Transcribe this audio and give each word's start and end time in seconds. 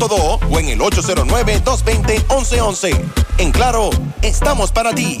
O 0.00 0.38
en 0.58 0.68
el 0.68 0.78
809-220-1111. 0.78 3.04
En 3.38 3.50
Claro, 3.50 3.90
estamos 4.22 4.70
para 4.70 4.94
ti. 4.94 5.20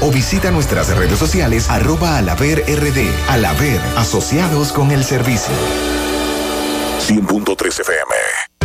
o 0.00 0.10
visita 0.10 0.50
nuestras 0.50 0.94
redes 0.96 1.18
sociales 1.18 1.68
arroba 1.68 2.16
alaver 2.16 2.64
rd. 2.66 2.98
Alaver, 3.28 3.80
asociados 3.96 4.72
con 4.72 4.90
el 4.90 5.04
servicio. 5.04 5.54
100.3 7.00 7.80
FM. 7.80 8.59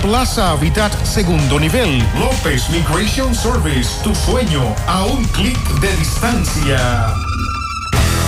Plaza 0.00 0.52
Habitat, 0.52 0.94
segundo 1.04 1.60
nivel. 1.60 2.02
López 2.18 2.70
Migration 2.70 3.34
Service, 3.34 3.90
tu 4.02 4.14
sueño 4.14 4.74
a 4.86 5.04
un 5.04 5.22
clic 5.26 5.58
de 5.80 5.94
distancia. 5.94 7.12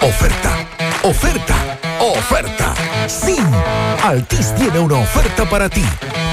Oferta, 0.00 0.66
oferta, 1.02 1.54
oferta. 2.00 2.74
Sí, 3.06 3.36
Altis 4.02 4.54
tiene 4.54 4.78
una 4.78 4.96
oferta 4.96 5.44
para 5.48 5.68
ti. 5.68 5.84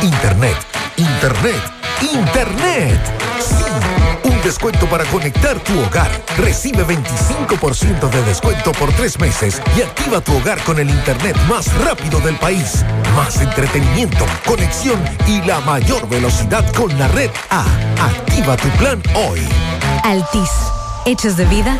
Internet, 0.01 0.55
Internet, 0.97 1.61
Internet. 2.01 2.99
Sí, 3.39 4.29
un 4.29 4.41
descuento 4.41 4.87
para 4.87 5.03
conectar 5.05 5.59
tu 5.59 5.79
hogar. 5.79 6.09
Recibe 6.37 6.85
25% 6.85 8.09
de 8.09 8.23
descuento 8.23 8.71
por 8.73 8.91
tres 8.93 9.19
meses 9.19 9.61
y 9.77 9.81
activa 9.81 10.21
tu 10.21 10.35
hogar 10.37 10.59
con 10.63 10.79
el 10.79 10.89
Internet 10.89 11.37
más 11.47 11.73
rápido 11.83 12.19
del 12.19 12.35
país. 12.37 12.83
Más 13.15 13.41
entretenimiento, 13.41 14.25
conexión 14.45 14.99
y 15.27 15.41
la 15.41 15.59
mayor 15.61 16.07
velocidad 16.07 16.65
con 16.73 16.97
la 16.97 17.07
red 17.09 17.31
A. 17.49 17.63
Activa 18.05 18.57
tu 18.57 18.69
plan 18.77 19.01
hoy. 19.15 19.41
Altis, 20.03 20.51
hechos 21.05 21.37
de 21.37 21.45
vida 21.45 21.79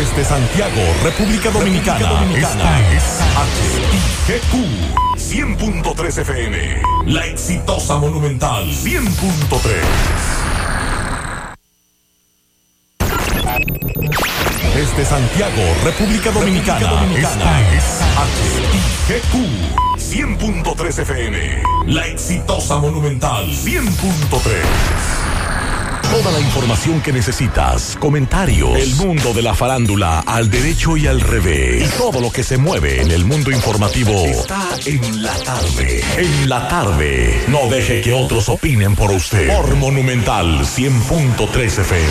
Desde 0.00 0.24
Santiago, 0.24 0.80
República 1.02 1.50
Dominicana. 1.50 2.08
Dominicana. 2.08 2.80
Esta 2.88 2.96
es 2.96 3.20
HIGQ 4.30 4.54
100.3 5.18 6.18
FM. 6.22 6.82
La 7.04 7.26
exitosa 7.26 7.98
Monumental 7.98 8.64
100.3. 8.64 9.74
Desde 14.74 15.04
Santiago, 15.04 15.62
República 15.84 16.30
Dominicana. 16.30 16.92
Dominicana. 16.92 17.60
Esta 17.70 17.74
es 17.74 18.00
HIGQ 19.06 19.34
100.3 19.98 20.98
FM. 20.98 21.62
La 21.88 22.06
exitosa 22.06 22.78
Monumental 22.78 23.50
100.3. 23.50 25.29
Toda 26.10 26.32
la 26.32 26.40
información 26.40 27.00
que 27.00 27.12
necesitas, 27.12 27.96
comentarios, 28.00 28.76
el 28.76 28.96
mundo 28.96 29.32
de 29.32 29.42
la 29.42 29.54
farándula 29.54 30.18
al 30.26 30.50
derecho 30.50 30.96
y 30.96 31.06
al 31.06 31.20
revés. 31.20 31.88
Y 31.88 31.98
todo 31.98 32.20
lo 32.20 32.32
que 32.32 32.42
se 32.42 32.58
mueve 32.58 33.00
en 33.00 33.12
el 33.12 33.24
mundo 33.24 33.52
informativo 33.52 34.26
está 34.26 34.70
en 34.86 35.22
la 35.22 35.32
tarde. 35.34 36.02
En 36.16 36.48
la 36.48 36.66
tarde. 36.66 37.44
No 37.46 37.68
deje 37.68 38.00
que 38.00 38.12
otros 38.12 38.48
opinen 38.48 38.96
por 38.96 39.12
usted. 39.12 39.56
Por 39.56 39.76
Monumental 39.76 40.60
100.3 40.62 41.78
FM. 41.78 42.08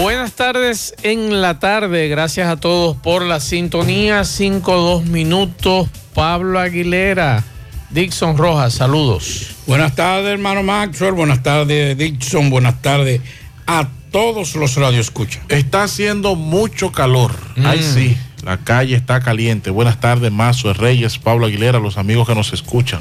Buenas 0.00 0.32
tardes 0.32 0.94
en 1.02 1.42
la 1.42 1.58
tarde. 1.58 2.08
Gracias 2.08 2.48
a 2.48 2.56
todos 2.56 2.96
por 2.96 3.22
la 3.22 3.40
sintonía. 3.40 4.22
5-2 4.22 5.04
minutos. 5.04 5.88
Pablo 6.14 6.58
Aguilera, 6.58 7.44
Dixon 7.90 8.36
Rojas, 8.36 8.74
saludos. 8.74 9.56
Buenas 9.66 9.94
tardes, 9.94 10.32
hermano 10.32 10.62
Maxwell. 10.62 11.12
Buenas 11.12 11.42
tardes, 11.42 11.96
Dixon. 11.96 12.50
Buenas 12.50 12.82
tardes 12.82 13.20
a 13.66 13.88
todos 14.10 14.54
los 14.56 14.76
radioescuchas. 14.76 15.42
Está 15.48 15.84
haciendo 15.84 16.34
mucho 16.34 16.92
calor. 16.92 17.32
Mm. 17.56 17.66
Ay, 17.66 17.82
sí. 17.82 18.16
La 18.44 18.58
calle 18.58 18.94
está 18.94 19.20
caliente. 19.20 19.70
Buenas 19.70 20.00
tardes, 20.00 20.30
Mazo 20.30 20.72
Reyes, 20.72 21.18
Pablo 21.18 21.46
Aguilera, 21.46 21.78
los 21.78 21.98
amigos 21.98 22.28
que 22.28 22.34
nos 22.34 22.52
escuchan. 22.52 23.00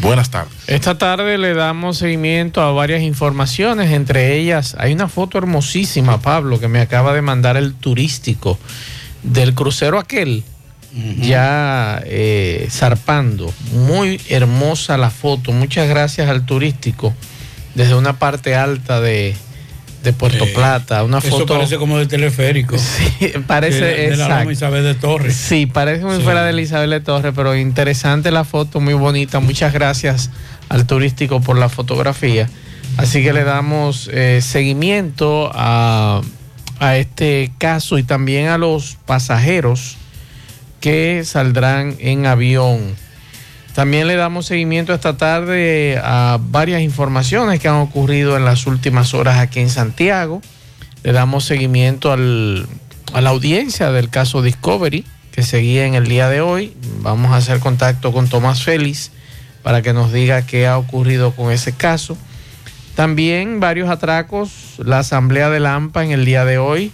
Buenas 0.00 0.30
tardes. 0.30 0.52
Esta 0.66 0.98
tarde 0.98 1.38
le 1.38 1.54
damos 1.54 1.98
seguimiento 1.98 2.60
a 2.60 2.72
varias 2.72 3.02
informaciones, 3.02 3.92
entre 3.92 4.36
ellas 4.36 4.74
hay 4.78 4.92
una 4.92 5.08
foto 5.08 5.38
hermosísima, 5.38 6.20
Pablo, 6.20 6.58
que 6.58 6.68
me 6.68 6.80
acaba 6.80 7.14
de 7.14 7.22
mandar 7.22 7.56
el 7.56 7.74
turístico 7.74 8.58
del 9.22 9.54
crucero 9.54 9.98
aquel, 9.98 10.42
ya 11.20 12.02
eh, 12.06 12.68
zarpando. 12.70 13.52
Muy 13.72 14.20
hermosa 14.28 14.96
la 14.96 15.10
foto, 15.10 15.52
muchas 15.52 15.88
gracias 15.88 16.28
al 16.28 16.46
turístico 16.46 17.14
desde 17.74 17.94
una 17.94 18.18
parte 18.18 18.54
alta 18.54 19.00
de, 19.00 19.34
de 20.04 20.12
Puerto 20.12 20.46
Plata. 20.54 21.02
Una 21.02 21.18
eso 21.18 21.30
foto. 21.30 21.54
parece 21.54 21.76
como 21.76 21.98
de 21.98 22.06
teleférico. 22.06 22.76
Sí, 23.18 23.32
parece. 23.46 23.84
De, 23.84 24.16
la 24.16 24.50
Isabel 24.50 24.84
de 24.84 24.94
Torres. 24.94 25.34
Sí, 25.34 25.66
parece 25.66 26.04
muy 26.04 26.20
fuera 26.20 26.44
de 26.44 26.52
la 26.52 26.60
Isabel 26.60 26.90
de 26.90 27.00
Torres, 27.00 27.32
pero 27.34 27.56
interesante 27.56 28.30
la 28.30 28.44
foto, 28.44 28.80
muy 28.80 28.94
bonita. 28.94 29.40
Muchas 29.40 29.72
gracias 29.72 30.30
al 30.68 30.86
turístico 30.86 31.40
por 31.40 31.58
la 31.58 31.68
fotografía. 31.68 32.48
Así 32.96 33.24
que 33.24 33.32
le 33.32 33.42
damos 33.42 34.08
eh, 34.12 34.40
seguimiento 34.40 35.50
a, 35.52 36.20
a 36.78 36.96
este 36.96 37.52
caso 37.58 37.98
y 37.98 38.04
también 38.04 38.48
a 38.48 38.58
los 38.58 38.96
pasajeros 39.06 39.96
que 40.84 41.24
saldrán 41.24 41.96
en 41.98 42.26
avión. 42.26 42.94
También 43.74 44.06
le 44.06 44.16
damos 44.16 44.44
seguimiento 44.44 44.92
esta 44.92 45.16
tarde 45.16 45.98
a 46.04 46.38
varias 46.38 46.82
informaciones 46.82 47.58
que 47.58 47.68
han 47.68 47.76
ocurrido 47.76 48.36
en 48.36 48.44
las 48.44 48.66
últimas 48.66 49.14
horas 49.14 49.38
aquí 49.38 49.60
en 49.60 49.70
Santiago. 49.70 50.42
Le 51.02 51.12
damos 51.12 51.46
seguimiento 51.46 52.12
al, 52.12 52.66
a 53.14 53.22
la 53.22 53.30
audiencia 53.30 53.92
del 53.92 54.10
caso 54.10 54.42
Discovery 54.42 55.06
que 55.32 55.42
seguía 55.42 55.86
en 55.86 55.94
el 55.94 56.06
día 56.06 56.28
de 56.28 56.42
hoy. 56.42 56.76
Vamos 57.00 57.32
a 57.32 57.36
hacer 57.36 57.60
contacto 57.60 58.12
con 58.12 58.28
Tomás 58.28 58.62
Félix 58.62 59.10
para 59.62 59.80
que 59.80 59.94
nos 59.94 60.12
diga 60.12 60.44
qué 60.44 60.66
ha 60.66 60.76
ocurrido 60.76 61.34
con 61.34 61.50
ese 61.50 61.72
caso. 61.72 62.18
También 62.94 63.58
varios 63.58 63.88
atracos, 63.88 64.74
la 64.76 64.98
asamblea 64.98 65.48
de 65.48 65.60
Lampa 65.60 66.04
en 66.04 66.10
el 66.10 66.26
día 66.26 66.44
de 66.44 66.58
hoy, 66.58 66.92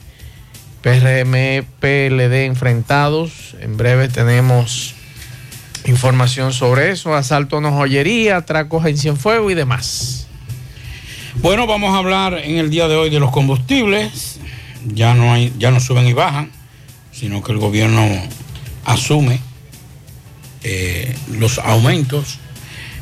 PRM, 0.82 1.64
PLD 1.80 2.46
enfrentados. 2.46 3.54
En 3.60 3.76
breve 3.76 4.08
tenemos 4.08 4.94
información 5.84 6.52
sobre 6.52 6.90
eso, 6.90 7.14
asalto 7.14 7.56
a 7.56 7.58
una 7.58 7.70
joyería, 7.70 8.38
atracos 8.38 8.86
en 8.86 8.96
Cienfuego 8.96 9.50
y 9.50 9.54
demás. 9.54 10.26
Bueno, 11.42 11.66
vamos 11.66 11.94
a 11.94 11.98
hablar 11.98 12.34
en 12.42 12.56
el 12.56 12.70
día 12.70 12.88
de 12.88 12.96
hoy 12.96 13.10
de 13.10 13.20
los 13.20 13.30
combustibles. 13.30 14.38
Ya 14.86 15.14
no 15.14 15.36
ya 15.36 15.70
no 15.70 15.80
suben 15.80 16.06
y 16.06 16.12
bajan, 16.12 16.50
sino 17.12 17.42
que 17.42 17.52
el 17.52 17.58
gobierno 17.58 18.06
asume 18.84 19.40
eh, 20.62 21.14
los 21.38 21.58
aumentos. 21.58 22.38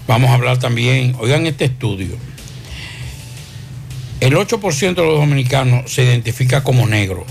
Vamos 0.07 0.31
a 0.31 0.35
hablar 0.35 0.59
también, 0.59 1.15
oigan 1.21 1.47
este 1.47 1.67
estudio. 1.67 2.17
El 4.21 4.35
8% 4.35 4.95
de 4.95 5.03
los 5.03 5.21
dominicanos 5.21 5.93
se 5.93 6.03
identifica 6.03 6.65
como 6.65 6.87
negro. 6.87 7.25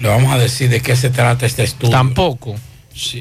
Le 0.00 0.08
vamos 0.08 0.32
a 0.32 0.38
decir 0.38 0.70
de 0.70 0.80
qué 0.80 0.96
se 0.96 1.10
trata 1.10 1.46
este 1.46 1.62
estudio. 1.62 1.92
Tampoco 1.92 2.56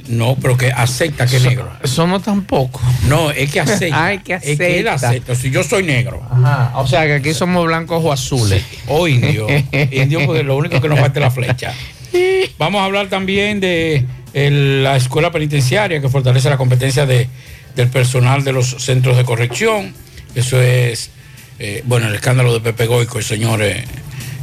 no, 0.08 0.36
pero 0.42 0.58
que 0.58 0.72
acepta 0.72 1.26
que 1.26 1.38
es 1.38 1.44
negro. 1.44 1.72
Somos 1.84 2.24
tampoco. 2.24 2.82
No, 3.08 3.32
es 3.32 3.52
que 3.52 3.60
acepta. 3.62 4.06
Ay, 4.06 4.20
que 4.20 4.34
acepta. 4.34 4.52
Es 4.52 4.58
que 4.58 4.80
él 4.80 4.88
acepta. 4.88 5.36
Si 5.36 5.52
yo 5.52 5.64
soy 5.64 5.84
negro. 5.84 6.22
Ajá. 6.30 6.74
O 6.76 6.88
sea 6.88 7.06
que 7.06 7.14
aquí 7.14 7.34
somos 7.34 7.66
blancos 7.66 8.04
o 8.04 8.12
azules. 8.12 8.64
O 8.88 9.08
indio. 9.08 9.48
indio 9.92 10.20
porque 10.26 10.44
lo 10.44 10.58
único 10.58 10.82
que 10.82 10.90
nos 10.90 11.00
falta 11.00 11.20
es 11.20 11.24
la 11.24 11.32
flecha. 11.32 11.74
Vamos 12.58 12.82
a 12.82 12.86
hablar 12.86 13.08
también 13.08 13.60
de 13.60 14.06
la 14.34 14.98
escuela 14.98 15.32
penitenciaria 15.32 16.02
que 16.02 16.10
fortalece 16.10 16.50
la 16.50 16.58
competencia 16.58 17.06
de, 17.06 17.28
del 17.76 17.90
personal 17.90 18.44
de 18.44 18.52
los 18.52 18.70
centros 18.80 19.16
de 19.18 19.24
corrección. 19.24 19.94
Eso 20.36 20.62
es, 20.62 21.12
eh, 21.60 21.84
bueno, 21.86 22.08
el 22.08 22.16
escándalo 22.16 22.54
de 22.54 22.60
Pepe 22.60 22.86
Goico, 22.88 23.22
señores, 23.22 23.84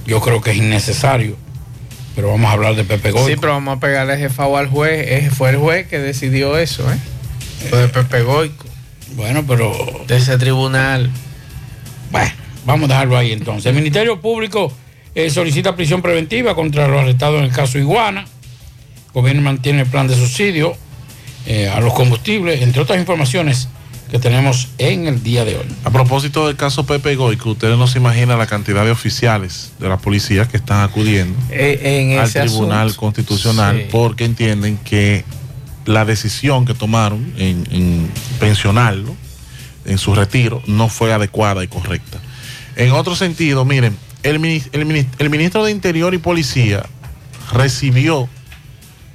yo 0.06 0.20
creo 0.20 0.40
que 0.40 0.52
es 0.52 0.56
innecesario 0.56 1.45
pero 2.16 2.30
vamos 2.30 2.50
a 2.50 2.54
hablar 2.54 2.74
de 2.74 2.84
Pepe 2.84 3.10
Goico. 3.10 3.28
Sí, 3.28 3.36
pero 3.38 3.52
vamos 3.52 3.76
a 3.76 3.80
pegarle 3.80 4.16
jefao 4.16 4.56
al 4.56 4.68
juez. 4.68 5.32
Fue 5.34 5.50
el 5.50 5.58
juez 5.58 5.86
que 5.86 5.98
decidió 5.98 6.56
eso, 6.56 6.90
¿eh? 6.90 6.96
Lo 7.70 7.76
de 7.76 7.88
Pepe 7.88 8.22
Goico. 8.22 8.64
Bueno, 9.14 9.44
pero. 9.46 9.72
De 10.08 10.16
ese 10.16 10.38
tribunal. 10.38 11.10
Bueno, 12.10 12.32
vamos 12.64 12.88
a 12.88 12.94
dejarlo 12.94 13.18
ahí 13.18 13.32
entonces. 13.32 13.66
El 13.66 13.74
Ministerio 13.74 14.18
Público 14.20 14.72
eh, 15.14 15.28
solicita 15.28 15.76
prisión 15.76 16.00
preventiva 16.00 16.54
contra 16.54 16.88
los 16.88 17.02
arrestados 17.02 17.38
en 17.38 17.44
el 17.44 17.52
caso 17.52 17.78
Iguana. 17.78 18.22
El 18.22 19.12
gobierno 19.12 19.42
mantiene 19.42 19.82
el 19.82 19.86
plan 19.86 20.08
de 20.08 20.16
subsidio 20.16 20.74
eh, 21.46 21.68
a 21.68 21.80
los 21.80 21.92
combustibles, 21.92 22.62
entre 22.62 22.80
otras 22.80 22.98
informaciones 22.98 23.68
que 24.10 24.18
tenemos 24.18 24.68
en 24.78 25.06
el 25.06 25.22
día 25.22 25.44
de 25.44 25.56
hoy. 25.56 25.66
A 25.84 25.90
propósito 25.90 26.46
del 26.46 26.56
caso 26.56 26.86
Pepe 26.86 27.16
Goico, 27.16 27.50
ustedes 27.50 27.76
no 27.76 27.86
se 27.86 27.98
imaginan 27.98 28.38
la 28.38 28.46
cantidad 28.46 28.84
de 28.84 28.90
oficiales 28.90 29.72
de 29.78 29.88
la 29.88 29.98
policía 29.98 30.46
que 30.46 30.56
están 30.56 30.82
acudiendo 30.82 31.38
eh, 31.50 32.18
al 32.20 32.32
Tribunal 32.32 32.94
Constitucional 32.96 33.88
porque 33.90 34.24
entienden 34.24 34.78
que 34.78 35.24
la 35.84 36.04
decisión 36.04 36.64
que 36.64 36.74
tomaron 36.74 37.32
en, 37.36 38.10
pensionarlo, 38.40 39.14
en 39.84 39.98
su 39.98 40.14
retiro, 40.14 40.62
no 40.66 40.88
fue 40.88 41.12
adecuada 41.12 41.62
y 41.62 41.68
correcta. 41.68 42.18
En 42.74 42.90
otro 42.92 43.14
sentido, 43.16 43.64
miren, 43.64 43.96
el, 44.22 44.62
el 44.72 45.30
ministro 45.30 45.64
de 45.64 45.70
Interior 45.70 46.12
y 46.12 46.18
Policía 46.18 46.84
recibió 47.52 48.28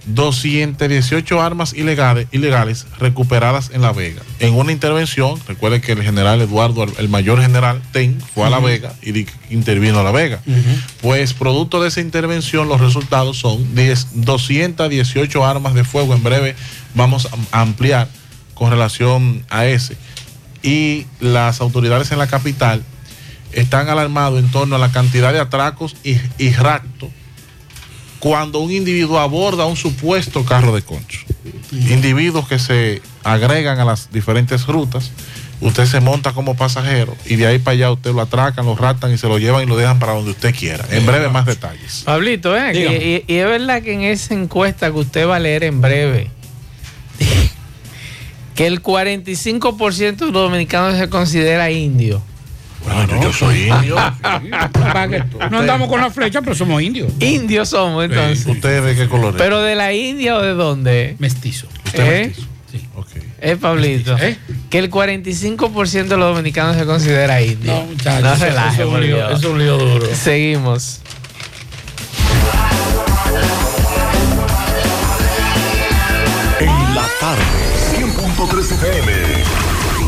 218 0.06 1.42
armas 1.42 1.74
ilegales, 1.74 2.27
ilegales 2.31 2.88
recuperadas 3.00 3.71
en 3.74 3.81
La 3.81 3.92
Vega. 3.92 4.21
En 4.39 4.56
una 4.56 4.71
intervención, 4.71 5.39
recuerden 5.48 5.81
que 5.81 5.92
el 5.92 6.01
general 6.01 6.42
Eduardo, 6.42 6.86
el 6.98 7.09
mayor 7.09 7.42
general 7.42 7.81
Ten, 7.92 8.19
fue 8.33 8.45
a 8.45 8.50
La 8.50 8.59
Vega 8.59 8.94
y 9.01 9.27
intervino 9.50 10.00
a 10.00 10.03
La 10.03 10.12
Vega. 10.12 10.42
Pues 11.01 11.33
producto 11.33 11.81
de 11.81 11.89
esa 11.89 12.01
intervención, 12.01 12.68
los 12.68 12.81
resultados 12.81 13.38
son 13.38 13.75
10, 13.75 14.25
218 14.25 15.45
armas 15.45 15.74
de 15.74 15.84
fuego. 15.84 16.15
En 16.15 16.24
breve 16.24 16.55
vamos 16.96 17.27
a 17.51 17.62
ampliar 17.62 18.08
con 18.53 18.72
relación 18.72 19.46
a 19.50 19.65
ese. 19.65 19.98
Y 20.63 21.05
las 21.20 21.62
autoridades 21.62 22.12
en 22.12 22.20
la 22.20 22.27
capital 22.27 22.84
están 23.51 23.89
alarmados 23.89 24.39
en 24.39 24.50
torno 24.50 24.75
a 24.75 24.79
la 24.79 24.91
cantidad 24.91 25.34
de 25.34 25.39
atracos 25.39 25.96
y, 26.03 26.17
y 26.38 26.51
raptos 26.53 27.10
cuando 28.22 28.60
un 28.60 28.72
individuo 28.72 29.20
aborda 29.20 29.66
un 29.66 29.75
supuesto 29.75 30.46
carro 30.46 30.75
de 30.75 30.84
concho. 30.84 31.22
Individuos 31.72 32.48
que 32.48 32.60
se 32.60 33.01
agregan 33.24 33.80
a 33.80 33.84
las 33.84 34.12
diferentes 34.12 34.68
rutas, 34.68 35.12
usted 35.60 35.88
se 35.88 36.01
monta 36.01 36.32
como 36.32 36.56
pasajero 36.56 37.18
y 37.25 37.36
de 37.36 37.48
ahí 37.48 37.58
para 37.58 37.74
allá 37.74 37.92
usted 37.92 38.12
lo 38.13 38.22
atracan, 38.22 38.68
lo 38.68 38.75
ratan 38.75 39.12
y 39.12 39.18
se 39.18 39.28
lo 39.28 39.40
llevan 39.40 39.63
y 39.63 39.66
lo 39.66 39.75
dejan 39.75 39.98
para 39.98 40.13
donde 40.13 40.32
usted 40.32 40.54
quiera. 40.54 40.86
En 40.92 41.04
breve 41.04 41.30
más 41.30 41.48
detalles. 41.48 42.04
Pablito, 42.06 42.56
¿eh? 42.56 43.24
y, 43.28 43.34
es 43.34 43.46
verdad 43.46 43.82
que 43.82 43.94
en 43.94 44.01
esa 44.01 44.36
encuesta 44.36 44.92
que 44.92 45.00
usted 45.00 45.28
va 45.28 45.38
a 45.38 45.40
leer 45.40 45.63
en 45.63 45.82
breve, 45.82 46.30
que 48.56 48.68
el 48.68 48.84
45% 48.84 50.16
de 50.16 50.25
los 50.25 50.34
dominicanos 50.34 50.96
se 51.00 51.10
considera 51.10 51.72
indio. 51.72 52.22
Bueno, 52.86 53.22
yo 53.22 53.34
soy 53.34 53.70
indio. 53.70 53.96
no 55.50 55.60
andamos 55.60 55.88
con 55.88 56.02
la 56.02 56.10
flecha, 56.10 56.42
pero 56.42 56.56
somos 56.56 56.82
indios. 56.82 57.12
Indios 57.20 57.70
somos, 57.70 58.06
entonces. 58.06 58.46
¿Usted 58.46 58.84
de 58.84 58.96
qué 58.96 59.08
color 59.08 59.36
es? 59.36 59.42
¿Pero 59.42 59.62
de 59.62 59.76
la 59.76 59.94
India 59.94 60.36
o 60.36 60.42
de 60.42 60.54
dónde? 60.54 61.16
Mestizo. 61.20 61.68
¿Usted 61.86 62.04
es 62.04 62.10
¿Eh? 62.10 62.28
mestizo? 62.28 62.48
Sí. 62.72 62.88
Okay. 62.96 63.22
Es 63.42 63.58
Pablito. 63.58 64.18
¿Eh? 64.18 64.38
Que 64.70 64.80
el 64.80 64.90
45% 64.90 66.08
de 66.08 66.18
los 66.18 66.36
dominicanos 66.36 66.78
se 66.78 66.86
considera 66.86 67.42
indio. 67.42 67.74
No, 67.74 67.84
muchachos. 67.84 68.22
No 68.24 68.36
relaje, 68.46 68.82
es, 68.82 68.88
un 68.88 69.02
lío, 69.02 69.30
es 69.30 69.44
un 69.44 69.60
lío 69.60 69.78
duro. 69.78 70.08
Seguimos. 70.16 71.02
En 76.60 76.96
la 76.96 77.08
tarde, 77.20 77.42
100.3 77.96 78.72
FM, 78.72 79.12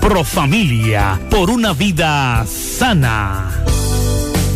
Profamilia. 0.00 1.20
Por 1.30 1.50
una 1.50 1.72
vida 1.72 2.44
sana. 2.46 3.50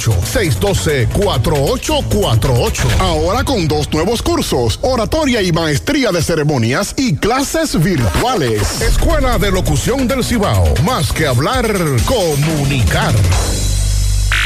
612-4848. 0.00 3.00
Ahora 3.00 3.44
con 3.44 3.68
dos 3.68 3.92
nuevos 3.92 4.22
cursos, 4.22 4.78
oratoria 4.82 5.42
y 5.42 5.52
maestría 5.52 6.10
de 6.10 6.22
ceremonias 6.22 6.94
y 6.96 7.16
clases 7.16 7.78
virtuales. 7.82 8.80
Escuela 8.80 9.36
de 9.38 9.52
Locución 9.52 10.08
del 10.08 10.24
Cibao. 10.24 10.72
Más 10.84 11.12
que 11.12 11.26
hablar, 11.26 11.66
comunicar. 12.06 13.12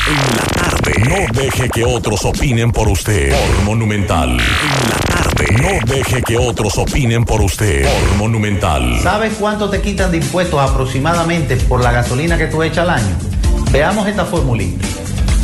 En 0.08 0.36
la 0.36 0.42
tarde 0.42 0.66
tarde. 0.86 1.08
No 1.08 1.40
deje 1.40 1.68
que 1.70 1.84
otros 1.84 2.24
opinen 2.24 2.72
por 2.72 2.88
usted. 2.88 3.30
Por 3.30 3.64
Monumental. 3.64 4.30
En 4.30 4.36
la 4.36 4.98
tarde. 4.98 5.46
No 5.60 5.94
deje 5.94 6.22
que 6.22 6.36
otros 6.36 6.78
opinen 6.78 7.24
por 7.24 7.40
usted. 7.40 7.84
Por 7.84 8.16
Monumental. 8.16 8.98
¿Sabes 9.02 9.34
cuánto 9.38 9.70
te 9.70 9.80
quitan 9.80 10.10
de 10.10 10.18
impuestos 10.18 10.60
aproximadamente 10.60 11.56
por 11.56 11.82
la 11.82 11.92
gasolina 11.92 12.38
que 12.38 12.46
tú 12.46 12.62
echas 12.62 12.78
al 12.78 12.90
año? 12.90 13.16
Veamos 13.70 14.06
esta 14.08 14.24
formulita. 14.24 14.86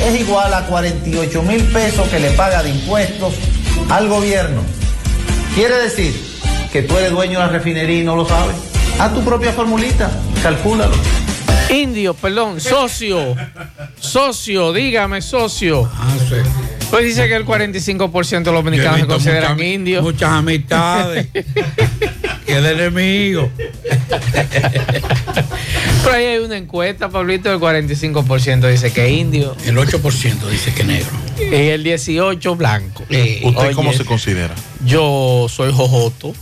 es 0.00 0.20
igual 0.20 0.52
a 0.54 0.66
48 0.66 1.42
mil 1.42 1.62
pesos 1.64 2.08
que 2.08 2.20
le 2.20 2.30
paga 2.30 2.62
de 2.62 2.70
impuestos 2.70 3.34
al 3.90 4.08
gobierno. 4.08 4.62
Quiere 5.54 5.76
decir 5.76 6.14
que 6.72 6.82
tú 6.82 6.96
eres 6.96 7.10
dueño 7.10 7.38
de 7.40 7.46
la 7.46 7.48
refinería 7.48 8.00
y 8.00 8.04
no 8.04 8.16
lo 8.16 8.26
sabes. 8.26 8.56
Haz 8.98 9.14
tu 9.14 9.22
propia 9.22 9.52
formulita, 9.52 10.10
calcúlalo. 10.42 10.96
Indio, 11.70 12.14
perdón, 12.14 12.60
socio. 12.60 13.34
Socio, 14.00 14.72
dígame, 14.72 15.20
socio. 15.20 15.90
Pues 16.90 17.04
dice 17.04 17.28
que 17.28 17.34
el 17.34 17.44
45% 17.44 18.42
de 18.42 18.52
los 18.52 18.64
dominicanos 18.64 19.00
se 19.00 19.06
consideran 19.06 19.60
indios. 19.60 20.02
Muchas 20.02 20.30
amistades. 20.30 21.28
que 22.48 22.60
de 22.62 22.72
enemigo. 22.72 23.50
Pero 26.02 26.16
ahí 26.16 26.24
hay 26.24 26.38
una 26.38 26.56
encuesta, 26.56 27.10
Pablito, 27.10 27.50
del 27.50 27.60
45% 27.60 28.70
dice 28.70 28.90
que 28.90 29.06
es 29.06 29.12
indio. 29.12 29.54
El 29.66 29.76
8% 29.76 30.48
dice 30.50 30.72
que 30.72 30.82
negro. 30.82 31.10
Y 31.38 31.68
el 31.68 31.84
18% 31.84 32.56
blanco. 32.56 33.02
¿Usted 33.02 33.74
cómo 33.74 33.92
se 33.92 34.04
considera? 34.04 34.54
Yo 34.84 35.46
soy 35.48 35.72
jojoto. 35.72 36.32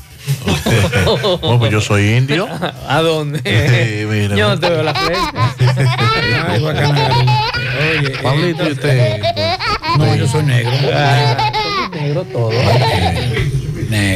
Bueno, 1.40 1.58
pues 1.58 1.72
yo 1.72 1.80
soy 1.80 2.16
indio. 2.16 2.48
¿A 2.88 3.00
dónde? 3.00 3.38
Sí, 3.38 4.06
mira. 4.06 4.36
Yo 4.36 4.48
no 4.48 4.58
te 4.58 4.70
veo 4.70 4.82
la 4.82 4.94
flecha. 4.94 5.54
Ay, 6.48 6.64
Oye, 7.98 8.10
Pablito, 8.22 8.68
¿y 8.68 8.72
usted? 8.72 9.20
No, 9.98 10.16
yo 10.16 10.26
soy 10.26 10.44
negro. 10.44 10.72
Ah, 10.92 11.52
somos 11.52 11.90
negros 11.90 12.26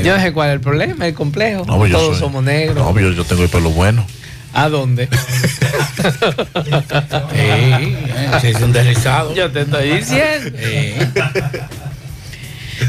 Yo 0.05 0.17
no 0.17 0.23
sé 0.23 0.33
cuál 0.33 0.49
es 0.51 0.55
el 0.55 0.61
problema, 0.61 1.07
el 1.07 1.15
complejo. 1.15 1.65
No, 1.67 1.75
todos 1.89 2.13
soy- 2.17 2.19
somos 2.19 2.43
negros. 2.45 2.77
No, 2.77 2.99
yo, 3.01 3.13
yo 3.13 3.25
tengo 3.25 3.43
el 3.43 3.49
pelo 3.49 3.71
bueno. 3.71 4.07
¿A 4.53 4.69
dónde? 4.69 5.09
Sí, 7.33 8.41
se 8.41 8.51
hizo 8.51 8.65
un 8.65 8.73
deslizado. 8.73 9.35
Yo 9.35 9.51
te 9.51 9.63
estoy 9.63 9.91
diciendo. 9.91 10.59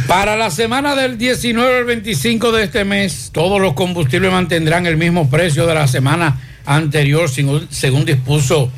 Para 0.08 0.36
la 0.36 0.50
semana 0.52 0.96
del 0.96 1.18
19 1.18 1.78
al 1.80 1.84
25 1.86 2.52
de 2.52 2.64
este 2.64 2.86
mes, 2.86 3.30
todos 3.34 3.60
los 3.62 3.74
combustibles 3.74 4.32
mantendrán 4.32 4.86
el 4.86 4.98
mismo 4.98 5.30
precio 5.30 5.68
de 5.68 5.74
la 5.76 5.88
semana 5.88 6.40
anterior, 6.66 7.30
según, 7.30 7.68
según 7.70 8.06
dispuso 8.06 8.72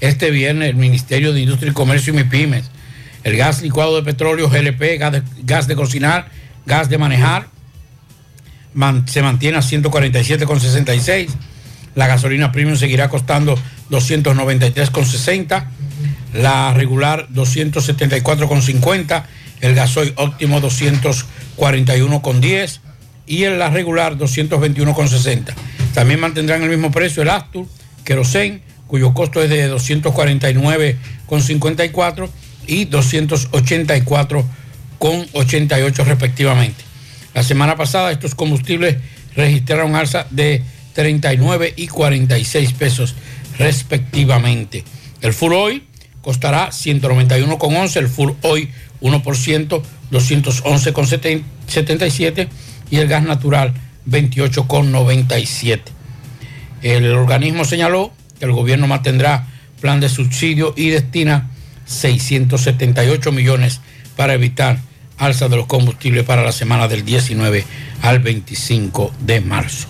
este 0.00 0.30
viernes 0.30 0.70
el 0.70 0.76
Ministerio 0.76 1.32
de 1.32 1.40
Industria 1.42 1.70
y 1.70 1.74
Comercio 1.74 2.12
y 2.12 2.16
MIPIMES. 2.16 2.70
El 3.24 3.36
gas 3.36 3.62
licuado 3.62 3.96
de 3.96 4.02
petróleo, 4.02 4.48
GLP, 4.48 4.98
gas 4.98 5.12
de, 5.12 5.22
gas 5.42 5.66
de 5.66 5.74
cocinar, 5.76 6.28
gas 6.66 6.88
de 6.88 6.98
manejar, 6.98 7.48
man- 8.74 9.06
se 9.08 9.22
mantiene 9.22 9.58
a 9.58 9.62
147,66. 9.62 11.28
La 11.94 12.06
gasolina 12.06 12.52
premium 12.52 12.76
seguirá 12.76 13.08
costando 13.08 13.58
293,60. 13.90 15.64
La 16.34 16.72
regular 16.74 17.26
274,50. 17.30 19.24
El 19.60 19.74
gasoil 19.74 20.12
óptimo 20.16 20.60
241,10. 20.60 22.80
Y 23.26 23.44
en 23.44 23.58
la 23.58 23.68
regular 23.70 24.16
221,60. 24.16 25.54
También 25.94 26.20
mantendrán 26.20 26.62
el 26.62 26.68
mismo 26.70 26.90
precio 26.90 27.22
el 27.22 27.28
Astur, 27.30 27.66
Kerosene, 28.04 28.62
cuyo 28.86 29.12
costo 29.14 29.42
es 29.42 29.48
de 29.50 29.70
249,54 29.72 32.28
y 32.66 32.86
284,88 35.00 36.04
respectivamente. 36.04 36.84
La 37.34 37.42
semana 37.42 37.76
pasada 37.76 38.12
estos 38.12 38.34
combustibles 38.34 38.96
registraron 39.34 39.96
alza 39.96 40.26
de 40.30 40.62
39 40.94 41.74
y 41.76 41.88
46 41.88 42.72
pesos 42.74 43.14
respectivamente. 43.58 44.84
El 45.22 45.32
full 45.32 45.52
oil 45.52 45.84
costará 46.22 46.70
191,11, 46.70 47.96
el 47.96 48.08
full 48.08 48.32
oil 48.42 48.68
1%, 49.00 49.82
211,77 50.10 52.48
y 52.90 52.96
el 52.96 53.08
gas 53.08 53.22
natural 53.22 53.72
28,97. 54.06 55.80
El 56.82 57.12
organismo 57.12 57.64
señaló 57.64 58.12
que 58.38 58.44
el 58.46 58.52
gobierno 58.52 58.86
mantendrá 58.86 59.46
plan 59.80 60.00
de 60.00 60.08
subsidio 60.08 60.72
y 60.76 60.90
destina 60.90 61.50
678 61.86 63.32
millones 63.32 63.80
para 64.16 64.34
evitar 64.34 64.78
alza 65.20 65.48
de 65.48 65.56
los 65.56 65.66
combustibles 65.66 66.24
para 66.24 66.42
la 66.42 66.52
semana 66.52 66.88
del 66.88 67.04
19 67.04 67.64
al 68.02 68.18
25 68.18 69.12
de 69.20 69.40
marzo. 69.40 69.86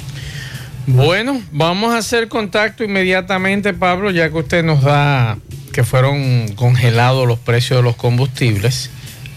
Bueno, 0.86 1.40
vamos 1.52 1.94
a 1.94 1.98
hacer 1.98 2.28
contacto 2.28 2.82
inmediatamente, 2.82 3.72
Pablo, 3.72 4.10
ya 4.10 4.28
que 4.28 4.38
usted 4.38 4.64
nos 4.64 4.82
da 4.82 5.38
que 5.72 5.84
fueron 5.84 6.48
congelados 6.56 7.28
los 7.28 7.38
precios 7.38 7.78
de 7.78 7.82
los 7.84 7.96
combustibles. 7.96 8.90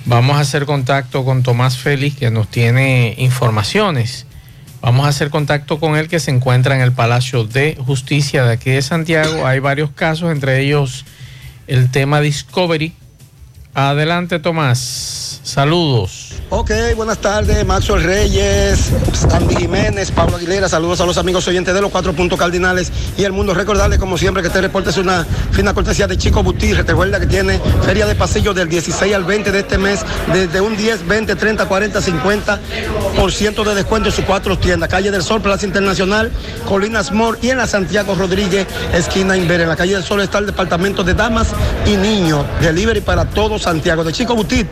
Vamos 0.06 0.38
a 0.38 0.39
hacer 0.39 0.65
contacto 0.65 1.23
con 1.23 1.43
Tomás 1.43 1.77
Félix, 1.77 2.17
que 2.17 2.32
nos 2.32 2.49
tiene 2.49 3.13
informaciones. 3.17 4.25
Vamos 4.82 5.06
a 5.06 5.10
hacer 5.10 5.29
contacto 5.29 5.79
con 5.79 5.95
él, 5.95 6.10
que 6.10 6.19
se 6.19 6.32
encuentra 6.32 6.75
en 6.75 6.82
el 6.82 6.91
Palacio 6.91 7.45
de 7.45 7.77
Justicia 7.86 8.43
de 8.43 8.53
aquí 8.53 8.71
de 8.71 8.82
Santiago. 8.82 9.45
Hay 9.45 9.60
varios 9.60 9.91
casos, 9.91 10.32
entre 10.32 10.60
ellos 10.60 11.06
el 11.67 11.89
tema 11.91 12.19
Discovery. 12.19 12.93
Adelante, 13.73 14.39
Tomás. 14.39 15.39
Saludos. 15.43 16.33
Ok, 16.55 16.71
buenas 16.95 17.17
tardes, 17.17 17.65
Maxwell 17.65 18.03
Reyes, 18.03 18.91
Andy 19.33 19.55
Jiménez, 19.55 20.12
Pablo 20.12 20.38
Aguilera, 20.38 20.69
saludos 20.69 21.01
a 21.01 21.05
los 21.05 21.17
amigos 21.17 21.47
oyentes 21.47 21.73
de 21.73 21.81
los 21.81 21.89
cuatro 21.89 22.13
puntos 22.13 22.38
cardinales 22.38 22.91
y 23.17 23.23
el 23.23 23.31
mundo. 23.31 23.55
Recordarles, 23.55 23.97
como 23.97 24.19
siempre, 24.19 24.43
que 24.43 24.49
este 24.49 24.62
reporte 24.62 24.91
es 24.91 24.97
una 24.97 25.25
fina 25.51 25.73
cortesía 25.73 26.05
de 26.05 26.15
Chico 26.15 26.43
Butir. 26.43 26.77
Recuerda 26.86 27.19
que 27.19 27.25
tiene 27.25 27.59
feria 27.83 28.05
de 28.05 28.13
pasillo 28.13 28.53
del 28.53 28.69
16 28.69 29.15
al 29.15 29.23
20 29.23 29.51
de 29.51 29.59
este 29.59 29.79
mes, 29.79 30.05
desde 30.31 30.62
un 30.62 30.77
10, 30.77 31.07
20, 31.07 31.36
30, 31.36 31.65
40, 31.65 32.01
50 32.01 32.59
por 33.15 33.31
ciento 33.31 33.63
de 33.63 33.73
descuento 33.73 34.09
en 34.09 34.15
sus 34.15 34.25
cuatro 34.25 34.57
tiendas. 34.57 34.89
Calle 34.89 35.09
del 35.09 35.23
Sol, 35.23 35.41
Plaza 35.41 35.65
Internacional, 35.65 36.31
Colinas 36.67 37.12
Mall 37.12 37.39
y 37.41 37.49
en 37.49 37.57
la 37.57 37.65
Santiago 37.65 38.13
Rodríguez, 38.13 38.67
esquina 38.93 39.36
Inver. 39.36 39.62
En 39.62 39.69
la 39.69 39.75
calle 39.75 39.95
del 39.95 40.03
Sol 40.03 40.21
está 40.21 40.38
el 40.38 40.45
departamento 40.45 41.03
de 41.03 41.15
damas 41.15 41.47
y 41.88 41.97
niños. 41.97 42.45
Delivery 42.62 43.01
para 43.01 43.25
todo 43.25 43.57
Santiago. 43.63 44.04
De 44.04 44.12
Chico 44.12 44.36
Butir. 44.36 44.67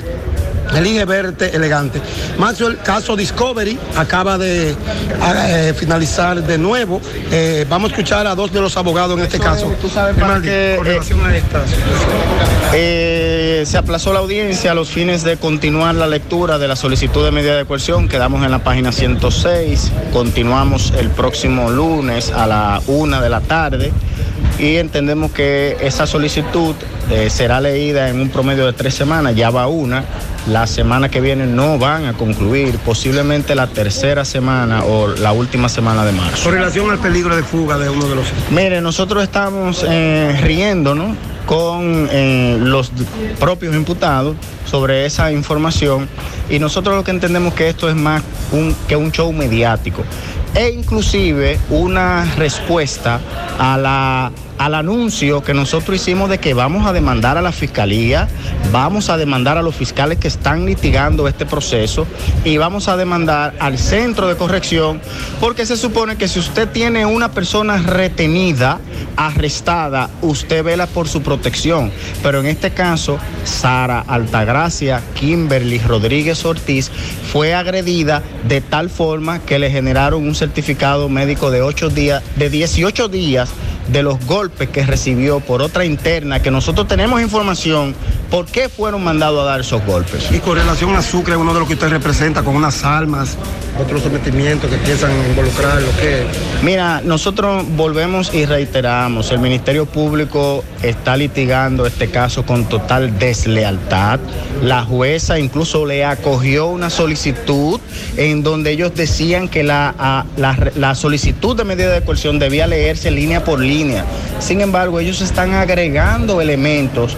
Elige 0.75 1.03
verte 1.05 1.53
elegante. 1.53 2.01
Maxwell, 2.37 2.77
caso 2.77 3.15
Discovery, 3.17 3.77
acaba 3.97 4.37
de 4.37 4.71
eh, 4.71 5.73
finalizar 5.77 6.41
de 6.41 6.57
nuevo. 6.57 7.01
Eh, 7.29 7.65
vamos 7.69 7.91
a 7.91 7.95
escuchar 7.95 8.25
a 8.25 8.35
dos 8.35 8.53
de 8.53 8.61
los 8.61 8.77
abogados 8.77 9.17
en 9.17 9.25
este 9.25 9.37
caso. 9.39 9.73
Tú 9.81 9.89
sabes 9.89 10.15
para 10.15 10.35
con 10.35 10.47
eh, 10.47 10.77
a. 10.77 12.73
Eh, 12.73 13.63
se 13.65 13.77
aplazó 13.77 14.13
la 14.13 14.19
audiencia 14.19 14.71
a 14.71 14.73
los 14.73 14.89
fines 14.89 15.23
de 15.23 15.35
continuar 15.35 15.93
la 15.95 16.07
lectura 16.07 16.57
de 16.57 16.69
la 16.69 16.77
solicitud 16.77 17.25
de 17.25 17.31
medida 17.31 17.57
de 17.57 17.65
coerción. 17.65 18.07
Quedamos 18.07 18.45
en 18.45 18.51
la 18.51 18.59
página 18.59 18.93
106. 18.93 19.91
Continuamos 20.13 20.93
el 20.97 21.09
próximo 21.09 21.69
lunes 21.69 22.31
a 22.31 22.47
la 22.47 22.81
una 22.87 23.19
de 23.19 23.29
la 23.29 23.41
tarde. 23.41 23.91
Y 24.59 24.77
entendemos 24.77 25.31
que 25.31 25.77
esa 25.81 26.05
solicitud 26.05 26.75
eh, 27.09 27.29
será 27.29 27.59
leída 27.59 28.09
en 28.09 28.19
un 28.19 28.29
promedio 28.29 28.65
de 28.65 28.73
tres 28.73 28.93
semanas. 28.93 29.35
Ya 29.35 29.49
va 29.49 29.67
una. 29.67 30.03
La 30.47 30.65
semana 30.65 31.09
que 31.09 31.21
viene 31.21 31.45
no 31.45 31.77
van 31.77 32.05
a 32.05 32.13
concluir. 32.13 32.77
Posiblemente 32.79 33.55
la 33.55 33.67
tercera 33.67 34.25
semana 34.25 34.83
o 34.83 35.07
la 35.07 35.31
última 35.31 35.69
semana 35.69 36.05
de 36.05 36.11
marzo. 36.11 36.43
Con 36.43 36.53
relación 36.53 36.89
al 36.89 36.99
peligro 36.99 37.35
de 37.35 37.43
fuga 37.43 37.77
de 37.77 37.89
uno 37.89 38.07
de 38.07 38.15
los. 38.15 38.25
Mire, 38.49 38.81
nosotros 38.81 39.23
estamos 39.23 39.85
eh, 39.87 40.39
riéndonos 40.41 41.15
con 41.45 42.07
eh, 42.11 42.57
los 42.59 42.91
propios 43.39 43.75
imputados 43.75 44.35
sobre 44.65 45.05
esa 45.05 45.31
información 45.31 46.07
y 46.49 46.59
nosotros 46.59 46.95
lo 46.95 47.03
que 47.03 47.11
entendemos 47.11 47.53
que 47.53 47.69
esto 47.69 47.89
es 47.89 47.95
más 47.95 48.21
un, 48.51 48.75
que 48.87 48.95
un 48.95 49.11
show 49.11 49.31
mediático 49.33 50.03
e 50.53 50.67
inclusive 50.69 51.59
una 51.69 52.25
respuesta 52.35 53.19
a 53.57 53.77
la 53.77 54.31
al 54.61 54.75
anuncio 54.75 55.43
que 55.43 55.55
nosotros 55.55 55.95
hicimos 55.95 56.29
de 56.29 56.37
que 56.37 56.53
vamos 56.53 56.85
a 56.85 56.93
demandar 56.93 57.35
a 57.35 57.41
la 57.41 57.51
fiscalía, 57.51 58.27
vamos 58.71 59.09
a 59.09 59.17
demandar 59.17 59.57
a 59.57 59.63
los 59.63 59.73
fiscales 59.75 60.19
que 60.19 60.27
están 60.27 60.67
litigando 60.67 61.27
este 61.27 61.47
proceso 61.47 62.05
y 62.45 62.57
vamos 62.57 62.87
a 62.87 62.95
demandar 62.95 63.55
al 63.57 63.79
centro 63.79 64.27
de 64.27 64.35
corrección, 64.35 65.01
porque 65.39 65.65
se 65.65 65.75
supone 65.75 66.15
que 66.15 66.27
si 66.27 66.37
usted 66.37 66.69
tiene 66.69 67.07
una 67.07 67.31
persona 67.31 67.77
retenida, 67.77 68.79
arrestada, 69.15 70.11
usted 70.21 70.63
vela 70.63 70.85
por 70.85 71.07
su 71.07 71.23
protección. 71.23 71.91
Pero 72.21 72.39
en 72.39 72.45
este 72.45 72.69
caso, 72.69 73.17
Sara 73.43 74.01
Altagracia 74.01 75.01
Kimberly 75.15 75.79
Rodríguez 75.79 76.45
Ortiz 76.45 76.91
fue 77.31 77.55
agredida 77.55 78.21
de 78.47 78.61
tal 78.61 78.91
forma 78.91 79.39
que 79.39 79.57
le 79.57 79.71
generaron 79.71 80.21
un 80.21 80.35
certificado 80.35 81.09
médico 81.09 81.49
de 81.49 81.63
8 81.63 81.89
días, 81.89 82.21
de 82.35 82.51
18 82.51 83.07
días 83.07 83.49
de 83.87 84.03
los 84.03 84.23
golpes 84.25 84.69
que 84.69 84.85
recibió 84.85 85.39
por 85.39 85.61
otra 85.61 85.85
interna, 85.85 86.41
que 86.41 86.51
nosotros 86.51 86.87
tenemos 86.87 87.21
información 87.21 87.93
por 88.29 88.45
qué 88.45 88.69
fueron 88.69 89.03
mandados 89.03 89.41
a 89.41 89.45
dar 89.45 89.59
esos 89.61 89.83
golpes. 89.85 90.31
Y 90.31 90.39
con 90.39 90.55
relación 90.57 90.95
a 90.95 91.01
Sucre, 91.01 91.35
uno 91.35 91.53
de 91.53 91.59
los 91.59 91.67
que 91.67 91.73
usted 91.75 91.89
representa, 91.89 92.43
con 92.43 92.55
unas 92.55 92.83
almas, 92.85 93.37
otros 93.81 94.03
sometimientos 94.03 94.69
que 94.69 94.77
piensan 94.77 95.11
involucrar, 95.29 95.81
lo 95.81 95.89
que... 95.97 96.23
Mira, 96.63 97.01
nosotros 97.03 97.65
volvemos 97.75 98.33
y 98.33 98.45
reiteramos, 98.45 99.31
el 99.31 99.39
Ministerio 99.39 99.85
Público 99.85 100.63
está 100.81 101.17
litigando 101.17 101.85
este 101.85 102.09
caso 102.09 102.45
con 102.45 102.65
total 102.69 103.17
deslealtad. 103.19 104.19
La 104.63 104.83
jueza 104.83 105.37
incluso 105.39 105.85
le 105.85 106.05
acogió 106.05 106.67
una 106.67 106.89
solicitud 106.89 107.79
en 108.17 108.43
donde 108.43 108.71
ellos 108.71 108.93
decían 108.95 109.49
que 109.49 109.63
la, 109.63 109.93
a- 109.97 110.25
la- 110.37 110.71
la 110.75 110.95
solicitud 110.95 111.55
de 111.57 111.63
medida 111.65 111.91
de 111.91 112.01
coerción 112.03 112.39
debía 112.39 112.67
leerse 112.67 113.11
línea 113.11 113.43
por 113.43 113.59
línea. 113.59 113.70
Sin 114.39 114.59
embargo, 114.59 114.99
ellos 114.99 115.21
están 115.21 115.53
agregando 115.53 116.41
elementos 116.41 117.15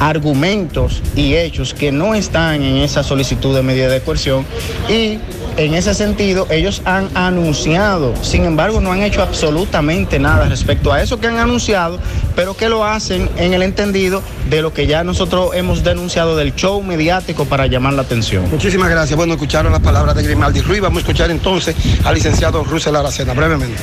argumentos 0.00 1.02
y 1.14 1.34
hechos 1.34 1.74
que 1.74 1.92
no 1.92 2.14
están 2.14 2.62
en 2.62 2.76
esa 2.76 3.02
solicitud 3.02 3.54
de 3.54 3.62
medida 3.62 3.88
de 3.88 4.00
coerción 4.00 4.44
y 4.88 5.18
en 5.56 5.74
ese 5.74 5.94
sentido 5.94 6.46
ellos 6.50 6.82
han 6.84 7.08
anunciado, 7.14 8.12
sin 8.22 8.44
embargo 8.44 8.80
no 8.82 8.92
han 8.92 9.02
hecho 9.02 9.22
absolutamente 9.22 10.18
nada 10.18 10.48
respecto 10.48 10.92
a 10.92 11.00
eso 11.00 11.18
que 11.18 11.28
han 11.28 11.38
anunciado, 11.38 11.98
pero 12.34 12.54
que 12.54 12.68
lo 12.68 12.84
hacen 12.84 13.30
en 13.38 13.54
el 13.54 13.62
entendido 13.62 14.22
de 14.50 14.60
lo 14.60 14.74
que 14.74 14.86
ya 14.86 15.02
nosotros 15.02 15.54
hemos 15.54 15.82
denunciado 15.82 16.36
del 16.36 16.54
show 16.54 16.82
mediático 16.82 17.46
para 17.46 17.66
llamar 17.66 17.94
la 17.94 18.02
atención. 18.02 18.50
Muchísimas 18.50 18.90
gracias. 18.90 19.16
Bueno, 19.16 19.34
escucharon 19.34 19.72
las 19.72 19.80
palabras 19.80 20.14
de 20.14 20.22
Grimaldi 20.22 20.60
Ruiz. 20.60 20.80
Vamos 20.80 20.98
a 20.98 21.00
escuchar 21.00 21.30
entonces 21.30 21.74
al 22.04 22.14
licenciado 22.14 22.62
Russell 22.62 22.94
Aracena, 22.94 23.32
brevemente. 23.32 23.78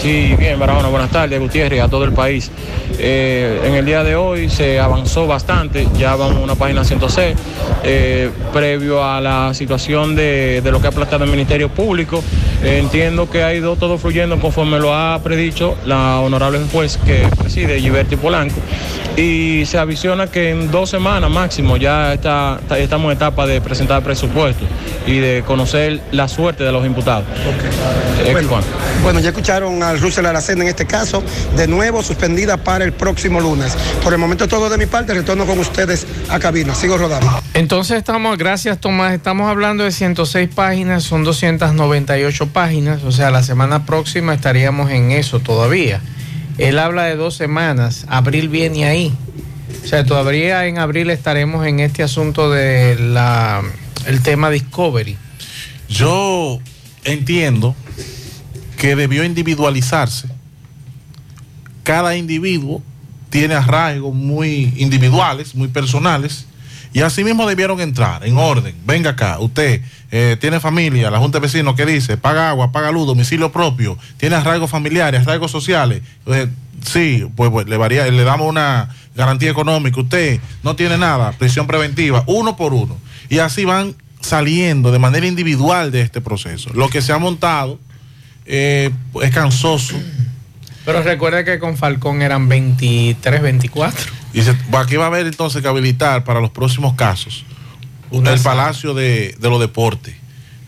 Sí, 0.00 0.34
bien, 0.38 0.58
Barahona, 0.58 0.88
buenas 0.88 1.10
tardes, 1.10 1.40
Gutiérrez, 1.40 1.80
a 1.80 1.88
todo 1.88 2.04
el 2.04 2.12
país. 2.12 2.50
Eh, 2.98 3.62
en 3.64 3.74
el 3.74 3.84
día 3.84 4.04
de 4.04 4.14
hoy 4.14 4.48
se 4.50 4.78
avanzó 4.78 5.26
bastante, 5.26 5.88
ya 5.98 6.16
vamos 6.16 6.36
a 6.36 6.40
una 6.40 6.54
página 6.54 6.84
106, 6.84 7.34
eh, 7.82 8.30
previo 8.52 9.02
a 9.02 9.20
la 9.20 9.54
situación 9.54 10.14
de, 10.14 10.62
lo 10.64 10.80
que 10.80 10.88
ha 10.88 10.92
planteado 10.92 11.24
el 11.24 11.30
Ministerio 11.30 11.70
Público. 11.70 12.22
Eh, 12.62 12.78
entiendo 12.78 13.30
que 13.30 13.42
ha 13.42 13.54
ido 13.54 13.76
todo 13.76 13.96
fluyendo 13.96 14.38
conforme 14.38 14.78
lo 14.78 14.94
ha 14.94 15.18
predicho 15.22 15.76
la 15.86 16.20
honorable 16.20 16.60
juez 16.70 16.98
que 16.98 17.26
preside, 17.38 17.80
Giberti 17.80 18.16
Polanco, 18.16 18.56
y 19.16 19.64
se 19.66 19.78
avisiona 19.78 20.26
que 20.26 20.50
en 20.50 20.70
dos 20.70 20.90
semanas 20.90 21.30
máximo 21.30 21.76
ya 21.78 22.12
está, 22.12 22.58
está- 22.60 22.78
estamos 22.78 23.06
en 23.10 23.16
etapa 23.16 23.46
de 23.46 23.60
presentar 23.62 24.02
presupuesto 24.02 24.64
y 25.06 25.18
de 25.18 25.42
conocer 25.46 26.00
la 26.12 26.28
suerte 26.28 26.64
de 26.64 26.72
los 26.72 26.84
imputados. 26.84 27.24
Eh, 28.24 28.32
Bueno, 28.32 28.48
bueno, 29.02 29.20
ya 29.20 29.28
escucharon 29.30 29.82
al 29.82 30.00
Russell 30.00 30.26
Aracena 30.26 30.62
en 30.64 30.68
este 30.68 30.86
caso, 30.86 31.22
de 31.56 31.66
nuevo 31.66 32.02
suspendida 32.02 32.56
para 32.58 32.84
el 32.84 32.92
próximo 32.92 33.40
lunes. 33.40 33.76
Por 34.02 34.12
el 34.12 34.18
momento 34.18 34.48
todo 34.48 34.68
de 34.68 34.76
mi 34.78 34.86
parte, 34.86 35.14
retorno 35.14 35.46
con 35.46 35.58
ustedes 35.60 36.06
a 36.28 36.38
cabina. 36.38 36.74
Sigo 36.74 36.98
rodando. 36.98 37.30
Entonces 37.54 37.96
estamos, 37.98 38.36
gracias 38.36 38.78
Tomás, 38.80 39.14
estamos 39.14 39.48
hablando 39.48 39.84
de 39.84 39.92
106 39.92 40.50
páginas, 40.54 41.04
son 41.04 41.24
298 41.24 42.48
páginas, 42.48 43.02
o 43.04 43.12
sea, 43.12 43.30
la 43.30 43.42
semana 43.42 43.86
próxima 43.86 44.34
estaríamos 44.34 44.90
en 44.90 45.12
eso 45.12 45.40
todavía. 45.40 46.00
Él 46.58 46.78
habla 46.78 47.04
de 47.04 47.16
dos 47.16 47.34
semanas, 47.34 48.06
abril 48.08 48.48
viene 48.48 48.86
ahí. 48.86 49.12
O 49.84 49.86
sea, 49.86 50.04
todavía 50.04 50.66
en 50.66 50.78
abril 50.78 51.10
estaremos 51.10 51.66
en 51.66 51.80
este 51.80 52.02
asunto 52.02 52.50
de 52.50 52.96
la 52.98 53.62
tema 54.22 54.50
Discovery. 54.50 55.16
Yo 55.88 56.58
entiendo 57.04 57.74
que 58.76 58.96
debió 58.96 59.24
individualizarse. 59.24 60.28
Cada 61.82 62.16
individuo 62.16 62.82
tiene 63.30 63.54
arraigos 63.54 64.14
muy 64.14 64.72
individuales, 64.76 65.54
muy 65.54 65.68
personales, 65.68 66.46
y 66.92 67.00
así 67.00 67.24
mismo 67.24 67.46
debieron 67.46 67.80
entrar 67.80 68.24
en 68.26 68.36
orden. 68.36 68.74
Venga 68.84 69.10
acá, 69.10 69.38
usted 69.38 69.82
eh, 70.10 70.36
tiene 70.40 70.60
familia, 70.60 71.10
la 71.10 71.18
Junta 71.18 71.38
de 71.38 71.46
Vecinos 71.46 71.74
que 71.74 71.84
dice, 71.86 72.16
paga 72.16 72.50
agua, 72.50 72.72
paga 72.72 72.90
luz, 72.90 73.06
domicilio 73.06 73.52
propio, 73.52 73.98
tiene 74.16 74.36
arraigos 74.36 74.70
familiares, 74.70 75.22
arraigos 75.22 75.50
sociales. 75.50 76.02
Eh, 76.26 76.48
sí, 76.84 77.26
pues, 77.34 77.50
pues, 77.50 77.66
le, 77.66 77.76
varía, 77.76 78.06
le 78.06 78.24
damos 78.24 78.48
una 78.48 78.88
garantía 79.14 79.50
económica. 79.50 80.00
Usted 80.00 80.40
no 80.62 80.76
tiene 80.76 80.96
nada, 80.98 81.32
prisión 81.32 81.66
preventiva, 81.66 82.22
uno 82.26 82.56
por 82.56 82.72
uno. 82.72 82.96
Y 83.28 83.38
así 83.38 83.64
van 83.64 83.94
saliendo 84.20 84.92
de 84.92 84.98
manera 84.98 85.26
individual 85.26 85.90
de 85.90 86.02
este 86.02 86.20
proceso. 86.20 86.70
Lo 86.74 86.88
que 86.88 87.02
se 87.02 87.12
ha 87.12 87.18
montado 87.18 87.78
eh, 88.44 88.90
es 89.22 89.30
cansoso. 89.32 89.96
Pero 90.84 91.02
recuerda 91.02 91.44
que 91.44 91.58
con 91.58 91.76
Falcón 91.76 92.22
eran 92.22 92.48
23, 92.48 93.42
24. 93.42 94.12
Se- 94.42 94.56
aquí 94.76 94.96
va 94.96 95.04
a 95.04 95.06
haber 95.08 95.26
entonces 95.26 95.62
que 95.62 95.68
habilitar 95.68 96.24
para 96.24 96.40
los 96.40 96.50
próximos 96.50 96.94
casos 96.94 97.44
el 98.12 98.40
Palacio 98.40 98.94
de, 98.94 99.34
de 99.38 99.50
los 99.50 99.58
Deportes, 99.60 100.14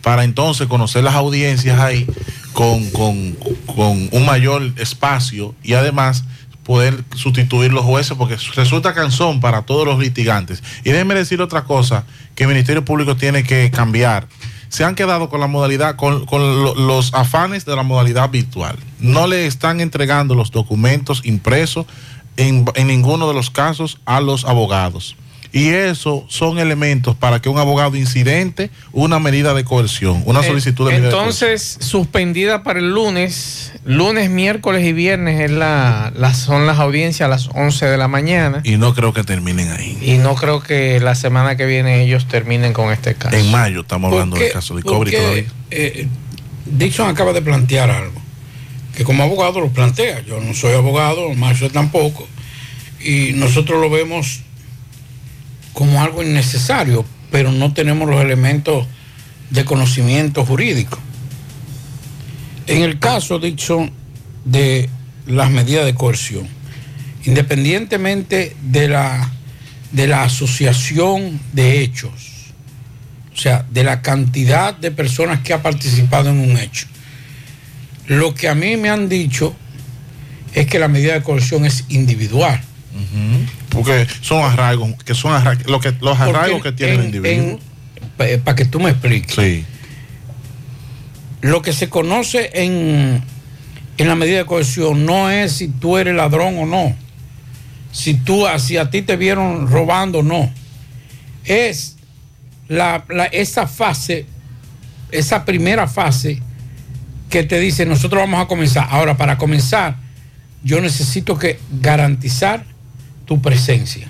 para 0.03 0.25
entonces 0.25 0.67
conocer 0.67 1.05
las 1.05 1.15
audiencias 1.15 1.79
ahí 1.79 2.07
con, 2.53 2.91
con- 2.91 3.37
con 3.67 4.09
un 4.11 4.27
mayor 4.27 4.73
espacio 4.77 5.55
y 5.63 5.75
además 5.75 6.25
poder 6.65 7.03
sustituir 7.15 7.73
los 7.73 7.85
jueces 7.85 8.17
porque 8.19 8.37
resulta 8.55 8.93
cansón 8.93 9.41
para 9.41 9.63
todos 9.63 9.87
los 9.87 9.99
litigantes. 9.99 10.63
Y 10.85 10.91
déjenme 10.91 11.15
decir 11.15 11.41
otra 11.41 11.65
cosa 11.65 12.05
que 12.35 12.43
el 12.45 12.49
Ministerio 12.51 12.85
Público 12.85 13.17
tiene 13.17 13.43
que 13.45 13.71
cambiar. 13.71 14.27
Se 14.69 14.85
han 14.85 14.95
quedado 14.95 15.31
con 15.31 15.41
la 15.41 15.47
modalidad, 15.47 15.97
con, 15.97 16.27
con 16.27 16.63
lo- 16.63 16.75
los 16.75 17.15
afanes 17.15 17.65
de 17.65 17.75
la 17.75 17.83
modalidad 17.85 18.29
virtual. 18.31 18.77
No 19.01 19.27
le 19.27 19.47
están 19.47 19.81
entregando 19.81 20.35
los 20.35 20.51
documentos 20.51 21.23
impresos 21.25 21.87
en, 22.39 22.65
en 22.75 22.87
ninguno 22.87 23.29
de 23.29 23.35
los 23.35 23.51
casos 23.51 23.99
a 24.07 24.21
los 24.23 24.47
abogados. 24.47 25.15
Y 25.51 25.71
eso 25.71 26.27
son 26.29 26.59
elementos 26.59 27.17
para 27.17 27.41
que 27.41 27.49
un 27.49 27.57
abogado 27.57 27.97
incidente 27.97 28.71
una 28.93 29.19
medida 29.19 29.55
de 29.55 29.65
coerción, 29.65 30.23
una 30.27 30.43
solicitud 30.43 30.85
de 30.87 30.93
medida 30.93 31.07
de 31.09 31.15
coerción. 31.15 31.49
Entonces, 31.49 31.79
suspendida 31.81 32.63
para 32.63 32.81
el 32.81 32.91
lunes, 32.91 33.73
lunes, 33.87 34.29
miércoles 34.29 34.85
y 34.85 34.93
viernes 34.93 35.41
es 35.41 35.51
la, 35.51 36.13
las- 36.15 36.37
son 36.37 36.67
las 36.67 36.79
audiencias 36.79 37.25
a 37.27 37.31
las 37.31 37.49
11 37.55 37.87
de 37.87 37.97
la 37.97 38.09
mañana. 38.09 38.61
Y 38.63 38.77
no 38.77 38.93
creo 38.95 39.15
que 39.15 39.25
terminen 39.25 39.71
ahí. 39.73 39.99
Y 40.03 40.19
no 40.19 40.35
creo 40.35 40.61
que 40.63 41.01
la 41.01 41.15
semana 41.15 41.57
que 41.57 41.65
viene 41.65 42.03
ellos 42.03 42.29
terminen 42.29 42.75
con 42.75 42.93
este 42.93 43.15
caso. 43.15 43.35
En 43.35 43.51
mayo 43.51 43.81
estamos 43.81 44.13
hablando 44.13 44.37
¿Por 44.37 44.45
del 44.45 44.53
caso 44.53 44.75
de 44.77 44.83
qué, 44.83 44.89
todavía. 44.89 45.45
eh, 45.71 46.09
Dixon 46.67 47.09
acaba 47.09 47.33
de 47.33 47.41
plantear 47.41 47.91
algo, 47.91 48.21
que 48.99 49.05
como 49.05 49.23
abogado 49.23 49.61
lo 49.61 49.69
plantea. 49.69 50.25
Yo 50.27 50.41
no 50.41 50.53
soy 50.55 50.75
abogado, 50.75 51.33
Marcio 51.35 51.71
tampoco, 51.71 52.27
y 52.99 53.31
nosotros 53.35 53.81
lo 53.81 53.89
vemos 53.89 54.41
como 55.73 56.03
algo 56.03 56.21
innecesario, 56.25 57.05
pero 57.31 57.53
no 57.53 57.73
tenemos 57.73 58.11
los 58.11 58.21
elementos 58.21 58.89
de 59.51 59.65
conocimiento 59.65 60.45
jurídico. 60.45 60.99
En 62.67 62.83
el 62.83 62.99
caso, 62.99 63.39
Dixon, 63.39 63.93
de 64.45 64.91
las 65.29 65.49
medidas 65.53 65.85
de 65.85 65.95
coerción, 65.95 66.49
independientemente 67.25 68.57
de 68.63 68.89
la, 68.89 69.31
de 69.93 70.09
la 70.09 70.25
asociación 70.25 71.39
de 71.53 71.83
hechos, 71.83 72.51
o 73.33 73.37
sea, 73.37 73.65
de 73.71 73.85
la 73.85 74.03
cantidad 74.03 74.75
de 74.75 74.91
personas 74.91 75.39
que 75.39 75.53
ha 75.53 75.63
participado 75.63 76.31
en 76.31 76.41
un 76.41 76.59
hecho. 76.59 76.89
Lo 78.09 78.35
que 78.35 78.49
a 78.49 78.55
mí 78.55 78.77
me 78.77 78.91
han 78.91 79.09
dicho 79.09 79.55
es 80.55 80.67
que 80.67 80.79
la 80.79 80.89
medida 80.89 81.15
de 81.15 81.23
coerción 81.23 81.65
es 81.65 81.85
individual. 81.89 82.61
Porque 83.71 84.07
son 84.23 84.43
arraigos, 84.43 84.93
que 85.05 85.15
son 85.15 85.33
arraigos, 85.33 85.67
lo 85.67 85.79
que, 85.81 85.93
los 86.01 86.19
arraigos 86.19 86.61
Porque 86.63 86.71
que 86.71 86.77
tiene 86.77 86.93
el 86.95 86.99
en- 87.01 87.05
individuo. 87.07 87.61
en- 88.19 88.41
Para 88.43 88.57
que 88.57 88.65
tú 88.65 88.81
me 88.81 88.91
expliques. 88.91 89.35
Sí. 89.37 89.65
Lo 91.43 91.63
que 91.63 91.73
se 91.73 91.89
conoce 91.89 92.51
en, 92.55 93.23
en 93.99 94.09
la 94.09 94.15
medida 94.17 94.39
de 94.39 94.47
coerción 94.47 95.07
no 95.07 95.31
es 95.31 95.53
si 95.53 95.69
tú 95.69 95.97
eres 95.99 96.17
ladrón 96.17 96.59
o 96.59 96.67
no. 96.67 96.97
Si 97.93 98.15
tú, 98.15 98.45
si 98.59 98.77
a 98.77 98.91
ti 98.91 99.03
te 99.03 99.17
vieron 99.17 99.69
robando 99.69 100.19
o 100.19 100.23
no. 100.23 100.51
Es 101.45 101.97
la, 102.67 103.05
la- 103.09 103.27
esa 103.27 103.67
fase, 103.69 104.27
esa 105.13 105.45
primera 105.45 105.87
fase 105.87 106.43
que 107.29 107.45
te 107.45 107.59
dice, 107.61 107.87
nosotros 107.87 108.21
vamos 108.21 108.41
a 108.41 108.47
comenzar. 108.47 108.89
Ahora, 108.91 109.17
para 109.17 109.39
comenzar, 109.39 109.97
yo 110.63 110.81
necesito 110.81 111.39
que 111.39 111.61
garantizar 111.81 112.65
tu 113.25 113.41
presencia. 113.41 114.09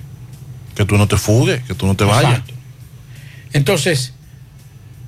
Que 0.75 0.85
tú 0.85 0.97
no 0.97 1.09
te 1.09 1.17
fugues, 1.17 1.63
que 1.65 1.75
tú 1.75 1.87
no 1.87 1.95
te 1.95 2.05
vayas. 2.05 2.39
Exacto. 2.39 2.55
Entonces, 3.53 4.15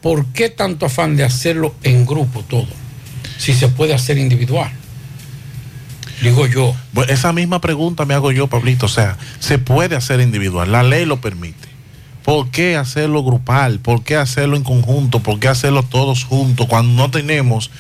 ¿por 0.03 0.27
qué 0.27 0.49
tanto 0.49 0.87
afán 0.87 1.17
de 1.17 1.25
hacerlo 1.25 1.75
en 1.83 2.07
grupo 2.07 2.43
todo? 2.43 2.69
Si 3.39 3.55
se 3.55 3.69
puede 3.69 3.95
hacer 3.95 4.19
individual. 4.19 4.71
Digo 6.23 6.47
yo. 6.47 6.75
Bueno, 6.93 7.13
esa 7.13 7.33
misma 7.33 7.61
pregunta 7.61 8.05
me 8.05 8.15
hago 8.15 8.33
yo, 8.33 8.47
Pablito. 8.47 8.87
O 8.87 8.91
sea, 8.91 9.17
se 9.39 9.59
puede 9.59 9.97
hacer 9.97 10.21
individual, 10.21 10.71
la 10.71 10.83
ley 10.83 11.07
lo 11.07 11.21
permite. 11.21 11.70
¿Por 12.31 12.53
qué 12.53 12.77
hacerlo 12.77 13.25
grupal? 13.25 13.81
¿Por 13.81 14.05
qué 14.05 14.15
hacerlo 14.15 14.55
en 14.57 14.63
conjunto? 14.63 15.19
¿Por 15.19 15.41
qué 15.41 15.49
hacerlo 15.49 15.83
todos 15.83 16.23
juntos 16.23 16.69
cuando 16.69 16.93
no 16.93 17.11
tenemos 17.11 17.73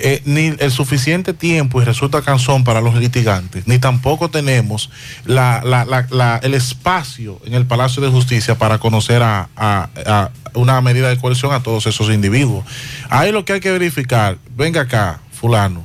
eh, 0.00 0.20
ni 0.24 0.46
el 0.58 0.72
suficiente 0.72 1.34
tiempo 1.34 1.80
y 1.80 1.84
resulta 1.84 2.20
cansón 2.20 2.64
para 2.64 2.80
los 2.80 2.96
litigantes, 2.96 3.68
ni 3.68 3.78
tampoco 3.78 4.28
tenemos 4.28 4.90
la- 5.24 6.40
el 6.42 6.54
espacio 6.54 7.38
en 7.44 7.54
el 7.54 7.64
Palacio 7.64 8.02
de 8.02 8.08
Justicia 8.08 8.58
para 8.58 8.78
conocer 8.78 9.22
a, 9.22 10.30
una 10.54 10.80
medida 10.80 11.08
de 11.08 11.16
coerción 11.18 11.52
a 11.52 11.62
todos 11.62 11.86
esos 11.86 12.10
individuos? 12.10 12.64
Ahí 13.08 13.30
lo 13.30 13.44
que 13.44 13.52
hay 13.52 13.60
que 13.60 13.70
verificar, 13.70 14.36
venga 14.56 14.80
acá, 14.80 15.20
fulano, 15.30 15.84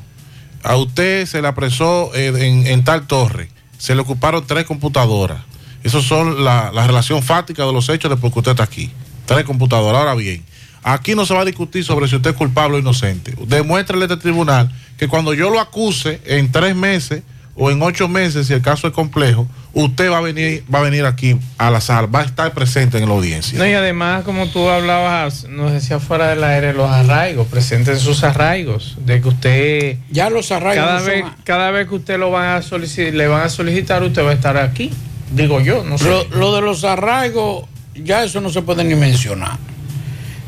a 0.63 0.75
usted 0.75 1.27
se 1.27 1.39
le 1.39 1.49
apresó 1.49 2.10
eh, 2.15 2.63
en 2.65 2.84
tal 2.84 3.06
torre, 3.06 3.51
se 3.77 3.93
le 3.93 4.01
ocuparon 4.01 4.43
tres 4.47 4.65
computadoras. 4.65 5.46
Esas 5.83 6.03
son 6.03 6.43
la, 6.43 6.71
la 6.73 6.85
relación 6.87 7.21
fáctica 7.23 7.65
de 7.65 7.73
los 7.73 7.87
hechos 7.89 8.09
de 8.11 8.17
por 8.17 8.31
qué 8.33 8.39
usted 8.39 8.51
está 8.51 8.63
aquí. 8.63 8.91
Tres 9.25 9.43
computadoras. 9.43 9.99
Ahora 10.01 10.15
bien, 10.15 10.43
aquí 10.83 11.15
no 11.15 11.25
se 11.25 11.33
va 11.33 11.41
a 11.41 11.45
discutir 11.45 11.83
sobre 11.83 12.07
si 12.07 12.15
usted 12.15 12.31
es 12.31 12.35
culpable 12.35 12.77
o 12.77 12.79
inocente. 12.79 13.33
Demuéstrele 13.47 14.03
a 14.03 14.07
este 14.07 14.17
tribunal 14.17 14.71
que 14.97 15.07
cuando 15.07 15.33
yo 15.33 15.49
lo 15.49 15.59
acuse 15.59 16.21
en 16.25 16.51
tres 16.51 16.75
meses 16.75 17.23
o 17.59 17.71
en 17.71 17.81
ocho 17.81 18.07
meses, 18.07 18.47
si 18.47 18.53
el 18.53 18.61
caso 18.61 18.85
es 18.87 18.93
complejo, 18.93 19.47
usted 19.73 20.11
va 20.11 20.19
a 20.19 20.21
venir, 20.21 20.63
va 20.73 20.79
a 20.79 20.81
venir 20.83 21.05
aquí 21.05 21.35
a 21.57 21.71
la 21.71 21.81
sala, 21.81 22.05
va 22.07 22.19
a 22.21 22.23
estar 22.25 22.51
presente 22.53 22.99
en 22.99 23.07
la 23.09 23.15
audiencia. 23.15 23.57
No, 23.57 23.65
y 23.67 23.73
además, 23.73 24.23
como 24.23 24.47
tú 24.47 24.69
hablabas, 24.69 25.45
nos 25.49 25.71
decía 25.71 25.99
fuera 25.99 26.27
del 26.29 26.43
aire, 26.43 26.73
los 26.73 26.87
arraigos, 26.89 27.47
presenten 27.47 27.99
sus 27.99 28.23
arraigos, 28.23 28.95
de 29.03 29.21
que 29.21 29.27
usted... 29.27 29.97
Ya 30.11 30.29
los 30.29 30.51
arraigos 30.51 30.85
Cada, 30.85 30.99
no 30.99 31.05
vez, 31.05 31.21
son- 31.21 31.35
cada 31.43 31.71
vez 31.71 31.87
que 31.87 31.95
usted 31.95 32.19
lo 32.19 32.29
van 32.29 32.57
a 32.57 32.61
solicitar, 32.61 33.13
le 33.15 33.27
van 33.27 33.41
a 33.41 33.49
solicitar, 33.49 34.03
usted 34.03 34.23
va 34.23 34.29
a 34.31 34.33
estar 34.33 34.57
aquí. 34.57 34.91
Digo 35.31 35.59
yo, 35.61 35.83
no 35.83 35.97
sé. 35.97 36.09
Lo, 36.09 36.23
lo 36.29 36.55
de 36.55 36.61
los 36.61 36.83
arraigos, 36.83 37.65
ya 37.95 38.23
eso 38.23 38.41
no 38.41 38.49
se 38.49 38.61
puede 38.61 38.83
ni 38.83 38.95
mencionar. 38.95 39.57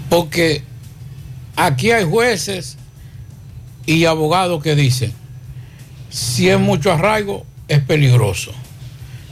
Porque 0.09 0.63
aquí 1.55 1.91
hay 1.91 2.05
jueces 2.05 2.77
y 3.85 4.05
abogados 4.05 4.61
que 4.63 4.75
dicen, 4.75 5.13
si 6.09 6.49
es 6.49 6.59
mucho 6.59 6.91
arraigo, 6.91 7.45
es 7.67 7.79
peligroso. 7.81 8.51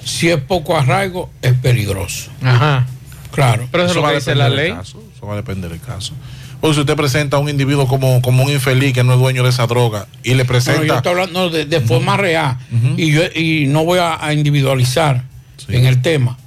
Si 0.04 0.30
es 0.30 0.38
poco 0.40 0.78
arraigo, 0.78 1.30
es 1.42 1.54
peligroso. 1.54 2.30
Ajá. 2.42 2.86
Claro. 3.32 3.68
Pero 3.72 3.84
eso 3.84 3.92
es 3.92 3.96
lo 3.96 4.02
va 4.04 4.10
a 4.10 4.14
depender 4.14 4.38
la 4.38 4.46
del 4.50 4.56
ley. 4.56 4.72
caso, 4.74 5.04
Eso 5.16 5.28
va 5.28 5.34
a 5.34 5.38
depender 5.38 5.70
del 5.70 5.80
caso. 5.82 6.14
O 6.60 6.74
si 6.74 6.80
usted 6.80 6.96
presenta 6.96 7.38
a 7.38 7.40
un 7.40 7.50
individuo 7.50 7.88
como, 7.88 8.20
como 8.22 8.44
un 8.44 8.52
infeliz 8.52 8.94
que 8.94 9.04
no 9.04 9.14
es 9.14 9.20
dueño 9.20 9.44
de 9.44 9.50
esa 9.50 9.68
droga 9.68 10.08
y 10.24 10.34
le 10.34 10.44
No, 10.44 10.48
presenta... 10.48 10.86
yo 10.86 10.96
estoy 10.96 11.12
hablando 11.12 11.50
de, 11.52 11.66
de 11.66 11.82
forma 11.82 12.18
real 12.18 12.58
y, 12.98 13.12
yo, 13.12 13.22
y 13.36 13.66
no 13.68 13.86
voy 13.86 14.00
a, 14.00 14.24
a 14.26 14.34
individualizar 14.34 15.24
en 15.68 15.86
el 15.86 16.02
tema, 16.02 16.38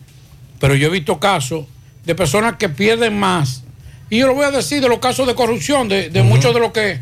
pero 0.59 0.75
yo 0.75 0.89
he 0.89 0.91
visto 0.91 1.19
casos 1.19 1.67
de 2.05 2.15
personas 2.15 2.57
que 2.57 2.69
pierden 2.69 3.19
más. 3.19 3.63
Y 4.09 4.19
yo 4.19 4.27
lo 4.27 4.35
voy 4.35 4.45
a 4.45 4.51
decir 4.51 4.81
de 4.81 4.89
los 4.89 4.99
casos 4.99 5.27
de 5.27 5.35
corrupción, 5.35 5.89
de, 5.89 6.11
de 6.11 6.23
muchos 6.23 6.53
de 6.53 6.61
los 6.61 6.73
que 6.73 7.01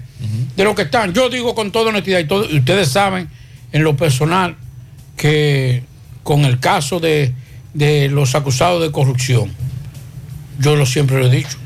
de 0.56 0.64
los 0.64 0.74
que 0.74 0.82
están. 0.82 1.14
Yo 1.14 1.30
digo 1.30 1.54
con 1.54 1.70
toda 1.70 1.90
honestidad 1.90 2.18
y, 2.18 2.24
todo, 2.24 2.44
y 2.50 2.58
ustedes 2.58 2.88
saben 2.88 3.28
en 3.72 3.84
lo 3.84 3.96
personal 3.96 4.56
que 5.16 5.84
con 6.24 6.44
el 6.44 6.58
caso 6.58 6.98
de, 6.98 7.32
de 7.74 8.08
los 8.08 8.34
acusados 8.34 8.82
de 8.82 8.90
corrupción, 8.90 9.52
yo 10.58 10.74
lo 10.74 10.84
siempre 10.84 11.18
lo 11.18 11.26
he 11.26 11.30
dicho. 11.30 11.56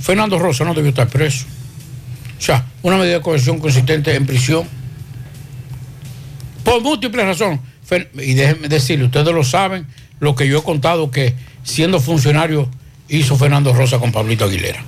Fernando 0.00 0.38
Rosa 0.38 0.64
no 0.64 0.72
debió 0.72 0.88
estar 0.88 1.08
preso. 1.08 1.44
O 2.38 2.40
sea, 2.40 2.64
una 2.82 2.96
medida 2.96 3.14
de 3.14 3.20
coerción 3.20 3.58
consistente 3.58 4.14
en 4.14 4.26
prisión. 4.26 4.66
Por 6.64 6.82
múltiples 6.82 7.24
razones. 7.24 7.60
Y 8.14 8.34
déjenme 8.34 8.68
decirle, 8.68 9.04
ustedes 9.04 9.34
lo 9.34 9.44
saben, 9.44 9.86
lo 10.18 10.34
que 10.34 10.48
yo 10.48 10.58
he 10.58 10.62
contado 10.62 11.10
que 11.10 11.34
siendo 11.62 12.00
funcionario 12.00 12.68
hizo 13.08 13.36
Fernando 13.36 13.72
Rosa 13.72 13.98
con 13.98 14.12
Pablito 14.12 14.44
Aguilera. 14.44 14.82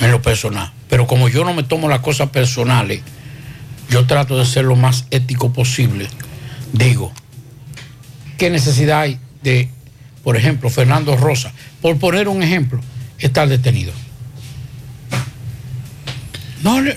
En 0.00 0.10
lo 0.10 0.22
personal. 0.22 0.72
Pero 0.88 1.06
como 1.06 1.28
yo 1.28 1.44
no 1.44 1.54
me 1.54 1.62
tomo 1.62 1.88
las 1.88 2.00
cosas 2.00 2.30
personales, 2.30 3.00
yo 3.90 4.06
trato 4.06 4.38
de 4.38 4.46
ser 4.46 4.64
lo 4.64 4.76
más 4.76 5.06
ético 5.10 5.52
posible. 5.52 6.08
Digo, 6.72 7.12
¿qué 8.36 8.50
necesidad 8.50 9.00
hay 9.00 9.18
de, 9.42 9.68
por 10.22 10.36
ejemplo, 10.36 10.70
Fernando 10.70 11.16
Rosa, 11.16 11.52
por 11.82 11.98
poner 11.98 12.28
un 12.28 12.42
ejemplo, 12.42 12.80
estar 13.18 13.48
detenido? 13.48 13.92
No, 16.62 16.80
no, 16.80 16.90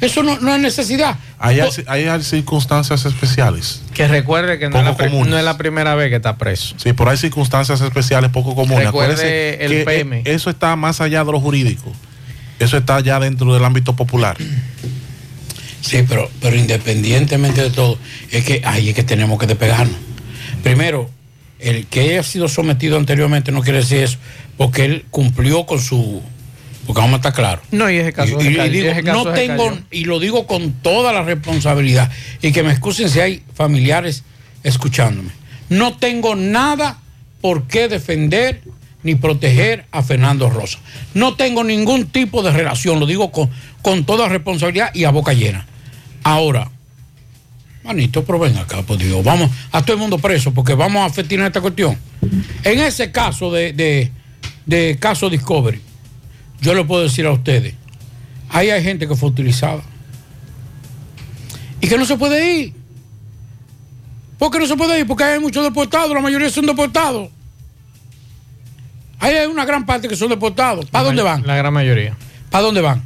eso 0.00 0.22
no, 0.22 0.38
no 0.40 0.54
es 0.54 0.60
necesidad. 0.60 1.16
Hay, 1.38 1.60
hay 1.86 2.22
circunstancias 2.22 3.04
especiales. 3.04 3.82
Que 3.94 4.06
recuerde 4.06 4.58
que 4.58 4.68
no 4.68 4.78
es, 4.78 4.84
la, 4.84 5.08
no 5.08 5.38
es 5.38 5.56
primera 5.56 5.94
vez 5.94 6.10
que 6.10 6.16
está 6.16 6.36
preso. 6.36 6.74
Sí, 6.78 6.92
pero 6.92 7.10
hay 7.10 7.16
circunstancias 7.16 7.80
especiales 7.80 8.30
poco 8.30 8.54
comunes. 8.54 8.86
Recuerde 8.86 9.12
Acuérdese 9.14 9.64
el 9.64 9.70
que, 9.72 9.84
PM. 9.84 10.18
eh, 10.18 10.22
Eso 10.26 10.50
está 10.50 10.76
más 10.76 11.00
allá 11.00 11.24
de 11.24 11.32
lo 11.32 11.40
jurídico. 11.40 11.92
Eso 12.58 12.76
está 12.76 13.00
ya 13.00 13.18
dentro 13.20 13.52
del 13.54 13.64
ámbito 13.64 13.94
popular. 13.96 14.36
Sí, 15.80 16.04
pero, 16.08 16.30
pero 16.40 16.56
independientemente 16.56 17.62
de 17.62 17.70
todo, 17.70 17.98
es 18.30 18.44
que 18.44 18.62
ahí 18.64 18.88
es 18.90 18.94
que 18.94 19.04
tenemos 19.04 19.38
que 19.38 19.46
despegarnos. 19.46 19.96
Primero, 20.62 21.08
el 21.60 21.86
que 21.86 22.00
haya 22.00 22.22
sido 22.22 22.48
sometido 22.48 22.96
anteriormente 22.96 23.52
no 23.52 23.62
quiere 23.62 23.78
decir 23.78 23.98
eso, 23.98 24.18
porque 24.56 24.84
él 24.84 25.04
cumplió 25.10 25.66
con 25.66 25.80
su. 25.80 26.22
Porque 26.88 27.00
vamos 27.02 27.12
a 27.14 27.16
estar 27.18 27.32
claros. 27.34 27.64
No, 27.70 27.88
y 27.90 27.98
ese 27.98 28.12
caso 28.12 28.40
Y- 28.40 28.46
y 28.46 28.68
digo, 28.70 28.90
ese 28.90 29.02
caso 29.04 29.24
no 29.24 29.32
tengo, 29.32 29.68
cayó. 29.68 29.82
y 29.92 30.04
lo 30.06 30.18
digo 30.18 30.46
con 30.48 30.72
toda 30.72 31.12
la 31.12 31.22
responsabilidad, 31.22 32.10
y 32.42 32.50
que 32.50 32.62
me 32.64 32.70
excusen 32.72 33.08
si 33.10 33.20
hay 33.20 33.42
familiares 33.54 34.24
escuchándome. 34.64 35.30
No 35.68 35.96
tengo 35.98 36.34
nada 36.34 36.98
por 37.42 37.64
qué 37.68 37.86
defender 37.88 38.62
ni 39.02 39.14
proteger 39.14 39.84
a 39.92 40.02
Fernando 40.02 40.50
Rosa. 40.50 40.78
No 41.14 41.36
tengo 41.36 41.62
ningún 41.62 42.06
tipo 42.06 42.42
de 42.42 42.50
relación, 42.52 42.98
lo 42.98 43.06
digo 43.06 43.30
con, 43.30 43.48
con 43.82 44.04
toda 44.04 44.28
responsabilidad 44.28 44.90
y 44.94 45.04
a 45.04 45.10
boca 45.10 45.34
llena. 45.34 45.66
Ahora, 46.24 46.70
manito, 47.84 48.24
pero 48.24 48.38
ven 48.38 48.56
acá, 48.56 48.82
por 48.82 48.96
Dios, 48.98 49.22
vamos 49.22 49.50
a 49.72 49.82
todo 49.82 49.92
el 49.94 49.98
mundo 50.00 50.18
preso 50.18 50.52
porque 50.52 50.74
vamos 50.74 51.08
a 51.08 51.14
festinar 51.14 51.46
esta 51.48 51.60
cuestión. 51.60 51.96
En 52.64 52.80
ese 52.80 53.12
caso 53.12 53.52
de, 53.52 53.72
de, 53.72 54.10
de 54.66 54.96
caso 54.98 55.30
Discovery, 55.30 55.80
yo 56.60 56.74
le 56.74 56.84
puedo 56.84 57.02
decir 57.02 57.26
a 57.26 57.32
ustedes, 57.32 57.74
ahí 58.50 58.70
hay 58.70 58.82
gente 58.82 59.06
que 59.08 59.14
fue 59.16 59.28
utilizada 59.28 59.82
y 61.80 61.88
que 61.88 61.96
no 61.98 62.04
se 62.04 62.16
puede 62.16 62.58
ir. 62.60 62.74
¿Por 64.38 64.50
qué 64.50 64.58
no 64.58 64.66
se 64.66 64.76
puede 64.76 65.00
ir? 65.00 65.06
Porque 65.06 65.24
hay 65.24 65.40
muchos 65.40 65.64
deportados, 65.64 66.12
la 66.14 66.20
mayoría 66.20 66.48
son 66.50 66.66
deportados. 66.66 67.28
Ahí 69.20 69.34
hay 69.34 69.46
una 69.48 69.64
gran 69.64 69.84
parte 69.84 70.06
que 70.08 70.14
son 70.16 70.28
deportados. 70.28 70.86
¿Para 70.86 71.04
dónde 71.06 71.22
van? 71.22 71.44
La 71.46 71.56
gran 71.56 71.72
mayoría. 71.72 72.16
¿Para 72.50 72.62
dónde 72.64 72.80
van? 72.80 73.02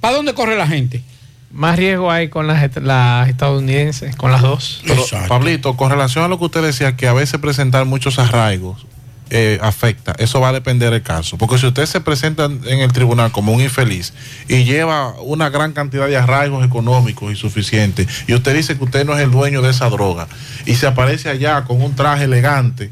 ¿Para 0.00 0.16
dónde 0.16 0.34
corre 0.34 0.56
la 0.56 0.66
gente? 0.66 1.02
Más 1.50 1.76
riesgo 1.78 2.10
hay 2.10 2.28
con 2.28 2.46
las, 2.46 2.62
est- 2.62 2.76
las 2.76 3.26
estadounidenses, 3.28 4.14
con 4.16 4.30
las 4.30 4.42
dos. 4.42 4.82
Pero, 4.86 5.02
Pablito, 5.28 5.76
con 5.76 5.90
relación 5.90 6.24
a 6.24 6.28
lo 6.28 6.38
que 6.38 6.44
usted 6.44 6.62
decía, 6.62 6.94
que 6.94 7.08
a 7.08 7.14
veces 7.14 7.40
presentar 7.40 7.86
muchos 7.86 8.18
arraigos 8.18 8.86
eh, 9.30 9.58
afecta, 9.62 10.14
eso 10.18 10.40
va 10.40 10.48
a 10.50 10.52
depender 10.52 10.90
del 10.90 11.02
caso. 11.02 11.36
Porque 11.38 11.58
si 11.58 11.66
usted 11.66 11.86
se 11.86 12.00
presenta 12.00 12.44
en 12.46 12.80
el 12.80 12.92
tribunal 12.92 13.30
como 13.32 13.52
un 13.52 13.60
infeliz 13.60 14.12
y 14.48 14.64
lleva 14.64 15.14
una 15.20 15.48
gran 15.50 15.72
cantidad 15.72 16.06
de 16.08 16.16
arraigos 16.16 16.64
económicos 16.64 17.32
y 17.32 17.36
suficientes, 17.36 18.06
y 18.26 18.34
usted 18.34 18.54
dice 18.54 18.76
que 18.76 18.84
usted 18.84 19.04
no 19.04 19.14
es 19.16 19.20
el 19.22 19.30
dueño 19.30 19.62
de 19.62 19.70
esa 19.70 19.88
droga, 19.90 20.28
y 20.66 20.74
se 20.74 20.86
aparece 20.86 21.28
allá 21.28 21.64
con 21.64 21.80
un 21.82 21.94
traje 21.94 22.24
elegante, 22.24 22.90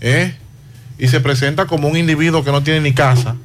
¿eh? 0.00 0.34
y 0.98 1.08
se 1.08 1.20
presenta 1.20 1.66
como 1.66 1.88
un 1.88 1.96
individuo 1.96 2.44
que 2.44 2.52
no 2.52 2.62
tiene 2.62 2.80
ni 2.80 2.92
casa, 2.92 3.36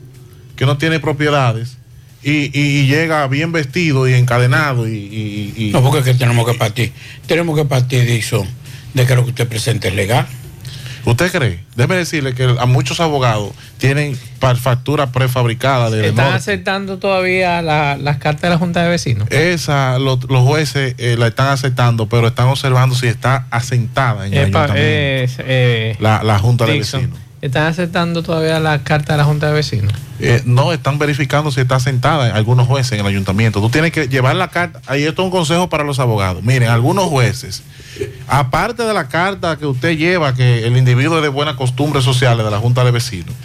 que 0.56 0.66
no 0.66 0.78
tiene 0.78 1.00
propiedades, 1.00 1.78
y, 2.22 2.52
y- 2.58 2.86
llega 2.88 3.26
bien 3.28 3.54
vestido 3.54 4.06
y 4.08 4.14
encadenado 4.14 4.88
y... 4.90 5.70
No, 5.72 5.82
porque 5.82 6.00
es 6.00 6.06
que 6.06 6.14
tenemos 6.16 6.46
que 6.46 6.54
partir. 6.58 6.92
Tenemos 7.28 7.58
que 7.58 7.64
partir, 7.64 8.06
Dixon, 8.06 8.46
de 8.94 9.06
que 9.06 9.16
lo 9.16 9.24
que 9.24 9.30
usted 9.30 9.48
presente 9.48 9.88
es 9.88 9.96
legal. 9.96 10.28
¿Usted 11.06 11.32
cree? 11.32 11.64
Déjeme 11.76 11.96
decirle 11.96 12.34
que 12.34 12.56
a 12.60 12.66
muchos 12.66 13.00
abogados 13.00 13.52
tienen 13.78 14.18
factura 14.62 15.12
prefabricada 15.12 15.90
de 15.90 16.10
Están 16.10 16.34
aceptando 16.34 16.98
todavía 16.98 17.62
la- 17.62 17.98
las 17.98 18.18
cartas 18.18 18.44
de 18.44 18.50
la 18.50 18.58
Junta 18.58 18.84
de 18.84 18.90
Vecinos. 18.90 19.28
Esa 19.32 19.98
lo- 20.00 20.20
los 20.30 20.44
jueces 20.46 20.96
eh, 20.98 21.16
la 21.18 21.28
están 21.28 21.48
aceptando, 21.48 22.08
pero 22.08 22.28
están 22.28 22.48
observando 22.48 22.96
si 22.96 23.08
está 23.08 23.48
asentada 23.52 24.28
en 24.28 24.34
el 24.34 24.48
Epa, 24.50 24.64
ayuntamiento. 24.66 25.44
eh, 25.46 25.96
la, 26.00 26.24
la 26.24 26.40
Junta 26.40 26.66
de 26.66 26.78
Vecinos. 26.80 27.18
¿Están 27.42 27.68
aceptando 27.68 28.22
todavía 28.22 28.60
la 28.60 28.84
carta 28.84 29.14
de 29.14 29.18
la 29.18 29.24
Junta 29.24 29.48
de 29.48 29.54
Vecinos? 29.54 29.94
Eh, 30.20 30.42
no 30.44 30.74
están 30.74 31.00
verificando 31.00 31.52
si 31.52 31.62
está 31.62 31.80
sentada 31.80 32.30
en 32.30 32.36
algunos 32.36 32.68
jueces 32.68 32.92
en 32.92 33.00
el 33.00 33.06
ayuntamiento. 33.06 33.62
Tú 33.62 33.70
tienes 33.70 33.94
que 33.94 34.10
llevar 34.10 34.36
la 34.36 34.50
carta. 34.50 34.82
Ahí 34.88 35.04
esto 35.06 35.22
es 35.22 35.26
un 35.28 35.32
consejo 35.32 35.70
para 35.70 35.86
los 35.86 36.00
abogados. 36.00 36.44
Miren, 36.44 36.68
algunos 36.68 37.06
jueces, 37.06 37.64
aparte 38.28 38.84
de 38.84 38.94
la 38.94 39.08
carta 39.08 39.58
que 39.58 39.66
usted 39.66 39.98
lleva, 39.98 40.34
que 40.34 40.66
el 40.66 40.78
individuo 40.78 41.18
es 41.18 41.24
de 41.24 41.30
buenas 41.30 41.56
costumbres 41.56 42.04
sociales 42.04 42.46
de 42.46 42.52
la 42.52 42.60
Junta 42.60 42.84
de 42.84 42.92
Vecinos, 42.92 43.36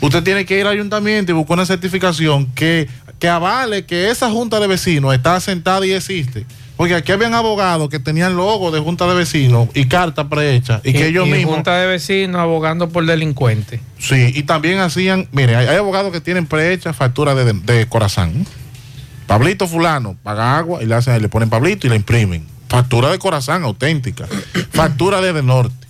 usted 0.00 0.22
tiene 0.22 0.44
que 0.44 0.58
ir 0.58 0.66
al 0.66 0.72
ayuntamiento 0.72 1.32
y 1.32 1.34
buscar 1.34 1.54
una 1.54 1.66
certificación 1.66 2.46
que, 2.54 2.88
que 3.18 3.28
avale 3.28 3.84
que 3.84 4.10
esa 4.10 4.30
Junta 4.30 4.60
de 4.60 4.66
Vecinos 4.66 5.14
está 5.14 5.38
sentada 5.40 5.86
y 5.86 5.92
existe. 5.92 6.46
Porque 6.76 6.94
aquí 6.94 7.12
habían 7.12 7.34
abogados 7.34 7.90
que 7.90 7.98
tenían 7.98 8.36
logo 8.36 8.70
de 8.70 8.80
Junta 8.80 9.06
de 9.06 9.14
Vecinos 9.14 9.68
y 9.74 9.84
carta 9.84 10.30
prehecha 10.30 10.80
y 10.82 10.94
que 10.94 11.08
ellos 11.08 11.28
y 11.28 11.32
mismos. 11.32 11.56
Junta 11.56 11.76
de 11.76 11.86
Vecinos 11.86 12.40
abogando 12.40 12.88
por 12.88 13.04
delincuentes. 13.04 13.82
Sí, 13.98 14.32
y 14.34 14.44
también 14.44 14.78
hacían, 14.78 15.28
mire, 15.30 15.56
hay, 15.56 15.66
hay 15.66 15.76
abogados 15.76 16.10
que 16.10 16.22
tienen 16.22 16.46
prehecha 16.46 16.94
factura 16.94 17.34
de, 17.34 17.52
de 17.52 17.86
corazón. 17.86 18.46
Pablito 19.26 19.68
fulano 19.68 20.16
paga 20.22 20.56
agua 20.56 20.82
y 20.82 20.86
le 20.86 20.94
hacen, 20.94 21.20
le 21.20 21.28
ponen 21.28 21.50
Pablito 21.50 21.86
y 21.86 21.90
le 21.90 21.96
imprimen. 21.96 22.46
Factura 22.70 23.10
de 23.10 23.18
corazón 23.18 23.64
auténtica. 23.64 24.28
factura 24.70 25.20
de, 25.20 25.32
de 25.32 25.42
norte. 25.42 25.88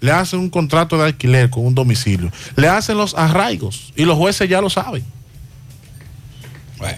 Le 0.00 0.10
hacen 0.12 0.40
un 0.40 0.48
contrato 0.48 0.96
de 0.96 1.04
alquiler 1.04 1.50
con 1.50 1.66
un 1.66 1.74
domicilio. 1.74 2.32
Le 2.56 2.68
hacen 2.68 2.96
los 2.96 3.14
arraigos 3.14 3.92
y 3.96 4.06
los 4.06 4.16
jueces 4.16 4.48
ya 4.48 4.62
lo 4.62 4.70
saben. 4.70 5.04
Bueno, 6.78 6.96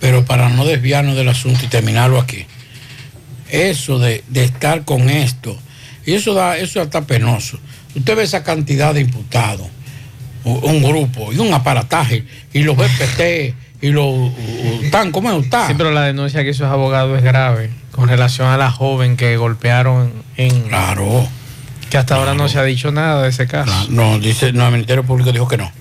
pero 0.00 0.24
para 0.24 0.48
no 0.48 0.64
desviarnos 0.64 1.16
del 1.16 1.28
asunto 1.28 1.66
y 1.66 1.68
terminarlo 1.68 2.18
aquí, 2.18 2.46
eso 3.50 3.98
de, 3.98 4.24
de 4.28 4.44
estar 4.44 4.86
con 4.86 5.10
esto, 5.10 5.56
y 6.06 6.14
eso 6.14 6.32
da, 6.32 6.56
eso 6.56 6.80
está 6.80 7.02
penoso. 7.02 7.58
Usted 7.94 8.16
ve 8.16 8.22
esa 8.22 8.42
cantidad 8.42 8.94
de 8.94 9.02
imputados, 9.02 9.68
un 10.44 10.82
grupo 10.82 11.30
y 11.30 11.38
un 11.38 11.52
aparataje, 11.52 12.24
y 12.54 12.62
los 12.62 12.74
BPT, 12.74 13.54
y 13.82 13.90
los 13.90 14.32
están, 14.82 15.12
¿cómo 15.12 15.30
está? 15.32 15.68
Sí, 15.68 15.74
pero 15.76 15.90
la 15.92 16.04
denuncia 16.04 16.42
que 16.42 16.50
hizo 16.50 16.64
ese 16.64 16.72
abogado 16.72 17.16
es 17.16 17.22
grave 17.22 17.70
con 17.90 18.08
relación 18.08 18.48
a 18.48 18.56
la 18.56 18.70
joven 18.70 19.16
que 19.16 19.36
golpearon 19.36 20.12
en. 20.36 20.68
Claro. 20.68 21.28
Que 21.90 21.98
hasta 21.98 22.14
ahora 22.16 22.34
no 22.34 22.48
se 22.48 22.58
ha 22.58 22.62
dicho 22.62 22.92
nada 22.92 23.22
de 23.22 23.30
ese 23.30 23.46
caso. 23.46 23.72
No, 23.88 24.18
dice, 24.18 24.52
no, 24.52 24.66
el 24.66 24.72
Ministerio 24.72 25.04
Público 25.04 25.32
dijo 25.32 25.48
que 25.48 25.56
no. 25.56 25.72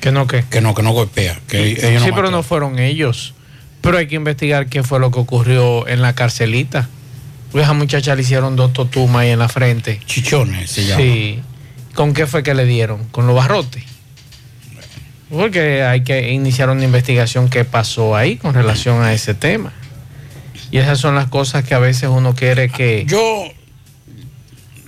¿Que 0.00 0.10
no 0.10 0.26
qué? 0.26 0.44
Que 0.50 0.60
no, 0.60 0.74
que 0.74 0.82
no 0.82 0.92
golpea. 0.92 1.38
Que 1.46 1.76
sí, 1.76 1.82
no 1.82 2.00
pero 2.00 2.10
mataron. 2.10 2.32
no 2.32 2.42
fueron 2.42 2.78
ellos. 2.78 3.34
Pero 3.82 3.98
hay 3.98 4.06
que 4.06 4.14
investigar 4.14 4.66
qué 4.68 4.82
fue 4.82 4.98
lo 4.98 5.10
que 5.10 5.18
ocurrió 5.18 5.86
en 5.86 6.02
la 6.02 6.14
carcelita. 6.14 6.88
Pues 7.50 7.64
a 7.64 7.66
esa 7.66 7.74
muchacha 7.74 8.14
le 8.14 8.22
hicieron 8.22 8.56
dos 8.56 8.72
totumas 8.72 9.22
ahí 9.22 9.30
en 9.30 9.38
la 9.38 9.48
frente. 9.48 10.00
Chichones 10.06 10.70
se 10.70 10.86
llama. 10.86 11.02
Sí. 11.02 11.40
¿Con 11.94 12.14
qué 12.14 12.26
fue 12.26 12.42
que 12.42 12.54
le 12.54 12.64
dieron? 12.64 13.04
¿Con 13.08 13.26
los 13.26 13.36
barrotes? 13.36 13.84
Porque 15.28 15.82
hay 15.82 16.02
que 16.02 16.30
iniciar 16.32 16.70
una 16.70 16.84
investigación 16.84 17.48
qué 17.48 17.64
pasó 17.64 18.16
ahí 18.16 18.36
con 18.36 18.54
relación 18.54 19.02
a 19.02 19.12
ese 19.12 19.34
tema. 19.34 19.72
Y 20.72 20.78
esas 20.78 20.98
son 20.98 21.14
las 21.14 21.28
cosas 21.28 21.64
que 21.64 21.74
a 21.74 21.78
veces 21.78 22.08
uno 22.10 22.34
quiere 22.34 22.70
que... 22.70 23.04
Yo, 23.06 23.44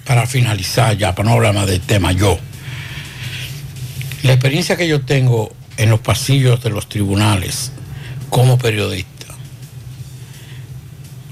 para 0.05 0.27
finalizar 0.27 0.97
ya, 0.97 1.15
para 1.15 1.29
no 1.29 1.35
hablar 1.35 1.55
más 1.55 1.67
del 1.67 1.81
tema, 1.81 2.11
yo, 2.13 2.39
la 4.23 4.33
experiencia 4.33 4.77
que 4.77 4.89
yo 4.89 5.03
tengo 5.03 5.55
en 5.77 5.91
los 5.91 6.01
pasillos 6.01 6.63
de 6.63 6.71
los 6.71 6.89
tribunales 6.89 7.71
como 8.31 8.57
periodista, 8.57 9.27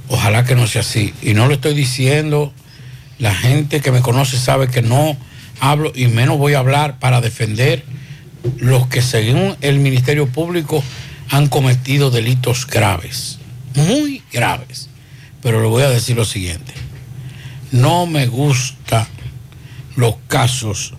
ojalá 0.09 0.45
que 0.45 0.55
no 0.55 0.67
sea 0.67 0.83
así. 0.83 1.15
Y 1.23 1.33
no 1.33 1.47
lo 1.47 1.55
estoy 1.55 1.73
diciendo, 1.73 2.53
la 3.19 3.35
gente 3.35 3.81
que 3.81 3.91
me 3.91 4.03
conoce 4.03 4.37
sabe 4.37 4.69
que 4.69 4.83
no 4.83 5.17
hablo 5.61 5.93
y 5.95 6.09
menos 6.09 6.37
voy 6.37 6.53
a 6.53 6.59
hablar 6.59 6.99
para 6.99 7.23
defender 7.23 7.85
los 8.59 8.87
que 8.89 9.01
según 9.01 9.57
el 9.63 9.79
Ministerio 9.79 10.27
Público 10.27 10.85
han 11.31 11.49
cometido 11.49 12.11
delitos 12.11 12.67
graves, 12.67 13.39
muy 13.75 14.23
graves. 14.33 14.89
Pero 15.43 15.61
le 15.61 15.69
voy 15.69 15.83
a 15.83 15.89
decir 15.91 16.17
lo 16.17 16.25
siguiente, 16.25 16.73
no 17.73 18.07
me 18.07 18.27
gusta 18.27 19.09
los 19.97 20.15
casos 20.29 20.95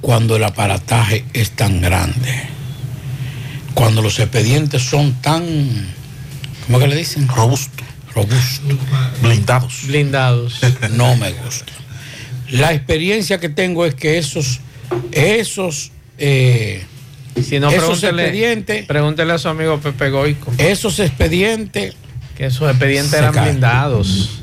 cuando 0.00 0.36
el 0.36 0.44
aparataje 0.44 1.24
es 1.32 1.52
tan 1.52 1.80
grande, 1.80 2.42
cuando 3.74 4.02
los 4.02 4.18
expedientes 4.18 4.82
son 4.82 5.14
tan, 5.22 5.44
¿cómo 6.66 6.78
que 6.78 6.88
le 6.88 6.96
dicen? 6.96 7.28
Robusto. 7.28 7.84
Robusto. 8.14 8.62
Blindados. 9.22 9.86
Blindados. 9.86 10.60
No 10.90 11.16
me 11.16 11.32
gusta. 11.32 11.72
La 12.50 12.72
experiencia 12.72 13.38
que 13.38 13.48
tengo 13.48 13.86
es 13.86 13.94
que 13.94 14.18
esos, 14.18 14.60
esos, 15.12 15.90
eh, 16.18 16.84
Si 17.42 17.58
no, 17.58 17.68
esos 17.70 18.00
pregúntele, 18.00 18.22
expedientes, 18.22 18.86
pregúntele 18.86 19.32
a 19.32 19.38
su 19.38 19.48
amigo 19.48 19.80
Pepe 19.80 20.10
Goico. 20.10 20.52
esos 20.58 21.00
expedientes, 21.00 21.94
Que 22.36 22.46
esos 22.46 22.68
expedientes 22.68 23.10
Se 23.10 23.18
eran 23.18 23.32
blindados. 23.32 24.42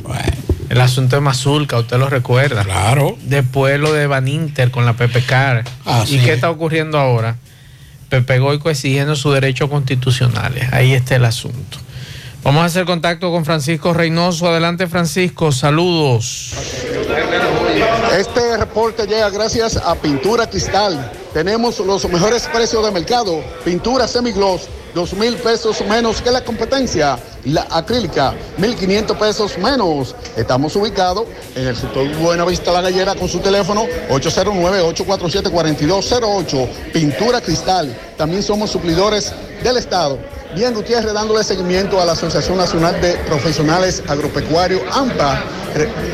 El 0.70 0.80
asunto 0.80 1.18
de 1.18 1.22
Mazulca, 1.22 1.78
usted 1.78 1.98
lo 1.98 2.10
recuerda. 2.10 2.64
Claro. 2.64 3.18
Después 3.24 3.78
lo 3.80 3.92
de 3.92 4.08
Van 4.08 4.28
Inter 4.28 4.72
con 4.72 4.86
la 4.86 4.94
Pepe 4.94 5.22
Car. 5.22 5.66
Así 5.84 6.16
¿Y 6.16 6.20
qué 6.20 6.30
es. 6.30 6.36
está 6.36 6.50
ocurriendo 6.50 6.98
ahora? 6.98 7.36
Pepe 8.08 8.40
Goico 8.40 8.70
exigiendo 8.70 9.16
sus 9.16 9.34
derechos 9.34 9.70
constitucionales. 9.70 10.72
Ahí 10.72 10.94
está 10.94 11.16
el 11.16 11.26
asunto. 11.26 11.78
Vamos 12.44 12.64
a 12.64 12.66
hacer 12.66 12.86
contacto 12.86 13.32
con 13.32 13.46
Francisco 13.46 13.94
Reynoso. 13.94 14.48
Adelante, 14.48 14.88
Francisco. 14.88 15.52
Saludos. 15.52 16.54
Este 18.18 18.58
reporte 18.58 19.06
llega 19.08 19.30
gracias 19.30 19.78
a 19.78 19.96
Pintura 19.96 20.50
Cristal. 20.50 21.12
Tenemos 21.34 21.80
los 21.80 22.08
mejores 22.10 22.48
precios 22.52 22.84
de 22.86 22.92
mercado. 22.92 23.44
Pintura 23.64 24.08
semigloss, 24.08 24.64
dos 24.94 25.14
mil 25.14 25.36
pesos 25.36 25.82
menos 25.88 26.22
que 26.22 26.32
la 26.32 26.44
competencia. 26.44 27.18
La 27.46 27.66
acrílica, 27.72 28.34
1.500 28.60 29.18
pesos 29.18 29.58
menos. 29.58 30.14
Estamos 30.38 30.76
ubicados 30.76 31.26
en 31.56 31.66
el 31.68 31.76
sector 31.76 32.08
Buenavista 32.18 32.72
La 32.72 32.82
Gallera 32.82 33.16
con 33.16 33.28
su 33.28 33.40
teléfono 33.40 33.88
809-847-4208. 34.10 36.70
Pintura 36.94 37.42
Cristal. 37.42 37.98
También 38.18 38.44
somos 38.44 38.70
suplidores 38.70 39.34
del 39.64 39.78
Estado. 39.78 40.20
Bien, 40.54 40.74
Gutiérrez, 40.74 41.14
dándole 41.14 41.44
seguimiento 41.44 42.00
a 42.02 42.06
la 42.06 42.12
Asociación 42.12 42.58
Nacional 42.58 43.00
de 43.02 43.14
Profesionales 43.26 44.04
Agropecuarios, 44.08 44.82
AMPA, 44.92 45.42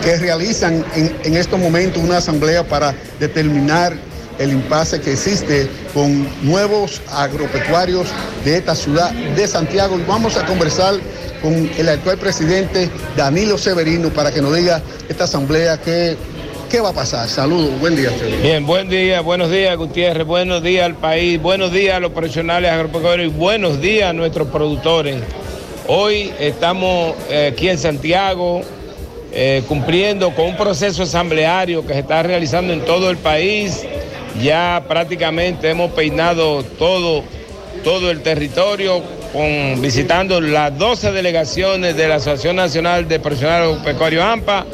que 0.04 0.16
realizan 0.18 0.86
en, 0.96 1.18
en 1.24 1.36
estos 1.36 1.60
momentos 1.60 2.04
una 2.04 2.18
asamblea 2.18 2.64
para 2.64 2.94
determinar 3.20 3.98
el 4.40 4.52
impasse 4.52 5.02
que 5.02 5.14
existe 5.14 5.68
con 5.94 6.28
nuevos 6.42 7.02
agropecuarios 7.12 8.08
de 8.44 8.58
esta 8.58 8.76
ciudad 8.76 9.12
de 9.12 9.48
Santiago. 9.48 9.98
Y 9.98 10.04
vamos 10.04 10.38
a 10.38 10.46
conversar 10.46 10.96
con 11.42 11.70
el 11.78 11.90
actual 11.90 12.18
presidente 12.18 12.90
Danilo 13.16 13.58
Severino 13.58 14.10
para 14.10 14.32
que 14.32 14.42
nos 14.42 14.56
diga 14.56 14.82
esta 15.08 15.26
asamblea 15.26 15.78
qué, 15.78 16.16
qué 16.70 16.80
va 16.80 16.90
a 16.90 16.94
pasar. 16.94 17.28
Saludos, 17.28 17.80
buen 17.80 17.96
día. 17.96 18.10
Severino. 18.12 18.42
Bien, 18.42 18.66
buen 18.66 18.90
día, 18.90 19.22
buenos 19.22 19.52
días 19.52 19.76
Gutiérrez, 19.78 20.26
buenos 20.26 20.64
días 20.64 20.86
al 20.86 20.96
país, 20.96 21.42
buenos 21.42 21.72
días 21.72 21.96
a 21.96 22.00
los 22.00 22.12
profesionales 22.12 22.72
agropecuarios 22.72 23.34
y 23.34 23.36
buenos 23.36 23.82
días 23.82 24.10
a 24.10 24.14
nuestros 24.14 24.48
productores. 24.50 25.22
Hoy 25.88 26.34
estamos 26.40 27.16
eh, 27.30 27.52
aquí 27.54 27.70
en 27.70 27.78
Santiago 27.78 28.62
eh, 29.32 29.62
cumpliendo 29.68 30.32
con 30.32 30.48
un 30.48 30.58
proceso 30.58 31.04
asambleario 31.04 31.86
que 31.86 31.94
se 31.94 32.00
está 32.00 32.24
realizando 32.24 32.74
en 32.74 32.84
todo 32.86 33.10
el 33.10 33.18
país. 33.18 33.86
Ya 34.42 34.84
prácticamente 34.88 35.70
hemos 35.70 35.92
peinado 35.92 36.64
todo, 36.64 37.24
todo 37.84 38.12
el 38.12 38.22
territorio 38.22 39.02
con, 39.34 39.82
visitando 39.82 40.40
las 40.40 40.78
12 40.78 41.12
delegaciones 41.12 41.96
de 41.98 42.08
la 42.08 42.16
Asociación 42.16 42.56
Nacional 42.56 43.08
de 43.08 43.20
Profesionales 43.20 43.70
Agropecuarios 43.70 44.24
AMPA 44.24 44.66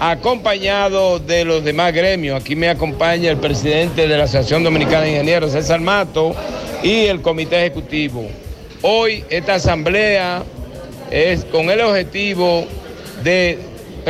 acompañado 0.00 1.18
de 1.18 1.44
los 1.44 1.62
demás 1.62 1.92
gremios. 1.92 2.40
Aquí 2.40 2.56
me 2.56 2.70
acompaña 2.70 3.30
el 3.30 3.36
presidente 3.36 4.08
de 4.08 4.16
la 4.16 4.24
Asociación 4.24 4.64
Dominicana 4.64 5.02
de 5.02 5.10
Ingenieros, 5.10 5.52
César 5.52 5.80
Mato, 5.80 6.34
y 6.82 7.04
el 7.04 7.20
comité 7.20 7.58
ejecutivo. 7.58 8.26
Hoy 8.80 9.22
esta 9.28 9.56
asamblea 9.56 10.42
es 11.10 11.44
con 11.44 11.68
el 11.68 11.82
objetivo 11.82 12.66
de 13.22 13.58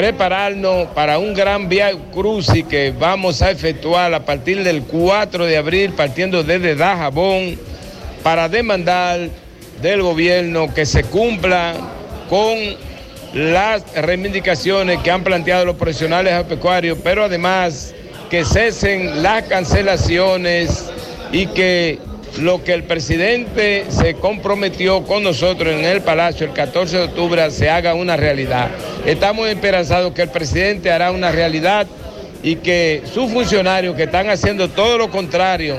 prepararnos 0.01 0.87
para 0.95 1.19
un 1.19 1.35
gran 1.35 1.69
via 1.69 1.91
crucis 2.11 2.65
que 2.65 2.91
vamos 2.91 3.43
a 3.43 3.51
efectuar 3.51 4.15
a 4.15 4.25
partir 4.25 4.65
del 4.65 4.85
4 4.85 5.45
de 5.45 5.59
abril, 5.59 5.93
partiendo 5.93 6.43
desde 6.43 6.75
Dajabón, 6.75 7.59
para 8.23 8.49
demandar 8.49 9.29
del 9.83 10.01
gobierno 10.01 10.73
que 10.73 10.87
se 10.87 11.05
cumpla 11.05 11.75
con 12.31 12.57
las 13.35 13.95
reivindicaciones 13.95 15.01
que 15.01 15.11
han 15.11 15.23
planteado 15.23 15.67
los 15.67 15.77
profesionales 15.77 16.33
agropecuarios, 16.33 16.97
pero 17.05 17.25
además 17.25 17.95
que 18.31 18.47
cesen 18.47 19.23
las 19.23 19.43
cancelaciones 19.43 20.87
y 21.31 21.47
que 21.49 21.99
lo 22.39 22.63
que 22.63 22.73
el 22.75 22.85
presidente 22.85 23.87
se 23.91 24.15
comprometió 24.15 25.03
con 25.05 25.23
nosotros 25.23 25.73
en 25.75 25.85
el 25.85 26.01
Palacio 26.01 26.47
el 26.47 26.53
14 26.53 26.97
de 26.99 27.03
octubre 27.05 27.51
se 27.51 27.69
haga 27.69 27.95
una 27.95 28.17
realidad. 28.17 28.69
Estamos 29.05 29.49
esperanzados 29.49 30.13
que 30.13 30.23
el 30.23 30.29
presidente 30.31 30.91
hará 30.91 31.11
una 31.11 31.33
realidad 31.33 31.87
y 32.43 32.57
que 32.57 33.03
sus 33.13 33.31
funcionarios 33.33 33.95
que 33.97 34.05
están 34.05 34.31
haciendo 34.31 34.69
todo 34.71 34.97
lo 34.97 35.11
contrario 35.11 35.77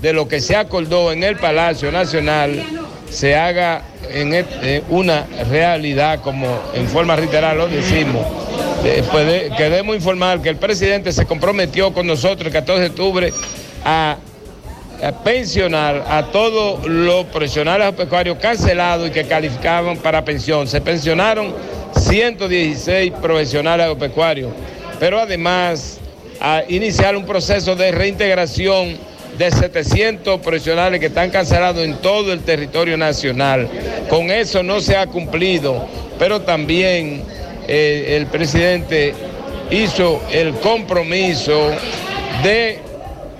de 0.00 0.12
lo 0.12 0.26
que 0.28 0.40
se 0.40 0.56
acordó 0.56 1.12
en 1.12 1.22
el 1.24 1.36
Palacio 1.36 1.90
Nacional 1.92 2.62
se 3.08 3.36
haga 3.36 3.82
et- 4.12 4.46
eh, 4.62 4.82
una 4.90 5.24
realidad 5.50 6.20
como 6.20 6.46
en 6.74 6.88
forma 6.88 7.14
reiterada 7.16 7.54
lo 7.54 7.68
decimos. 7.68 8.26
Eh, 8.84 9.50
queremos 9.56 9.94
informar 9.94 10.42
que 10.42 10.48
el 10.48 10.56
presidente 10.56 11.12
se 11.12 11.24
comprometió 11.24 11.92
con 11.92 12.06
nosotros 12.06 12.46
el 12.48 12.52
14 12.52 12.80
de 12.82 12.88
octubre 12.88 13.32
a 13.84 14.16
pensionar 15.10 16.04
a 16.08 16.26
todos 16.26 16.86
los 16.86 17.24
profesionales 17.26 17.92
pecuarios 17.94 18.38
cancelados 18.38 19.08
y 19.08 19.10
que 19.10 19.24
calificaban 19.24 19.96
para 19.96 20.24
pensión. 20.24 20.68
Se 20.68 20.80
pensionaron 20.80 21.52
116 21.98 23.12
profesionales 23.20 23.86
agropecuarios, 23.86 24.52
pero 25.00 25.18
además 25.18 25.98
a 26.40 26.62
iniciar 26.68 27.16
un 27.16 27.24
proceso 27.24 27.74
de 27.74 27.90
reintegración 27.90 28.96
de 29.36 29.50
700 29.50 30.40
profesionales 30.40 31.00
que 31.00 31.06
están 31.06 31.30
cancelados 31.30 31.82
en 31.82 31.96
todo 31.96 32.32
el 32.32 32.40
territorio 32.40 32.96
nacional. 32.96 33.68
Con 34.08 34.30
eso 34.30 34.62
no 34.62 34.80
se 34.80 34.96
ha 34.96 35.06
cumplido, 35.06 35.88
pero 36.18 36.42
también 36.42 37.24
eh, 37.66 38.16
el 38.18 38.26
presidente 38.26 39.14
hizo 39.70 40.22
el 40.30 40.52
compromiso 40.54 41.70
de 42.42 42.70
eh, 42.70 42.78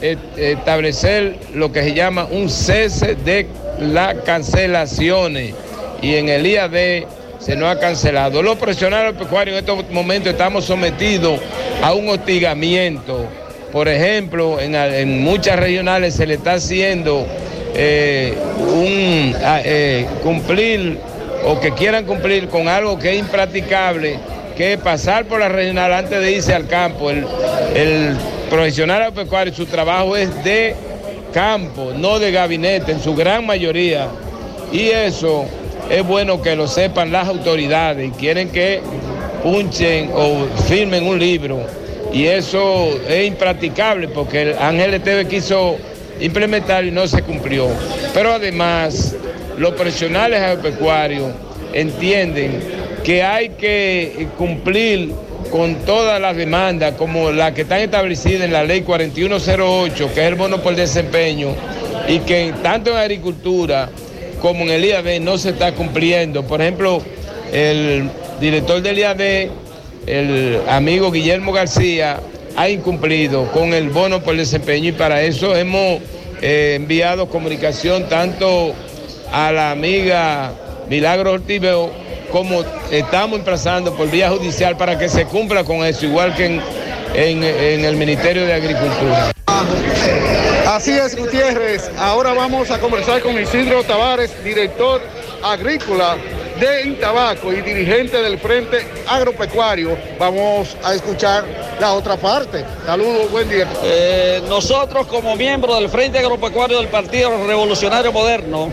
establecer 0.02 1.36
lo 1.54 1.72
que 1.72 1.82
se 1.82 1.94
llama 1.94 2.26
un 2.30 2.50
cese 2.50 3.14
de 3.14 3.46
las 3.80 4.14
cancelaciones 4.24 5.54
y 6.02 6.16
en 6.16 6.28
el 6.28 6.46
IAD 6.46 7.04
se 7.38 7.56
nos 7.56 7.68
ha 7.68 7.78
cancelado. 7.78 8.42
Los 8.42 8.56
profesionales 8.56 9.14
pecuarios 9.18 9.58
en 9.58 9.64
estos 9.64 9.90
momentos 9.90 10.32
estamos 10.32 10.64
sometidos 10.64 11.40
a 11.82 11.92
un 11.92 12.08
hostigamiento. 12.08 13.26
Por 13.72 13.88
ejemplo, 13.88 14.60
en, 14.60 14.74
en 14.74 15.22
muchas 15.22 15.58
regionales 15.58 16.14
se 16.14 16.26
le 16.26 16.34
está 16.34 16.54
haciendo 16.54 17.26
eh, 17.74 18.34
un 18.58 19.34
eh, 19.44 20.06
cumplir 20.22 20.98
o 21.44 21.58
que 21.58 21.72
quieran 21.72 22.04
cumplir 22.04 22.48
con 22.48 22.68
algo 22.68 22.98
que 22.98 23.12
es 23.12 23.18
impracticable, 23.18 24.18
que 24.56 24.74
es 24.74 24.78
pasar 24.78 25.24
por 25.24 25.40
la 25.40 25.48
regional 25.48 25.92
antes 25.92 26.20
de 26.20 26.32
irse 26.32 26.54
al 26.54 26.66
campo. 26.66 27.10
El 27.10 28.16
profesional 28.52 29.00
agropecuario, 29.00 29.54
su 29.54 29.64
trabajo 29.64 30.14
es 30.14 30.44
de 30.44 30.74
campo, 31.32 31.92
no 31.96 32.18
de 32.18 32.30
gabinete, 32.30 32.92
en 32.92 33.00
su 33.00 33.14
gran 33.14 33.46
mayoría. 33.46 34.08
Y 34.70 34.90
eso 34.90 35.46
es 35.88 36.06
bueno 36.06 36.42
que 36.42 36.54
lo 36.54 36.68
sepan 36.68 37.10
las 37.10 37.28
autoridades 37.28 38.08
y 38.08 38.10
quieren 38.10 38.50
que 38.50 38.82
punchen 39.42 40.10
o 40.12 40.46
firmen 40.68 41.06
un 41.06 41.18
libro. 41.18 41.60
Y 42.12 42.26
eso 42.26 42.90
es 43.08 43.26
impracticable 43.26 44.08
porque 44.08 44.42
el 44.42 44.58
Ángel 44.58 44.92
Esteve 44.92 45.26
quiso 45.26 45.78
implementar 46.20 46.84
y 46.84 46.90
no 46.90 47.06
se 47.06 47.22
cumplió. 47.22 47.68
Pero 48.12 48.34
además, 48.34 49.16
los 49.56 49.72
profesionales 49.72 50.42
agropecuarios 50.42 51.32
entienden 51.72 52.60
que 53.02 53.22
hay 53.22 53.48
que 53.48 54.28
cumplir 54.36 55.14
con 55.52 55.74
todas 55.84 56.18
las 56.18 56.34
demandas, 56.34 56.94
como 56.94 57.30
las 57.30 57.52
que 57.52 57.62
están 57.62 57.80
establecidas 57.80 58.40
en 58.40 58.52
la 58.54 58.64
ley 58.64 58.80
4108, 58.80 60.10
que 60.14 60.20
es 60.22 60.26
el 60.26 60.34
bono 60.34 60.62
por 60.62 60.74
desempeño, 60.74 61.54
y 62.08 62.20
que 62.20 62.54
tanto 62.62 62.90
en 62.90 62.96
agricultura 62.96 63.90
como 64.40 64.64
en 64.64 64.70
el 64.70 64.84
IAD 64.86 65.20
no 65.20 65.36
se 65.36 65.50
está 65.50 65.72
cumpliendo. 65.72 66.42
Por 66.42 66.62
ejemplo, 66.62 67.02
el 67.52 68.08
director 68.40 68.80
del 68.80 68.98
IAD, 68.98 69.50
el 70.06 70.60
amigo 70.68 71.12
Guillermo 71.12 71.52
García, 71.52 72.18
ha 72.56 72.68
incumplido 72.70 73.44
con 73.52 73.74
el 73.74 73.90
bono 73.90 74.22
por 74.22 74.36
desempeño 74.36 74.88
y 74.88 74.92
para 74.92 75.22
eso 75.22 75.54
hemos 75.54 76.00
eh, 76.40 76.74
enviado 76.76 77.28
comunicación 77.28 78.08
tanto 78.08 78.74
a 79.30 79.52
la 79.52 79.70
amiga 79.70 80.52
Milagro 80.88 81.32
Ortibeo 81.32 82.01
como 82.32 82.64
estamos 82.90 83.38
emplazando 83.38 83.94
por 83.94 84.10
vía 84.10 84.30
judicial 84.30 84.76
para 84.76 84.98
que 84.98 85.08
se 85.08 85.26
cumpla 85.26 85.62
con 85.64 85.84
eso, 85.84 86.06
igual 86.06 86.34
que 86.34 86.46
en, 86.46 86.62
en- 87.14 87.44
en 87.44 87.84
el 87.84 87.96
Ministerio 87.96 88.44
de 88.46 88.54
Agricultura. 88.54 89.30
Así 90.66 90.92
es, 90.92 91.14
Gutiérrez. 91.16 91.90
Ahora 91.98 92.32
vamos 92.32 92.70
a 92.70 92.78
conversar 92.78 93.20
con 93.20 93.38
Isidro 93.40 93.84
Tavares, 93.84 94.42
director 94.42 95.00
agrícola 95.42 96.16
de 96.58 96.86
Intabaco 96.86 97.52
y 97.52 97.60
dirigente 97.60 98.22
del 98.22 98.38
Frente 98.38 98.78
Agropecuario. 99.08 99.96
Vamos 100.18 100.76
a 100.82 100.94
escuchar 100.94 101.44
la 101.80 101.92
otra 101.92 102.16
parte. 102.16 102.64
Saludos, 102.86 103.30
buen 103.30 103.48
día. 103.48 103.66
Eh, 103.84 104.40
nosotros 104.48 105.06
como 105.08 105.36
miembros 105.36 105.78
del 105.78 105.88
Frente 105.90 106.18
Agropecuario 106.18 106.78
del 106.78 106.88
Partido 106.88 107.30
Revolucionario 107.46 108.12
Moderno, 108.12 108.72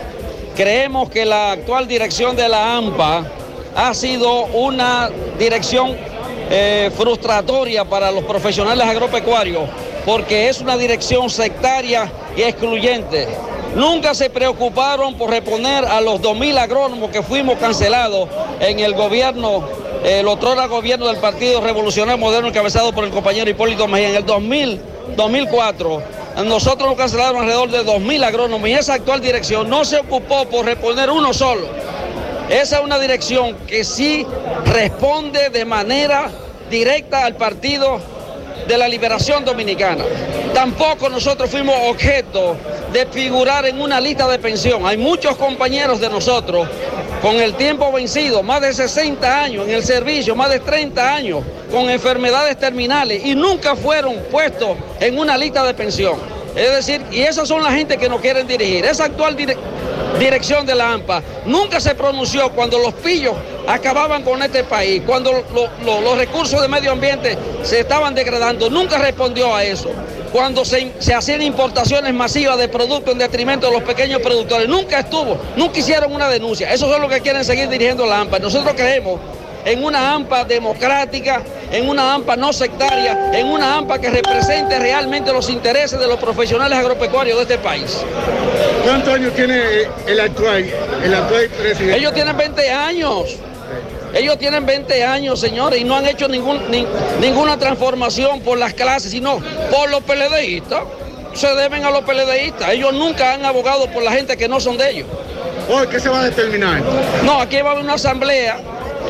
creemos 0.56 1.10
que 1.10 1.24
la 1.26 1.52
actual 1.52 1.86
dirección 1.88 2.36
de 2.36 2.48
la 2.48 2.76
AMPA 2.76 3.24
ha 3.74 3.94
sido 3.94 4.46
una 4.46 5.10
dirección 5.38 5.96
eh, 6.50 6.90
frustratoria 6.96 7.84
para 7.84 8.10
los 8.10 8.24
profesionales 8.24 8.86
agropecuarios 8.86 9.68
porque 10.04 10.48
es 10.48 10.60
una 10.60 10.76
dirección 10.76 11.30
sectaria 11.30 12.10
y 12.36 12.42
excluyente. 12.42 13.28
Nunca 13.74 14.14
se 14.14 14.30
preocuparon 14.30 15.14
por 15.14 15.30
reponer 15.30 15.84
a 15.84 16.00
los 16.00 16.20
2.000 16.20 16.58
agrónomos 16.58 17.10
que 17.10 17.22
fuimos 17.22 17.56
cancelados 17.58 18.28
en 18.58 18.80
el 18.80 18.94
gobierno, 18.94 19.62
el 20.04 20.26
otrora 20.26 20.66
gobierno 20.66 21.06
del 21.06 21.18
Partido 21.18 21.60
Revolucionario 21.60 22.18
Moderno 22.18 22.48
encabezado 22.48 22.92
por 22.92 23.04
el 23.04 23.10
compañero 23.10 23.48
Hipólito 23.48 23.86
Mejía 23.86 24.10
en 24.10 24.16
el 24.16 24.26
2000, 24.26 24.80
2004. 25.16 26.02
a 26.36 26.42
Nosotros 26.42 26.88
nos 26.88 26.98
cancelaron 26.98 27.42
alrededor 27.42 27.70
de 27.70 27.84
2.000 27.84 28.24
agrónomos 28.24 28.68
y 28.68 28.72
esa 28.72 28.94
actual 28.94 29.20
dirección 29.20 29.68
no 29.68 29.84
se 29.84 29.98
ocupó 29.98 30.46
por 30.46 30.64
reponer 30.64 31.10
uno 31.10 31.32
solo. 31.32 31.68
Esa 32.50 32.78
es 32.78 32.84
una 32.84 32.98
dirección 32.98 33.54
que 33.68 33.84
sí 33.84 34.26
responde 34.64 35.50
de 35.50 35.64
manera 35.64 36.28
directa 36.68 37.24
al 37.24 37.36
Partido 37.36 38.00
de 38.66 38.76
la 38.76 38.88
Liberación 38.88 39.44
Dominicana. 39.44 40.04
Tampoco 40.52 41.08
nosotros 41.08 41.48
fuimos 41.48 41.76
objeto 41.88 42.56
de 42.92 43.06
figurar 43.06 43.66
en 43.66 43.80
una 43.80 44.00
lista 44.00 44.26
de 44.26 44.40
pensión. 44.40 44.84
Hay 44.84 44.96
muchos 44.96 45.36
compañeros 45.36 46.00
de 46.00 46.08
nosotros 46.08 46.68
con 47.22 47.36
el 47.36 47.54
tiempo 47.54 47.92
vencido, 47.92 48.42
más 48.42 48.60
de 48.62 48.74
60 48.74 49.42
años 49.42 49.68
en 49.68 49.74
el 49.74 49.84
servicio, 49.84 50.34
más 50.34 50.50
de 50.50 50.58
30 50.58 51.14
años 51.14 51.44
con 51.70 51.88
enfermedades 51.88 52.58
terminales 52.58 53.24
y 53.24 53.36
nunca 53.36 53.76
fueron 53.76 54.16
puestos 54.28 54.76
en 54.98 55.16
una 55.20 55.38
lista 55.38 55.62
de 55.62 55.72
pensión. 55.72 56.18
Es 56.56 56.72
decir, 56.72 57.00
y 57.12 57.20
esas 57.20 57.46
son 57.46 57.62
la 57.62 57.70
gente 57.70 57.96
que 57.96 58.08
nos 58.08 58.20
quieren 58.20 58.48
dirigir. 58.48 58.84
Esa 58.84 59.04
actual 59.04 59.36
dirección 60.18 60.66
de 60.66 60.74
la 60.74 60.92
AMPA 60.92 61.22
nunca 61.46 61.80
se 61.80 61.94
pronunció 61.94 62.50
cuando 62.50 62.78
los 62.78 62.92
pillos 62.94 63.34
acababan 63.66 64.22
con 64.22 64.42
este 64.42 64.64
país, 64.64 65.02
cuando 65.06 65.32
lo- 65.32 65.68
lo- 65.84 66.00
los 66.00 66.18
recursos 66.18 66.60
de 66.60 66.68
medio 66.68 66.92
ambiente 66.92 67.36
se 67.62 67.80
estaban 67.80 68.14
degradando, 68.14 68.68
nunca 68.70 68.98
respondió 68.98 69.54
a 69.54 69.64
eso. 69.64 69.90
Cuando 70.32 70.64
se, 70.64 70.92
se 71.00 71.12
hacían 71.12 71.42
importaciones 71.42 72.14
masivas 72.14 72.56
de 72.56 72.68
productos 72.68 73.12
en 73.12 73.18
detrimento 73.18 73.66
de 73.66 73.72
los 73.72 73.82
pequeños 73.82 74.20
productores, 74.22 74.68
nunca 74.68 75.00
estuvo, 75.00 75.36
nunca 75.56 75.78
hicieron 75.80 76.12
una 76.12 76.28
denuncia. 76.28 76.72
Eso 76.72 76.92
es 76.94 77.00
lo 77.00 77.08
que 77.08 77.20
quieren 77.20 77.44
seguir 77.44 77.68
dirigiendo 77.68 78.06
la 78.06 78.20
AMPA. 78.20 78.38
Nosotros 78.38 78.72
creemos 78.76 79.18
en 79.64 79.84
una 79.84 80.14
AMPA 80.14 80.44
democrática, 80.44 81.42
en 81.72 81.88
una 81.88 82.14
AMPA 82.14 82.36
no 82.36 82.52
sectaria, 82.52 83.30
en 83.32 83.46
una 83.48 83.76
AMPA 83.76 83.98
que 84.00 84.10
represente 84.10 84.78
realmente 84.78 85.32
los 85.32 85.48
intereses 85.50 85.98
de 85.98 86.06
los 86.06 86.16
profesionales 86.18 86.78
agropecuarios 86.78 87.36
de 87.36 87.42
este 87.42 87.58
país. 87.58 87.98
¿Cuántos 88.84 89.14
años 89.14 89.34
tiene 89.34 89.60
el 90.06 90.20
actual, 90.20 90.64
el 91.04 91.14
actual 91.14 91.48
presidente? 91.48 91.96
Ellos 91.96 92.14
tienen 92.14 92.36
20 92.36 92.70
años. 92.70 93.36
Ellos 94.12 94.38
tienen 94.38 94.66
20 94.66 95.04
años, 95.04 95.38
señores, 95.38 95.80
y 95.80 95.84
no 95.84 95.96
han 95.96 96.06
hecho 96.06 96.26
ningún, 96.26 96.68
ni- 96.70 96.86
ninguna 97.20 97.56
transformación 97.58 98.40
por 98.40 98.58
las 98.58 98.74
clases, 98.74 99.12
sino 99.12 99.38
por 99.70 99.88
los 99.88 100.02
PLDistas. 100.02 100.80
Se 101.34 101.46
deben 101.54 101.84
a 101.84 101.90
los 101.92 102.00
PLDistas. 102.02 102.70
Ellos 102.70 102.92
nunca 102.92 103.34
han 103.34 103.44
abogado 103.44 103.86
por 103.92 104.02
la 104.02 104.10
gente 104.10 104.36
que 104.36 104.48
no 104.48 104.58
son 104.58 104.76
de 104.78 104.90
ellos. 104.90 105.06
Hoy, 105.72 105.86
¿qué 105.86 106.00
se 106.00 106.08
va 106.08 106.22
a 106.22 106.24
determinar? 106.24 106.82
No, 107.22 107.40
aquí 107.40 107.60
va 107.62 107.68
a 107.68 107.72
haber 107.74 107.84
una 107.84 107.94
asamblea. 107.94 108.58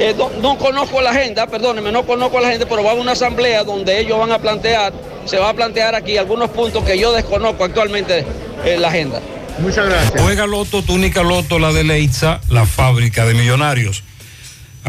Que 0.01 0.15
no, 0.15 0.31
no 0.41 0.57
conozco 0.57 1.03
la 1.03 1.11
agenda, 1.11 1.47
perdónenme, 1.47 1.93
no 1.93 2.07
conozco 2.07 2.41
la 2.41 2.49
gente, 2.49 2.65
pero 2.65 2.83
va 2.83 2.89
a 2.89 2.93
haber 2.93 3.03
una 3.03 3.13
asamblea 3.13 3.65
donde 3.65 4.01
ellos 4.01 4.19
van 4.19 4.33
a 4.33 4.39
plantear, 4.39 4.95
se 5.27 5.37
va 5.37 5.51
a 5.51 5.53
plantear 5.53 5.95
aquí 5.95 6.17
algunos 6.17 6.49
puntos 6.49 6.83
que 6.85 6.99
yo 6.99 7.13
desconozco 7.13 7.65
actualmente 7.65 8.25
en 8.65 8.81
la 8.81 8.89
agenda. 8.89 9.21
Muchas 9.59 9.87
gracias. 9.87 10.23
Juega 10.23 10.47
Loto, 10.47 10.83
túnica 10.83 11.23
Loto, 11.23 11.59
la 11.59 11.75
de 11.75 11.85
Leitza, 11.85 12.41
la 12.49 12.65
fábrica 12.65 13.27
de 13.27 13.35
millonarios. 13.35 14.03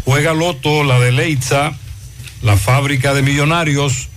Juega 0.06 0.32
Loto, 0.32 0.82
la 0.82 0.98
de 0.98 1.12
Leitza, 1.12 1.74
la 2.40 2.56
fábrica 2.56 3.12
de 3.12 3.20
millonarios. 3.20 4.08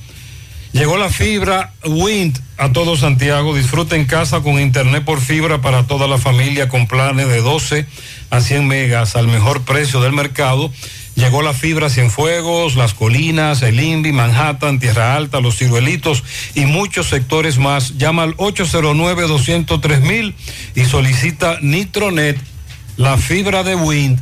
Llegó 0.75 0.97
la 0.97 1.09
fibra 1.09 1.71
Wind 1.85 2.37
a 2.57 2.73
todo 2.73 2.97
Santiago. 2.97 3.55
Disfruta 3.55 3.95
en 3.95 4.03
casa 4.03 4.41
con 4.41 4.59
internet 4.59 5.05
por 5.05 5.21
fibra 5.21 5.61
para 5.61 5.87
toda 5.87 6.05
la 6.05 6.17
familia 6.17 6.67
con 6.67 6.85
planes 6.85 7.29
de 7.29 7.39
12 7.39 7.85
a 8.29 8.41
100 8.41 8.67
megas 8.67 9.15
al 9.15 9.29
mejor 9.29 9.61
precio 9.61 10.01
del 10.01 10.11
mercado. 10.11 10.69
Llegó 11.15 11.41
la 11.41 11.53
fibra 11.53 11.89
Cienfuegos, 11.89 12.75
Las 12.75 12.93
Colinas, 12.93 13.61
El 13.61 13.79
Indy, 13.79 14.11
Manhattan, 14.11 14.79
Tierra 14.79 15.15
Alta, 15.15 15.39
Los 15.39 15.55
Ciruelitos 15.57 16.25
y 16.55 16.65
muchos 16.65 17.07
sectores 17.07 17.57
más. 17.57 17.97
Llama 17.97 18.23
al 18.23 18.35
809-203 18.35 20.33
y 20.75 20.83
solicita 20.83 21.57
Nitronet, 21.61 22.37
la 22.97 23.15
fibra 23.15 23.63
de 23.63 23.75
Wind. 23.75 24.19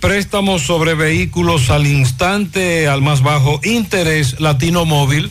Préstamos 0.00 0.62
sobre 0.62 0.94
vehículos 0.94 1.68
al 1.68 1.86
instante, 1.86 2.88
al 2.88 3.02
más 3.02 3.22
bajo 3.22 3.60
interés, 3.64 4.40
Latino 4.40 4.86
Móvil, 4.86 5.30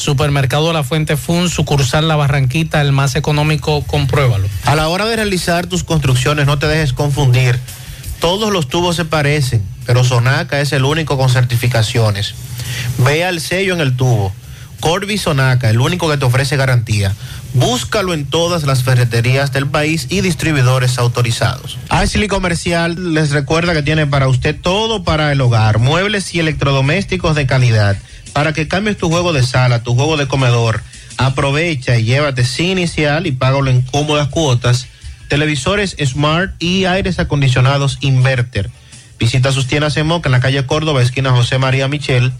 Supermercado 0.00 0.72
La 0.72 0.82
Fuente 0.82 1.18
Fun, 1.18 1.50
sucursal 1.50 2.08
La 2.08 2.16
Barranquita, 2.16 2.80
el 2.80 2.90
más 2.90 3.16
económico, 3.16 3.82
compruébalo. 3.86 4.48
A 4.64 4.74
la 4.74 4.88
hora 4.88 5.04
de 5.04 5.14
realizar 5.14 5.66
tus 5.66 5.84
construcciones, 5.84 6.46
no 6.46 6.58
te 6.58 6.66
dejes 6.66 6.94
confundir. 6.94 7.58
Todos 8.18 8.50
los 8.50 8.66
tubos 8.70 8.96
se 8.96 9.04
parecen, 9.04 9.62
pero 9.84 10.02
Sonaca 10.02 10.58
es 10.62 10.72
el 10.72 10.86
único 10.86 11.18
con 11.18 11.28
certificaciones. 11.28 12.34
Vea 12.96 13.28
el 13.28 13.42
sello 13.42 13.74
en 13.74 13.82
el 13.82 13.94
tubo. 13.94 14.32
Corby 14.80 15.18
Sonaca, 15.18 15.70
el 15.70 15.80
único 15.80 16.10
que 16.10 16.16
te 16.16 16.24
ofrece 16.24 16.56
garantía. 16.56 17.14
Búscalo 17.54 18.14
en 18.14 18.26
todas 18.26 18.64
las 18.64 18.82
ferreterías 18.82 19.52
del 19.52 19.66
país 19.66 20.06
y 20.08 20.20
distribuidores 20.20 20.98
autorizados. 20.98 21.78
Ashley 21.88 22.28
Comercial 22.28 23.14
les 23.14 23.30
recuerda 23.30 23.74
que 23.74 23.82
tiene 23.82 24.06
para 24.06 24.28
usted 24.28 24.56
todo 24.60 25.04
para 25.04 25.32
el 25.32 25.40
hogar, 25.40 25.78
muebles 25.78 26.34
y 26.34 26.40
electrodomésticos 26.40 27.36
de 27.36 27.46
calidad 27.46 27.96
para 28.32 28.52
que 28.52 28.68
cambies 28.68 28.96
tu 28.96 29.08
juego 29.08 29.32
de 29.32 29.42
sala, 29.42 29.82
tu 29.82 29.94
juego 29.94 30.16
de 30.16 30.26
comedor. 30.26 30.82
Aprovecha 31.16 31.98
y 31.98 32.04
llévate 32.04 32.44
sin 32.44 32.78
inicial 32.78 33.26
y 33.26 33.32
págalo 33.32 33.70
en 33.70 33.82
cómodas 33.82 34.28
cuotas. 34.28 34.86
Televisores 35.28 35.96
Smart 36.04 36.54
y 36.58 36.86
aires 36.86 37.18
acondicionados 37.18 37.98
Inverter. 38.00 38.70
Visita 39.18 39.52
sus 39.52 39.66
tiendas 39.66 39.96
en 39.96 40.06
Moca 40.06 40.28
en 40.28 40.32
la 40.32 40.40
calle 40.40 40.64
Córdoba, 40.64 41.02
esquina 41.02 41.30
José 41.30 41.58
María 41.58 41.88
Michel. 41.88 42.32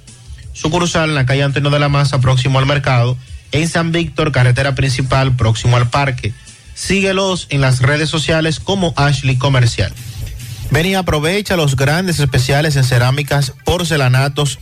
Sucursal 0.52 1.10
en 1.10 1.14
la 1.14 1.26
calle 1.26 1.42
Antonio 1.42 1.70
de 1.70 1.78
la 1.78 1.88
Maza, 1.88 2.20
próximo 2.20 2.58
al 2.58 2.66
mercado. 2.66 3.16
En 3.52 3.68
San 3.68 3.92
Víctor, 3.92 4.32
carretera 4.32 4.74
principal, 4.74 5.36
próximo 5.36 5.76
al 5.76 5.90
parque. 5.90 6.32
Síguelos 6.74 7.46
en 7.50 7.60
las 7.60 7.80
redes 7.80 8.08
sociales 8.08 8.60
como 8.60 8.94
Ashley 8.96 9.36
Comercial. 9.36 9.92
Ven 10.70 10.86
y 10.86 10.94
aprovecha 10.94 11.56
los 11.56 11.76
grandes 11.76 12.20
especiales 12.20 12.76
en 12.76 12.84
cerámicas, 12.84 13.52
porcelanatos, 13.64 14.58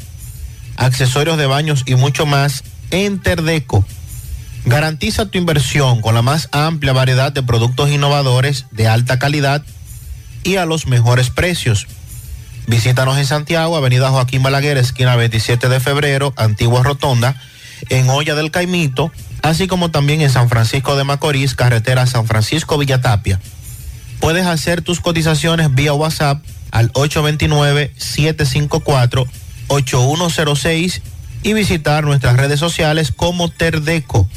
accesorios 0.77 1.37
de 1.37 1.47
baños 1.47 1.83
y 1.87 1.97
mucho 1.97 2.25
más 2.25 2.65
en 2.91 3.21
Terdeco. 3.21 3.85
Garantiza 4.65 5.27
tu 5.27 5.39
inversión 5.39 6.01
con 6.01 6.15
la 6.15 6.23
más 6.23 6.49
amplia 6.53 6.93
variedad 6.93 7.33
de 7.33 7.43
productos 7.43 7.91
innovadores 7.91 8.67
de 8.71 8.89
alta 8.89 9.19
calidad 9.19 9.63
y 10.45 10.57
a 10.57 10.67
los 10.67 10.87
mejores 10.87 11.31
precios. 11.31 11.87
Visítanos 12.69 13.17
en 13.17 13.25
Santiago, 13.25 13.79
Avenida 13.79 14.11
Joaquín 14.11 14.43
Balaguer, 14.43 14.77
esquina 14.77 15.17
27 15.17 15.71
de 15.71 15.81
febrero, 15.81 16.35
Antigua 16.37 16.83
Rotonda, 16.83 17.41
en 17.89 18.11
Olla 18.11 18.35
del 18.35 18.51
Caimito, 18.51 19.11
así 19.41 19.67
como 19.67 19.91
también 19.91 20.21
en 20.21 20.29
San 20.29 20.51
Francisco 20.51 20.95
de 20.95 21.03
Macorís, 21.03 21.55
carretera 21.55 22.07
San 22.07 22.27
Francisco 22.27 22.77
Villatapia. 22.77 23.41
Puedes 24.21 24.47
hacer 24.47 24.83
tus 24.83 25.01
cotizaciones 25.01 25.75
vía 25.75 25.95
WhatsApp 25.95 26.45
al 26.71 26.91
829 26.93 27.91
754 27.97 29.27
8106 29.69 31.01
y 31.45 31.53
visitar 31.55 32.05
nuestras 32.05 32.37
redes 32.37 32.61
sociales 32.61 33.13
como 33.17 33.49
Terdeco. 33.49 34.29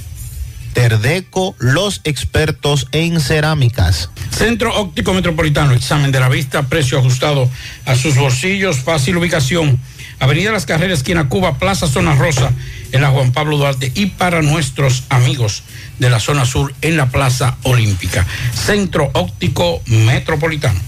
Terdeco, 0.73 1.55
los 1.59 2.01
expertos 2.03 2.87
en 2.91 3.19
cerámicas. 3.19 4.09
Centro 4.31 4.75
Óptico 4.75 5.13
Metropolitano, 5.13 5.73
examen 5.73 6.11
de 6.11 6.19
la 6.19 6.29
vista, 6.29 6.63
precio 6.63 6.99
ajustado 6.99 7.49
a 7.85 7.95
sus 7.95 8.15
bolsillos, 8.15 8.79
fácil 8.79 9.17
ubicación. 9.17 9.79
Avenida 10.19 10.51
Las 10.51 10.65
Carreras, 10.65 10.99
esquina 10.99 11.29
Cuba, 11.29 11.57
Plaza 11.57 11.87
Zona 11.87 12.15
Rosa, 12.15 12.51
en 12.91 13.01
la 13.01 13.09
Juan 13.09 13.31
Pablo 13.31 13.57
Duarte 13.57 13.91
y 13.95 14.07
para 14.07 14.41
nuestros 14.41 15.03
amigos 15.09 15.63
de 15.97 16.09
la 16.09 16.19
zona 16.19 16.45
sur 16.45 16.73
en 16.81 16.95
la 16.97 17.07
Plaza 17.07 17.57
Olímpica. 17.63 18.25
Centro 18.53 19.09
Óptico 19.13 19.81
Metropolitano. 19.87 20.79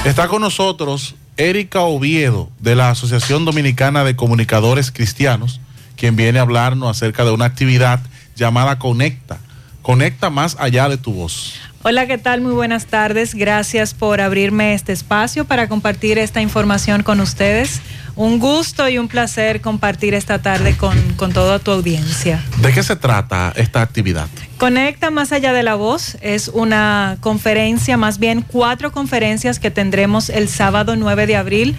Está 0.04 0.28
con 0.28 0.42
nosotros 0.42 1.16
Erika 1.38 1.80
Oviedo 1.84 2.50
de 2.60 2.76
la 2.76 2.90
Asociación 2.90 3.46
Dominicana 3.46 4.04
de 4.04 4.18
Comunicadores 4.18 4.92
Cristianos, 4.92 5.62
quien 5.96 6.18
viene 6.18 6.40
a 6.40 6.42
hablarnos 6.42 6.90
acerca 6.90 7.24
de 7.24 7.32
una 7.32 7.46
actividad 7.46 8.02
llamada 8.36 8.78
Conecta. 8.78 9.40
Conecta 9.84 10.30
más 10.30 10.58
allá 10.60 10.90
de 10.90 10.98
tu 10.98 11.14
voz. 11.14 11.54
Hola, 11.88 12.08
¿qué 12.08 12.18
tal? 12.18 12.42
Muy 12.42 12.54
buenas 12.54 12.88
tardes. 12.88 13.36
Gracias 13.36 13.94
por 13.94 14.20
abrirme 14.20 14.74
este 14.74 14.92
espacio 14.92 15.46
para 15.46 15.70
compartir 15.70 16.18
esta 16.18 16.42
información 16.42 17.04
con 17.04 17.20
ustedes. 17.20 17.80
Un 18.16 18.40
gusto 18.40 18.90
y 18.90 18.98
un 18.98 19.08
placer 19.08 19.62
compartir 19.62 20.16
esta 20.16 20.42
tarde 20.42 20.76
con, 20.76 20.98
con 21.16 21.32
toda 21.32 21.60
tu 21.60 21.70
audiencia. 21.70 22.44
¿De 22.58 22.74
qué 22.74 22.82
se 22.82 22.96
trata 22.96 23.54
esta 23.56 23.84
actividad? 23.84 24.28
Conecta 24.58 25.12
Más 25.12 25.32
Allá 25.32 25.54
de 25.54 25.62
la 25.62 25.76
Voz 25.76 26.18
es 26.22 26.48
una 26.48 27.18
conferencia, 27.20 27.98
más 27.98 28.18
bien 28.18 28.42
cuatro 28.42 28.92
conferencias 28.92 29.60
que 29.60 29.70
tendremos 29.70 30.32
el 30.32 30.50
sábado 30.50 30.96
9 30.96 31.28
de 31.28 31.36
abril 31.36 31.78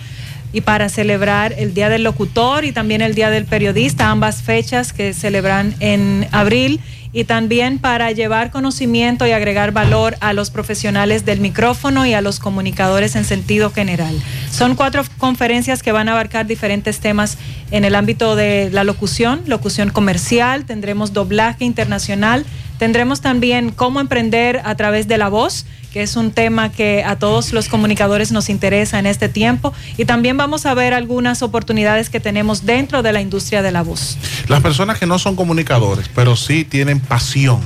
y 0.52 0.60
para 0.60 0.88
celebrar 0.88 1.52
el 1.58 1.74
Día 1.74 1.88
del 1.88 2.04
Locutor 2.04 2.64
y 2.64 2.70
también 2.70 3.02
el 3.02 3.16
Día 3.16 3.30
del 3.30 3.44
Periodista, 3.44 4.08
ambas 4.12 4.40
fechas 4.40 4.92
que 4.92 5.14
celebran 5.14 5.74
en 5.80 6.28
abril 6.30 6.80
y 7.16 7.24
también 7.24 7.78
para 7.78 8.12
llevar 8.12 8.50
conocimiento 8.50 9.26
y 9.26 9.32
agregar 9.32 9.72
valor 9.72 10.18
a 10.20 10.34
los 10.34 10.50
profesionales 10.50 11.24
del 11.24 11.40
micrófono 11.40 12.04
y 12.04 12.12
a 12.12 12.20
los 12.20 12.38
comunicadores 12.38 13.16
en 13.16 13.24
sentido 13.24 13.70
general. 13.70 14.14
Son 14.50 14.74
cuatro 14.74 15.02
conferencias 15.16 15.82
que 15.82 15.92
van 15.92 16.10
a 16.10 16.12
abarcar 16.12 16.46
diferentes 16.46 17.00
temas 17.00 17.38
en 17.70 17.86
el 17.86 17.94
ámbito 17.94 18.36
de 18.36 18.68
la 18.70 18.84
locución, 18.84 19.40
locución 19.46 19.88
comercial, 19.88 20.66
tendremos 20.66 21.14
doblaje 21.14 21.64
internacional, 21.64 22.44
tendremos 22.78 23.22
también 23.22 23.70
cómo 23.70 24.00
emprender 24.00 24.60
a 24.66 24.74
través 24.74 25.08
de 25.08 25.16
la 25.16 25.30
voz 25.30 25.64
que 25.96 26.02
es 26.02 26.14
un 26.14 26.30
tema 26.30 26.70
que 26.70 27.02
a 27.04 27.16
todos 27.16 27.54
los 27.54 27.70
comunicadores 27.70 28.30
nos 28.30 28.50
interesa 28.50 28.98
en 28.98 29.06
este 29.06 29.30
tiempo. 29.30 29.72
Y 29.96 30.04
también 30.04 30.36
vamos 30.36 30.66
a 30.66 30.74
ver 30.74 30.92
algunas 30.92 31.40
oportunidades 31.40 32.10
que 32.10 32.20
tenemos 32.20 32.66
dentro 32.66 33.02
de 33.02 33.14
la 33.14 33.22
industria 33.22 33.62
de 33.62 33.72
la 33.72 33.80
voz. 33.80 34.18
Las 34.46 34.60
personas 34.60 34.98
que 34.98 35.06
no 35.06 35.18
son 35.18 35.36
comunicadores, 35.36 36.10
pero 36.14 36.36
sí 36.36 36.64
tienen 36.66 37.00
pasión 37.00 37.60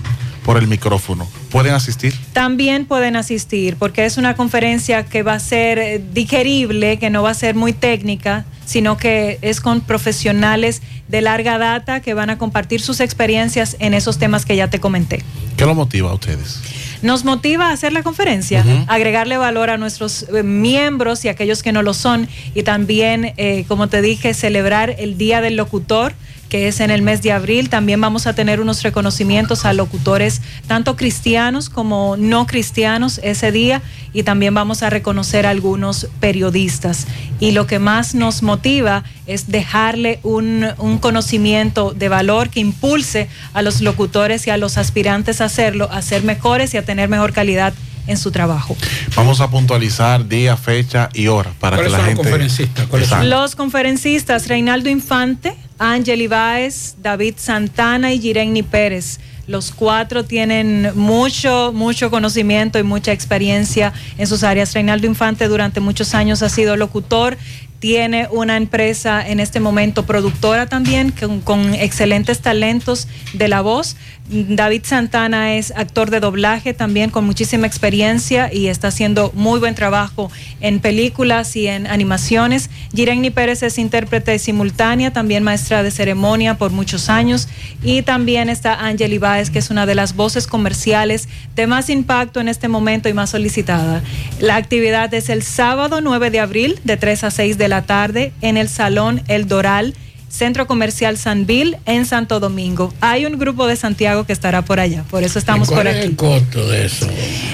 por 0.44 0.58
el 0.58 0.68
micrófono, 0.68 1.26
¿pueden 1.50 1.74
asistir? 1.74 2.14
También 2.32 2.86
pueden 2.86 3.16
asistir, 3.16 3.74
porque 3.74 4.04
es 4.04 4.16
una 4.16 4.36
conferencia 4.36 5.04
que 5.04 5.24
va 5.24 5.32
a 5.32 5.40
ser 5.40 5.80
eh, 5.80 6.00
digerible, 6.14 7.00
que 7.00 7.10
no 7.10 7.24
va 7.24 7.30
a 7.30 7.34
ser 7.34 7.56
muy 7.56 7.72
técnica, 7.72 8.44
sino 8.64 8.96
que 8.96 9.40
es 9.42 9.60
con 9.60 9.80
profesionales 9.80 10.82
de 11.08 11.20
larga 11.20 11.58
data 11.58 11.98
que 11.98 12.14
van 12.14 12.30
a 12.30 12.38
compartir 12.38 12.80
sus 12.80 13.00
experiencias 13.00 13.74
en 13.80 13.92
esos 13.92 14.18
temas 14.18 14.46
que 14.46 14.54
ya 14.54 14.70
te 14.70 14.78
comenté. 14.78 15.24
¿Qué 15.56 15.66
lo 15.66 15.74
motiva 15.74 16.12
a 16.12 16.14
ustedes? 16.14 16.60
Nos 17.02 17.24
motiva 17.24 17.68
a 17.68 17.72
hacer 17.72 17.92
la 17.92 18.02
conferencia, 18.02 18.64
agregarle 18.86 19.36
valor 19.36 19.70
a 19.70 19.76
nuestros 19.76 20.26
eh, 20.34 20.42
miembros 20.42 21.24
y 21.24 21.28
a 21.28 21.32
aquellos 21.32 21.62
que 21.62 21.72
no 21.72 21.82
lo 21.82 21.94
son, 21.94 22.28
y 22.54 22.62
también, 22.62 23.32
eh, 23.36 23.64
como 23.68 23.88
te 23.88 24.02
dije, 24.02 24.34
celebrar 24.34 24.94
el 24.98 25.16
Día 25.16 25.40
del 25.40 25.56
Locutor 25.56 26.12
que 26.50 26.68
es 26.68 26.80
en 26.80 26.90
el 26.90 27.00
mes 27.00 27.22
de 27.22 27.32
abril. 27.32 27.70
También 27.70 28.00
vamos 28.00 28.26
a 28.26 28.34
tener 28.34 28.60
unos 28.60 28.82
reconocimientos 28.82 29.64
a 29.64 29.72
locutores, 29.72 30.42
tanto 30.66 30.96
cristianos 30.96 31.70
como 31.70 32.16
no 32.18 32.46
cristianos, 32.46 33.20
ese 33.22 33.52
día. 33.52 33.80
Y 34.12 34.24
también 34.24 34.52
vamos 34.52 34.82
a 34.82 34.90
reconocer 34.90 35.46
a 35.46 35.50
algunos 35.50 36.08
periodistas. 36.18 37.06
Y 37.38 37.52
lo 37.52 37.66
que 37.66 37.78
más 37.78 38.14
nos 38.14 38.42
motiva 38.42 39.04
es 39.26 39.46
dejarle 39.46 40.18
un, 40.24 40.66
un 40.78 40.98
conocimiento 40.98 41.92
de 41.92 42.08
valor 42.08 42.50
que 42.50 42.60
impulse 42.60 43.28
a 43.54 43.62
los 43.62 43.80
locutores 43.80 44.46
y 44.46 44.50
a 44.50 44.58
los 44.58 44.76
aspirantes 44.76 45.40
a 45.40 45.44
hacerlo, 45.46 45.88
a 45.90 46.02
ser 46.02 46.24
mejores 46.24 46.74
y 46.74 46.76
a 46.76 46.84
tener 46.84 47.08
mejor 47.08 47.32
calidad 47.32 47.72
en 48.06 48.16
su 48.16 48.30
trabajo. 48.30 48.76
Vamos 49.14 49.40
a 49.40 49.50
puntualizar 49.50 50.26
día, 50.26 50.56
fecha 50.56 51.08
y 51.12 51.26
hora 51.28 51.52
para 51.60 51.76
que 51.76 51.84
¿Cuáles 51.84 51.92
la 51.92 51.98
son 51.98 52.06
los 52.06 52.14
gente. 52.16 52.22
conferencistas? 52.22 52.86
¿Cuáles 52.86 53.08
son? 53.08 53.18
Exacto. 53.18 53.40
Los 53.40 53.56
conferencistas 53.56 54.48
Reinaldo 54.48 54.90
Infante, 54.90 55.54
Ángel 55.78 56.22
Ibáez, 56.22 56.96
David 57.02 57.34
Santana 57.38 58.12
y 58.12 58.20
Gireni 58.20 58.62
Pérez. 58.62 59.18
Los 59.46 59.72
cuatro 59.72 60.24
tienen 60.24 60.92
mucho, 60.94 61.72
mucho 61.74 62.08
conocimiento 62.10 62.78
y 62.78 62.84
mucha 62.84 63.10
experiencia 63.12 63.92
en 64.16 64.26
sus 64.28 64.44
áreas. 64.44 64.72
Reinaldo 64.74 65.06
Infante 65.08 65.48
durante 65.48 65.80
muchos 65.80 66.14
años 66.14 66.42
ha 66.42 66.48
sido 66.48 66.76
locutor, 66.76 67.36
tiene 67.80 68.28
una 68.30 68.56
empresa 68.56 69.26
en 69.26 69.40
este 69.40 69.58
momento 69.58 70.04
productora 70.06 70.66
también 70.66 71.10
con, 71.10 71.40
con 71.40 71.74
excelentes 71.74 72.40
talentos 72.40 73.08
de 73.32 73.48
la 73.48 73.62
voz. 73.62 73.96
David 74.32 74.82
Santana 74.84 75.56
es 75.56 75.72
actor 75.74 76.08
de 76.08 76.20
doblaje 76.20 76.72
también 76.72 77.10
con 77.10 77.24
muchísima 77.24 77.66
experiencia 77.66 78.48
y 78.52 78.68
está 78.68 78.88
haciendo 78.88 79.32
muy 79.34 79.58
buen 79.58 79.74
trabajo 79.74 80.30
en 80.60 80.78
películas 80.78 81.56
y 81.56 81.66
en 81.66 81.88
animaciones. 81.88 82.70
Gireni 82.94 83.30
Pérez 83.30 83.64
es 83.64 83.76
intérprete 83.76 84.38
simultánea, 84.38 85.12
también 85.12 85.42
maestra 85.42 85.82
de 85.82 85.90
ceremonia 85.90 86.58
por 86.58 86.70
muchos 86.70 87.08
años. 87.08 87.48
Y 87.82 88.02
también 88.02 88.48
está 88.48 88.74
Ángel 88.84 89.12
Ibáez, 89.12 89.50
que 89.50 89.58
es 89.58 89.68
una 89.68 89.84
de 89.84 89.96
las 89.96 90.14
voces 90.14 90.46
comerciales 90.46 91.28
de 91.56 91.66
más 91.66 91.90
impacto 91.90 92.38
en 92.38 92.46
este 92.46 92.68
momento 92.68 93.08
y 93.08 93.12
más 93.12 93.30
solicitada. 93.30 94.00
La 94.38 94.54
actividad 94.54 95.12
es 95.12 95.28
el 95.28 95.42
sábado 95.42 96.00
9 96.00 96.30
de 96.30 96.38
abril 96.38 96.78
de 96.84 96.96
3 96.96 97.24
a 97.24 97.30
6 97.32 97.58
de 97.58 97.66
la 97.66 97.82
tarde 97.82 98.32
en 98.42 98.56
el 98.56 98.68
Salón 98.68 99.22
El 99.26 99.48
Doral. 99.48 99.94
Centro 100.30 100.66
Comercial 100.66 101.18
Sanville 101.18 101.78
en 101.86 102.06
Santo 102.06 102.38
Domingo. 102.40 102.94
Hay 103.00 103.26
un 103.26 103.38
grupo 103.38 103.66
de 103.66 103.74
Santiago 103.76 104.24
que 104.24 104.32
estará 104.32 104.62
por 104.62 104.78
allá, 104.80 105.04
por 105.10 105.24
eso 105.24 105.38
estamos 105.38 105.68
¿Cuál 105.68 105.80
por 105.80 105.86
es 105.88 105.96
aquí. 105.96 106.06
el 106.06 106.16
costo 106.16 106.68
de 106.68 106.86
eso? 106.86 107.06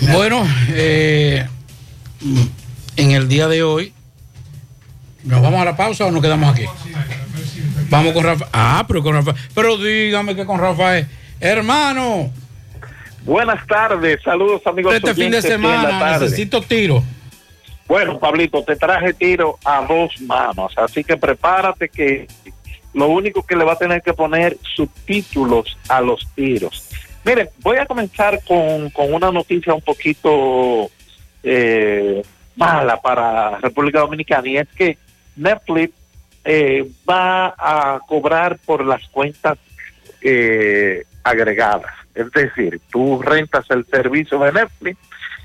Bueno, 0.00 0.46
eh, 0.70 1.46
en 2.96 3.10
el 3.10 3.28
día 3.28 3.48
de 3.48 3.62
hoy, 3.62 3.92
¿nos 5.24 5.42
vamos 5.42 5.60
a 5.60 5.64
la 5.64 5.76
pausa 5.76 6.06
o 6.06 6.10
nos 6.10 6.22
quedamos 6.22 6.52
aquí? 6.52 6.64
Vamos 7.88 8.12
con 8.12 8.24
Rafael. 8.24 8.50
Ah, 8.52 8.84
pero 8.86 9.02
con 9.02 9.14
Rafael. 9.14 9.36
Pero 9.54 9.76
dígame 9.76 10.34
que 10.34 10.44
con 10.44 10.58
Rafael. 10.60 11.06
Hermano, 11.40 12.30
Buenas 13.26 13.66
tardes, 13.66 14.22
saludos 14.22 14.62
amigos. 14.66 14.94
este 14.94 15.12
fin 15.12 15.32
de 15.32 15.42
semana 15.42 16.12
necesito 16.18 16.62
tiro. 16.62 17.02
Bueno, 17.88 18.18
Pablito, 18.20 18.62
te 18.62 18.76
traje 18.76 19.14
tiro 19.14 19.58
a 19.64 19.84
dos 19.84 20.20
manos, 20.22 20.72
así 20.76 21.02
que 21.02 21.16
prepárate 21.16 21.88
que 21.88 22.28
lo 22.94 23.08
único 23.08 23.42
que 23.42 23.56
le 23.56 23.64
va 23.64 23.72
a 23.72 23.78
tener 23.78 24.00
que 24.02 24.12
poner 24.12 24.56
subtítulos 24.76 25.76
a 25.88 26.00
los 26.00 26.26
tiros. 26.36 26.88
Miren, 27.26 27.50
voy 27.60 27.76
a 27.76 27.86
comenzar 27.86 28.38
con, 28.44 28.88
con 28.90 29.12
una 29.12 29.32
noticia 29.32 29.74
un 29.74 29.80
poquito 29.80 30.88
eh, 31.42 32.22
mala 32.54 33.02
para 33.02 33.58
República 33.58 33.98
Dominicana 33.98 34.48
y 34.48 34.58
es 34.58 34.68
que 34.68 34.96
Netflix 35.34 35.92
eh, 36.44 36.88
va 37.08 37.52
a 37.58 37.98
cobrar 38.06 38.58
por 38.64 38.86
las 38.86 39.08
cuentas 39.08 39.58
eh, 40.22 41.02
agregadas. 41.24 41.92
Es 42.14 42.30
decir, 42.30 42.80
tú 42.92 43.20
rentas 43.20 43.68
el 43.70 43.84
servicio 43.86 44.38
de 44.38 44.52
Netflix 44.52 44.96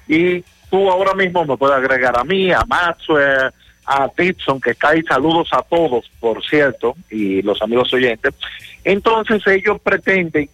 y 0.07 0.43
tú 0.69 0.88
ahora 0.88 1.15
mismo 1.15 1.43
me 1.45 1.57
puedes 1.57 1.75
agregar 1.75 2.15
a 2.15 2.23
mí, 2.23 2.51
a 2.51 2.61
Maxwell, 2.67 3.51
a 3.88 4.07
Dixon, 4.15 4.61
que 4.61 4.75
cae 4.75 5.01
saludos 5.01 5.49
a 5.51 5.63
todos, 5.63 6.11
por 6.19 6.45
cierto, 6.45 6.95
y 7.09 7.41
los 7.41 7.59
amigos 7.59 7.91
oyentes. 7.91 8.36
Entonces 8.84 9.41
ellos 9.47 9.82
pretenden 9.82 10.47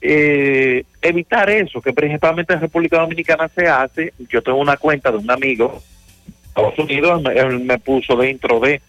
eh, 0.00 0.84
evitar 1.00 1.48
eso, 1.50 1.80
que 1.80 1.92
principalmente 1.92 2.52
en 2.52 2.60
República 2.60 2.98
Dominicana 2.98 3.48
se 3.48 3.66
hace. 3.66 4.12
Yo 4.28 4.42
tengo 4.42 4.58
una 4.58 4.76
cuenta 4.76 5.10
de 5.10 5.18
un 5.18 5.30
amigo 5.30 5.82
Estados 6.48 6.78
Unidos, 6.78 7.22
él 7.34 7.60
me 7.60 7.78
puso 7.78 8.16
dentro 8.16 8.58
de 8.60 8.80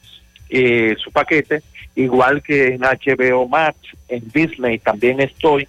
eh, 0.50 0.96
su 1.04 1.12
paquete, 1.12 1.62
igual 1.96 2.42
que 2.42 2.76
en 2.76 2.82
HBO 2.82 3.48
Max, 3.48 3.78
en 4.08 4.24
Disney 4.34 4.80
también 4.80 5.20
estoy, 5.20 5.68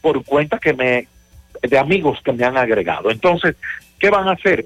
por 0.00 0.24
cuenta 0.24 0.58
que 0.58 0.72
me 0.72 1.08
de 1.60 1.78
amigos 1.78 2.20
que 2.24 2.32
me 2.32 2.44
han 2.44 2.56
agregado. 2.56 3.10
Entonces, 3.10 3.56
¿qué 3.98 4.08
van 4.10 4.28
a 4.28 4.32
hacer? 4.32 4.64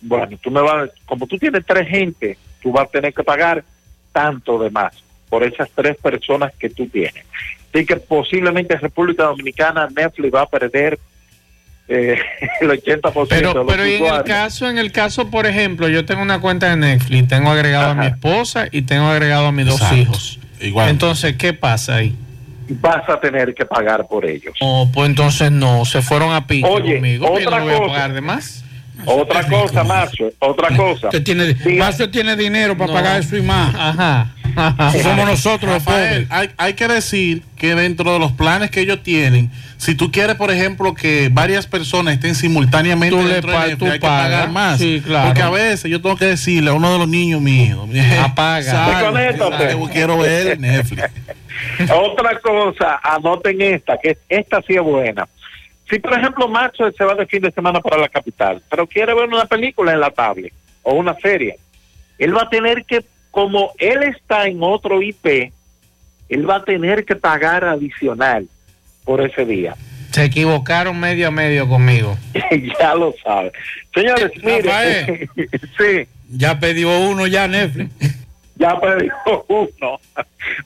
Bueno, 0.00 0.38
tú 0.40 0.50
me 0.50 0.62
vas, 0.62 0.90
como 1.06 1.26
tú 1.26 1.36
tienes 1.36 1.66
tres 1.66 1.88
gente, 1.88 2.38
tú 2.62 2.70
vas 2.70 2.84
a 2.84 2.90
tener 2.90 3.12
que 3.12 3.24
pagar 3.24 3.64
tanto 4.12 4.58
de 4.58 4.70
más 4.70 5.02
por 5.32 5.44
esas 5.44 5.70
tres 5.74 5.96
personas 5.96 6.52
que 6.58 6.68
tú 6.68 6.86
tienes. 6.88 7.24
Así 7.72 7.86
que 7.86 7.96
posiblemente 7.96 8.74
en 8.74 8.80
República 8.82 9.22
Dominicana 9.24 9.88
Netflix 9.96 10.34
va 10.34 10.42
a 10.42 10.46
perder 10.46 10.98
eh, 11.88 12.18
el 12.60 12.68
80% 12.68 13.12
de 13.22 13.26
Pero, 13.30 13.54
los 13.54 13.66
pero 13.66 13.86
y 13.86 13.94
en 13.94 14.04
el 14.14 14.24
caso, 14.24 14.68
en 14.68 14.76
el 14.76 14.92
caso, 14.92 15.30
por 15.30 15.46
ejemplo, 15.46 15.88
yo 15.88 16.04
tengo 16.04 16.20
una 16.20 16.38
cuenta 16.38 16.68
de 16.68 16.76
Netflix, 16.76 17.28
tengo 17.28 17.48
agregado 17.48 17.92
a 17.92 17.94
mi 17.94 18.04
esposa 18.08 18.66
y 18.70 18.82
tengo 18.82 19.06
agregado 19.06 19.46
a 19.46 19.52
mis 19.52 19.64
dos 19.64 19.80
hijos. 19.92 20.38
Igual. 20.60 20.90
Entonces, 20.90 21.34
¿qué 21.38 21.54
pasa 21.54 21.94
ahí? 21.96 22.14
Vas 22.68 23.08
a 23.08 23.18
tener 23.18 23.54
que 23.54 23.64
pagar 23.64 24.06
por 24.06 24.26
ellos. 24.26 24.54
Oh, 24.60 24.90
pues 24.92 25.08
entonces 25.08 25.50
no, 25.50 25.86
se 25.86 26.02
fueron 26.02 26.34
a 26.34 26.46
pique 26.46 26.68
Oye, 26.68 26.96
conmigo. 26.96 27.26
yo 27.26 27.32
otra 27.48 27.58
no 27.60 27.64
voy 27.64 27.74
a 27.74 27.78
cosa. 27.78 27.92
pagar 27.94 28.12
de 28.12 28.20
más. 28.20 28.64
Otra 29.06 29.46
cosa, 29.48 29.82
Macho, 29.82 30.30
otra 30.40 30.76
cosa. 30.76 31.06
Usted 31.06 31.22
tiene, 31.24 31.56
Mazo 31.78 32.10
tiene 32.10 32.36
dinero 32.36 32.76
para 32.76 32.88
No. 32.88 32.92
pagar 32.92 33.18
eso 33.20 33.34
y 33.34 33.40
más. 33.42 33.74
Ajá. 33.74 34.28
Somos 35.02 35.26
nosotros 35.26 35.70
Rafael, 35.72 36.26
hay, 36.30 36.50
hay 36.56 36.74
que 36.74 36.88
decir 36.88 37.42
que 37.56 37.74
dentro 37.74 38.12
de 38.12 38.18
los 38.18 38.32
planes 38.32 38.70
que 38.70 38.80
ellos 38.80 39.02
tienen, 39.02 39.50
si 39.76 39.94
tú 39.94 40.10
quieres, 40.12 40.36
por 40.36 40.50
ejemplo, 40.50 40.94
que 40.94 41.28
varias 41.32 41.66
personas 41.66 42.14
estén 42.14 42.34
simultáneamente 42.34 43.16
Tú 43.16 43.22
le 43.22 43.34
dentro 43.34 43.50
de 43.50 43.56
pa- 43.56 43.66
Netflix, 43.66 43.78
tú 43.78 43.84
hay 43.86 43.92
que 43.92 44.06
pagas. 44.06 44.22
pagar 44.30 44.50
más. 44.50 44.78
Sí, 44.78 45.02
claro. 45.04 45.26
Porque 45.28 45.42
a 45.42 45.50
veces 45.50 45.90
yo 45.90 46.00
tengo 46.02 46.16
que 46.16 46.26
decirle 46.26 46.70
a 46.70 46.74
uno 46.74 46.92
de 46.92 46.98
los 46.98 47.08
niños 47.08 47.40
míos, 47.40 47.88
Apaga. 48.22 48.62
sal, 48.70 48.90
Desconéctate. 49.14 49.72
sal, 49.72 49.90
quiero 49.92 50.18
ver 50.18 50.58
Netflix. 50.60 51.10
Otra 51.94 52.38
cosa, 52.40 53.00
anoten 53.02 53.60
esta, 53.60 53.96
que 53.98 54.16
esta 54.28 54.60
sí 54.62 54.74
es 54.74 54.82
buena. 54.82 55.26
Si, 55.90 55.98
por 55.98 56.16
ejemplo, 56.18 56.48
Macho 56.48 56.90
se 56.92 57.04
va 57.04 57.14
de 57.14 57.26
fin 57.26 57.42
de 57.42 57.50
semana 57.50 57.80
para 57.80 57.98
la 57.98 58.08
capital, 58.08 58.62
pero 58.70 58.86
quiere 58.86 59.14
ver 59.14 59.24
una 59.28 59.44
película 59.44 59.92
en 59.92 60.00
la 60.00 60.10
tablet 60.10 60.52
o 60.82 60.94
una 60.94 61.14
serie, 61.20 61.58
él 62.18 62.34
va 62.36 62.42
a 62.42 62.48
tener 62.48 62.84
que, 62.86 63.04
como 63.32 63.72
él 63.78 64.04
está 64.04 64.46
en 64.46 64.62
otro 64.62 65.02
IP, 65.02 65.52
él 66.28 66.48
va 66.48 66.56
a 66.56 66.64
tener 66.64 67.04
que 67.04 67.16
pagar 67.16 67.64
adicional 67.64 68.46
por 69.04 69.20
ese 69.20 69.44
día. 69.44 69.74
Se 70.12 70.24
equivocaron 70.24 71.00
medio 71.00 71.28
a 71.28 71.30
medio 71.30 71.66
conmigo. 71.66 72.16
ya 72.78 72.94
lo 72.94 73.14
sabe. 73.24 73.50
Señores, 73.94 74.30
mire, 74.44 74.62
Rafael. 74.62 75.30
sí. 75.78 76.08
Ya 76.30 76.60
pidió 76.60 77.00
uno 77.00 77.26
ya 77.26 77.48
Netflix. 77.48 77.90
Ya 78.56 78.78
perdió 78.78 79.12
uno. 79.48 79.98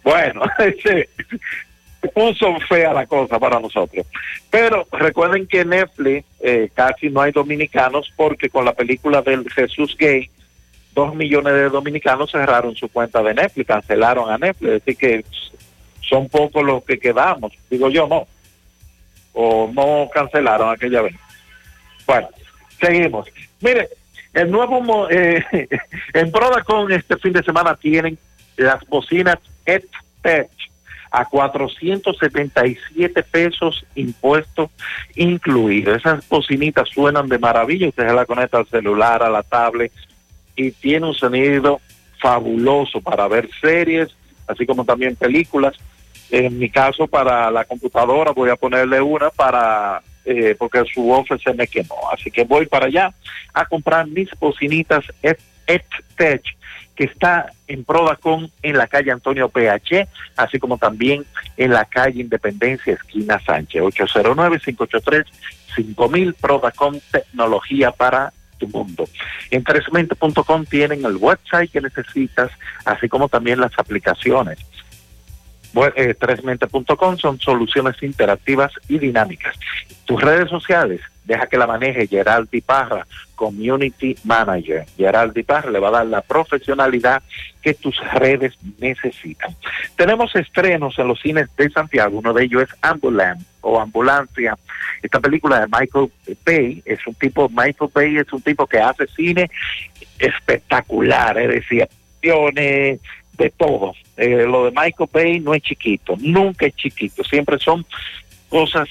Bueno, 0.02 0.42
ese 0.58 1.08
puso 2.12 2.58
fea 2.68 2.92
la 2.92 3.06
cosa 3.06 3.38
para 3.38 3.60
nosotros. 3.60 4.06
Pero 4.50 4.86
recuerden 4.92 5.46
que 5.46 5.60
en 5.60 5.70
Netflix 5.70 6.26
eh, 6.40 6.68
casi 6.74 7.10
no 7.10 7.20
hay 7.20 7.32
dominicanos 7.32 8.12
porque 8.16 8.48
con 8.48 8.64
la 8.64 8.72
película 8.72 9.22
del 9.22 9.48
Jesús 9.50 9.96
Gay, 9.98 10.28
dos 10.96 11.14
millones 11.14 11.52
de 11.52 11.68
dominicanos 11.68 12.30
cerraron 12.30 12.74
su 12.74 12.88
cuenta 12.88 13.22
de 13.22 13.34
Netflix, 13.34 13.68
cancelaron 13.68 14.30
a 14.30 14.38
Netflix. 14.38 14.82
Así 14.82 14.96
que 14.96 15.24
son 16.00 16.26
pocos 16.28 16.64
los 16.64 16.82
que 16.84 16.98
quedamos. 16.98 17.52
Digo 17.70 17.90
yo, 17.90 18.08
no. 18.08 18.26
O 19.34 19.70
no 19.72 20.08
cancelaron 20.12 20.70
aquella 20.70 21.02
vez. 21.02 21.14
Bueno, 22.06 22.28
seguimos. 22.80 23.28
Mire, 23.60 23.90
el 24.32 24.50
nuevo 24.50 25.06
eh, 25.10 25.44
en 26.14 26.32
Prodacon 26.32 26.90
este 26.90 27.18
fin 27.18 27.34
de 27.34 27.42
semana 27.42 27.76
tienen 27.76 28.16
las 28.56 28.82
bocinas 28.86 29.36
EdTech 29.66 30.48
a 31.10 31.26
477 31.26 33.22
pesos 33.22 33.84
impuestos 33.94 34.70
incluidos. 35.14 35.98
Esas 35.98 36.26
bocinitas 36.26 36.88
suenan 36.88 37.28
de 37.28 37.38
maravilla, 37.38 37.88
usted 37.88 38.08
se 38.08 38.14
la 38.14 38.24
conecta 38.24 38.56
al 38.56 38.66
celular, 38.66 39.22
a 39.22 39.28
la 39.28 39.42
tablet 39.42 39.92
y 40.56 40.72
tiene 40.72 41.06
un 41.06 41.14
sonido 41.14 41.80
fabuloso 42.18 43.00
para 43.00 43.28
ver 43.28 43.48
series, 43.60 44.08
así 44.46 44.66
como 44.66 44.84
también 44.84 45.16
películas. 45.16 45.74
En 46.30 46.58
mi 46.58 46.68
caso, 46.70 47.06
para 47.06 47.50
la 47.50 47.64
computadora 47.64 48.32
voy 48.32 48.50
a 48.50 48.56
ponerle 48.56 49.00
una 49.00 49.30
para 49.30 50.02
eh, 50.24 50.56
porque 50.58 50.82
su 50.92 51.12
office 51.12 51.44
se 51.44 51.54
me 51.54 51.68
quemó. 51.68 52.10
Así 52.12 52.32
que 52.32 52.42
voy 52.42 52.66
para 52.66 52.86
allá 52.86 53.14
a 53.54 53.64
comprar 53.64 54.08
mis 54.08 54.28
bocinitas 54.40 55.04
EdTech, 55.22 56.42
que 56.96 57.04
está 57.04 57.52
en 57.68 57.84
Prodacon 57.84 58.50
en 58.62 58.76
la 58.76 58.88
calle 58.88 59.12
Antonio 59.12 59.48
PH, 59.48 60.08
así 60.36 60.58
como 60.58 60.78
también 60.78 61.24
en 61.56 61.70
la 61.70 61.84
calle 61.84 62.22
Independencia, 62.22 62.94
esquina 62.94 63.40
Sánchez, 63.46 63.82
809-583-5000, 63.82 66.34
Prodacon 66.40 67.00
Tecnología 67.12 67.92
para 67.92 68.32
tu 68.58 68.68
mundo. 68.68 69.08
En 69.50 69.64
tresmente.com 69.64 70.64
tienen 70.66 71.04
el 71.04 71.16
website 71.16 71.70
que 71.70 71.80
necesitas, 71.80 72.50
así 72.84 73.08
como 73.08 73.28
también 73.28 73.60
las 73.60 73.72
aplicaciones. 73.78 74.58
Bueno, 75.72 75.92
eh, 75.96 76.14
son 77.18 77.38
soluciones 77.38 78.02
interactivas 78.02 78.72
y 78.88 78.98
dinámicas. 78.98 79.54
Tus 80.06 80.20
redes 80.22 80.48
sociales, 80.48 81.00
deja 81.26 81.46
que 81.46 81.58
la 81.58 81.66
maneje 81.66 82.06
Geraldi 82.06 82.60
Parra, 82.60 83.06
Community 83.34 84.16
Manager. 84.24 84.86
Geraldi 84.96 85.42
Parra 85.42 85.70
le 85.70 85.78
va 85.78 85.88
a 85.88 85.92
dar 85.92 86.06
la 86.06 86.22
profesionalidad 86.22 87.22
que 87.62 87.74
tus 87.74 87.98
redes 88.14 88.54
necesitan. 88.78 89.54
Tenemos 89.96 90.34
estrenos 90.36 90.98
en 90.98 91.08
los 91.08 91.20
cines 91.20 91.48
de 91.56 91.68
Santiago, 91.70 92.18
uno 92.18 92.32
de 92.32 92.44
ellos 92.44 92.62
es 92.62 92.70
Ambulance 92.80 93.44
o 93.60 93.80
Ambulancia. 93.80 94.56
Esta 95.02 95.20
película 95.20 95.60
de 95.60 95.66
Michael 95.66 96.10
Bay 96.44 96.82
es 96.84 97.06
un 97.06 97.14
tipo, 97.14 97.48
Michael 97.48 97.90
Bay 97.92 98.16
es 98.16 98.32
un 98.32 98.40
tipo 98.40 98.66
que 98.66 98.78
hace 98.78 99.06
cine 99.08 99.50
espectacular, 100.18 101.36
es 101.38 101.48
decir, 101.48 101.82
acciones, 101.82 103.00
de 103.36 103.50
todo. 103.50 103.94
Eh, 104.16 104.44
lo 104.46 104.64
de 104.64 104.70
Michael 104.70 105.10
Bay 105.12 105.40
no 105.40 105.54
es 105.54 105.62
chiquito, 105.62 106.14
nunca 106.18 106.66
es 106.66 106.74
chiquito, 106.74 107.22
siempre 107.24 107.58
son 107.58 107.84
cosas 108.48 108.88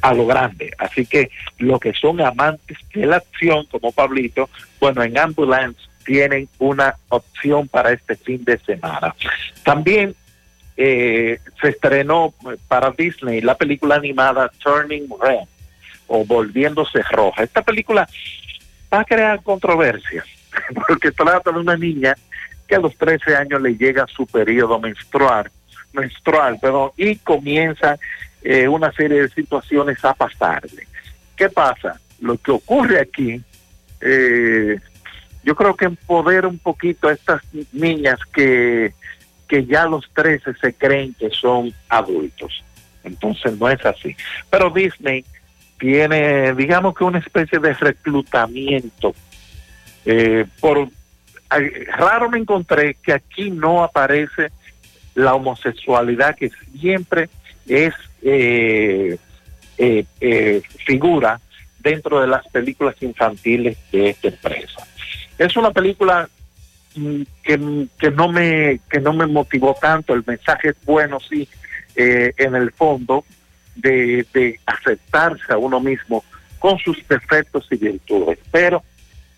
a 0.00 0.14
lo 0.14 0.26
grande. 0.26 0.72
Así 0.78 1.06
que 1.06 1.30
lo 1.58 1.78
que 1.78 1.92
son 1.92 2.20
amantes 2.20 2.78
de 2.94 3.06
la 3.06 3.16
acción, 3.16 3.66
como 3.70 3.92
Pablito, 3.92 4.48
bueno, 4.80 5.02
en 5.02 5.18
Ambulance 5.18 5.80
tienen 6.04 6.48
una 6.58 6.94
opción 7.08 7.68
para 7.68 7.92
este 7.92 8.16
fin 8.16 8.44
de 8.44 8.58
semana. 8.58 9.14
También 9.64 10.14
eh, 10.76 11.38
se 11.60 11.68
estrenó 11.68 12.34
para 12.68 12.90
Disney 12.90 13.40
la 13.40 13.56
película 13.56 13.96
animada 13.96 14.50
Turning 14.62 15.08
Red 15.20 15.48
o 16.06 16.24
Volviéndose 16.24 17.02
Roja. 17.02 17.42
Esta 17.42 17.62
película 17.62 18.08
va 18.92 19.00
a 19.00 19.04
crear 19.04 19.42
controversia 19.42 20.24
porque 20.86 21.12
trata 21.12 21.50
de 21.50 21.58
una 21.58 21.76
niña 21.76 22.14
que 22.66 22.74
a 22.74 22.80
los 22.80 22.96
13 22.96 23.36
años 23.36 23.60
le 23.60 23.76
llega 23.76 24.06
su 24.06 24.26
periodo 24.26 24.78
menstrual, 24.80 25.50
menstrual, 25.92 26.58
perdón, 26.60 26.90
y 26.96 27.16
comienza 27.16 27.98
eh, 28.44 28.68
una 28.68 28.92
serie 28.92 29.22
de 29.22 29.28
situaciones 29.30 30.04
a 30.04 30.12
pasarle. 30.12 30.86
¿Qué 31.34 31.48
pasa? 31.48 31.98
Lo 32.20 32.36
que 32.36 32.50
ocurre 32.52 33.00
aquí, 33.00 33.42
eh, 34.00 34.78
yo 35.42 35.54
creo 35.54 35.74
que 35.74 35.86
empodera 35.86 36.46
un 36.46 36.58
poquito 36.58 37.08
a 37.08 37.12
estas 37.12 37.42
niñas 37.72 38.18
que, 38.32 38.92
que 39.48 39.64
ya 39.64 39.86
los 39.86 40.08
13 40.12 40.54
se 40.54 40.74
creen 40.74 41.14
que 41.14 41.30
son 41.30 41.72
adultos. 41.88 42.62
Entonces 43.02 43.58
no 43.58 43.68
es 43.68 43.84
así. 43.84 44.14
Pero 44.50 44.70
Disney 44.70 45.24
tiene, 45.78 46.54
digamos 46.54 46.94
que 46.94 47.04
una 47.04 47.18
especie 47.18 47.58
de 47.58 47.72
reclutamiento 47.74 49.14
eh, 50.04 50.44
raro 51.96 52.30
me 52.30 52.38
encontré 52.38 52.94
que 53.02 53.12
aquí 53.12 53.50
no 53.50 53.82
aparece 53.82 54.50
la 55.14 55.34
homosexualidad 55.34 56.36
que 56.36 56.50
siempre 56.78 57.28
es 57.68 57.94
eh, 58.22 59.16
eh, 59.78 60.04
eh, 60.20 60.62
figura 60.84 61.40
dentro 61.78 62.20
de 62.20 62.26
las 62.26 62.46
películas 62.48 62.94
infantiles 63.00 63.76
de 63.92 64.10
esta 64.10 64.28
empresa. 64.28 64.86
Es 65.38 65.56
una 65.56 65.70
película 65.70 66.28
mm, 66.94 67.22
que, 67.42 67.86
que 67.98 68.10
no 68.10 68.28
me 68.28 68.80
que 68.90 69.00
no 69.00 69.12
me 69.12 69.26
motivó 69.26 69.76
tanto. 69.80 70.14
El 70.14 70.24
mensaje 70.26 70.70
es 70.70 70.76
bueno, 70.84 71.18
sí, 71.20 71.48
eh, 71.96 72.32
en 72.36 72.54
el 72.54 72.72
fondo 72.72 73.24
de, 73.76 74.26
de 74.32 74.58
aceptarse 74.66 75.52
a 75.52 75.58
uno 75.58 75.80
mismo 75.80 76.24
con 76.58 76.78
sus 76.78 76.96
defectos 77.08 77.66
y 77.70 77.76
virtudes, 77.76 78.38
pero 78.50 78.82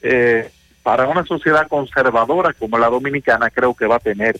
eh, 0.03 0.49
para 0.83 1.09
una 1.09 1.25
sociedad 1.25 1.67
conservadora 1.67 2.53
como 2.53 2.79
la 2.79 2.89
dominicana 2.89 3.51
creo 3.51 3.75
que 3.75 3.87
va 3.87 3.97
a 3.97 3.99
tener 3.99 4.39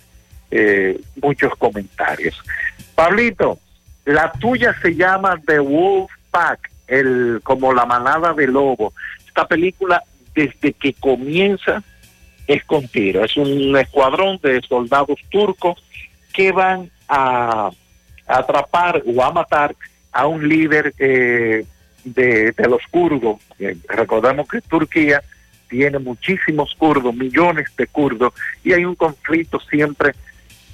eh, 0.51 1.01
muchos 1.21 1.53
comentarios. 1.57 2.41
Pablito, 2.95 3.59
la 4.07 4.33
tuya 4.33 4.75
se 4.81 4.95
llama 4.95 5.39
The 5.47 5.59
Wolf 5.59 6.11
Pack, 6.31 6.71
el, 6.87 7.41
como 7.43 7.73
la 7.75 7.85
manada 7.85 8.33
de 8.33 8.47
lobo. 8.47 8.95
Esta 9.27 9.47
película, 9.47 10.03
desde 10.35 10.73
que 10.73 10.95
comienza, 10.95 11.83
es 12.47 12.65
con 12.65 12.87
tiro. 12.89 13.25
Es 13.25 13.37
un 13.37 13.77
escuadrón 13.77 14.39
de 14.43 14.63
soldados 14.63 15.19
turcos 15.29 15.83
que 16.33 16.53
van 16.53 16.91
a, 17.09 17.71
a 18.27 18.39
atrapar 18.39 19.03
o 19.05 19.23
a 19.23 19.33
matar 19.33 19.75
a 20.13 20.27
un 20.27 20.49
líder 20.49 20.95
eh, 20.99 21.67
de, 22.05 22.53
de 22.53 22.69
los 22.69 22.83
kurdos. 22.91 23.39
Eh, 23.59 23.77
recordemos 23.89 24.47
que 24.49 24.61
Turquía 24.61 25.21
tiene 25.69 25.99
muchísimos 25.99 26.75
kurdos, 26.79 27.13
millones 27.13 27.75
de 27.77 27.89
kurdos, 27.89 28.33
y 28.63 28.73
hay 28.73 28.85
un 28.85 28.95
conflicto 28.95 29.59
siempre 29.59 30.15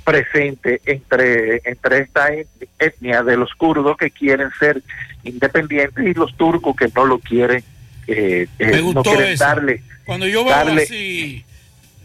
presente 0.04 0.80
entre, 0.86 1.60
entre 1.64 1.98
esta 1.98 2.32
et- 2.32 2.48
etnia 2.78 3.22
de 3.22 3.36
los 3.36 3.54
kurdos 3.54 3.96
que 3.96 4.10
quieren 4.10 4.48
ser 4.58 4.82
independientes 5.24 6.04
y 6.06 6.14
los 6.14 6.36
turcos 6.36 6.74
que 6.76 6.88
no 6.94 7.04
lo 7.04 7.18
quieren, 7.18 7.62
eh, 8.06 8.46
eh, 8.58 8.82
no 8.94 9.02
quieren 9.02 9.36
darle. 9.36 9.82
Cuando 10.04 10.26
yo 10.26 10.44
veo 10.44 10.52
darle- 10.54 10.82
así, 10.82 11.44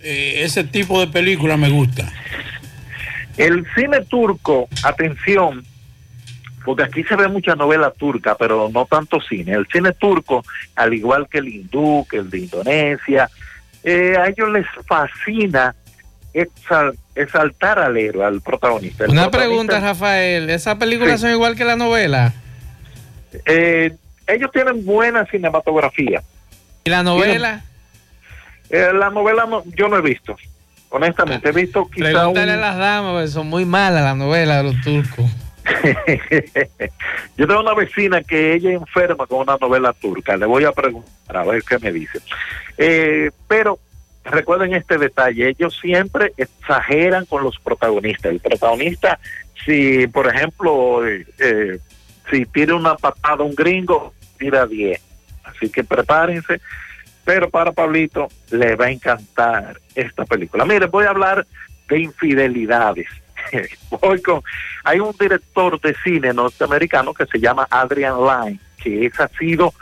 eh, 0.04 0.42
ese 0.44 0.64
tipo 0.64 1.00
de 1.00 1.08
película 1.08 1.58
me 1.58 1.70
gusta. 1.70 2.12
El 3.38 3.66
cine 3.76 4.02
turco, 4.06 4.68
atención, 4.84 5.64
porque 6.66 6.84
aquí 6.84 7.04
se 7.04 7.16
ve 7.16 7.28
mucha 7.28 7.56
novela 7.56 7.92
turca, 7.92 8.36
pero 8.36 8.70
no 8.74 8.86
tanto 8.86 9.20
cine. 9.22 9.54
El 9.54 9.68
cine 9.72 9.92
turco, 9.94 10.44
al 10.76 10.94
igual 10.94 11.28
que 11.30 11.38
el 11.40 11.48
hindú, 11.48 12.06
que 12.10 12.18
el 12.18 12.30
de 12.30 12.40
Indonesia, 12.40 13.30
eh, 13.84 14.16
a 14.20 14.28
ellos 14.28 14.50
les 14.52 14.66
fascina 14.88 15.76
exal- 16.38 16.98
exaltar 17.16 17.80
al 17.80 17.98
héroe, 17.98 18.26
al 18.26 18.42
protagonista. 18.42 19.06
El 19.06 19.12
Una 19.12 19.30
protagonista- 19.30 19.38
pregunta, 19.74 19.80
Rafael. 19.80 20.50
¿Esas 20.50 20.76
películas 20.76 21.16
Sí. 21.20 21.22
son 21.24 21.32
igual 21.32 21.56
que 21.56 21.66
la 21.66 21.76
novela? 21.76 22.34
Eh, 23.46 23.96
ellos 24.28 24.50
tienen 24.52 24.86
buena 24.86 25.26
cinematografía. 25.26 26.22
¿Y 26.84 26.90
la 26.90 27.04
novela? 27.04 27.64
Eh, 28.70 28.90
la 28.94 29.10
novela 29.10 29.46
no- 29.46 29.64
yo 29.76 29.88
no 29.88 29.98
he 29.98 30.02
visto. 30.02 30.36
Honestamente, 30.90 31.50
he 31.50 31.52
visto 31.52 31.88
quizá 31.90 32.06
Pregúntale 32.12 32.52
a 32.54 32.56
un- 32.56 32.62
las 32.62 32.78
damas, 32.78 33.12
porque 33.14 33.28
son 33.28 33.48
muy 33.48 33.66
malas 33.66 34.04
las 34.04 34.16
novelas 34.16 34.58
de 34.58 34.64
los 34.72 34.82
turcos. 34.82 35.26
Yo 37.38 37.46
tengo 37.48 37.60
una 37.60 37.74
vecina 37.74 38.22
que 38.24 38.54
ella 38.54 38.72
enferma 38.72 39.26
con 39.28 39.40
una 39.42 39.58
novela 39.60 39.92
turca. 39.94 40.38
Le 40.38 40.46
voy 40.46 40.64
a 40.64 40.72
preguntar 40.72 41.38
a 41.38 41.44
ver 41.44 41.62
qué 41.64 41.78
me 41.80 41.92
dice. 41.92 42.20
Eh, 42.78 43.32
pero 43.50 43.78
recuerden 44.32 44.74
este 44.74 44.98
detalle, 44.98 45.50
ellos 45.50 45.78
siempre 45.80 46.34
exageran 46.38 47.26
con 47.26 47.44
los 47.44 47.58
protagonistas. 47.60 48.32
El 48.32 48.40
protagonista, 48.40 49.20
si 49.66 50.08
por 50.08 50.28
ejemplo 50.28 51.06
eh, 51.08 51.80
si 52.30 52.46
tira 52.46 52.76
una 52.76 52.96
patada 52.96 53.44
un 53.44 53.56
gringo, 53.56 54.14
tira 54.38 54.66
10. 54.66 55.02
Así 55.44 55.70
que 55.70 55.84
prepárense. 55.84 56.62
Pero 57.24 57.50
para 57.50 57.74
Pablito 57.74 58.30
le 58.52 58.76
va 58.76 58.86
a 58.86 58.92
encantar 58.92 59.82
esta 59.96 60.26
película. 60.26 60.64
Mire, 60.66 60.86
voy 60.86 61.06
a 61.06 61.10
hablar 61.10 61.46
de 61.90 62.00
infidelidades. 62.00 63.08
Voy 64.02 64.22
con, 64.22 64.42
hay 64.84 65.00
un 65.00 65.16
director 65.18 65.80
de 65.80 65.96
cine 66.04 66.34
norteamericano 66.34 67.14
que 67.14 67.26
se 67.26 67.40
llama 67.40 67.66
Adrian 67.70 68.18
Lyne, 68.20 68.60
que 68.78 69.06
esa 69.06 69.26
ha 69.26 69.30
sido 69.38 69.74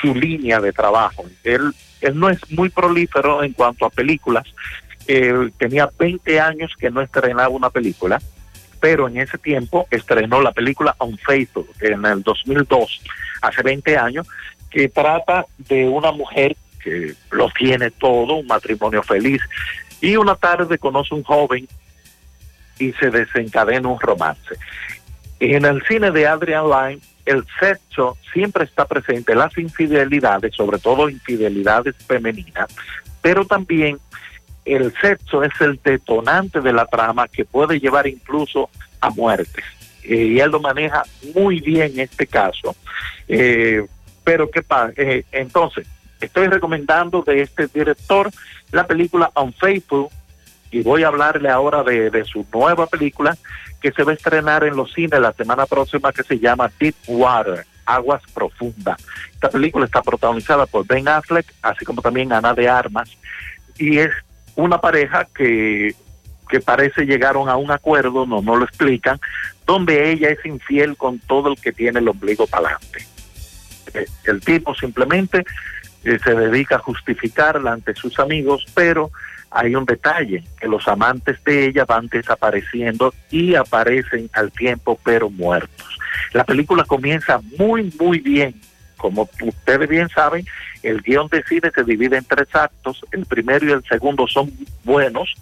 su 0.00 0.14
línea 0.14 0.60
de 0.60 0.72
trabajo. 0.72 1.24
Él, 1.42 1.72
él 2.00 2.18
no 2.18 2.28
es 2.28 2.38
muy 2.50 2.68
prolífero 2.68 3.42
en 3.42 3.52
cuanto 3.52 3.86
a 3.86 3.90
películas. 3.90 4.44
Él 5.06 5.52
tenía 5.58 5.88
20 5.98 6.40
años 6.40 6.72
que 6.78 6.90
no 6.90 7.00
estrenaba 7.00 7.48
una 7.48 7.70
película, 7.70 8.20
pero 8.80 9.08
en 9.08 9.18
ese 9.18 9.38
tiempo 9.38 9.86
estrenó 9.90 10.40
la 10.40 10.52
película 10.52 10.94
Unfaithful 10.98 11.66
en 11.80 12.04
el 12.04 12.22
2002, 12.22 13.02
hace 13.42 13.62
20 13.62 13.96
años, 13.96 14.26
que 14.70 14.88
trata 14.88 15.46
de 15.58 15.88
una 15.88 16.12
mujer 16.12 16.56
que 16.82 17.14
lo 17.30 17.48
tiene 17.50 17.90
todo, 17.90 18.34
un 18.34 18.46
matrimonio 18.46 19.02
feliz, 19.02 19.40
y 20.00 20.16
una 20.16 20.34
tarde 20.34 20.78
conoce 20.78 21.14
un 21.14 21.22
joven 21.22 21.66
y 22.78 22.92
se 22.92 23.10
desencadena 23.10 23.88
un 23.88 23.98
romance. 23.98 24.54
En 25.40 25.64
el 25.64 25.82
cine 25.86 26.10
de 26.10 26.26
Adrian 26.26 26.64
Lyne, 26.68 27.00
el 27.26 27.44
sexo 27.60 28.16
siempre 28.32 28.64
está 28.64 28.86
presente, 28.86 29.34
las 29.34 29.56
infidelidades, 29.58 30.54
sobre 30.54 30.78
todo 30.78 31.10
infidelidades 31.10 31.94
femeninas, 32.06 32.68
pero 33.20 33.44
también 33.44 33.98
el 34.64 34.92
sexo 35.00 35.42
es 35.42 35.52
el 35.60 35.78
detonante 35.82 36.60
de 36.60 36.72
la 36.72 36.86
trama 36.86 37.28
que 37.28 37.44
puede 37.44 37.78
llevar 37.78 38.06
incluso 38.06 38.70
a 39.00 39.10
muertes. 39.10 39.64
Eh, 40.02 40.34
y 40.34 40.40
él 40.40 40.50
lo 40.50 40.60
maneja 40.60 41.04
muy 41.34 41.60
bien 41.60 41.92
en 41.94 42.00
este 42.00 42.26
caso. 42.26 42.74
Eh, 43.28 43.84
pero 44.24 44.50
¿qué 44.50 44.62
pasa? 44.62 44.92
Eh, 44.96 45.24
entonces, 45.32 45.86
estoy 46.20 46.46
recomendando 46.48 47.22
de 47.22 47.42
este 47.42 47.66
director 47.68 48.30
la 48.72 48.86
película 48.86 49.30
Unfaithful 49.36 50.08
y 50.70 50.82
voy 50.82 51.04
a 51.04 51.08
hablarle 51.08 51.48
ahora 51.48 51.82
de, 51.82 52.24
su 52.24 52.46
nueva 52.52 52.86
película 52.86 53.36
que 53.80 53.92
se 53.92 54.02
va 54.02 54.12
a 54.12 54.14
estrenar 54.14 54.64
en 54.64 54.76
los 54.76 54.92
cines 54.92 55.20
la 55.20 55.32
semana 55.32 55.66
próxima 55.66 56.12
que 56.12 56.22
se 56.22 56.38
llama 56.38 56.70
Deep 56.78 56.94
Water, 57.06 57.64
Aguas 57.84 58.22
Profundas. 58.34 59.02
Esta 59.32 59.48
película 59.48 59.84
está 59.84 60.02
protagonizada 60.02 60.66
por 60.66 60.86
Ben 60.86 61.08
Affleck, 61.08 61.46
así 61.62 61.84
como 61.84 62.02
también 62.02 62.32
Ana 62.32 62.54
de 62.54 62.68
Armas, 62.68 63.10
y 63.78 63.98
es 63.98 64.10
una 64.56 64.80
pareja 64.80 65.26
que, 65.34 65.94
que 66.48 66.60
parece 66.60 67.04
llegaron 67.04 67.48
a 67.48 67.56
un 67.56 67.70
acuerdo, 67.70 68.26
no, 68.26 68.42
no 68.42 68.56
lo 68.56 68.64
explican, 68.64 69.20
donde 69.66 70.10
ella 70.10 70.30
es 70.30 70.44
infiel 70.44 70.96
con 70.96 71.18
todo 71.18 71.50
el 71.50 71.60
que 71.60 71.72
tiene 71.72 72.00
el 72.00 72.08
ombligo 72.08 72.46
para 72.46 72.68
adelante. 72.68 73.06
El 74.24 74.40
tipo 74.40 74.74
simplemente 74.74 75.44
eh, 76.04 76.18
se 76.22 76.34
dedica 76.34 76.76
a 76.76 76.80
justificarla 76.80 77.72
ante 77.72 77.94
sus 77.94 78.18
amigos, 78.18 78.64
pero 78.74 79.10
hay 79.56 79.74
un 79.74 79.86
detalle, 79.86 80.44
que 80.60 80.68
los 80.68 80.86
amantes 80.86 81.42
de 81.42 81.64
ella 81.66 81.86
van 81.86 82.08
desapareciendo 82.08 83.14
y 83.30 83.54
aparecen 83.54 84.28
al 84.34 84.52
tiempo, 84.52 85.00
pero 85.02 85.30
muertos. 85.30 85.98
La 86.34 86.44
película 86.44 86.84
comienza 86.84 87.40
muy, 87.58 87.90
muy 87.98 88.18
bien. 88.18 88.54
Como 88.98 89.28
ustedes 89.40 89.88
bien 89.88 90.10
saben, 90.10 90.44
el 90.82 91.00
guion 91.00 91.28
de 91.28 91.42
cine 91.44 91.70
se 91.74 91.84
divide 91.84 92.18
en 92.18 92.24
tres 92.24 92.54
actos. 92.54 93.02
El 93.12 93.24
primero 93.24 93.66
y 93.66 93.72
el 93.72 93.82
segundo 93.84 94.26
son 94.28 94.52
buenos, 94.84 95.32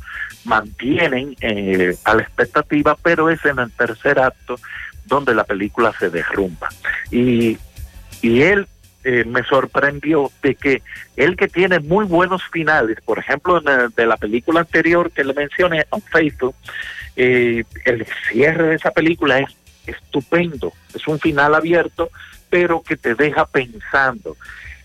mantienen 0.44 1.34
eh, 1.40 1.96
a 2.04 2.14
la 2.14 2.22
expectativa, 2.22 2.96
pero 3.02 3.30
es 3.30 3.44
en 3.44 3.58
el 3.58 3.72
tercer 3.72 4.20
acto 4.20 4.60
donde 5.06 5.34
la 5.34 5.42
película 5.42 5.92
se 5.98 6.08
derrumba. 6.08 6.68
Y, 7.10 7.58
y 8.22 8.42
él 8.42 8.68
eh, 9.04 9.24
me 9.26 9.42
sorprendió 9.44 10.30
de 10.42 10.54
que 10.54 10.82
él 11.16 11.36
que 11.36 11.48
tiene 11.48 11.78
muy 11.78 12.06
buenos 12.06 12.42
finales, 12.50 12.98
por 13.04 13.18
ejemplo, 13.18 13.60
de 13.60 14.06
la 14.06 14.16
película 14.16 14.60
anterior 14.60 15.10
que 15.10 15.24
le 15.24 15.34
mencioné, 15.34 15.86
Unfaithful, 15.90 16.54
eh, 17.16 17.64
el 17.84 18.06
cierre 18.30 18.68
de 18.68 18.74
esa 18.76 18.90
película 18.90 19.38
es 19.40 19.50
estupendo, 19.86 20.72
es 20.94 21.06
un 21.06 21.20
final 21.20 21.54
abierto, 21.54 22.08
pero 22.48 22.82
que 22.82 22.96
te 22.96 23.14
deja 23.14 23.46
pensando. 23.46 24.36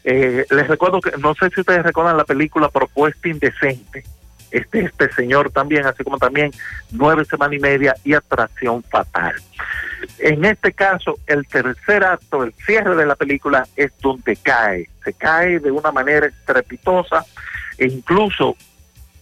Eh, 0.04 0.46
les 0.50 0.68
recuerdo 0.68 1.02
que, 1.02 1.12
no 1.18 1.34
sé 1.36 1.50
si 1.50 1.62
ustedes 1.62 1.84
recuerdan 1.84 2.18
la 2.18 2.26
película 2.26 2.70
Propuesta 2.70 3.28
Indecente, 3.28 4.04
este, 4.52 4.82
este 4.82 5.12
señor 5.14 5.52
también, 5.52 5.86
así 5.86 6.04
como 6.04 6.18
también 6.18 6.52
Nueve 6.92 7.26
Semanas 7.26 7.58
y 7.58 7.60
Media 7.60 7.96
y 8.04 8.14
Atracción 8.14 8.84
Fatal. 8.84 9.36
En 10.20 10.46
este 10.46 10.74
caso, 10.74 11.18
el 11.28 11.48
tercer 11.48 12.04
acto, 12.04 12.44
el 12.44 12.54
cierre 12.66 12.96
de 12.96 13.06
la 13.06 13.16
película, 13.16 13.68
es 13.76 13.92
donde 14.02 14.36
cae. 14.36 14.90
Se 15.04 15.14
cae 15.14 15.60
de 15.60 15.72
una 15.72 15.92
manera 15.92 16.28
estrepitosa 16.28 17.26
e 17.78 17.88
incluso 17.88 18.56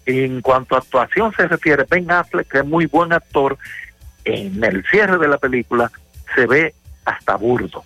en 0.05 0.41
cuanto 0.41 0.75
a 0.75 0.79
actuación 0.79 1.33
se 1.35 1.47
refiere, 1.47 1.85
Ben 1.89 2.09
Affleck, 2.09 2.47
que 2.47 2.59
es 2.59 2.65
muy 2.65 2.85
buen 2.85 3.11
actor, 3.11 3.57
en 4.23 4.63
el 4.63 4.83
cierre 4.85 5.17
de 5.17 5.27
la 5.27 5.37
película 5.37 5.91
se 6.35 6.45
ve 6.45 6.73
hasta 7.05 7.35
burdo. 7.35 7.83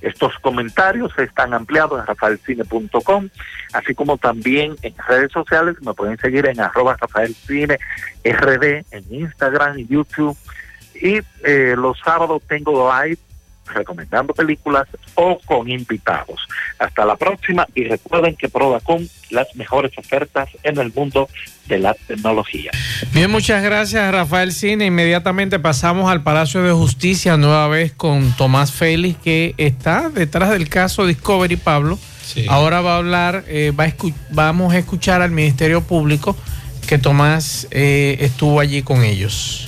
Estos 0.00 0.38
comentarios 0.38 1.12
están 1.18 1.52
ampliados 1.52 2.00
en 2.00 2.06
rafaelcine.com, 2.06 3.28
así 3.74 3.94
como 3.94 4.16
también 4.16 4.74
en 4.82 4.94
redes 5.06 5.30
sociales. 5.32 5.76
Me 5.82 5.92
pueden 5.92 6.16
seguir 6.18 6.46
en 6.46 6.60
arroba 6.60 6.96
rafaelcine 6.98 7.78
rd, 8.24 8.84
en 8.90 9.04
Instagram 9.10 9.78
y 9.78 9.86
YouTube. 9.86 10.36
Y 11.00 11.18
eh, 11.44 11.74
los 11.76 11.96
sábados 12.04 12.42
tengo 12.48 12.90
live 13.02 13.18
recomendando 13.72 14.34
películas 14.34 14.88
o 15.14 15.38
con 15.46 15.70
invitados. 15.70 16.40
Hasta 16.80 17.04
la 17.04 17.14
próxima 17.16 17.66
y 17.74 17.84
recuerden 17.84 18.34
que 18.34 18.48
Prodacom 18.48 19.06
las 19.30 19.46
mejores 19.54 19.92
ofertas 19.96 20.48
en 20.64 20.78
el 20.78 20.92
mundo 20.92 21.28
de 21.68 21.78
la 21.78 21.94
tecnología. 21.94 22.72
Bien, 23.12 23.30
muchas 23.30 23.62
gracias 23.62 24.10
Rafael 24.12 24.50
Cine. 24.50 24.86
Inmediatamente 24.86 25.60
pasamos 25.60 26.10
al 26.10 26.24
Palacio 26.24 26.62
de 26.64 26.72
Justicia 26.72 27.36
nueva 27.36 27.68
vez 27.68 27.92
con 27.92 28.32
Tomás 28.36 28.72
Félix 28.72 29.18
que 29.22 29.54
está 29.56 30.08
detrás 30.10 30.50
del 30.50 30.68
caso 30.68 31.06
Discovery 31.06 31.54
Pablo. 31.56 31.96
Ahora 32.48 32.80
va 32.80 32.94
a 32.94 32.98
hablar, 32.98 33.44
eh, 33.48 33.72
va 33.78 33.84
a 33.84 33.88
escu- 33.88 34.14
vamos 34.30 34.72
a 34.74 34.78
escuchar 34.78 35.20
al 35.22 35.30
Ministerio 35.32 35.80
Público 35.80 36.36
que 36.90 36.98
Tomás 36.98 37.68
eh, 37.70 38.16
estuvo 38.18 38.58
allí 38.58 38.82
con 38.82 39.04
ellos. 39.04 39.64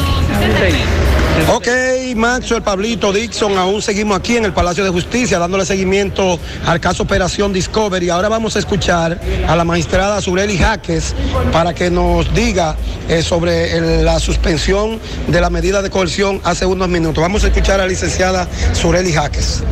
Ok, 1.54 1.68
Maxo, 2.16 2.56
el 2.56 2.62
Pablito, 2.64 3.12
Dixon, 3.12 3.56
aún 3.58 3.80
seguimos 3.80 4.18
aquí 4.18 4.36
en 4.36 4.44
el 4.44 4.52
Palacio 4.52 4.82
de 4.82 4.90
Justicia 4.90 5.38
dándole 5.38 5.64
seguimiento 5.64 6.40
al 6.66 6.80
caso 6.80 7.04
Operación 7.04 7.52
Discovery. 7.52 8.10
Ahora 8.10 8.28
vamos 8.28 8.56
a 8.56 8.58
escuchar 8.58 9.20
a 9.46 9.54
la 9.54 9.62
magistrada 9.64 10.20
Sureli 10.20 10.58
Jaques 10.58 11.14
para 11.52 11.72
que 11.72 11.92
nos 11.92 12.34
diga 12.34 12.74
eh, 13.08 13.22
sobre 13.22 13.76
el- 13.76 14.04
la 14.04 14.18
suspensión 14.18 14.98
de 15.28 15.40
la 15.40 15.48
medida 15.48 15.80
de 15.80 15.90
coerción 15.90 16.40
hace 16.42 16.66
unos 16.66 16.88
minutos. 16.88 17.22
Vamos 17.22 17.44
a 17.44 17.46
escuchar 17.46 17.76
a 17.76 17.84
la 17.84 17.88
licenciada 17.88 18.48
Sureli 18.72 19.12
Jaques. 19.12 19.62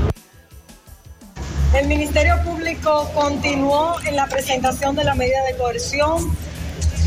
El 1.75 1.89
Ministerio 1.89 2.37
Público 2.45 3.11
continuó 3.13 3.97
en 4.07 4.15
la 4.15 4.27
presentación 4.29 4.95
de 4.95 5.03
la 5.05 5.15
medida 5.17 5.43
de 5.51 5.57
coerción, 5.57 6.31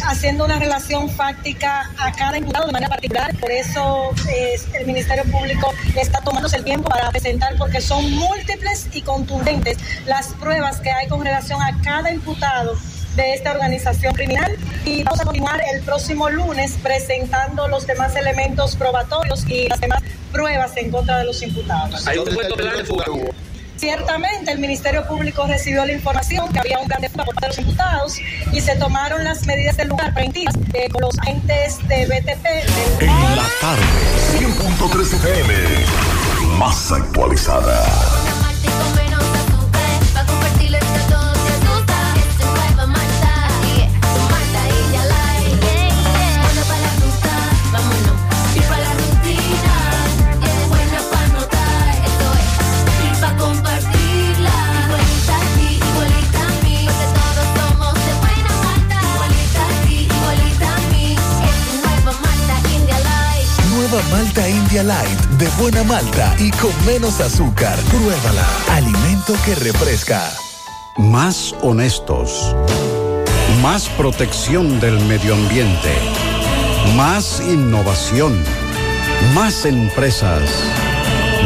haciendo 0.06 0.46
una 0.46 0.60
relación 0.60 1.10
fáctica 1.10 1.90
a 1.98 2.12
cada 2.12 2.38
imputado 2.38 2.68
de 2.68 2.74
manera 2.74 2.90
particular. 2.90 3.36
Por 3.38 3.52
eso 3.52 4.12
eh, 4.30 4.56
el 4.74 4.86
Ministerio 4.86 5.24
Público 5.26 5.74
está 5.96 6.22
tomándose 6.22 6.58
el 6.58 6.64
tiempo 6.64 6.90
para 6.90 7.10
presentar, 7.12 7.56
porque 7.58 7.82
son 7.82 8.12
múltiples 8.12 8.88
y 8.94 9.02
contundentes 9.02 9.78
las 10.06 10.28
pruebas 10.34 10.80
que 10.80 10.92
hay 10.92 11.08
con 11.08 11.24
relación 11.24 11.62
a 11.62 11.80
cada 11.82 12.12
imputado 12.12 12.78
de 13.16 13.34
esta 13.34 13.52
organización 13.52 14.14
criminal 14.14 14.58
y 14.86 15.04
vamos 15.04 15.22
a 15.22 15.26
continuar 15.26 15.62
el 15.74 15.82
próximo 15.84 16.30
lunes 16.30 16.76
presentando 16.82 17.68
los 17.68 17.86
demás 17.86 18.16
elementos 18.16 18.76
probatorios 18.76 19.48
y 19.48 19.68
las 19.68 19.80
demás 19.80 20.02
pruebas 20.32 20.76
en 20.78 20.90
contra 20.90 21.20
de 21.20 21.26
los 21.26 21.42
imputados. 21.44 22.08
Hay 22.08 22.18
un 22.18 22.26
supuesto 22.26 22.56
plan 22.56 22.78
de 22.78 22.86
fuga. 22.86 23.06
Ciertamente 23.84 24.50
el 24.50 24.60
Ministerio 24.60 25.06
Público 25.06 25.46
recibió 25.46 25.86
la 25.86 25.92
información 25.92 26.48
que 26.54 26.60
había 26.60 26.80
un 26.80 26.88
plan 26.88 27.02
de 27.02 27.10
fuga 27.10 27.26
por 27.26 27.36
parte 27.36 27.48
de 27.48 27.50
los 27.50 27.60
imputados 27.60 28.18
y 28.54 28.62
se 28.62 28.78
tomaron 28.78 29.26
las 29.26 29.46
medidas 29.46 29.76
del 29.76 29.90
lugar 29.90 30.14
preventivas 30.14 30.56
eh, 30.74 30.88
con 30.90 31.02
los 31.02 31.20
agentes 31.20 31.86
de 31.90 32.06
BTP. 32.06 32.44
del- 33.00 33.10
En 33.10 33.36
la 33.36 33.44
tarde, 33.60 33.84
100.3 34.40 35.14
FM, 35.16 35.54
más 36.58 36.94
actualizada. 36.94 37.84
Malta 64.10 64.50
India 64.50 64.84
Light 64.84 65.20
de 65.38 65.48
buena 65.60 65.84
malta 65.84 66.36
y 66.40 66.50
con 66.52 66.72
menos 66.86 67.20
azúcar. 67.20 67.78
Pruébala. 67.92 68.48
Alimento 68.72 69.34
que 69.46 69.54
refresca. 69.54 70.32
Más 70.98 71.54
honestos. 71.62 72.56
Más 73.62 73.90
protección 73.90 74.80
del 74.80 75.00
medio 75.06 75.36
ambiente. 75.36 75.94
Más 76.96 77.40
innovación. 77.42 78.44
Más 79.36 79.66
empresas. 79.66 80.42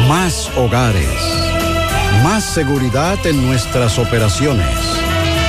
Más 0.07 0.49
hogares. 0.55 1.19
Más 2.23 2.45
seguridad 2.45 3.17
en 3.25 3.45
nuestras 3.45 3.99
operaciones. 3.99 4.96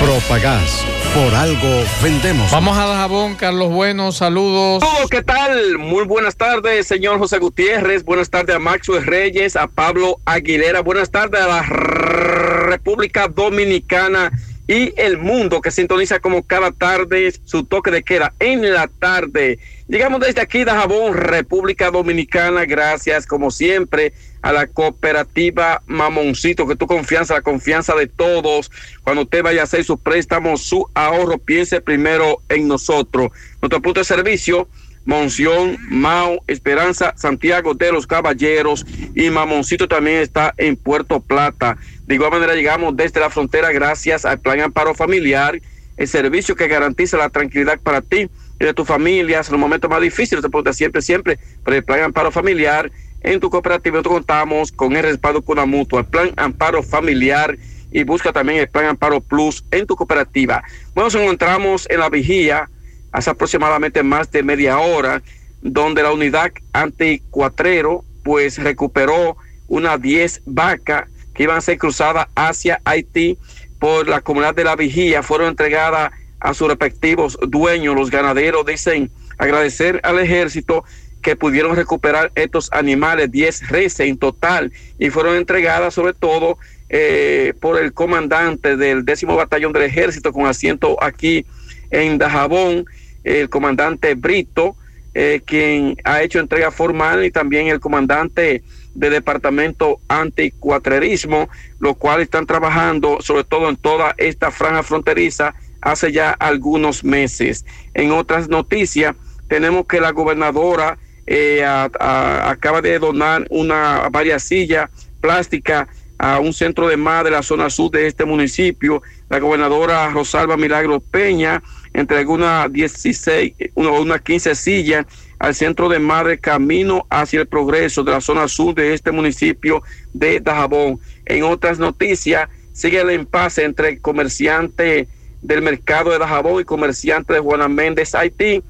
Propagás. 0.00 0.84
Por 1.12 1.34
algo 1.34 1.84
vendemos. 2.02 2.50
Vamos 2.52 2.78
a 2.78 2.86
Dajabón, 2.86 3.34
Carlos 3.34 3.70
Bueno, 3.70 4.12
saludos. 4.12 4.82
Saludos, 4.82 5.10
¿qué 5.10 5.22
tal? 5.22 5.78
Muy 5.78 6.04
buenas 6.04 6.36
tardes, 6.36 6.86
señor 6.86 7.18
José 7.18 7.38
Gutiérrez. 7.38 8.04
Buenas 8.04 8.30
tardes 8.30 8.54
a 8.54 8.58
Maxwell 8.60 9.04
Reyes, 9.04 9.56
a 9.56 9.66
Pablo 9.66 10.20
Aguilera. 10.24 10.82
Buenas 10.82 11.10
tardes 11.10 11.40
a 11.40 11.48
la 11.48 11.62
República 11.62 13.26
Dominicana 13.26 14.30
y 14.68 14.92
el 14.98 15.16
mundo 15.16 15.62
que 15.62 15.70
sintoniza 15.70 16.20
como 16.20 16.42
cada 16.42 16.70
tarde 16.70 17.32
su 17.44 17.64
toque 17.64 17.90
de 17.90 18.02
queda 18.02 18.34
en 18.38 18.70
la 18.72 18.86
tarde. 18.86 19.58
Llegamos 19.88 20.20
desde 20.20 20.42
aquí, 20.42 20.62
Dajabón, 20.62 21.14
República 21.14 21.90
Dominicana. 21.90 22.66
Gracias, 22.66 23.26
como 23.26 23.50
siempre, 23.50 24.12
a 24.42 24.52
la 24.52 24.66
cooperativa 24.66 25.82
Mamoncito, 25.86 26.68
que 26.68 26.76
tu 26.76 26.86
confianza, 26.86 27.32
la 27.32 27.40
confianza 27.40 27.94
de 27.94 28.08
todos. 28.08 28.70
Cuando 29.02 29.22
usted 29.22 29.42
vaya 29.42 29.62
a 29.62 29.64
hacer 29.64 29.82
su 29.84 29.98
préstamo, 29.98 30.58
su 30.58 30.86
ahorro, 30.92 31.38
piense 31.38 31.80
primero 31.80 32.42
en 32.50 32.68
nosotros. 32.68 33.32
Nuestro 33.62 33.80
punto 33.80 34.00
de 34.00 34.04
servicio, 34.04 34.68
Monción, 35.08 35.78
Mao, 35.88 36.44
Esperanza, 36.48 37.14
Santiago 37.16 37.72
de 37.72 37.90
los 37.92 38.06
Caballeros 38.06 38.84
y 39.14 39.30
Mamoncito 39.30 39.88
también 39.88 40.18
está 40.18 40.52
en 40.58 40.76
Puerto 40.76 41.20
Plata. 41.20 41.78
De 42.06 42.16
igual 42.16 42.30
manera 42.30 42.54
llegamos 42.54 42.94
desde 42.94 43.18
la 43.18 43.30
frontera 43.30 43.72
gracias 43.72 44.26
al 44.26 44.38
Plan 44.38 44.60
Amparo 44.60 44.94
Familiar, 44.94 45.62
el 45.96 46.08
servicio 46.08 46.54
que 46.56 46.68
garantiza 46.68 47.16
la 47.16 47.30
tranquilidad 47.30 47.80
para 47.80 48.02
ti 48.02 48.28
y 48.60 48.64
de 48.66 48.74
tu 48.74 48.84
familia 48.84 49.38
en 49.38 49.52
los 49.52 49.58
momentos 49.58 49.88
más 49.88 50.02
difíciles. 50.02 50.44
Te 50.44 50.50
pregunta 50.50 50.74
siempre, 50.74 51.00
siempre, 51.00 51.38
por 51.64 51.72
el 51.72 51.82
Plan 51.82 52.02
Amparo 52.02 52.30
Familiar. 52.30 52.92
En 53.22 53.40
tu 53.40 53.48
cooperativa 53.48 53.96
nosotros 53.96 54.16
contamos 54.18 54.72
con 54.72 54.94
el 54.94 55.04
respaldo 55.04 55.40
con 55.40 55.56
una 55.56 55.64
mutua, 55.64 56.00
el 56.00 56.06
Plan 56.06 56.32
Amparo 56.36 56.82
Familiar 56.82 57.56
y 57.90 58.02
busca 58.02 58.30
también 58.30 58.58
el 58.58 58.68
Plan 58.68 58.84
Amparo 58.84 59.22
Plus 59.22 59.64
en 59.70 59.86
tu 59.86 59.96
cooperativa. 59.96 60.62
Bueno, 60.94 61.06
nos 61.06 61.14
encontramos 61.14 61.86
en 61.88 62.00
la 62.00 62.10
vigía 62.10 62.68
hace 63.12 63.30
aproximadamente 63.30 64.02
más 64.02 64.30
de 64.30 64.42
media 64.42 64.78
hora, 64.78 65.22
donde 65.62 66.02
la 66.02 66.12
unidad 66.12 66.52
anticuatrero 66.72 68.04
pues 68.22 68.58
recuperó 68.58 69.36
unas 69.68 70.00
10 70.00 70.42
vacas 70.46 71.08
que 71.34 71.44
iban 71.44 71.56
a 71.56 71.60
ser 71.60 71.78
cruzadas 71.78 72.28
hacia 72.34 72.80
Haití 72.84 73.38
por 73.78 74.08
la 74.08 74.20
comunidad 74.20 74.54
de 74.54 74.64
la 74.64 74.76
vigía, 74.76 75.22
fueron 75.22 75.48
entregadas 75.48 76.10
a 76.40 76.54
sus 76.54 76.68
respectivos 76.68 77.38
dueños. 77.48 77.94
Los 77.94 78.10
ganaderos 78.10 78.66
dicen 78.66 79.10
agradecer 79.38 80.00
al 80.02 80.18
ejército 80.18 80.84
que 81.22 81.36
pudieron 81.36 81.76
recuperar 81.76 82.32
estos 82.34 82.72
animales, 82.72 83.30
10 83.30 83.68
reses 83.68 84.00
en 84.08 84.18
total, 84.18 84.72
y 84.98 85.10
fueron 85.10 85.36
entregadas 85.36 85.94
sobre 85.94 86.12
todo 86.12 86.58
eh, 86.88 87.54
por 87.60 87.80
el 87.80 87.92
comandante 87.92 88.76
del 88.76 89.04
décimo 89.04 89.36
batallón 89.36 89.72
del 89.72 89.82
ejército 89.82 90.32
con 90.32 90.46
asiento 90.46 91.02
aquí 91.02 91.44
en 91.90 92.18
Dajabón, 92.18 92.84
el 93.24 93.48
comandante 93.48 94.14
Brito, 94.14 94.76
eh, 95.14 95.40
quien 95.44 95.96
ha 96.04 96.22
hecho 96.22 96.38
entrega 96.38 96.70
formal, 96.70 97.24
y 97.24 97.30
también 97.30 97.68
el 97.68 97.80
comandante 97.80 98.62
del 98.94 99.12
departamento 99.12 100.00
anticuatrerismo, 100.08 101.48
los 101.78 101.96
cuales 101.96 102.24
están 102.24 102.46
trabajando 102.46 103.18
sobre 103.20 103.44
todo 103.44 103.68
en 103.68 103.76
toda 103.76 104.14
esta 104.18 104.50
franja 104.50 104.82
fronteriza 104.82 105.54
hace 105.80 106.12
ya 106.12 106.30
algunos 106.32 107.04
meses. 107.04 107.64
En 107.94 108.12
otras 108.12 108.48
noticias, 108.48 109.14
tenemos 109.48 109.86
que 109.86 110.00
la 110.00 110.10
gobernadora 110.10 110.98
eh, 111.26 111.64
acaba 111.64 112.80
de 112.82 112.98
donar 112.98 113.46
una 113.50 114.08
varias 114.10 114.42
sillas 114.42 114.90
plásticas 115.20 115.88
a 116.18 116.40
un 116.40 116.52
centro 116.52 116.88
de 116.88 116.96
más 116.96 117.22
de 117.22 117.30
la 117.30 117.42
zona 117.42 117.70
sur 117.70 117.90
de 117.90 118.06
este 118.06 118.24
municipio. 118.24 119.02
La 119.28 119.38
gobernadora 119.38 120.08
Rosalba 120.10 120.56
Milagro 120.56 121.00
Peña 121.00 121.62
entregó 121.92 122.34
unas 122.34 122.72
16, 122.72 123.54
una- 123.74 123.90
unas 123.92 124.20
15 124.22 124.54
sillas 124.54 125.06
al 125.38 125.54
centro 125.54 125.88
de 125.88 125.98
madre 125.98 126.38
camino 126.38 127.06
hacia 127.10 127.40
el 127.40 127.46
progreso 127.46 128.02
de 128.02 128.12
la 128.12 128.20
zona 128.20 128.48
sur 128.48 128.74
de 128.74 128.94
este 128.94 129.12
municipio 129.12 129.82
de 130.12 130.40
Dajabón. 130.40 130.98
En 131.26 131.44
otras 131.44 131.78
noticias, 131.78 132.48
sigue 132.72 133.00
el 133.00 133.12
impasse 133.12 133.64
entre 133.64 133.98
comerciante 134.00 135.08
del 135.42 135.62
mercado 135.62 136.10
de 136.10 136.18
Dajabón 136.18 136.60
y 136.60 136.64
comerciante 136.64 137.34
de 137.34 137.40
Juana 137.40 137.68
Méndez 137.68 138.14
Haití 138.14 138.62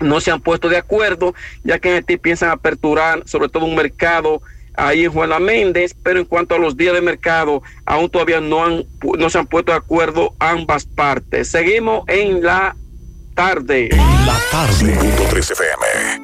no 0.00 0.20
se 0.20 0.30
han 0.30 0.40
puesto 0.40 0.68
de 0.68 0.76
acuerdo, 0.76 1.34
ya 1.62 1.78
que 1.78 1.88
en 1.88 1.94
Haití 1.96 2.16
piensan 2.18 2.50
aperturar 2.50 3.22
sobre 3.26 3.48
todo 3.48 3.64
un 3.64 3.74
mercado 3.76 4.42
ahí 4.74 5.04
en 5.04 5.12
Juana 5.12 5.38
Méndez, 5.38 5.94
pero 6.02 6.18
en 6.18 6.24
cuanto 6.24 6.54
a 6.54 6.58
los 6.58 6.76
días 6.76 6.94
de 6.94 7.00
mercado, 7.00 7.62
aún 7.84 8.10
todavía 8.10 8.40
no, 8.40 8.64
han, 8.64 8.84
no 9.18 9.30
se 9.30 9.38
han 9.38 9.46
puesto 9.46 9.72
de 9.72 9.78
acuerdo 9.78 10.34
ambas 10.38 10.84
partes. 10.84 11.48
Seguimos 11.48 12.04
en 12.08 12.42
la 12.42 12.76
tarde. 13.34 13.88
La 14.26 14.38
tarde. 14.50 14.98
5.3 14.98 15.52
FM. 15.52 16.23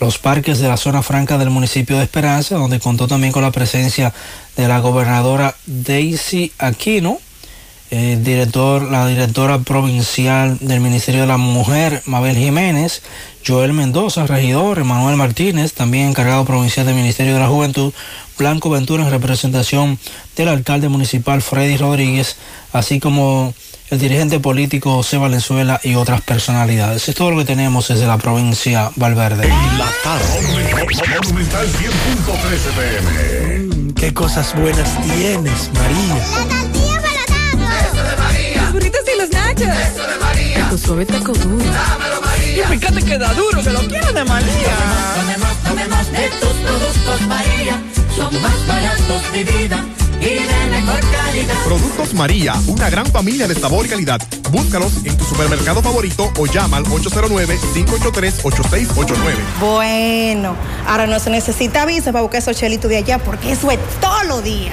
los 0.00 0.18
parques 0.18 0.58
de 0.58 0.68
la 0.68 0.76
zona 0.76 1.02
franca 1.02 1.38
del 1.38 1.50
municipio 1.50 1.96
de 1.96 2.04
Esperanza, 2.04 2.56
donde 2.56 2.80
contó 2.80 3.06
también 3.06 3.32
con 3.32 3.42
la 3.42 3.52
presencia 3.52 4.12
de 4.56 4.68
la 4.68 4.80
gobernadora 4.80 5.54
Daisy 5.66 6.52
Aquino, 6.58 7.18
eh, 7.96 8.18
director, 8.20 8.90
la 8.90 9.06
directora 9.06 9.60
provincial 9.60 10.58
del 10.60 10.80
Ministerio 10.80 11.20
de 11.20 11.28
la 11.28 11.36
Mujer, 11.36 12.02
Mabel 12.06 12.36
Jiménez, 12.36 13.02
Joel 13.46 13.72
Mendoza, 13.72 14.26
regidor, 14.26 14.80
Emanuel 14.80 15.16
Martínez, 15.16 15.74
también 15.74 16.08
encargado 16.08 16.44
provincial 16.44 16.86
del 16.86 16.96
Ministerio 16.96 17.34
de 17.34 17.38
la 17.38 17.46
Juventud, 17.46 17.92
Blanco 18.36 18.68
Ventura 18.68 19.04
en 19.04 19.12
representación 19.12 20.00
del 20.34 20.48
alcalde 20.48 20.88
municipal 20.88 21.40
Freddy 21.40 21.76
Rodríguez, 21.76 22.34
así 22.72 22.98
como 22.98 23.54
el 23.90 24.00
dirigente 24.00 24.40
político 24.40 24.94
José 24.94 25.16
Valenzuela 25.16 25.80
y 25.84 25.94
otras 25.94 26.20
personalidades. 26.20 27.08
Es 27.08 27.14
todo 27.14 27.30
lo 27.30 27.38
que 27.38 27.44
tenemos 27.44 27.86
desde 27.86 28.08
la 28.08 28.18
provincia 28.18 28.90
Valverde. 28.96 29.48
La 29.78 29.88
tarde. 30.02 30.26
Monumental 31.22 31.68
100.13 31.68 33.78
pm. 33.78 33.94
qué 33.94 34.12
cosas 34.12 34.52
buenas 34.56 35.00
tienes, 35.04 35.70
María. 35.74 36.73
Nachos. 39.54 39.86
Eso 39.86 40.06
de 40.06 40.16
María. 40.18 40.68
Tu 40.70 40.78
suave 40.78 41.06
taco 41.06 41.32
duro. 41.32 41.64
Dámelo, 41.64 42.20
María. 42.22 42.64
Y 42.64 42.66
fíjate 42.78 43.02
que 43.02 43.18
da 43.18 43.32
duro, 43.34 43.62
que 43.62 43.70
lo 43.70 43.80
quiero 43.80 44.12
de 44.12 44.24
María. 44.24 44.76
Tomemos, 45.16 45.56
tomemos 45.62 46.12
de 46.12 46.28
tus 46.40 46.52
productos, 46.52 47.20
María. 47.28 47.82
Son 48.16 48.42
más 48.42 48.66
baratos 48.66 49.32
de 49.32 49.44
vida 49.44 49.84
y 50.20 50.24
de 50.24 50.66
mejor 50.70 51.00
calidad. 51.00 51.54
Productos 51.64 52.14
María, 52.14 52.54
una 52.66 52.90
gran 52.90 53.06
familia 53.06 53.46
de 53.48 53.54
sabor 53.54 53.86
y 53.86 53.88
calidad. 53.88 54.20
Búscalos 54.50 54.92
en 55.04 55.16
tu 55.16 55.24
supermercado 55.24 55.80
favorito 55.82 56.30
o 56.38 56.46
llama 56.46 56.76
al 56.78 56.84
809-583-8689. 56.84 59.34
Bueno, 59.60 60.56
ahora 60.86 61.06
no 61.06 61.18
se 61.18 61.30
necesita 61.30 61.84
visa 61.86 62.12
para 62.12 62.22
buscar 62.22 62.38
esos 62.40 62.56
chelitos 62.56 62.88
de 62.88 62.98
allá 62.98 63.18
porque 63.18 63.50
eso 63.52 63.70
es 63.70 63.78
todo 64.00 64.22
lo 64.24 64.42
día. 64.42 64.72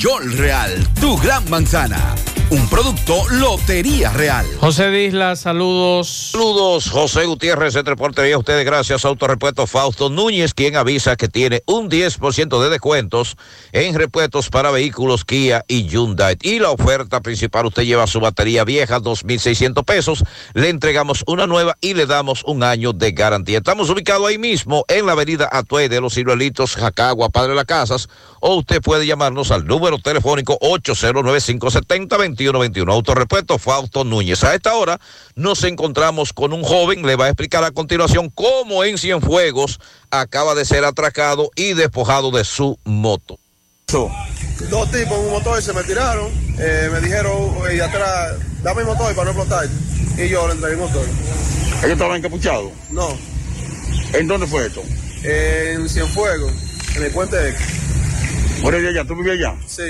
York 0.00 0.32
Real, 0.38 0.88
tu 0.98 1.14
gran 1.18 1.44
manzana. 1.50 2.14
Un 2.50 2.68
producto 2.68 3.22
Lotería 3.30 4.10
Real. 4.10 4.44
José 4.58 4.90
Disla, 4.90 5.36
saludos. 5.36 6.30
Saludos, 6.32 6.90
José 6.90 7.24
Gutiérrez, 7.26 7.76
entre 7.76 7.94
portería 7.94 8.36
ustedes 8.36 8.64
gracias 8.64 9.04
a 9.04 9.08
Autorepuesto 9.08 9.68
Fausto 9.68 10.10
Núñez, 10.10 10.52
quien 10.52 10.74
avisa 10.74 11.14
que 11.14 11.28
tiene 11.28 11.62
un 11.66 11.88
10% 11.88 12.60
de 12.60 12.70
descuentos 12.70 13.36
en 13.70 13.94
repuestos 13.94 14.48
para 14.48 14.72
vehículos 14.72 15.24
Kia 15.24 15.64
y 15.68 15.86
Hyundai. 15.86 16.36
Y 16.42 16.58
la 16.58 16.70
oferta 16.70 17.20
principal, 17.20 17.66
usted 17.66 17.84
lleva 17.84 18.08
su 18.08 18.18
batería 18.18 18.64
vieja, 18.64 18.98
2.600 18.98 19.84
pesos, 19.84 20.24
le 20.52 20.70
entregamos 20.70 21.22
una 21.28 21.46
nueva 21.46 21.76
y 21.80 21.94
le 21.94 22.06
damos 22.06 22.42
un 22.46 22.64
año 22.64 22.92
de 22.92 23.12
garantía. 23.12 23.58
Estamos 23.58 23.90
ubicados 23.90 24.26
ahí 24.26 24.38
mismo, 24.38 24.84
en 24.88 25.06
la 25.06 25.12
avenida 25.12 25.48
Atuey 25.52 25.86
de 25.86 26.00
los 26.00 26.14
Ciruelitos, 26.14 26.74
Jacagua, 26.74 27.28
Padre 27.28 27.50
de 27.50 27.56
las 27.56 27.66
Casas, 27.66 28.08
o 28.40 28.56
usted 28.56 28.80
puede 28.80 29.06
llamarnos 29.06 29.52
al 29.52 29.66
número 29.66 29.89
telefónico 29.98 30.58
809-570-2121. 30.60 32.92
Autorepuesto 32.92 33.58
Fausto 33.58 34.04
Núñez. 34.04 34.44
A 34.44 34.54
esta 34.54 34.74
hora 34.74 35.00
nos 35.34 35.64
encontramos 35.64 36.32
con 36.32 36.52
un 36.52 36.62
joven, 36.62 37.04
le 37.06 37.16
va 37.16 37.26
a 37.26 37.28
explicar 37.28 37.64
a 37.64 37.70
continuación 37.70 38.30
cómo 38.30 38.84
en 38.84 38.98
Cienfuegos 38.98 39.80
acaba 40.10 40.54
de 40.54 40.64
ser 40.64 40.84
atracado 40.84 41.50
y 41.56 41.72
despojado 41.74 42.30
de 42.30 42.44
su 42.44 42.78
moto. 42.84 43.38
Dos 44.70 44.90
tipos 44.92 45.18
en 45.18 45.24
un 45.24 45.30
motor 45.32 45.60
se 45.62 45.72
me 45.72 45.82
tiraron, 45.82 46.30
eh, 46.58 46.88
me 46.92 47.00
dijeron 47.00 47.56
"Oye, 47.60 47.74
de 47.74 47.82
atrás, 47.82 48.34
dame 48.62 48.82
el 48.82 48.86
motor 48.86 49.12
para 49.14 49.32
no 49.32 49.40
explotar. 49.40 49.66
Y 50.16 50.28
yo 50.28 50.46
le 50.46 50.54
entregué 50.54 50.74
el 50.74 50.80
motor. 50.80 51.04
¿Ellos 51.78 51.92
estaban 51.92 52.16
encapuchados? 52.18 52.70
No, 52.90 53.08
¿En 54.12 54.26
dónde 54.28 54.46
fue 54.46 54.66
esto? 54.66 54.82
en 55.22 55.86
Cienfuegos, 55.88 56.50
en 56.96 57.02
el 57.04 57.10
puente 57.12 57.36
X. 57.50 57.60
¿Por 58.62 58.74
allá? 58.74 59.04
¿Tú 59.04 59.14
vivías 59.16 59.36
allá? 59.38 59.54
Sí, 59.66 59.82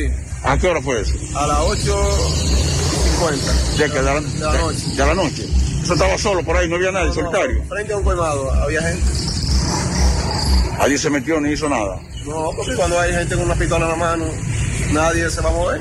¿A 0.45 0.57
qué 0.59 0.69
hora 0.69 0.81
fue 0.81 1.01
eso? 1.01 1.15
a 1.35 1.47
las 1.47 1.59
8.50 1.59 3.79
¿De, 3.79 3.91
qué? 3.91 3.97
de, 3.97 4.03
la, 4.03 4.21
de 4.21 4.39
la 4.41 4.59
noche. 4.59 4.87
de 4.97 5.07
la 5.07 5.15
noche. 5.15 5.47
Eso 5.83 5.95
estaba 5.95 6.17
solo 6.19 6.45
por 6.45 6.57
ahí, 6.57 6.69
no 6.69 6.77
había 6.77 6.93
nadie, 6.93 7.09
No, 7.09 7.15
no, 7.15 7.21
solitario. 7.21 7.65
frente 7.69 7.93
a 7.93 7.97
un 7.97 8.05
colmado 8.05 8.53
había 8.53 8.81
gente. 8.83 9.03
Allí 10.79 10.97
se 10.99 11.11
metió 11.11 11.41
ni 11.41 11.53
hizo 11.53 11.69
nada. 11.69 12.01
No, 12.27 12.51
porque 12.57 12.75
cuando 12.77 12.99
hay 13.01 13.13
gente 13.13 13.35
con 13.35 13.45
una 13.45 13.55
pistola 13.55 13.87
en 13.87 13.91
la 13.91 13.97
mano, 13.97 14.25
nadie 14.93 15.29
se 15.31 15.41
va 15.41 15.51
a 15.51 15.53
mover. 15.53 15.81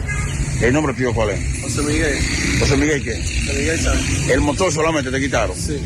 ¿El 0.62 0.74
nombre 0.74 0.94
tío 0.94 1.14
cuál 1.14 1.30
es? 1.30 1.62
José 1.62 1.82
Miguel, 1.84 2.18
José 2.60 2.78
Miguel, 2.78 3.04
¿qué? 3.04 3.16
José 3.18 3.54
Miguel 3.60 3.80
Sánchez. 3.80 4.30
El 4.30 4.42
motor 4.42 4.72
solamente 4.74 5.12
te 5.12 5.20
quitaron. 5.20 5.56
Sí. 5.56 5.78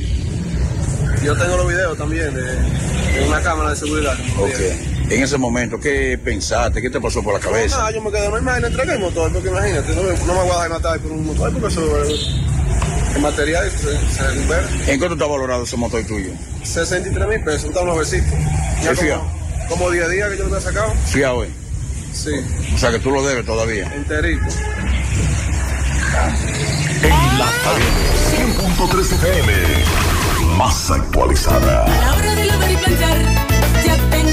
Yo 1.23 1.35
tengo 1.37 1.57
los 1.57 1.67
videos 1.67 1.97
también 1.97 2.33
de, 2.33 2.41
de 2.41 3.27
una 3.27 3.41
cámara 3.41 3.71
de 3.71 3.75
seguridad. 3.75 4.17
Ok. 4.37 4.49
En 5.09 5.21
ese 5.23 5.37
momento, 5.37 5.79
¿qué 5.79 6.17
pensaste? 6.23 6.81
¿Qué 6.81 6.89
te 6.89 6.99
pasó 6.99 7.21
por 7.21 7.33
la 7.33 7.39
No, 7.39 7.45
cabeza? 7.51 7.77
nada, 7.77 7.91
yo 7.91 8.01
me 8.01 8.11
quedé 8.11 8.29
normal 8.29 8.61
le 8.61 8.67
entregué 8.67 8.93
el 8.93 8.99
motor, 8.99 9.31
porque 9.31 9.49
imagínate, 9.49 9.95
no 9.95 10.03
me, 10.03 10.13
no 10.17 10.25
me 10.25 10.33
voy 10.41 10.49
a 10.49 10.53
dejar 10.53 10.69
matar 10.69 10.99
por 10.99 11.11
un 11.11 11.25
motor, 11.27 11.51
porque 11.53 11.67
eso 11.67 12.03
el 13.15 13.21
material 13.21 13.69
se, 13.71 14.15
se 14.15 14.23
recupera. 14.27 14.67
¿En 14.87 14.97
cuánto 14.99 15.13
está 15.15 15.25
valorado 15.27 15.63
ese 15.63 15.77
motor 15.77 16.03
tuyo? 16.05 16.31
63 16.63 17.27
mil 17.27 17.43
pesos, 17.43 17.65
está 17.65 17.81
unos 17.81 17.97
besitos. 17.99 18.31
Ya 18.81 18.89
¿Qué 18.91 18.95
fía? 18.95 19.17
como, 19.67 19.69
como 19.69 19.91
10 19.91 20.09
días 20.09 20.29
que 20.31 20.37
yo 20.37 20.45
lo 20.47 20.57
he 20.57 20.61
sacado. 20.61 20.93
Fiado, 21.05 21.43
eh. 21.43 21.49
Sí, 22.13 22.31
O 22.73 22.77
sea 22.77 22.91
que 22.91 22.99
tú 22.99 23.11
lo 23.11 23.25
debes 23.25 23.45
todavía. 23.45 23.91
enterito. 23.93 24.45
En 27.03 27.39
la 27.39 27.49
tarde, 27.63 27.83
100.3 28.31 29.13
FM. 29.13 29.53
Más 30.57 30.91
actualizada. 30.91 31.85
A 31.85 31.89
la 31.89 32.15
hora 32.15 32.35
de 32.35 32.45
lavar 32.45 32.71
y 32.71 32.75
planchar, 32.77 33.17
ya 33.85 34.09
tengo 34.11 34.32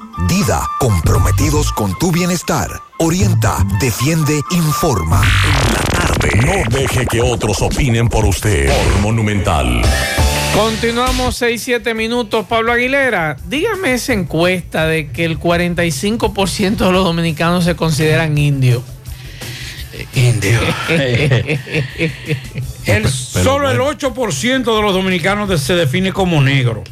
Dida, 0.27 0.67
comprometidos 0.79 1.71
con 1.71 1.97
tu 1.97 2.11
bienestar. 2.11 2.69
Orienta, 2.99 3.57
defiende, 3.79 4.39
informa. 4.51 5.21
No 6.45 6.77
deje 6.77 7.05
que 7.07 7.21
otros 7.21 7.61
opinen 7.61 8.07
por 8.09 8.25
usted. 8.25 8.67
Por 8.71 8.99
Monumental. 9.01 9.81
Continuamos 10.55 11.41
6-7 11.41 11.95
minutos. 11.95 12.45
Pablo 12.47 12.73
Aguilera, 12.73 13.37
dígame 13.47 13.93
esa 13.93 14.13
encuesta 14.13 14.85
de 14.85 15.09
que 15.11 15.25
el 15.25 15.39
45% 15.39 16.77
de 16.77 16.91
los 16.91 17.03
dominicanos 17.05 17.63
se 17.63 17.75
consideran 17.75 18.37
indios. 18.37 18.83
Indio. 20.13 20.59
El- 22.85 23.07
solo 23.09 23.69
el 23.69 23.79
8% 23.79 24.75
de 24.75 24.81
los 24.81 24.93
dominicanos 24.93 25.61
se 25.61 25.75
define 25.75 26.11
como 26.11 26.41
negro. 26.41 26.83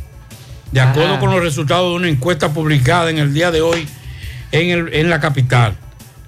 De 0.71 0.81
acuerdo 0.81 1.19
con 1.19 1.31
los 1.31 1.41
resultados 1.41 1.89
de 1.91 1.95
una 1.95 2.09
encuesta 2.09 2.53
publicada 2.53 3.09
en 3.09 3.17
el 3.17 3.33
día 3.33 3.49
de 3.51 3.61
hoy 3.61 3.87
en, 4.51 4.69
el- 4.69 4.93
en 4.93 5.09
la 5.09 5.19
capital, 5.19 5.75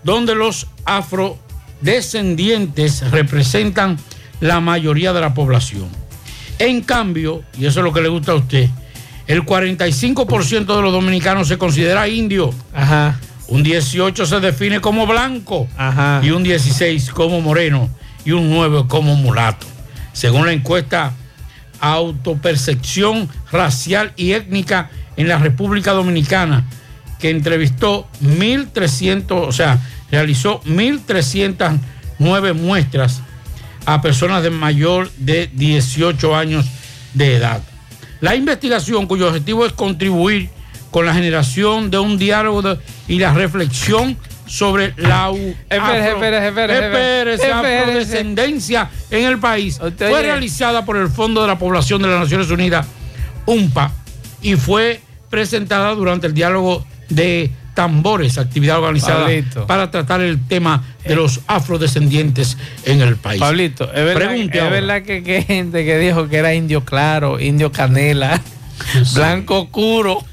donde 0.03 0.35
los 0.35 0.68
afrodescendientes 0.85 3.09
representan 3.11 3.97
la 4.39 4.59
mayoría 4.59 5.13
de 5.13 5.22
la 5.22 5.34
población. 5.34 5.88
En 6.59 6.81
cambio, 6.81 7.43
y 7.57 7.65
eso 7.65 7.80
es 7.80 7.84
lo 7.84 7.93
que 7.93 8.01
le 8.01 8.09
gusta 8.09 8.34
a 8.34 8.35
usted, 8.35 8.69
el 9.27 9.43
45% 9.45 10.76
de 10.76 10.81
los 10.81 10.91
dominicanos 10.91 11.47
se 11.47 11.57
considera 11.57 12.07
indio. 12.07 12.53
Un 13.47 13.63
18 13.63 14.26
se 14.26 14.39
define 14.39 14.80
como 14.80 15.05
blanco. 15.05 15.68
Y 16.23 16.31
un 16.31 16.43
16 16.43 17.09
como 17.11 17.41
moreno. 17.41 17.89
Y 18.26 18.31
un 18.31 18.49
9 18.49 18.85
como 18.88 19.15
mulato. 19.15 19.65
Según 20.13 20.45
la 20.45 20.53
encuesta 20.53 21.13
Autopercepción 21.82 23.30
Racial 23.52 24.14
y 24.16 24.32
Étnica 24.32 24.90
en 25.18 25.28
la 25.28 25.38
República 25.38 25.91
Dominicana, 25.91 26.66
que 27.20 27.30
entrevistó 27.30 28.08
1.300, 28.24 29.26
o 29.32 29.52
sea, 29.52 29.80
realizó 30.10 30.62
1.309 30.64 32.53
muestras 32.53 33.22
a 33.86 34.02
personas 34.02 34.44
de 34.44 34.49
mayor 34.49 35.12
de 35.18 35.49
18 35.53 36.36
años 36.36 36.66
de 37.14 37.36
edad. 37.36 37.62
La 38.22 38.36
investigación, 38.36 39.08
cuyo 39.08 39.28
objetivo 39.28 39.66
es 39.66 39.74
contribuir 39.74 40.49
con 40.91 41.06
la 41.06 41.14
generación 41.14 41.90
de 41.90 41.98
un 41.98 42.18
diálogo 42.18 42.78
y 43.08 43.20
la 43.20 43.34
reflexión 43.34 44.18
sobre 44.52 44.94
la 44.98 45.32
afrodescendencia 47.53 48.90
en 49.10 49.26
el 49.26 49.40
país. 49.40 49.80
Fue 49.80 50.22
realizada 50.22 50.84
por 50.84 50.98
el 50.98 51.07
Fondo 51.07 51.41
de 51.41 51.48
la 51.48 51.57
Población 51.57 52.02
de 52.02 52.10
las 52.10 52.19
Naciones 52.19 52.52
Unidas, 52.52 52.86
UNPA, 53.45 53.94
y 54.41 54.56
fue 54.56 54.99
presentada 55.30 55.95
durante 55.95 56.28
el 56.28 56.34
diálogo 56.34 56.86
de 57.07 57.49
tambores, 57.73 58.38
actividad 58.38 58.80
organizada 58.80 59.22
Pablito. 59.22 59.65
para 59.68 59.90
tratar 59.90 60.19
el 60.19 60.45
tema 60.45 60.84
de 61.06 61.15
los 61.15 61.40
afrodescendientes 61.48 62.57
en 62.84 62.99
el 62.99 63.15
país. 63.15 63.40
Pablito, 63.40 63.86
es 63.86 64.03
verdad, 64.03 64.36
es 64.36 64.52
verdad 64.52 65.02
que, 65.03 65.23
que 65.23 65.44
gente 65.44 65.86
que 65.86 65.98
dijo 65.98 66.28
que 66.28 66.36
era 66.36 66.53
indio 66.53 66.84
claro, 66.84 67.40
indio 67.40 67.72
canela, 67.72 68.41
blanco 69.14 69.62
oscuro, 69.62 70.24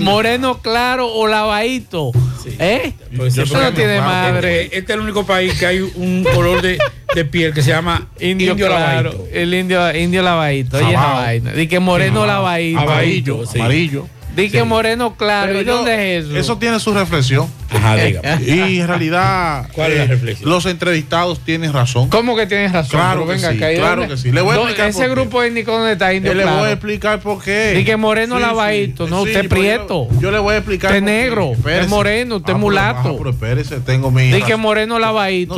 moreno 0.00 0.58
claro 0.60 1.08
o 1.08 1.26
lavadito. 1.26 2.12
¿Eh? 2.58 2.92
Pues 3.16 3.36
Eso 3.36 3.60
no 3.60 3.72
tiene 3.74 4.00
madre. 4.00 4.64
Este, 4.64 4.78
este 4.78 4.92
es 4.92 4.96
el 4.96 5.02
único 5.02 5.26
país 5.26 5.58
que 5.58 5.66
hay 5.66 5.80
un 5.80 6.24
color 6.34 6.62
de, 6.62 6.78
de 7.14 7.24
piel 7.24 7.52
que 7.52 7.62
se 7.62 7.70
llama 7.70 8.08
Indio, 8.20 8.52
indio, 8.52 8.66
claro, 8.68 9.10
lavadito. 9.10 9.28
el 9.32 9.54
indio, 9.54 9.96
indio 9.96 10.22
lavadito. 10.22 10.78
Oye, 10.78 10.90
esa 10.90 11.12
vaina. 11.12 11.52
Di 11.52 11.66
que 11.66 11.78
moreno 11.78 12.24
lavadito. 12.26 12.80
Amarillo, 12.80 13.46
sí. 13.46 13.58
Amarillo. 13.58 14.06
Di 14.42 14.50
que 14.50 14.60
Sí. 14.60 14.64
moreno 14.64 15.14
claro. 15.16 15.48
Pero 15.48 15.60
¿Y 15.62 15.64
yo- 15.64 15.76
dónde 15.76 16.18
es 16.18 16.24
eso? 16.26 16.36
Eso 16.36 16.58
tiene 16.58 16.78
su 16.80 16.92
reflexión. 16.94 17.46
Ajá, 17.70 17.96
dígame. 17.96 18.42
Y 18.46 18.80
en 18.80 18.88
realidad, 18.88 19.68
¿Cuál 19.72 19.92
es 19.92 19.98
la 19.98 20.04
eh, 20.04 20.06
reflexión? 20.06 20.48
los 20.48 20.64
entrevistados 20.66 21.40
tienen 21.40 21.72
razón. 21.72 22.08
¿Cómo 22.08 22.34
que 22.36 22.46
tienes 22.46 22.72
razón? 22.72 22.90
Claro 22.98 23.20
Pero 23.20 23.26
que 23.26 23.32
venga 23.34 23.50
sí, 23.50 23.56
acá, 23.56 23.72
¿y 23.72 23.76
claro 23.76 24.08
que 24.08 24.16
sí. 24.16 24.32
Le 24.32 24.40
voy 24.40 24.52
a 24.56 24.60
explicar 24.60 24.88
Ese 24.88 25.00
por 25.06 25.10
grupo 25.10 25.42
étnico 25.42 25.72
donde 25.72 25.92
está 25.92 26.14
indio 26.14 26.32
Eh, 26.32 26.34
le 26.36 26.42
claro. 26.44 26.58
voy 26.58 26.68
a 26.68 26.72
explicar 26.72 27.20
por 27.20 27.42
qué. 27.42 27.74
Di 27.76 27.84
que 27.84 27.96
moreno 27.96 28.36
Sí, 28.36 28.42
lavadito, 28.42 29.04
sí. 29.06 29.10
no, 29.10 29.22
Sí, 29.22 29.28
usted 29.28 29.40
es 29.40 29.42
yo- 29.44 29.48
prieto. 29.50 30.08
Yo, 30.20 30.30
le 30.30 30.38
voy 30.38 30.54
a 30.54 30.56
explicar. 30.58 30.92
Usted 30.92 31.02
negro, 31.02 31.46
usted 31.48 31.80
es 31.82 31.88
moreno, 31.88 32.36
usted 32.36 32.50
es 32.50 32.54
Ah, 32.54 32.58
mulato. 32.58 33.16
pero 33.18 33.30
espérese, 33.30 33.80
tengo 33.80 34.10
mi. 34.10 34.30
Di 34.30 34.42
que 34.42 34.56
moreno 34.56 34.98
lavadito. 34.98 35.56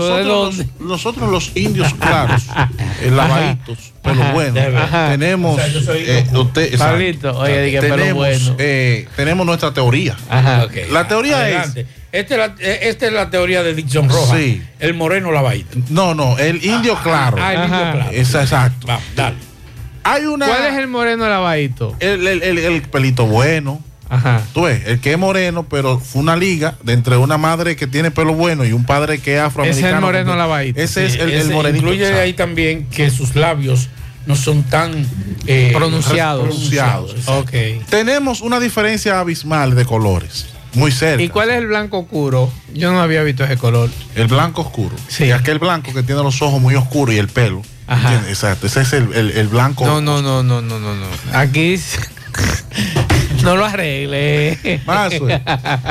Nosotros 0.80 1.30
los 1.30 1.56
indios 1.56 1.92
claros, 1.94 2.42
eh, 3.00 3.10
lavaditos, 3.10 3.92
pelo 4.02 4.22
Ajá. 4.22 4.32
bueno, 4.32 4.60
Ajá. 4.78 5.08
tenemos. 5.10 5.60
O 5.60 5.80
sea, 5.80 5.94
eh, 5.96 6.26
usted, 6.32 6.62
exacto. 6.64 6.84
Pablito, 6.92 7.38
oye, 7.38 7.62
di 7.62 7.70
que 7.72 7.80
pelo 7.80 7.96
tenemos, 7.96 8.16
bueno. 8.16 8.56
eh, 8.58 9.08
tenemos 9.16 9.46
nuestra 9.46 9.72
teoría. 9.72 10.16
Ajá. 10.28 10.66
La 10.90 11.08
teoría 11.08 11.36
adelante. 11.38 11.86
Esta 12.12 12.34
es 12.34 12.38
la, 12.40 12.54
eh, 12.58 12.78
esta 12.82 13.06
es 13.06 13.12
la 13.12 13.30
teoría 13.30 13.62
de 13.62 13.74
Dixon 13.74 14.08
Rojas. 14.08 14.36
Sí. 14.38 14.62
El 14.80 14.94
moreno 14.94 15.30
lavadito. 15.32 15.78
es. 15.78 15.90
No, 15.90 16.14
no, 16.14 16.38
el 16.38 16.64
indio 16.64 16.96
claro. 17.02 17.36
Ah, 17.40 17.54
el 17.54 17.60
indio 17.64 17.78
claro. 17.92 18.10
Es 18.12 18.34
exacto. 18.34 18.86
Vamos, 18.86 19.04
dale. 19.14 19.36
Hay 20.02 20.24
una. 20.24 20.46
¿Cuál 20.46 20.64
es 20.66 20.74
el 20.78 20.88
moreno 20.88 21.28
lavadito? 21.28 21.94
el, 22.00 22.26
el- 22.26 22.42
el- 22.42 22.58
el 22.58 22.82
pelito 22.82 23.26
bueno. 23.26 23.82
Ajá. 24.10 24.42
Tú 24.52 24.62
ves, 24.62 24.82
el 24.86 25.00
que 25.00 25.12
es 25.12 25.18
moreno, 25.18 25.64
pero 25.70 25.98
fue 26.00 26.20
una 26.20 26.36
liga 26.36 26.74
de 26.82 26.92
entre 26.94 27.16
una 27.16 27.38
madre 27.38 27.76
que 27.76 27.86
tiene 27.86 28.10
pelo 28.10 28.34
bueno 28.34 28.64
y 28.64 28.72
un 28.72 28.84
padre 28.84 29.20
que 29.20 29.36
es 29.36 29.40
afroamericano. 29.40 29.86
Ese 29.86 29.88
es 29.88 29.94
el 29.94 30.00
moreno 30.00 30.36
lavadito. 30.36 30.80
Ese 30.80 31.06
es 31.06 31.12
Sí, 31.12 31.18
el, 31.20 31.30
el 31.30 31.40
ese 31.42 31.50
morenito. 31.54 31.84
Incluye 31.86 32.12
ahí 32.20 32.32
también 32.32 32.86
que 32.90 33.08
sus 33.10 33.36
labios 33.36 33.88
no 34.26 34.34
son 34.36 34.64
tan 34.64 35.06
eh, 35.46 35.70
Pronunciados. 35.74 36.42
pronunciados. 36.48 37.14
Ok. 37.28 37.52
Tenemos 37.88 38.40
una 38.42 38.58
diferencia 38.60 39.18
abismal 39.20 39.74
de 39.76 39.84
colores, 39.84 40.46
muy 40.74 40.90
cerca. 40.92 41.22
¿Y 41.22 41.28
cuál 41.28 41.50
es 41.50 41.56
el 41.58 41.68
blanco 41.68 42.00
oscuro? 42.00 42.52
Yo 42.74 42.90
no 42.92 43.00
había 43.00 43.22
visto 43.22 43.44
ese 43.44 43.56
color. 43.56 43.88
El 44.16 44.26
blanco 44.26 44.62
oscuro. 44.62 44.94
Sí. 45.08 45.24
Y 45.26 45.30
aquel 45.30 45.58
blanco 45.60 45.94
que 45.94 46.02
tiene 46.02 46.22
los 46.22 46.42
ojos 46.42 46.60
muy 46.60 46.74
oscuros 46.74 47.14
y 47.14 47.18
el 47.18 47.28
pelo. 47.28 47.62
Ajá. 47.86 48.08
¿Entiendes? 48.08 48.30
Exacto. 48.32 48.66
Ese 48.66 48.82
es 48.82 48.92
el, 48.92 49.12
el- 49.14 49.30
el 49.32 49.48
blanco. 49.48 49.84
No, 49.86 50.00
no, 50.00 50.20
no, 50.20 50.42
no, 50.42 50.60
no, 50.60 50.78
no, 50.78 50.94
no. 50.94 51.06
Aquí 51.32 51.76
no 53.42 53.56
lo 53.56 53.64
arregle. 53.64 54.80
Mazo. 54.86 55.28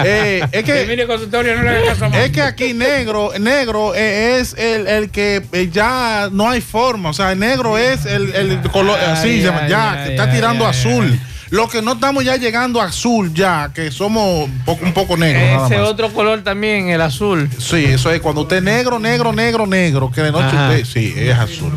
Eh, 0.04 0.42
es 0.52 0.64
que 0.64 0.86
no 0.86 0.96
le 0.96 1.08
caso 1.08 2.06
Es 2.18 2.32
que 2.32 2.42
aquí 2.42 2.74
negro, 2.74 3.32
negro 3.40 3.94
eh, 3.96 4.38
es 4.40 4.54
el, 4.58 4.88
el 4.88 5.10
que 5.10 5.44
eh, 5.52 5.70
ya 5.72 6.30
no 6.32 6.50
hay 6.50 6.62
forma. 6.62 7.10
O 7.10 7.14
sea, 7.14 7.32
el 7.32 7.40
negro 7.40 7.78
es 7.78 8.06
el, 8.06 8.34
el 8.36 8.62
color 8.72 9.00
así, 9.00 9.42
ya, 9.42 9.68
ya, 9.68 10.04
que 10.06 10.12
está 10.12 10.32
tirando 10.32 10.66
azul. 10.66 11.20
Lo 11.52 11.68
que 11.68 11.82
no 11.82 11.94
estamos 11.94 12.24
ya 12.24 12.36
llegando 12.36 12.80
a 12.80 12.86
azul, 12.86 13.34
ya, 13.34 13.72
que 13.74 13.90
somos 13.90 14.46
un 14.48 14.60
poco, 14.66 14.86
un 14.86 14.94
poco 14.94 15.18
negros. 15.18 15.42
nada 15.52 15.66
Ese 15.66 15.78
más. 15.80 15.90
otro 15.90 16.14
color 16.14 16.44
también, 16.44 16.90
el 16.90 17.02
azul. 17.02 17.50
Sí, 17.58 17.86
eso 17.86 18.12
es 18.12 18.20
cuando 18.22 18.42
usted 18.42 18.58
es 18.58 18.64
negro, 18.64 19.00
negro, 19.00 19.34
negro, 19.34 19.66
negro, 19.66 20.12
que 20.12 20.22
de 20.22 20.32
noche 20.32 20.46
Ajá. 20.56 20.70
usted, 20.70 20.86
sí, 20.86 21.12
es 21.18 21.36
azul. 21.36 21.72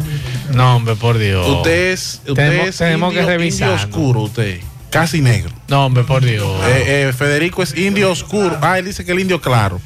No, 0.53 0.77
hombre, 0.77 0.95
por 0.97 1.17
Dios. 1.17 1.49
Usted 1.49 1.93
es, 1.93 2.21
usted 2.29 2.35
Tenemos- 2.35 2.69
es 2.69 2.77
tenemos 2.77 3.15
que 3.15 3.23
revisar, 3.23 3.71
oscuro, 3.71 4.21
usted. 4.21 4.61
Casi 4.93 5.21
negro. 5.23 5.51
No, 5.69 5.87
hombre, 5.87 6.05
por 6.05 6.23
Dios. 6.25 6.47
Eh, 6.67 7.09
eh, 7.09 7.13
Federico 7.17 7.63
es 7.63 7.77
indio 7.77 8.11
oscuro. 8.13 8.59
Ah, 8.61 8.79
él 8.79 8.85
dice 8.85 9.05
que 9.05 9.13
el 9.13 9.21
indio 9.21 9.41
claro. 9.41 9.81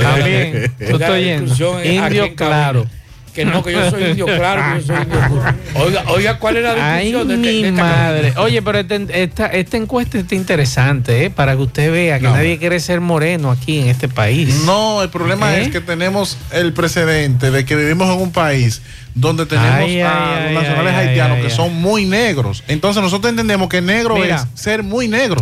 También, 0.00 0.72
la 0.78 0.86
estoy 0.88 1.24
yendo. 1.24 1.84
Indio 1.84 2.34
claro. 2.34 2.86
Que 3.34 3.44
no, 3.44 3.62
que 3.62 3.70
yo 3.72 3.88
soy 3.90 4.04
indio 4.04 4.26
claro, 4.26 4.62
que 4.74 4.80
yo 4.80 4.86
soy 4.86 5.02
indio 5.04 5.18
oscuro. 5.20 5.44
Oiga, 5.74 6.04
oiga, 6.08 6.38
¿cuál 6.38 6.56
es 6.56 6.62
la 6.64 6.94
Ay, 6.96 7.12
discusión 7.12 7.28
de, 7.28 7.34
este- 7.34 7.46
mi 7.52 7.62
de 7.62 7.68
esta 7.68 7.82
madre. 7.84 8.32
Oye, 8.36 8.62
pero 8.62 8.78
este- 8.78 9.22
esta, 9.22 9.46
esta 9.46 9.76
encuesta 9.76 10.18
está 10.18 10.34
interesante, 10.34 11.24
¿eh? 11.26 11.30
Para 11.30 11.54
que 11.54 11.62
usted 11.62 11.92
vea 11.92 12.18
que 12.18 12.24
No. 12.24 12.32
nadie 12.34 12.58
quiere 12.58 12.80
ser 12.80 13.00
moreno 13.00 13.50
aquí 13.52 13.78
en 13.80 13.88
este 13.88 14.08
país. 14.08 14.62
No, 14.64 15.02
el 15.02 15.10
problema 15.10 15.56
¿Eh? 15.56 15.62
es 15.62 15.68
que 15.68 15.80
tenemos 15.80 16.36
el 16.52 16.72
precedente 16.72 17.50
de 17.52 17.64
que 17.64 17.76
vivimos 17.76 18.08
en 18.12 18.20
un 18.22 18.32
país 18.32 18.82
donde 19.14 19.46
tenemos 19.46 19.80
Ay, 19.80 20.00
a 20.00 20.36
ay, 20.36 20.40
los 20.42 20.48
ay, 20.48 20.54
nacionales 20.54 20.94
ay, 20.94 21.06
haitianos 21.08 21.36
ay, 21.36 21.42
que 21.42 21.48
ay. 21.50 21.56
son 21.56 21.74
muy 21.74 22.04
negros. 22.04 22.62
Entonces 22.68 23.02
nosotros 23.02 23.30
entendemos 23.30 23.68
que 23.68 23.80
negro 23.80 24.16
Mira. 24.16 24.46
es 24.54 24.60
ser 24.60 24.82
muy 24.82 25.08
negro. 25.08 25.40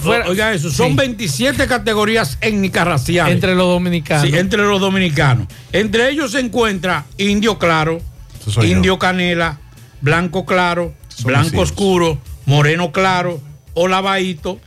So- 0.00 0.10
oiga 0.28 0.52
eso, 0.52 0.70
son 0.70 0.96
27 0.96 1.66
categorías 1.66 2.38
étnicas 2.40 2.86
raciales. 2.86 3.34
Entre 3.34 3.54
los 3.54 3.66
dominicanos. 3.66 4.28
Sí, 4.28 4.36
entre 4.36 4.62
los 4.62 4.80
dominicanos. 4.80 5.46
Entre 5.72 6.10
ellos 6.10 6.32
se 6.32 6.40
encuentra 6.40 7.04
indio 7.18 7.58
claro, 7.58 8.00
yo. 8.46 8.64
indio 8.64 8.98
canela, 8.98 9.58
blanco 10.00 10.44
claro, 10.46 10.94
Son 11.08 11.26
blanco 11.26 11.60
oscuro, 11.60 12.18
moreno 12.46 12.92
claro, 12.92 13.40
o 13.74 13.88
lavadito. 13.88 14.58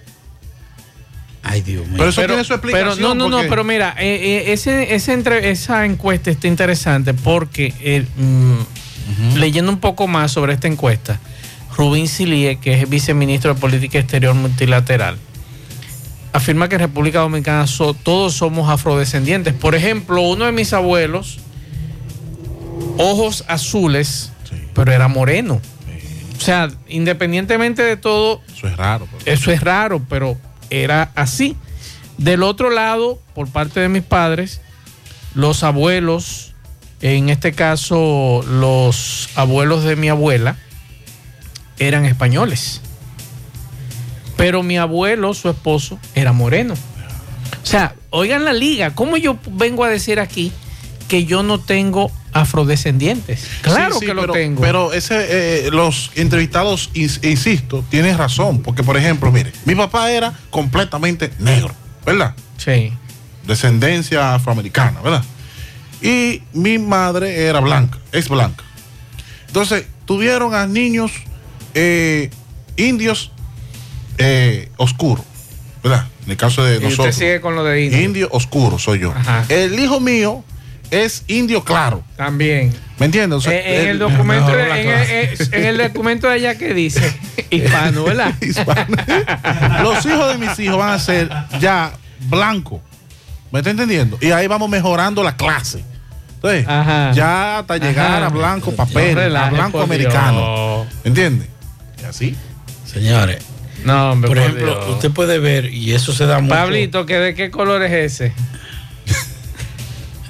Ay, 1.47 1.61
Dios 1.61 1.85
mío. 1.87 1.95
Pero 1.97 2.09
eso 2.09 2.25
tiene 2.25 2.43
su 2.43 2.53
explicación. 2.53 2.95
Pero 2.97 3.07
no, 3.07 3.13
no, 3.15 3.29
no, 3.29 3.47
pero 3.47 3.63
mira, 3.63 3.95
eh, 3.99 4.15
eh, 4.47 4.53
ese, 4.53 4.95
ese 4.95 5.13
entre- 5.13 5.51
esa 5.51 5.85
encuesta 5.85 6.31
está 6.31 6.47
interesante 6.47 7.13
porque 7.13 7.71
eh, 7.79 8.05
mm, 8.17 9.37
leyendo 9.37 9.71
un 9.71 9.79
poco 9.79 10.07
más 10.07 10.31
sobre 10.31 10.53
esta 10.53 10.67
encuesta, 10.67 11.19
Rubín 11.77 12.07
Silie, 12.07 12.57
que 12.57 12.81
es 12.81 12.89
viceministro 12.89 13.53
de 13.53 13.59
Política 13.59 13.99
Exterior 13.99 14.33
Multilateral, 14.33 15.17
afirma 16.33 16.67
que 16.67 16.75
en 16.75 16.81
República 16.81 17.19
Dominicana 17.19 17.67
so- 17.67 17.93
todos 17.93 18.33
somos 18.33 18.69
afrodescendientes. 18.69 19.53
Por 19.53 19.75
ejemplo, 19.75 20.21
uno 20.21 20.45
de 20.45 20.51
mis 20.51 20.73
abuelos, 20.73 21.37
ojos 22.97 23.43
azules, 23.47 24.31
pero 24.73 24.91
era 24.91 25.07
moreno. 25.07 25.61
O 26.37 26.41
sea, 26.41 26.69
independientemente 26.87 27.81
de 27.81 27.97
todo, 27.97 28.41
Eso 28.53 28.67
es 28.67 28.75
raro. 28.77 29.07
pero- 29.19 29.31
eso 29.33 29.51
es 29.51 29.61
raro, 29.61 30.01
pero 30.09 30.37
era 30.69 31.11
así. 31.15 31.55
Del 32.17 32.43
otro 32.43 32.69
lado, 32.69 33.19
por 33.33 33.49
parte 33.49 33.79
de 33.79 33.89
mis 33.89 34.03
padres, 34.03 34.61
los 35.33 35.63
abuelos, 35.63 36.53
en 37.01 37.29
este 37.29 37.53
caso 37.53 38.43
los 38.47 39.29
abuelos 39.35 39.83
de 39.83 39.95
mi 39.95 40.09
abuela, 40.09 40.57
eran 41.77 42.05
españoles. 42.05 42.81
Pero 44.37 44.63
mi 44.63 44.77
abuelo, 44.77 45.33
su 45.33 45.49
esposo, 45.49 45.99
era 46.13 46.31
moreno. 46.31 46.73
O 46.73 47.65
sea, 47.65 47.95
oigan 48.09 48.45
la 48.45 48.53
liga, 48.53 48.93
¿cómo 48.93 49.17
yo 49.17 49.37
vengo 49.51 49.83
a 49.83 49.89
decir 49.89 50.19
aquí 50.19 50.51
que 51.07 51.25
yo 51.25 51.43
no 51.43 51.59
tengo 51.59 52.11
afrodescendientes? 52.33 53.47
Claro 53.61 53.93
Sí, 53.95 53.99
sí, 54.01 54.05
que 54.07 54.13
lo 54.13 54.21
pero, 54.21 54.33
tengo. 54.33 54.61
Pero 54.61 54.93
ese, 54.93 55.67
eh, 55.67 55.71
los 55.71 56.11
entrevistados, 56.15 56.89
ins- 56.93 57.23
insisto, 57.23 57.83
tienen 57.89 58.17
razón. 58.17 58.61
Porque, 58.61 58.83
por 58.83 58.97
ejemplo, 58.97 59.31
mire, 59.31 59.51
mi 59.65 59.75
papá 59.75 60.11
era 60.11 60.33
completamente 60.49 61.31
negro, 61.39 61.73
¿verdad? 62.05 62.33
Sí. 62.57 62.91
Descendencia 63.45 64.33
afroamericana, 64.33 65.01
¿verdad? 65.01 65.23
Y 66.01 66.41
mi 66.53 66.77
madre 66.79 67.45
era 67.45 67.59
blanca, 67.59 67.99
es 68.11 68.27
blanca. 68.29 68.63
Entonces, 69.47 69.85
tuvieron 70.05 70.53
a 70.53 70.65
niños 70.67 71.11
eh, 71.73 72.29
indios 72.77 73.31
eh, 74.17 74.69
oscuros, 74.77 75.25
¿verdad? 75.83 76.07
En 76.25 76.31
el 76.31 76.37
caso 76.37 76.63
de 76.63 76.73
Y 76.73 76.75
usted 76.77 76.89
nosotros. 76.89 77.15
sigue 77.15 77.41
con 77.41 77.55
lo 77.55 77.63
de 77.63 77.83
indio. 77.85 78.01
Indio 78.01 78.27
oscuro 78.31 78.79
soy 78.79 78.99
yo. 78.99 79.11
Ajá. 79.15 79.45
El 79.49 79.79
hijo 79.79 79.99
mío 79.99 80.43
es 80.91 81.23
indio 81.27 81.63
claro. 81.63 82.03
También. 82.15 82.73
¿Me 82.99 83.07
entiendes? 83.07 83.37
O 83.37 83.41
sea, 83.41 83.53
Eh, 83.53 83.83
en, 83.83 83.89
el 83.89 83.99
documento 83.99 84.57
en, 84.57 84.59
el, 84.87 84.87
eh, 84.87 85.35
en 85.51 85.65
el 85.65 85.77
documento 85.77 86.27
de 86.27 86.33
allá 86.33 86.55
que 86.57 86.73
dice 86.73 87.13
hispano, 87.49 88.05
¿verdad? 88.05 88.33
Los 89.83 90.05
hijos 90.05 90.31
de 90.31 90.37
mis 90.47 90.57
hijos 90.59 90.77
van 90.77 90.91
a 90.93 90.99
ser 90.99 91.29
ya 91.59 91.91
blancos. 92.29 92.81
¿Me 93.51 93.59
está 93.59 93.71
entendiendo? 93.71 94.17
Y 94.21 94.31
ahí 94.31 94.47
vamos 94.47 94.69
mejorando 94.69 95.23
la 95.23 95.35
clase. 95.35 95.83
Entonces, 96.35 96.65
ya 97.15 97.59
hasta 97.59 97.77
llegar 97.77 98.17
Ajá. 98.23 98.25
a 98.27 98.29
blanco 98.29 98.71
papel, 98.75 99.15
No 99.33 99.39
a 99.39 99.49
blanco 99.49 99.81
americano. 99.81 100.85
¿Entiendes? 101.03 101.47
Y 102.01 102.05
así. 102.05 102.35
Señores. 102.85 103.43
No, 103.83 104.11
hombre, 104.11 104.27
por 104.29 104.37
por 104.37 104.45
ejemplo, 104.45 104.75
Dios. 104.75 104.89
usted 104.95 105.11
puede 105.11 105.37
ver, 105.39 105.65
y 105.65 105.93
eso 105.93 106.11
se 106.13 106.25
da 106.25 106.39
mucho. 106.39 106.55
Pablito, 106.55 107.05
¿que 107.05 107.17
¿de 107.19 107.35
qué 107.35 107.51
color 107.51 107.83
es 107.83 107.91
ese? 108.13 108.33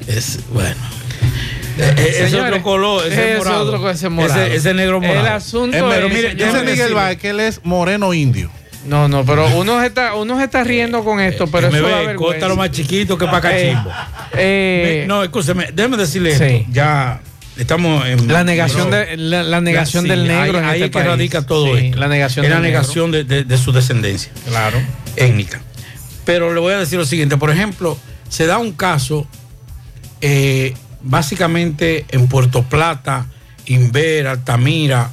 Es, 0.07 0.39
bueno. 0.53 0.75
Eh, 1.77 1.93
eh, 1.97 2.05
ese 2.09 2.29
Señores, 2.29 2.51
otro 2.53 2.63
color, 2.63 3.05
ese 3.07 3.31
ese 3.31 3.37
morado. 3.37 3.65
otro, 3.75 3.89
ese 3.89 4.09
morado. 4.09 4.41
Ese, 4.43 4.55
ese 4.55 4.73
negro 4.73 4.97
El 5.01 5.07
morado. 5.07 5.27
asunto 5.35 5.75
Eh, 5.77 5.83
pero 5.89 6.07
es, 6.07 6.13
mire, 6.13 6.29
señores, 6.31 6.53
dice 6.65 6.85
Miguel 6.89 7.17
que 7.17 7.29
él 7.31 7.39
es 7.41 7.59
moreno 7.63 8.13
indio. 8.13 8.49
No, 8.85 9.07
no, 9.07 9.25
pero 9.25 9.47
uno 9.57 9.79
se 9.81 9.87
está, 9.87 10.13
uno 10.13 10.37
se 10.37 10.43
está 10.43 10.63
riendo 10.63 11.03
con 11.03 11.19
esto, 11.19 11.47
pero 11.47 11.71
me 11.71 11.79
eso 11.79 11.87
da 11.87 11.99
ve, 12.01 12.07
vergüenza. 12.07 12.35
cótalo 12.35 12.55
más 12.55 12.69
chiquito 12.71 13.17
que 13.17 13.25
para 13.25 13.41
cachimbo. 13.41 13.91
Eh, 14.37 15.05
no, 15.07 15.23
escúcheme, 15.23 15.69
déjeme 15.73 15.97
decirle 15.97 16.37
Sí. 16.37 16.43
esto. 16.43 16.69
Ya 16.71 17.19
estamos 17.57 18.05
en. 18.05 18.27
La 18.31 18.43
negación 18.43 18.91
no. 18.91 18.95
de- 18.95 19.17
la- 19.17 19.41
la 19.43 19.59
negación 19.59 20.03
sí, 20.03 20.09
del 20.09 20.27
negro 20.27 20.59
Ahí, 20.59 20.63
en 20.63 20.69
ahí 20.69 20.73
este 20.75 20.85
es 20.85 20.91
que 20.91 20.97
país. 20.99 21.07
radica 21.07 21.41
todo 21.47 21.75
Sí, 21.75 21.87
esto. 21.87 21.97
la 21.99 22.07
negación 22.07 22.45
Es 22.45 22.49
la 22.51 22.55
del 22.57 22.63
negro. 22.63 22.79
negación 22.79 23.11
de, 23.11 23.23
de- 23.23 23.43
de 23.43 23.57
su 23.57 23.71
descendencia. 23.71 24.31
Claro. 24.47 24.77
Étnica. 25.15 25.61
Pero 26.23 26.53
le 26.53 26.59
voy 26.59 26.73
a 26.73 26.77
decir 26.77 26.99
lo 26.99 27.05
siguiente. 27.05 27.37
Por 27.37 27.49
ejemplo, 27.49 27.97
se 28.29 28.45
da 28.45 28.59
un 28.59 28.71
caso 28.71 29.27
eh, 30.27 30.73
básicamente 31.03 32.03
en 32.09 32.27
Puerto 32.27 32.63
Plata, 32.63 33.27
Inver, 33.67 34.25
Altamira. 34.25 35.11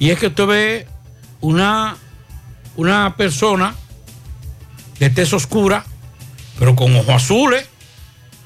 Y 0.00 0.10
es 0.10 0.18
que 0.18 0.26
usted 0.26 0.46
ve 0.46 0.86
una, 1.40 1.96
una 2.74 3.14
persona 3.16 3.76
de 4.98 5.08
tez 5.10 5.32
oscura, 5.32 5.84
pero 6.58 6.74
con 6.74 6.96
ojos 6.96 7.10
azules. 7.14 7.68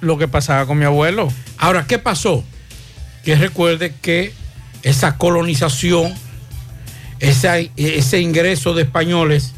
Lo 0.02 0.19
que 0.19 0.28
pasaba 0.28 0.66
con 0.66 0.78
mi 0.78 0.85
abuelo. 0.85 1.32
Ahora, 1.56 1.86
¿qué 1.86 1.98
pasó? 1.98 2.44
Que 3.24 3.35
recuerde 3.35 3.94
que 4.02 4.35
esa 4.82 5.16
colonización, 5.16 6.12
esa- 7.19 7.56
ese 7.77 8.20
ingreso 8.20 8.74
de 8.74 8.82
españoles 8.82 9.55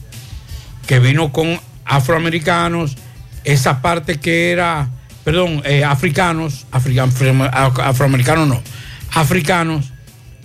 que 0.87 1.01
vino 1.01 1.33
con 1.33 1.61
afroamericanos, 1.85 2.97
esa 3.43 3.83
parte 3.83 4.21
que 4.21 4.53
era, 4.53 4.89
perdón, 5.25 5.63
eh, 5.65 5.85
africanos, 5.85 6.67
africa- 6.71 7.05
afro- 7.05 7.83
afroamericanos 7.83 8.49
no, 8.49 8.61
africanos, 9.15 9.93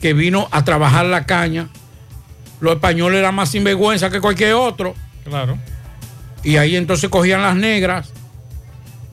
que 0.02 0.14
vino 0.14 0.48
a 0.52 0.64
trabajar 0.64 1.06
la 1.06 1.26
caña, 1.26 1.70
los 2.60 2.74
españoles 2.76 3.20
eran 3.20 3.36
más 3.36 3.50
sinvergüenza 3.50 4.10
que 4.10 4.22
cualquier 4.22 4.54
otro. 4.54 4.94
Claro. 5.24 5.58
Y 6.44 6.58
ahí 6.58 6.76
entonces 6.76 7.10
cogían 7.10 7.42
las 7.42 7.56
negras 7.56 8.10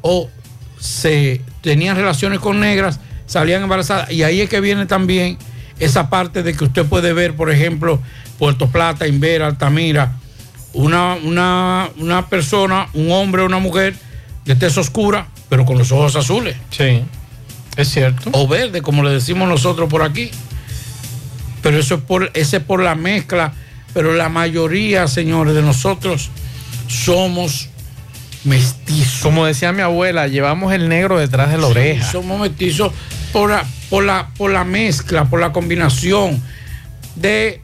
o 0.02 0.28
se 0.78 1.40
tenían 1.62 1.96
relaciones 1.96 2.40
con 2.40 2.60
negras, 2.60 3.00
salían 3.26 3.62
embarazadas. 3.62 4.10
Y 4.10 4.22
ahí 4.22 4.40
es 4.40 4.50
que 4.50 4.60
viene 4.60 4.84
también 4.86 5.38
esa 5.78 6.10
parte 6.10 6.42
de 6.42 6.54
que 6.54 6.64
usted 6.64 6.84
puede 6.84 7.12
ver, 7.12 7.34
por 7.34 7.50
ejemplo, 7.50 8.00
Puerto 8.38 8.68
Plata, 8.68 9.06
Inver, 9.06 9.42
Altamira, 9.42 10.12
una, 10.74 11.14
una, 11.14 11.88
una 11.98 12.26
persona, 12.28 12.88
un 12.94 13.10
hombre 13.12 13.42
o 13.42 13.46
una 13.46 13.58
mujer 13.58 13.94
de 14.44 14.54
tez 14.56 14.76
oscura, 14.76 15.28
pero 15.52 15.66
con 15.66 15.76
los 15.76 15.92
ojos 15.92 16.16
azules. 16.16 16.56
Sí, 16.70 17.02
es 17.76 17.88
cierto. 17.90 18.30
O 18.32 18.48
verde, 18.48 18.80
como 18.80 19.02
le 19.02 19.10
decimos 19.10 19.46
nosotros 19.46 19.86
por 19.90 20.00
aquí. 20.02 20.30
Pero 21.60 21.78
eso 21.78 21.96
es 21.96 22.00
por, 22.00 22.30
ese 22.32 22.56
es 22.56 22.62
por 22.62 22.82
la 22.82 22.94
mezcla. 22.94 23.52
Pero 23.92 24.14
la 24.14 24.30
mayoría, 24.30 25.06
señores, 25.08 25.54
de 25.54 25.60
nosotros 25.60 26.30
somos 26.88 27.68
mestizos. 28.44 29.20
Como 29.20 29.44
decía 29.44 29.72
mi 29.72 29.82
abuela, 29.82 30.26
llevamos 30.26 30.72
el 30.72 30.88
negro 30.88 31.18
detrás 31.18 31.50
de 31.50 31.58
la 31.58 31.66
oreja. 31.66 32.10
Somos 32.10 32.40
mestizos 32.40 32.90
por 33.34 33.50
la, 33.50 33.62
por 33.90 34.04
la, 34.04 34.30
por 34.38 34.50
la 34.52 34.64
mezcla, 34.64 35.26
por 35.26 35.38
la 35.38 35.52
combinación 35.52 36.42
de 37.16 37.60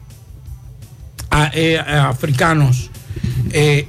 a- 1.31 1.49
eh, 1.55 1.79
africanos, 1.79 2.91
eh, 3.51 3.87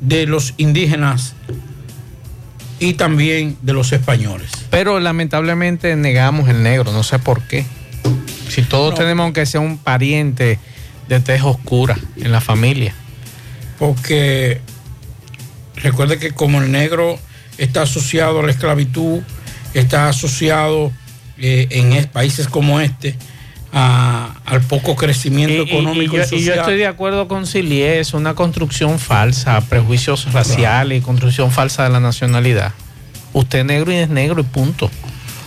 de 0.00 0.24
los 0.26 0.54
indígenas 0.56 1.34
y 2.80 2.94
también 2.94 3.56
de 3.62 3.72
los 3.72 3.92
españoles. 3.92 4.50
Pero 4.70 5.00
lamentablemente 5.00 5.94
negamos 5.96 6.48
el 6.48 6.62
negro, 6.62 6.92
no 6.92 7.02
sé 7.02 7.18
por 7.18 7.42
qué. 7.42 7.64
Si 8.48 8.62
todos 8.62 8.94
tenemos 8.94 9.24
aunque 9.24 9.44
sea 9.46 9.60
un 9.60 9.78
pariente 9.78 10.58
de 11.08 11.20
tez 11.20 11.42
oscura 11.42 11.98
en 12.16 12.32
la 12.32 12.40
familia. 12.40 12.94
Porque 13.78 14.60
recuerde 15.76 16.18
que 16.18 16.32
como 16.32 16.60
el 16.62 16.70
negro 16.72 17.18
está 17.58 17.82
asociado 17.82 18.40
a 18.40 18.42
la 18.42 18.50
esclavitud, 18.50 19.20
está 19.74 20.08
asociado 20.08 20.92
eh, 21.38 21.66
en 21.70 21.92
es- 21.92 22.06
países 22.06 22.48
como 22.48 22.80
este 22.80 23.16
a- 23.72 24.34
al 24.46 24.62
poco 24.62 24.96
crecimiento 24.96 25.54
Y, 25.54 25.60
económico 25.70 26.16
y, 26.16 26.20
y 26.20 26.22
yo, 26.22 26.24
y 26.24 26.30
yo 26.30 26.36
social. 26.38 26.58
estoy 26.60 26.76
de 26.78 26.86
acuerdo 26.86 27.28
con 27.28 27.46
Silie, 27.46 28.00
es 28.00 28.14
una 28.14 28.34
construcción 28.34 28.98
falsa, 28.98 29.60
prejuicios 29.62 30.32
raciales 30.32 30.98
y 30.98 31.00
construcción 31.02 31.50
falsa 31.50 31.84
de 31.84 31.90
la 31.90 32.00
nacionalidad. 32.00 32.72
Usted 33.34 33.60
es 33.60 33.64
negro 33.66 33.92
y 33.92 33.96
es 33.96 34.08
negro 34.08 34.40
y 34.40 34.44
punto. 34.44 34.90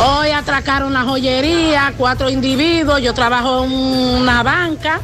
Hoy 0.03 0.31
atracaron 0.31 0.93
la 0.95 1.03
joyería, 1.03 1.93
cuatro 1.99 2.31
individuos, 2.31 3.03
yo 3.03 3.13
trabajo 3.13 3.65
en 3.65 3.73
una 3.73 4.43
banca. 4.43 5.01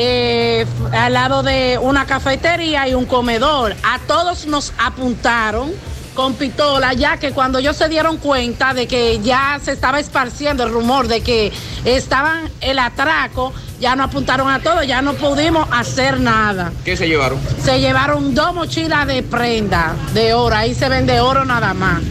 eh, 0.00 0.64
al 0.92 1.12
lado 1.14 1.42
de 1.42 1.76
una 1.82 2.06
cafetería 2.06 2.86
y 2.86 2.94
un 2.94 3.04
comedor. 3.04 3.74
A 3.82 3.98
todos 4.06 4.46
nos 4.46 4.72
apuntaron 4.78 5.72
con 6.18 6.34
pistola, 6.34 6.94
ya 6.94 7.16
que 7.16 7.30
cuando 7.30 7.60
ellos 7.60 7.76
se 7.76 7.88
dieron 7.88 8.16
cuenta 8.16 8.74
de 8.74 8.88
que 8.88 9.20
ya 9.20 9.60
se 9.62 9.70
estaba 9.70 10.00
esparciendo 10.00 10.64
el 10.64 10.72
rumor 10.72 11.06
de 11.06 11.20
que 11.20 11.52
estaban 11.84 12.50
el 12.60 12.80
atraco, 12.80 13.52
ya 13.78 13.94
no 13.94 14.02
apuntaron 14.02 14.50
a 14.50 14.58
todos, 14.58 14.84
ya 14.84 15.00
no 15.00 15.14
pudimos 15.14 15.68
hacer 15.70 16.18
nada. 16.18 16.72
¿Qué 16.84 16.96
se 16.96 17.06
llevaron? 17.06 17.38
Se 17.62 17.78
llevaron 17.78 18.34
dos 18.34 18.52
mochilas 18.52 19.06
de 19.06 19.22
prenda 19.22 19.94
de 20.12 20.34
oro, 20.34 20.56
ahí 20.56 20.74
se 20.74 20.88
vende 20.88 21.20
oro 21.20 21.44
nada 21.44 21.72
más. 21.72 22.02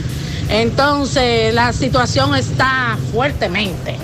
Entonces 0.48 1.54
la 1.54 1.74
situación 1.74 2.34
está 2.34 2.98
fuertemente. 3.12 3.98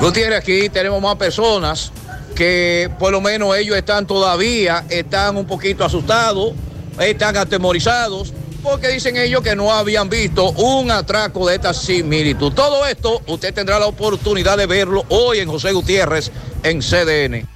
Gutiérrez, 0.00 0.40
aquí 0.40 0.68
tenemos 0.68 1.00
más 1.00 1.14
personas 1.14 1.92
que 2.34 2.90
por 2.98 3.12
lo 3.12 3.20
menos 3.20 3.56
ellos 3.56 3.76
están 3.76 4.04
todavía, 4.04 4.84
están 4.88 5.36
un 5.36 5.46
poquito 5.46 5.84
asustados, 5.84 6.54
están 6.98 7.36
atemorizados, 7.36 8.32
porque 8.64 8.88
dicen 8.88 9.18
ellos 9.18 9.42
que 9.42 9.54
no 9.54 9.70
habían 9.70 10.08
visto 10.08 10.50
un 10.52 10.90
atraco 10.90 11.46
de 11.46 11.56
esta 11.56 11.74
similitud. 11.74 12.50
Todo 12.52 12.86
esto 12.86 13.22
usted 13.26 13.52
tendrá 13.52 13.78
la 13.78 13.86
oportunidad 13.86 14.56
de 14.56 14.66
verlo 14.66 15.04
hoy 15.10 15.38
en 15.38 15.48
José 15.48 15.72
Gutiérrez 15.72 16.32
en 16.62 16.80
CDN. 16.80 17.46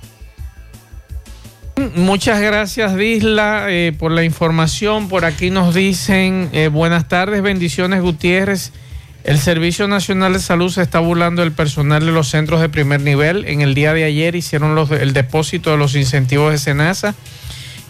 Muchas 1.94 2.40
gracias, 2.40 2.94
Disla, 2.94 3.66
eh, 3.68 3.94
por 3.98 4.12
la 4.12 4.22
información. 4.22 5.08
Por 5.08 5.24
aquí 5.24 5.48
nos 5.48 5.74
dicen, 5.74 6.50
eh, 6.52 6.68
buenas 6.68 7.08
tardes, 7.08 7.40
bendiciones, 7.40 8.02
Gutiérrez. 8.02 8.72
El 9.24 9.38
Servicio 9.38 9.88
Nacional 9.88 10.34
de 10.34 10.40
Salud 10.40 10.70
se 10.70 10.82
está 10.82 11.00
burlando 11.00 11.42
del 11.42 11.52
personal 11.52 12.04
de 12.04 12.12
los 12.12 12.28
centros 12.28 12.60
de 12.60 12.68
primer 12.68 13.00
nivel. 13.00 13.46
En 13.46 13.62
el 13.62 13.74
día 13.74 13.94
de 13.94 14.04
ayer 14.04 14.34
hicieron 14.34 14.76
el 14.92 15.12
depósito 15.14 15.70
de 15.70 15.78
los 15.78 15.94
incentivos 15.94 16.52
de 16.52 16.58
SENASA 16.58 17.14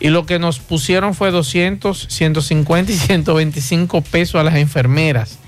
y 0.01 0.09
lo 0.09 0.27
que 0.27 0.39
nos 0.39 0.59
pusieron 0.59 1.15
fue 1.15 1.31
200, 1.31 2.07
150 2.09 2.93
y 2.93 2.97
125 2.97 4.03
pesos 4.03 4.41
a 4.41 4.45
las 4.45 4.57
enfermeras 4.57 5.39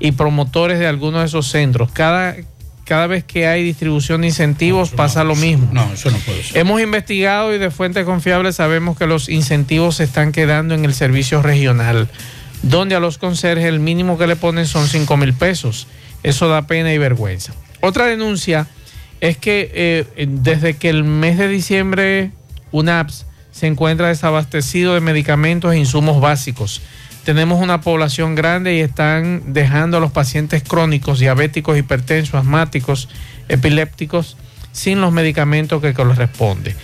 y 0.00 0.12
promotores 0.12 0.78
de 0.78 0.86
algunos 0.86 1.20
de 1.20 1.26
esos 1.26 1.48
centros. 1.48 1.90
Cada, 1.92 2.36
cada 2.84 3.06
vez 3.06 3.24
que 3.24 3.46
hay 3.46 3.62
distribución 3.62 4.22
de 4.22 4.28
incentivos 4.28 4.90
pasa 4.90 5.24
lo 5.24 5.36
mismo. 5.36 5.68
No, 5.72 5.92
eso 5.92 6.10
no 6.10 6.18
puede 6.18 6.42
ser. 6.42 6.58
Hemos 6.58 6.80
investigado 6.80 7.54
y 7.54 7.58
de 7.58 7.70
fuentes 7.70 8.04
confiables 8.04 8.56
sabemos 8.56 8.96
que 8.96 9.06
los 9.06 9.28
incentivos 9.28 9.96
se 9.96 10.04
están 10.04 10.32
quedando 10.32 10.74
en 10.74 10.84
el 10.84 10.94
servicio 10.94 11.42
regional, 11.42 12.08
donde 12.62 12.94
a 12.94 13.00
los 13.00 13.18
conserjes 13.18 13.66
el 13.66 13.80
mínimo 13.80 14.16
que 14.16 14.26
le 14.26 14.36
ponen 14.36 14.66
son 14.66 14.86
5 14.88 15.16
mil 15.16 15.34
pesos. 15.34 15.86
Eso 16.22 16.48
da 16.48 16.66
pena 16.66 16.92
y 16.92 16.98
vergüenza. 16.98 17.52
Otra 17.80 18.06
denuncia 18.06 18.66
es 19.20 19.36
que 19.36 19.70
eh, 19.74 20.26
desde 20.26 20.76
que 20.76 20.88
el 20.88 21.04
mes 21.04 21.38
de 21.38 21.48
diciembre 21.48 22.30
UNAPS 22.70 23.26
se 23.58 23.66
encuentra 23.66 24.06
desabastecido 24.06 24.94
de 24.94 25.00
medicamentos 25.00 25.72
e 25.72 25.78
insumos 25.78 26.20
básicos. 26.20 26.80
Tenemos 27.24 27.60
una 27.60 27.80
población 27.80 28.36
grande 28.36 28.76
y 28.76 28.80
están 28.80 29.52
dejando 29.52 29.96
a 29.96 30.00
los 30.00 30.12
pacientes 30.12 30.62
crónicos, 30.62 31.18
diabéticos, 31.18 31.76
hipertensos, 31.76 32.36
asmáticos, 32.36 33.08
epilépticos, 33.48 34.36
sin 34.70 35.00
los 35.00 35.12
medicamentos 35.12 35.82
que 35.82 35.92
corresponden. 35.92 36.76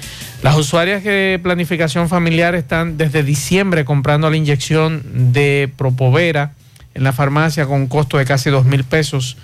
Las 0.42 0.56
usuarias 0.56 1.04
de 1.04 1.38
planificación 1.40 2.08
familiar 2.08 2.56
están 2.56 2.96
desde 2.96 3.22
diciembre 3.22 3.84
comprando 3.84 4.28
la 4.28 4.36
inyección 4.36 5.32
de 5.32 5.72
Propovera 5.76 6.54
en 6.94 7.04
la 7.04 7.12
farmacia 7.12 7.66
con 7.66 7.82
un 7.82 7.86
costo 7.86 8.18
de 8.18 8.24
casi 8.24 8.50
dos 8.50 8.64
mil 8.64 8.82
pesos, 8.82 9.36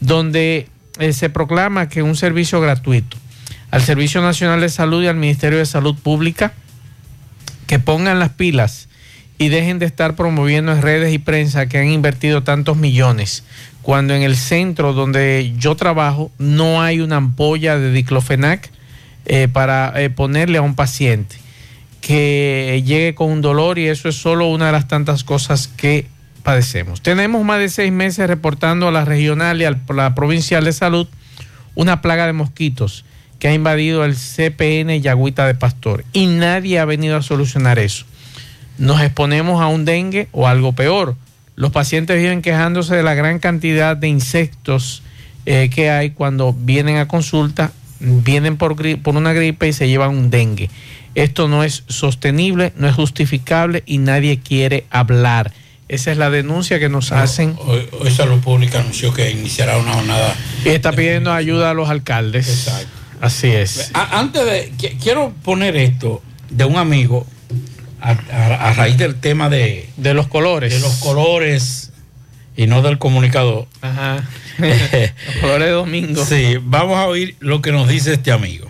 donde 0.00 0.68
eh, 0.98 1.12
se 1.12 1.28
proclama 1.28 1.90
que 1.90 2.02
un 2.02 2.16
servicio 2.16 2.62
gratuito 2.62 3.18
al 3.70 3.82
Servicio 3.82 4.22
Nacional 4.22 4.62
de 4.62 4.70
Salud 4.70 5.02
y 5.02 5.06
al 5.06 5.16
Ministerio 5.16 5.58
de 5.58 5.66
Salud 5.66 5.94
Pública 5.94 6.54
que 7.68 7.78
pongan 7.78 8.18
las 8.18 8.30
pilas 8.30 8.88
y 9.38 9.50
dejen 9.50 9.78
de 9.78 9.86
estar 9.86 10.16
promoviendo 10.16 10.72
en 10.72 10.82
redes 10.82 11.14
y 11.14 11.18
prensa 11.18 11.68
que 11.68 11.78
han 11.78 11.88
invertido 11.88 12.42
tantos 12.42 12.76
millones, 12.76 13.44
cuando 13.82 14.14
en 14.14 14.22
el 14.22 14.36
centro 14.36 14.94
donde 14.94 15.54
yo 15.56 15.76
trabajo 15.76 16.32
no 16.38 16.82
hay 16.82 16.98
una 17.00 17.18
ampolla 17.18 17.78
de 17.78 17.92
diclofenac 17.92 18.70
eh, 19.26 19.46
para 19.52 19.92
eh, 20.00 20.10
ponerle 20.10 20.58
a 20.58 20.62
un 20.62 20.74
paciente 20.74 21.36
que 22.00 22.82
llegue 22.84 23.14
con 23.14 23.30
un 23.30 23.42
dolor 23.42 23.78
y 23.78 23.86
eso 23.86 24.08
es 24.08 24.16
solo 24.16 24.48
una 24.48 24.66
de 24.66 24.72
las 24.72 24.88
tantas 24.88 25.22
cosas 25.22 25.68
que 25.68 26.06
padecemos. 26.42 27.02
Tenemos 27.02 27.44
más 27.44 27.58
de 27.58 27.68
seis 27.68 27.92
meses 27.92 28.26
reportando 28.26 28.88
a 28.88 28.92
la 28.92 29.04
regional 29.04 29.60
y 29.60 29.66
a 29.66 29.78
la 29.94 30.14
provincial 30.14 30.64
de 30.64 30.72
salud 30.72 31.06
una 31.74 32.00
plaga 32.00 32.26
de 32.26 32.32
mosquitos 32.32 33.04
que 33.38 33.48
ha 33.48 33.54
invadido 33.54 34.04
el 34.04 34.16
CPN 34.16 35.00
Yagüita 35.00 35.46
de 35.46 35.54
Pastor 35.54 36.04
y 36.12 36.26
nadie 36.26 36.78
ha 36.78 36.84
venido 36.84 37.16
a 37.16 37.22
solucionar 37.22 37.78
eso. 37.78 38.04
Nos 38.78 39.00
exponemos 39.00 39.60
a 39.60 39.66
un 39.66 39.84
dengue 39.84 40.28
o 40.32 40.46
algo 40.48 40.72
peor. 40.72 41.16
Los 41.56 41.72
pacientes 41.72 42.20
viven 42.20 42.42
quejándose 42.42 42.94
de 42.94 43.02
la 43.02 43.14
gran 43.14 43.38
cantidad 43.38 43.96
de 43.96 44.08
insectos 44.08 45.02
eh, 45.46 45.70
que 45.74 45.90
hay 45.90 46.10
cuando 46.10 46.52
vienen 46.52 46.98
a 46.98 47.08
consulta, 47.08 47.72
vienen 48.00 48.56
por, 48.56 48.76
una 49.06 49.32
gripe 49.32 49.68
y 49.68 49.72
se 49.72 49.88
llevan 49.88 50.10
un 50.10 50.30
dengue. 50.30 50.70
Esto 51.14 51.48
no 51.48 51.64
es 51.64 51.84
sostenible, 51.88 52.72
no 52.76 52.88
es 52.88 52.94
justificable 52.94 53.82
y 53.86 53.98
nadie 53.98 54.38
quiere 54.38 54.84
hablar. 54.90 55.52
Esa 55.88 56.12
es 56.12 56.18
la 56.18 56.30
denuncia 56.30 56.78
que 56.78 56.88
nos 56.88 57.12
hacen. 57.12 57.56
Hoy, 57.58 57.88
hoy 57.98 58.10
Salud 58.10 58.40
Pública 58.40 58.78
anunció 58.80 59.12
que 59.12 59.30
iniciará 59.30 59.78
una 59.78 59.94
jornada. 59.94 60.36
Y 60.64 60.68
está 60.68 60.92
pidiendo 60.92 61.32
ayuda 61.32 61.70
a 61.70 61.74
los 61.74 61.88
alcaldes. 61.88 62.48
Exacto. 62.48 62.97
Así 63.20 63.48
es. 63.48 63.90
A- 63.94 64.18
antes 64.18 64.44
de. 64.44 64.72
qui- 64.78 64.96
Quiero 65.02 65.32
poner 65.42 65.76
esto 65.76 66.22
de 66.50 66.64
un 66.64 66.76
amigo 66.76 67.26
a, 68.00 68.10
a- 68.10 68.68
a 68.70 68.72
raíz 68.74 68.96
del 68.98 69.18
tema 69.20 69.48
de. 69.48 69.88
De 69.96 70.14
los 70.14 70.28
colores. 70.28 70.72
De 70.72 70.80
los 70.80 70.96
colores 70.96 71.90
y 72.56 72.66
no 72.66 72.82
del 72.82 72.98
comunicador. 72.98 73.66
Ajá. 73.82 74.24
los 74.58 75.36
colores 75.40 75.66
de 75.68 75.72
domingo. 75.72 76.24
Sí, 76.24 76.56
vamos 76.62 76.96
a 76.96 77.06
oír 77.06 77.36
lo 77.40 77.60
que 77.62 77.72
nos 77.72 77.88
dice 77.88 78.14
este 78.14 78.32
amigo. 78.32 78.68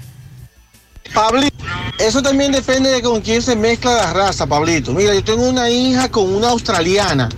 Pablito, 1.14 1.56
eso 1.98 2.20
también 2.22 2.52
depende 2.52 2.90
de 2.90 3.00
con 3.00 3.22
quién 3.22 3.40
se 3.40 3.56
mezcla 3.56 3.94
la 3.94 4.12
raza, 4.12 4.46
Pablito. 4.46 4.92
Mira, 4.92 5.14
yo 5.14 5.24
tengo 5.24 5.48
una 5.48 5.70
hija 5.70 6.10
con 6.10 6.28
una 6.34 6.50
australiana. 6.50 7.30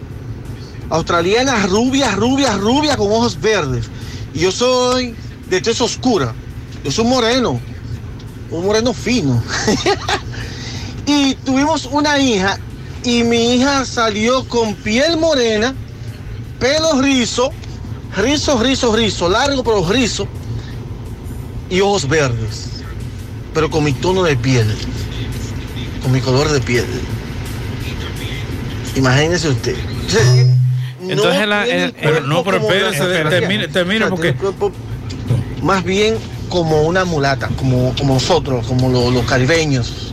Australiana 0.88 1.66
rubia, 1.66 2.10
rubia, 2.16 2.56
rubia 2.56 2.96
con 2.96 3.12
ojos 3.12 3.40
verdes. 3.40 3.88
Y 4.34 4.40
yo 4.40 4.50
soy 4.50 5.14
de 5.48 5.60
tez 5.60 5.80
oscura. 5.80 6.34
Yo 6.85 6.90
soy 6.90 7.05
moreno. 7.05 7.61
Un 8.51 8.65
moreno 8.66 8.93
fino. 8.93 9.43
y 11.07 11.35
tuvimos 11.36 11.86
una 11.86 12.19
hija 12.19 12.59
y 13.05 13.23
mi 13.23 13.55
hija 13.55 13.85
salió 13.85 14.47
con 14.48 14.74
piel 14.74 15.16
morena, 15.16 15.74
pelo 16.59 17.01
rizo, 17.01 17.51
rizo, 18.16 18.62
rizo, 18.62 18.94
rizo, 18.94 19.28
largo 19.28 19.62
pero 19.65 19.89
rizo 19.89 20.27
y 21.70 21.81
ojos 21.81 22.09
verdes 22.09 22.66
pero 23.55 23.69
con 23.69 23.82
mi 23.82 23.93
tono 23.93 24.23
de 24.23 24.36
piel, 24.36 24.73
con 26.05 26.12
mi 26.12 26.20
color 26.20 26.48
de 26.51 26.61
piel. 26.61 26.86
Imagínese 28.94 29.48
usted. 29.48 29.77
Entonces 31.09 31.48
la- 31.48 31.65
tiene 31.65 31.85
el- 31.85 31.94
el- 32.01 32.28
no, 32.28 32.44
pero 32.44 32.59
como 32.61 32.73
espérese, 32.73 33.02
una- 33.20 33.31
termine- 33.31 33.66
termine 33.69 34.05
O 34.05 34.09
sea, 34.09 34.11
porque- 34.11 34.35
más 35.62 35.82
bien 35.82 36.16
como 36.51 36.82
una 36.82 37.05
mulata, 37.06 37.48
como, 37.56 37.94
como 37.97 38.14
nosotros, 38.14 38.66
como 38.66 38.90
lo- 38.90 39.10
los 39.10 39.24
caribeños. 39.24 40.12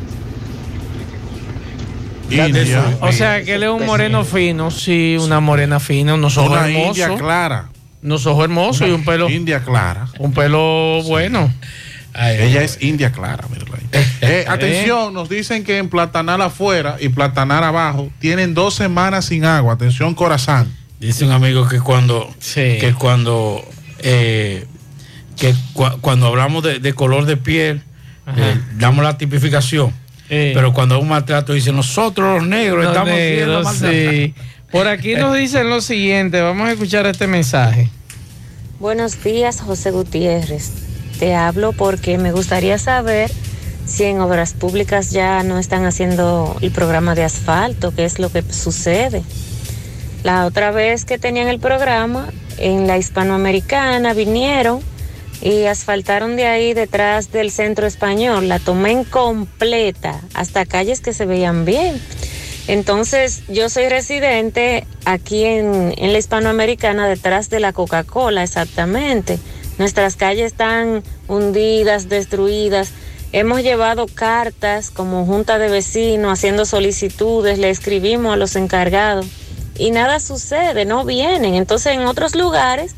India. 2.30 2.98
O 3.00 3.12
sea, 3.12 3.44
que 3.44 3.56
él 3.56 3.64
es 3.64 3.70
un 3.70 3.86
moreno 3.86 4.24
fino, 4.26 4.70
sí, 4.70 5.18
una 5.20 5.40
morena 5.40 5.80
fina, 5.80 6.14
unos 6.16 6.38
ojos 6.38 6.52
Una 6.52 6.68
hermosos. 6.68 6.98
india 6.98 7.18
clara. 7.18 7.70
Unos 8.04 8.26
ojos 8.26 8.44
hermosos 8.44 8.88
y 8.88 8.92
un 8.92 9.04
pelo. 9.06 9.30
India 9.30 9.64
clara. 9.64 10.08
Un 10.20 10.34
pelo 10.34 11.02
bueno. 11.04 11.52
Ella 12.14 12.64
es 12.64 12.78
india 12.82 13.12
clara. 13.12 13.46
Eh, 14.20 14.44
atención, 14.50 15.14
nos 15.14 15.30
dicen 15.30 15.64
que 15.64 15.78
en 15.78 15.88
Platanal 15.90 16.42
afuera 16.42 16.98
y 17.00 17.08
Platanal 17.10 17.64
abajo 17.64 18.10
tienen 18.20 18.54
dos 18.54 18.74
semanas 18.74 19.26
sin 19.26 19.46
agua. 19.46 19.74
Atención, 19.74 20.14
corazón. 20.14 20.72
Dice 21.00 21.24
un 21.24 21.32
amigo 21.32 21.68
que 21.70 21.80
cuando, 21.80 22.30
que 22.54 22.94
cuando, 23.00 23.64
eh, 24.00 24.66
que 25.38 25.54
cua- 25.74 25.98
cuando 26.02 26.28
hablamos 26.28 26.64
de, 26.64 26.80
de 26.80 26.94
color 26.94 27.26
de 27.26 27.38
piel, 27.38 27.82
eh, 28.36 28.60
damos 28.78 29.04
la 29.04 29.18
tipificación. 29.18 29.94
Pero 30.30 30.74
cuando 30.74 30.96
hay 30.96 31.02
un 31.02 31.08
maltrato 31.08 31.54
dicen 31.54 31.76
nosotros 31.78 32.40
los 32.42 32.48
negros 32.50 32.84
Los 32.84 32.92
estamos 32.94 33.14
siendo 33.16 33.46
negros, 33.46 33.64
maltratados. 33.64 34.12
sí. 34.14 34.34
Por 34.72 34.88
aquí 34.90 35.16
nos 35.16 35.34
dicen 35.38 35.70
lo 35.70 35.80
siguiente, 35.80 36.42
vamos 36.42 36.68
a 36.68 36.74
escuchar 36.74 37.06
este 37.06 37.28
mensaje. 37.28 37.90
Buenos 38.80 39.24
días, 39.24 39.62
José 39.62 39.92
Gutiérrez. 39.92 40.72
Te 41.20 41.34
hablo 41.34 41.72
porque 41.72 42.18
me 42.18 42.34
gustaría 42.34 42.78
saber 42.78 43.32
si 43.86 44.04
en 44.04 44.20
obras 44.20 44.54
públicas 44.54 45.12
ya 45.12 45.42
no 45.44 45.58
están 45.60 45.86
haciendo 45.86 46.58
el 46.62 46.72
programa 46.72 47.16
de 47.16 47.24
asfalto, 47.24 47.94
qué 47.96 48.04
es 48.04 48.20
lo 48.20 48.30
que 48.30 48.44
sucede. 48.52 49.24
La 50.24 50.46
otra 50.46 50.72
vez 50.72 51.06
que 51.06 51.18
tenían 51.18 51.48
el 51.48 51.60
programa, 51.60 52.28
en 52.58 52.86
la 52.86 52.98
hispanoamericana 52.98 54.14
vinieron 54.14 54.82
y 55.42 55.66
asfaltaron 55.66 56.36
de 56.36 56.46
ahí 56.48 56.74
detrás 56.74 57.32
del 57.32 57.52
centro 57.52 57.88
español. 57.88 58.48
La 58.48 58.60
tomé 58.60 58.92
en 58.92 59.04
completa, 59.04 60.22
hasta 60.34 60.66
calles 60.66 61.02
que 61.02 61.14
se 61.14 61.26
veían 61.26 61.66
bien. 61.66 62.02
Entonces, 62.68 63.44
yo 63.48 63.70
soy 63.70 63.88
residente 63.88 64.86
aquí 65.06 65.46
en, 65.46 65.94
en 65.98 66.12
la 66.12 66.20
hispanoamericana, 66.20 67.08
detrás 67.08 67.50
de 67.50 67.60
la 67.60 67.72
Coca-Cola, 67.72 68.44
exactamente. 68.44 69.40
Nuestras 69.78 70.16
calles 70.16 70.48
están 70.48 71.04
hundidas, 71.28 72.10
destruidas. 72.10 72.92
Hemos 73.32 73.62
llevado 73.62 74.08
cartas 74.08 74.90
como 74.90 75.26
junta 75.26 75.60
de 75.60 75.70
vecinos, 75.70 76.34
haciendo 76.34 76.66
solicitudes, 76.66 77.58
le 77.58 77.70
escribimos 77.70 78.34
a 78.34 78.38
los 78.38 78.56
encargados 78.56 79.28
y 79.78 79.92
nada 79.92 80.20
sucede, 80.20 80.86
no 80.86 81.06
vienen. 81.06 81.54
Entonces, 81.54 81.94
en 81.94 82.06
otros 82.06 82.36
lugares 82.36 82.96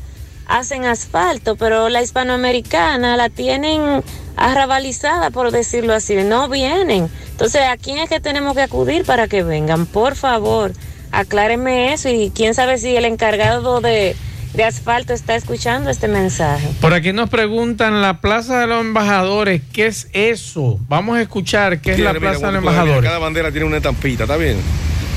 hacen 0.50 0.84
asfalto, 0.84 1.56
pero 1.56 1.88
la 1.88 2.02
hispanoamericana 2.02 3.16
la 3.16 3.28
tienen 3.30 4.02
arrabalizada, 4.36 5.30
por 5.30 5.52
decirlo 5.52 5.94
así, 5.94 6.16
no 6.16 6.48
vienen. 6.48 7.08
Entonces, 7.30 7.62
¿a 7.62 7.76
quién 7.76 7.98
es 7.98 8.08
que 8.08 8.20
tenemos 8.20 8.54
que 8.54 8.62
acudir 8.62 9.04
para 9.04 9.28
que 9.28 9.42
vengan? 9.42 9.86
Por 9.86 10.16
favor, 10.16 10.72
acláreme 11.12 11.92
eso 11.92 12.08
y 12.08 12.32
quién 12.34 12.54
sabe 12.54 12.78
si 12.78 12.96
el 12.96 13.04
encargado 13.04 13.80
de, 13.80 14.16
de 14.54 14.64
asfalto 14.64 15.12
está 15.12 15.36
escuchando 15.36 15.88
este 15.88 16.08
mensaje. 16.08 16.68
Por 16.80 16.94
aquí 16.94 17.12
nos 17.12 17.30
preguntan 17.30 18.02
la 18.02 18.20
Plaza 18.20 18.58
de 18.58 18.66
los 18.66 18.80
Embajadores, 18.80 19.62
¿qué 19.72 19.86
es 19.86 20.08
eso? 20.12 20.80
Vamos 20.88 21.16
a 21.16 21.22
escuchar 21.22 21.80
qué 21.80 21.92
es 21.92 22.00
la 22.00 22.12
mira, 22.12 22.20
Plaza 22.32 22.46
de 22.48 22.52
los 22.54 22.62
mira, 22.62 22.72
Embajadores. 22.72 23.08
Cada 23.08 23.18
bandera 23.18 23.52
tiene 23.52 23.66
una 23.66 23.76
estampita, 23.76 24.24
¿está 24.24 24.36
bien? 24.36 24.56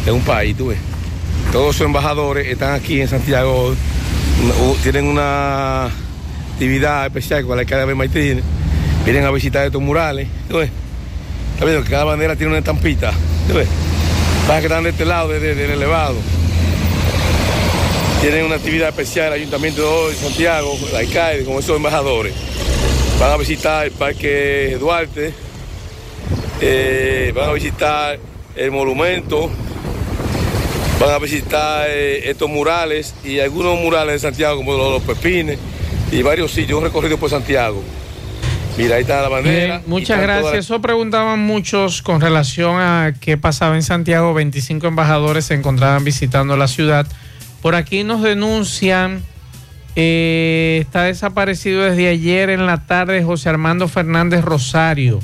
De 0.05 0.11
un 0.11 0.22
país, 0.22 0.55
tú 0.55 0.68
ves. 0.68 0.77
Todos 1.51 1.76
sus 1.76 1.85
embajadores 1.85 2.47
están 2.47 2.73
aquí 2.73 3.01
en 3.01 3.07
Santiago, 3.07 3.76
tienen 4.82 5.06
una 5.06 5.86
actividad 6.53 7.06
especial 7.06 7.45
con 7.45 7.56
la 7.56 7.61
alcalde 7.61 7.86
de 7.88 7.95
Martínez. 7.95 8.44
Vienen 9.06 9.26
a 9.26 9.32
visitar 9.32 9.65
estos 9.65 9.82
murales, 9.82 10.28
tú 10.49 10.57
cada 11.90 12.03
bandera 12.06 12.36
tiene 12.36 12.49
una 12.52 12.60
estampita, 12.60 13.11
tú 13.48 13.56
ves. 13.56 13.68
Que 14.48 14.64
están 14.64 14.84
de 14.84 14.90
este 14.90 15.06
lado, 15.06 15.30
de- 15.30 15.40
de- 15.40 15.56
del 15.56 15.72
elevado. 15.72 16.15
Tienen 18.22 18.45
una 18.45 18.56
actividad 18.56 18.90
especial 18.90 19.28
el 19.28 19.34
Ayuntamiento 19.34 20.10
de 20.10 20.15
Santiago, 20.15 20.78
el 20.90 20.95
alcalde, 20.95 21.44
con 21.44 21.56
esos 21.56 21.76
embajadores. 21.76 22.34
Van 23.20 23.32
a 23.32 23.38
visitar 23.38 23.86
el 23.86 23.91
Parque 23.91 24.78
Duarte, 24.80 25.34
eh, 26.61 27.34
van 27.36 27.49
a 27.49 27.53
visitar 27.53 28.18
el 28.56 28.72
monumento, 28.72 29.49
van 31.04 31.16
a 31.16 31.20
visitar 31.20 31.86
eh, 31.90 32.30
estos 32.30 32.50
murales 32.50 33.14
y 33.24 33.40
algunos 33.40 33.80
murales 33.80 34.14
de 34.14 34.20
Santiago 34.20 34.58
como 34.58 34.74
los, 34.74 34.92
los 34.92 35.04
Pepines 35.04 35.60
y 36.12 36.22
varios 36.22 36.52
sitios, 36.52 36.78
un 36.78 36.86
recorrido 36.86 37.18
por 37.18 37.30
Santiago. 37.30 37.84
Mira, 38.78 38.96
ahí 38.96 39.02
está 39.02 39.22
la 39.22 39.30
bandera. 39.30 39.78
Bien, 39.78 39.82
muchas 39.86 40.20
gracias. 40.22 40.54
Eso 40.56 40.82
preguntaban 40.82 41.40
muchos 41.40 42.02
con 42.02 42.22
relación 42.22 42.80
a 42.80 43.14
qué 43.20 43.38
pasaba 43.38 43.76
en 43.76 43.84
Santiago. 43.84 44.34
25 44.34 44.88
embajadores 44.88 45.46
se 45.46 45.54
encontraban 45.54 46.04
visitando 46.04 46.58
la 46.58 46.68
ciudad. 46.68 47.06
Por 47.62 47.76
aquí 47.76 48.04
nos 48.04 48.24
denuncian, 48.24 49.22
eh, 49.96 50.80
está 50.82 51.04
desaparecido 51.04 51.84
desde 51.84 52.08
ayer 52.08 52.50
en 52.50 52.66
la 52.66 52.86
tarde 52.86 53.24
José 53.24 53.50
Armando 53.50 53.88
Fernández 53.88 54.44
Rosario, 54.44 55.20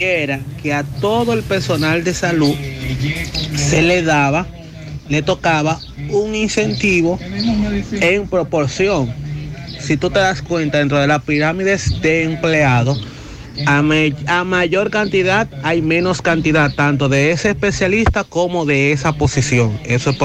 era 0.00 0.40
que 0.62 0.72
a 0.72 0.82
todo 0.82 1.34
el 1.34 1.42
personal 1.42 2.02
de 2.02 2.14
salud 2.14 2.54
se 3.54 3.82
le 3.82 4.02
daba, 4.02 4.46
le 5.08 5.22
tocaba 5.22 5.78
un 6.08 6.34
incentivo 6.34 7.18
en 8.00 8.26
proporción. 8.26 9.12
Si 9.78 9.96
tú 9.96 10.10
te 10.10 10.18
das 10.18 10.42
cuenta, 10.42 10.78
dentro 10.78 10.98
de 10.98 11.06
las 11.06 11.22
pirámides 11.22 12.00
de 12.00 12.24
empleados, 12.24 13.06
a, 13.66 13.82
a 14.26 14.44
mayor 14.44 14.90
cantidad 14.90 15.48
hay 15.62 15.82
menos 15.82 16.22
cantidad, 16.22 16.72
tanto 16.74 17.08
de 17.08 17.32
ese 17.32 17.50
especialista 17.50 18.24
como 18.24 18.64
de 18.64 18.92
esa 18.92 19.12
posición. 19.12 19.78
Eso 19.84 20.10
es 20.10 20.16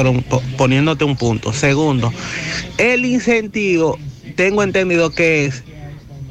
poniéndote 0.58 1.04
un 1.04 1.18
punto. 1.18 1.52
Segundo, 1.52 2.14
el 2.78 3.04
incentivo, 3.06 3.98
tengo 4.36 4.64
entendido 4.64 5.10
que 5.10 5.46
es 5.46 5.64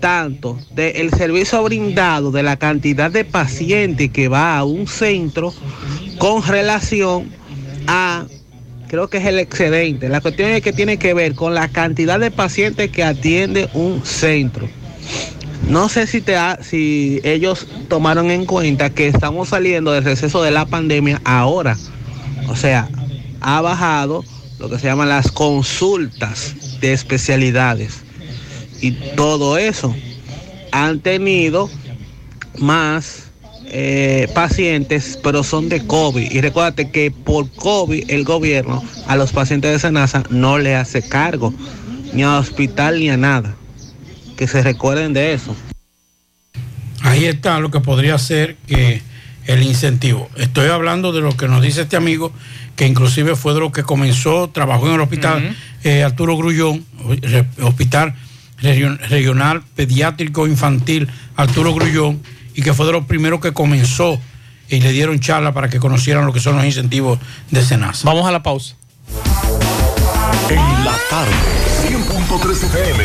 tanto 0.04 0.58
del 0.74 1.10
servicio 1.14 1.62
brindado, 1.62 2.30
de 2.30 2.42
la 2.42 2.58
cantidad 2.58 3.10
de 3.10 3.24
pacientes 3.24 4.10
que 4.10 4.28
va 4.28 4.58
a 4.58 4.62
un 4.62 4.86
centro 4.86 5.54
con 6.18 6.46
relación 6.46 7.30
a, 7.86 8.26
creo 8.88 9.08
que 9.08 9.16
es 9.16 9.24
el 9.24 9.38
excedente. 9.38 10.10
La 10.10 10.20
cuestión 10.20 10.50
es 10.50 10.60
que 10.60 10.74
tiene 10.74 10.98
que 10.98 11.14
ver 11.14 11.34
con 11.34 11.54
la 11.54 11.68
cantidad 11.68 12.20
de 12.20 12.30
pacientes 12.30 12.90
que 12.90 13.02
atiende 13.02 13.70
un 13.72 14.04
centro. 14.04 14.68
No 15.70 15.88
sé 15.88 16.06
si, 16.06 16.20
te 16.20 16.36
si 16.60 17.22
ellos 17.24 17.66
tomaron 17.88 18.30
en 18.30 18.44
cuenta 18.44 18.90
que 18.90 19.08
estamos 19.08 19.48
saliendo 19.48 19.92
del 19.92 20.04
receso 20.04 20.42
de 20.42 20.50
la 20.50 20.66
pandemia 20.66 21.22
ahora. 21.24 21.78
O 22.48 22.56
sea, 22.56 22.90
ha 23.40 23.62
bajado 23.62 24.22
lo 24.58 24.68
que 24.68 24.78
se 24.78 24.86
llaman 24.86 25.08
las 25.08 25.32
consultas 25.32 26.78
de 26.82 26.92
especialidades 26.92 28.03
y 28.84 28.90
todo 29.16 29.56
eso 29.56 29.96
han 30.70 31.00
tenido 31.00 31.70
más 32.58 33.30
eh, 33.64 34.28
pacientes, 34.34 35.18
pero 35.22 35.42
son 35.42 35.70
de 35.70 35.86
COVID. 35.86 36.30
Y 36.30 36.40
recuérdate 36.42 36.90
que 36.90 37.10
por 37.10 37.50
COVID 37.50 38.10
el 38.10 38.24
gobierno 38.24 38.84
a 39.06 39.16
los 39.16 39.32
pacientes 39.32 39.72
de 39.72 39.78
Senasa 39.78 40.22
no 40.28 40.58
le 40.58 40.76
hace 40.76 41.00
cargo, 41.00 41.54
ni 42.12 42.24
a 42.24 42.36
hospital 42.36 43.00
ni 43.00 43.08
a 43.08 43.16
nada. 43.16 43.54
Que 44.36 44.46
se 44.46 44.62
recuerden 44.62 45.14
de 45.14 45.32
eso. 45.32 45.56
Ahí 47.00 47.24
está 47.24 47.60
lo 47.60 47.70
que 47.70 47.80
podría 47.80 48.18
ser 48.18 48.56
que 48.66 49.00
el 49.46 49.62
incentivo. 49.62 50.28
Estoy 50.36 50.68
hablando 50.68 51.10
de 51.12 51.22
lo 51.22 51.34
que 51.34 51.48
nos 51.48 51.62
dice 51.62 51.82
este 51.82 51.96
amigo, 51.96 52.32
que 52.76 52.86
inclusive 52.86 53.34
fue 53.34 53.54
de 53.54 53.60
lo 53.60 53.72
que 53.72 53.82
comenzó, 53.82 54.50
trabajó 54.50 54.88
en 54.88 54.94
el 54.94 55.00
hospital 55.00 55.56
eh, 55.84 56.02
Arturo 56.02 56.36
Grullón, 56.36 56.84
Hospital 57.62 58.14
Regional 58.64 59.62
Pediátrico 59.74 60.46
Infantil 60.46 61.08
Arturo 61.36 61.74
Grullón 61.74 62.22
y 62.54 62.62
que 62.62 62.72
fue 62.72 62.86
de 62.86 62.92
los 62.92 63.04
primeros 63.04 63.40
que 63.40 63.52
comenzó 63.52 64.20
y 64.68 64.80
le 64.80 64.92
dieron 64.92 65.20
charla 65.20 65.52
para 65.52 65.68
que 65.68 65.78
conocieran 65.78 66.24
lo 66.26 66.32
que 66.32 66.40
son 66.40 66.56
los 66.56 66.64
incentivos 66.64 67.18
de 67.50 67.62
Senasa. 67.62 68.06
Vamos 68.06 68.26
a 68.26 68.32
la 68.32 68.42
pausa. 68.42 68.76
En 70.48 70.84
la 70.84 70.96
tarde, 71.10 71.32
100.3 71.88 72.50
FM. 72.50 73.04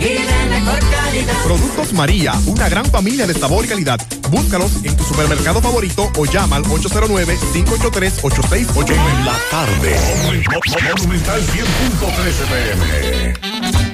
y 0.00 0.04
de 0.04 0.46
mejor 0.50 0.78
calidad. 0.90 1.34
Productos 1.44 1.92
María, 1.92 2.32
una 2.46 2.68
gran 2.68 2.84
familia 2.86 3.24
de 3.26 3.34
sabor 3.34 3.64
y 3.64 3.68
calidad. 3.68 4.00
Búscalos 4.30 4.72
en 4.82 4.96
tu 4.96 5.04
supermercado 5.04 5.60
favorito 5.60 6.10
o 6.16 6.24
llama 6.24 6.56
al 6.56 6.64
809-583-8689. 6.64 8.90
En 8.90 9.24
la 9.24 9.38
tarde, 9.50 9.96
Monumental 10.96 11.40
100.3 11.42 12.28
FM. 12.28 13.93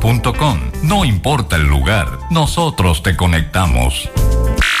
No 0.83 1.05
importa 1.05 1.55
el 1.55 1.67
lugar, 1.67 2.19
nosotros 2.31 3.01
te 3.01 3.15
conectamos. 3.15 4.09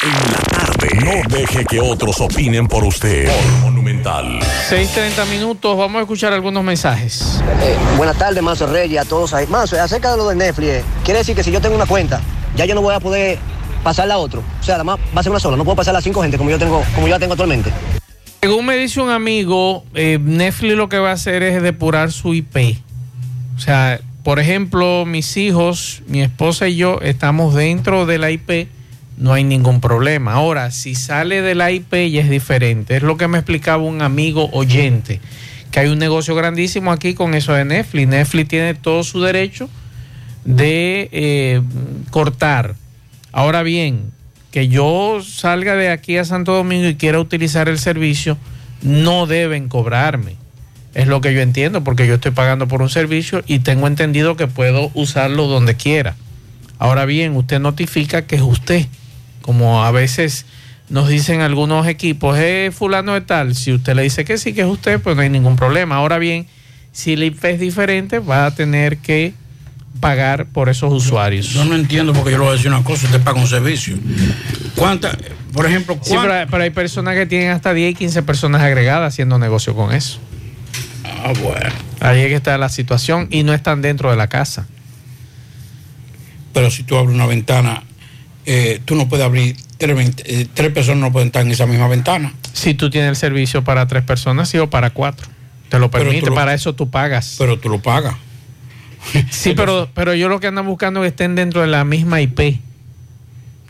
En 0.03 0.31
la 0.33 0.39
tarde, 0.39 0.89
no 0.95 1.35
deje 1.37 1.63
que 1.63 1.79
otros 1.79 2.19
opinen 2.19 2.67
por 2.67 2.83
usted. 2.83 3.27
Por 3.27 3.61
Monumental. 3.61 4.39
6.30 4.69 5.29
minutos, 5.29 5.77
vamos 5.77 5.99
a 5.99 6.01
escuchar 6.01 6.33
algunos 6.33 6.63
mensajes. 6.63 7.41
Eh, 7.61 7.77
buenas 7.97 8.17
tardes, 8.17 8.43
Manso 8.43 8.67
Reyes, 8.67 8.99
a 8.99 9.05
todos 9.05 9.33
ahí. 9.33 9.47
Manso, 9.47 9.79
acerca 9.79 10.11
de 10.11 10.17
lo 10.17 10.27
de 10.27 10.35
Netflix, 10.35 10.67
eh, 10.69 10.83
quiere 11.05 11.19
decir 11.19 11.35
que 11.35 11.43
si 11.43 11.51
yo 11.51 11.61
tengo 11.61 11.75
una 11.75 11.85
cuenta, 11.85 12.19
ya 12.55 12.65
yo 12.65 12.75
no 12.75 12.81
voy 12.81 12.93
a 12.93 12.99
poder 12.99 13.37
pasarla 13.83 14.15
a 14.15 14.17
otro. 14.17 14.43
O 14.59 14.63
sea, 14.63 14.75
además 14.75 14.99
va 15.15 15.21
a 15.21 15.23
ser 15.23 15.31
una 15.31 15.39
sola, 15.39 15.55
no 15.55 15.63
puedo 15.63 15.75
pasar 15.75 15.95
a 15.95 16.01
cinco 16.01 16.21
gente 16.23 16.37
como 16.37 16.49
yo 16.49 16.59
tengo, 16.59 16.83
como 16.95 17.07
yo 17.07 17.11
la 17.13 17.19
tengo 17.19 17.33
actualmente. 17.33 17.71
Según 18.41 18.65
me 18.65 18.75
dice 18.75 18.99
un 18.99 19.11
amigo, 19.11 19.85
eh, 19.93 20.17
Netflix 20.19 20.75
lo 20.75 20.89
que 20.89 20.97
va 20.97 21.11
a 21.11 21.13
hacer 21.13 21.41
es 21.43 21.61
depurar 21.61 22.11
su 22.11 22.33
IP. 22.33 22.79
O 23.55 23.59
sea, 23.59 24.01
por 24.23 24.39
ejemplo, 24.39 25.05
mis 25.05 25.35
hijos, 25.37 26.03
mi 26.07 26.21
esposa 26.21 26.67
y 26.67 26.75
yo 26.75 26.99
estamos 27.01 27.55
dentro 27.55 28.05
de 28.05 28.19
la 28.19 28.29
IP, 28.29 28.67
no 29.17 29.33
hay 29.33 29.43
ningún 29.43 29.81
problema. 29.81 30.33
Ahora, 30.33 30.71
si 30.71 30.95
sale 30.95 31.41
de 31.41 31.55
la 31.55 31.71
IP 31.71 31.93
ya 32.11 32.21
es 32.21 32.29
diferente. 32.29 32.97
Es 32.97 33.03
lo 33.03 33.17
que 33.17 33.27
me 33.27 33.37
explicaba 33.37 33.83
un 33.83 34.01
amigo 34.01 34.49
oyente, 34.51 35.21
que 35.71 35.79
hay 35.79 35.89
un 35.89 35.99
negocio 35.99 36.35
grandísimo 36.35 36.91
aquí 36.91 37.13
con 37.13 37.33
eso 37.33 37.53
de 37.53 37.65
Netflix. 37.65 38.07
Netflix 38.07 38.49
tiene 38.49 38.73
todo 38.73 39.03
su 39.03 39.21
derecho 39.21 39.69
de 40.45 41.09
eh, 41.11 41.61
cortar. 42.09 42.75
Ahora 43.31 43.63
bien, 43.63 44.11
que 44.51 44.67
yo 44.67 45.21
salga 45.23 45.75
de 45.75 45.89
aquí 45.89 46.17
a 46.17 46.25
Santo 46.25 46.53
Domingo 46.53 46.87
y 46.87 46.95
quiera 46.95 47.19
utilizar 47.19 47.69
el 47.69 47.79
servicio, 47.79 48.37
no 48.81 49.25
deben 49.25 49.69
cobrarme. 49.69 50.35
Es 50.93 51.07
lo 51.07 51.21
que 51.21 51.33
yo 51.33 51.41
entiendo, 51.41 51.83
porque 51.83 52.05
yo 52.07 52.15
estoy 52.15 52.31
pagando 52.31 52.67
por 52.67 52.81
un 52.81 52.89
servicio 52.89 53.43
y 53.47 53.59
tengo 53.59 53.87
entendido 53.87 54.35
que 54.35 54.47
puedo 54.47 54.91
usarlo 54.93 55.47
donde 55.47 55.75
quiera. 55.75 56.15
Ahora 56.79 57.05
bien, 57.05 57.35
usted 57.35 57.59
notifica 57.59 58.23
que 58.23 58.35
es 58.35 58.41
usted, 58.41 58.87
como 59.41 59.83
a 59.83 59.91
veces 59.91 60.45
nos 60.89 61.07
dicen 61.07 61.39
algunos 61.41 61.87
equipos, 61.87 62.37
es 62.37 62.75
fulano 62.75 63.13
de 63.13 63.21
tal. 63.21 63.55
Si 63.55 63.71
usted 63.71 63.95
le 63.95 64.01
dice 64.03 64.25
que 64.25 64.37
sí, 64.37 64.51
que 64.53 64.61
es 64.61 64.67
usted, 64.67 64.99
pues 64.99 65.15
no 65.15 65.21
hay 65.21 65.29
ningún 65.29 65.55
problema. 65.55 65.95
Ahora 65.95 66.17
bien, 66.17 66.47
si 66.91 67.13
el 67.13 67.23
IP 67.23 67.45
es 67.45 67.59
diferente, 67.61 68.19
va 68.19 68.45
a 68.47 68.51
tener 68.53 68.97
que 68.97 69.33
pagar 70.01 70.47
por 70.47 70.67
esos 70.67 70.91
usuarios. 70.91 71.47
Yo 71.49 71.63
no 71.63 71.75
entiendo 71.75 72.11
porque 72.11 72.31
yo 72.31 72.37
le 72.37 72.43
voy 72.43 72.53
a 72.53 72.55
decir 72.57 72.67
una 72.69 72.83
cosa, 72.83 73.05
usted 73.05 73.21
paga 73.21 73.39
un 73.39 73.47
servicio. 73.47 73.95
¿Cuántas, 74.75 75.15
por 75.53 75.65
ejemplo, 75.65 75.97
Sí, 76.01 76.15
pero, 76.19 76.33
hay- 76.33 76.45
pero 76.49 76.63
hay 76.63 76.69
personas 76.71 77.15
que 77.15 77.25
tienen 77.25 77.51
hasta 77.51 77.73
10 77.73 77.91
y 77.91 77.95
15 77.95 78.23
personas 78.23 78.61
agregadas 78.61 79.13
haciendo 79.13 79.37
negocio 79.37 79.73
con 79.75 79.93
eso. 79.93 80.19
Ah, 81.11 81.33
bueno. 81.41 81.69
Ahí 81.99 82.21
es 82.21 82.27
que 82.27 82.35
está 82.35 82.57
la 82.57 82.69
situación 82.69 83.27
y 83.31 83.43
no 83.43 83.53
están 83.53 83.81
dentro 83.81 84.09
de 84.09 84.17
la 84.17 84.27
casa. 84.27 84.67
Pero 86.53 86.69
si 86.71 86.83
tú 86.83 86.97
abres 86.97 87.13
una 87.15 87.25
ventana, 87.25 87.83
eh, 88.45 88.81
tú 88.85 88.95
no 88.95 89.07
puedes 89.07 89.25
abrir 89.25 89.55
tres, 89.77 90.11
eh, 90.25 90.47
tres 90.53 90.71
personas 90.71 90.99
no 91.01 91.11
pueden 91.11 91.27
estar 91.27 91.43
en 91.43 91.51
esa 91.51 91.65
misma 91.65 91.87
ventana. 91.87 92.33
Si 92.53 92.73
tú 92.73 92.89
tienes 92.89 93.09
el 93.09 93.15
servicio 93.15 93.63
para 93.63 93.87
tres 93.87 94.03
personas, 94.03 94.49
sí, 94.49 94.57
o 94.57 94.69
para 94.69 94.89
cuatro. 94.89 95.27
Te 95.69 95.79
lo 95.79 95.89
permite, 95.89 96.25
lo- 96.27 96.35
para 96.35 96.53
eso 96.53 96.75
tú 96.75 96.89
pagas. 96.89 97.35
Pero 97.37 97.57
tú 97.59 97.69
lo 97.69 97.79
pagas. 97.81 98.15
Sí, 99.29 99.53
pero, 99.55 99.89
pero 99.93 100.13
yo 100.13 100.27
lo 100.27 100.39
que 100.39 100.47
andan 100.47 100.65
buscando 100.65 100.99
es 101.01 101.05
que 101.05 101.09
estén 101.09 101.35
dentro 101.35 101.61
de 101.61 101.67
la 101.67 101.85
misma 101.85 102.19
IP. 102.21 102.59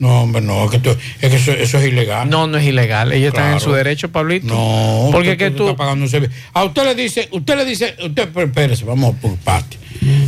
No, 0.02 0.24
hombre, 0.24 0.42
no, 0.42 0.66
es 0.66 0.72
que, 0.72 0.80
tú- 0.80 0.90
es 0.90 1.30
que 1.30 1.36
eso, 1.36 1.52
eso 1.52 1.78
es 1.78 1.88
ilegal. 1.88 2.28
No, 2.28 2.48
no 2.48 2.58
es 2.58 2.66
ilegal. 2.66 3.12
Ellos 3.14 3.28
están 3.28 3.44
en 3.46 3.50
Claro. 3.52 3.64
su 3.66 3.72
derecho, 3.72 4.12
Pablito. 4.12 4.48
No, 4.48 5.10
porque 5.12 5.34
usted- 5.34 5.52
que 5.52 5.56
tú. 5.56 5.66
está 5.66 5.76
pagando 5.78 6.04
un 6.06 6.10
servicio. 6.10 6.36
A 6.54 6.64
usted 6.64 6.84
le 6.86 6.96
dice, 6.96 7.30
usted 7.32 7.56
le 7.56 7.66
dice, 7.66 7.96
usted, 8.04 8.30
pero 8.34 8.48
espérese, 8.48 8.84
vamos 8.84 9.16
por 9.22 9.36
parte. 9.38 9.78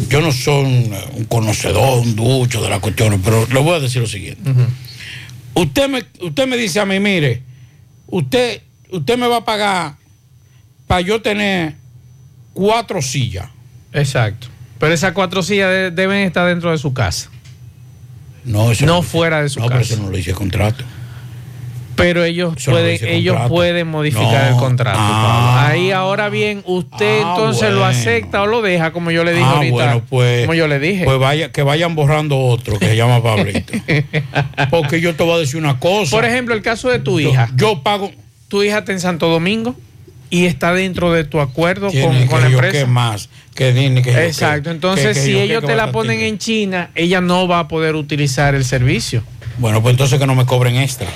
Yo 0.09 0.21
no 0.21 0.31
soy 0.31 0.63
un, 0.65 0.95
un 1.15 1.25
conocedor, 1.25 1.99
un 2.03 2.15
ducho 2.15 2.61
de 2.61 2.69
las 2.69 2.79
cuestiones, 2.79 3.19
pero 3.23 3.47
le 3.51 3.59
voy 3.61 3.73
a 3.75 3.79
decir 3.79 3.99
lo 4.01 4.07
siguiente. 4.07 4.51
Usted 5.55 5.89
me, 5.89 6.03
usted 6.21 6.47
me 6.47 6.55
dice 6.57 6.79
a 6.79 6.85
mí, 6.85 6.99
mire, 6.99 7.41
usted, 8.07 8.61
usted 8.91 9.17
me 9.17 9.25
va 9.27 9.37
a 9.37 9.45
pagar 9.45 9.95
para 10.85 11.01
yo 11.01 11.19
tener 11.21 11.73
cuatro 12.53 13.01
sillas. 13.01 13.49
Exacto. 13.91 14.47
Pero 14.79 14.93
esas 14.93 15.13
cuatro 15.13 15.41
sillas 15.41 15.69
de- 15.71 15.89
deben 15.91 16.19
estar 16.27 16.47
dentro 16.47 16.69
de 16.69 16.77
su 16.77 16.93
casa. 16.93 17.29
No, 18.45 18.71
eso 18.71 18.85
no 18.85 19.01
fuera 19.01 19.41
de 19.41 19.49
su 19.49 19.59
no, 19.59 19.67
pero 19.67 19.79
casa. 19.79 19.93
eso 19.93 20.03
no 20.03 20.09
lo 20.09 20.17
hice 20.17 20.33
contrato. 20.33 20.83
Pero 21.95 22.23
ellos 22.23 22.55
Eso 22.57 22.71
no 22.71 22.77
pueden, 22.77 22.91
dice 22.93 23.13
ellos 23.15 23.33
contrato. 23.33 23.53
pueden 23.53 23.87
modificar 23.87 24.49
No. 24.49 24.55
el 24.55 24.55
contrato. 24.55 24.97
Ah. 24.99 25.67
Ahí 25.67 25.91
ahora 25.91 26.29
bien, 26.29 26.63
usted 26.65 27.21
Ah, 27.23 27.35
entonces 27.37 27.71
lo 27.71 27.85
acepta 27.85 28.41
o 28.41 28.47
lo 28.47 28.63
deja, 28.63 28.91
como 28.91 29.11
yo 29.11 29.23
le 29.23 29.31
dije 29.33 29.45
Ah, 29.47 29.57
ahorita. 29.57 29.73
bueno, 29.73 30.01
pues, 30.09 30.41
como 30.41 30.55
yo 30.55 30.67
le 30.67 30.79
dije. 30.79 31.05
Pues 31.05 31.19
vaya, 31.19 31.51
que 31.51 31.61
vayan 31.61 31.93
borrando 31.93 32.39
otro 32.39 32.79
que 32.79 32.87
se 32.87 32.95
llama 32.95 33.21
Pablito. 33.21 33.73
Porque 34.71 35.01
yo 35.01 35.15
te 35.15 35.23
voy 35.23 35.35
a 35.35 35.37
decir 35.37 35.57
una 35.57 35.79
cosa. 35.79 36.09
Por 36.15 36.25
ejemplo, 36.25 36.55
el 36.55 36.63
caso 36.63 36.89
de 36.89 36.97
tu 36.97 37.19
hija. 37.19 37.49
Yo 37.55 37.83
pago. 37.83 38.11
Tu 38.47 38.63
hija 38.63 38.79
está 38.79 38.91
en 38.91 38.99
Santo 38.99 39.27
Domingo 39.29 39.75
y 40.33 40.47
está 40.47 40.73
dentro 40.73 41.13
de 41.13 41.25
tu 41.25 41.39
acuerdo 41.39 41.91
con, 41.91 41.93
que 41.93 42.25
con 42.25 42.41
la 42.41 42.47
empresa. 42.47 42.71
qué 42.71 42.85
más, 42.87 43.29
que 43.53 43.71
Disney, 43.71 44.01
que 44.01 44.11
yo 44.13 44.17
Exacto. 44.17 44.71
Entonces, 44.71 45.09
que- 45.09 45.13
que 45.13 45.19
si 45.27 45.39
ellos 45.39 45.61
que 45.61 45.67
te 45.67 45.75
la 45.75 45.91
ponen 45.91 46.21
en 46.21 46.39
China, 46.39 46.89
ella 46.95 47.21
no 47.21 47.47
va 47.47 47.59
a 47.59 47.67
poder 47.67 47.93
utilizar 47.95 48.55
el 48.55 48.65
servicio. 48.65 49.21
Bueno, 49.59 49.83
pues 49.83 49.93
entonces 49.93 50.17
que 50.19 50.25
no 50.25 50.33
me 50.33 50.47
cobren 50.47 50.75
extra. 50.77 51.07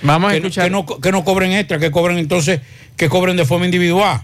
Vamos 0.00 0.28
a 0.28 0.32
que, 0.32 0.38
escuchar. 0.38 0.64
Que 0.64 0.70
no, 0.70 0.86
que 0.86 1.12
no 1.12 1.24
cobren 1.24 1.52
extra, 1.52 1.78
que 1.78 1.90
cobren 1.90 2.16
entonces, 2.16 2.60
que 2.96 3.10
cobren 3.10 3.36
de 3.36 3.44
forma 3.44 3.66
individual. 3.66 4.22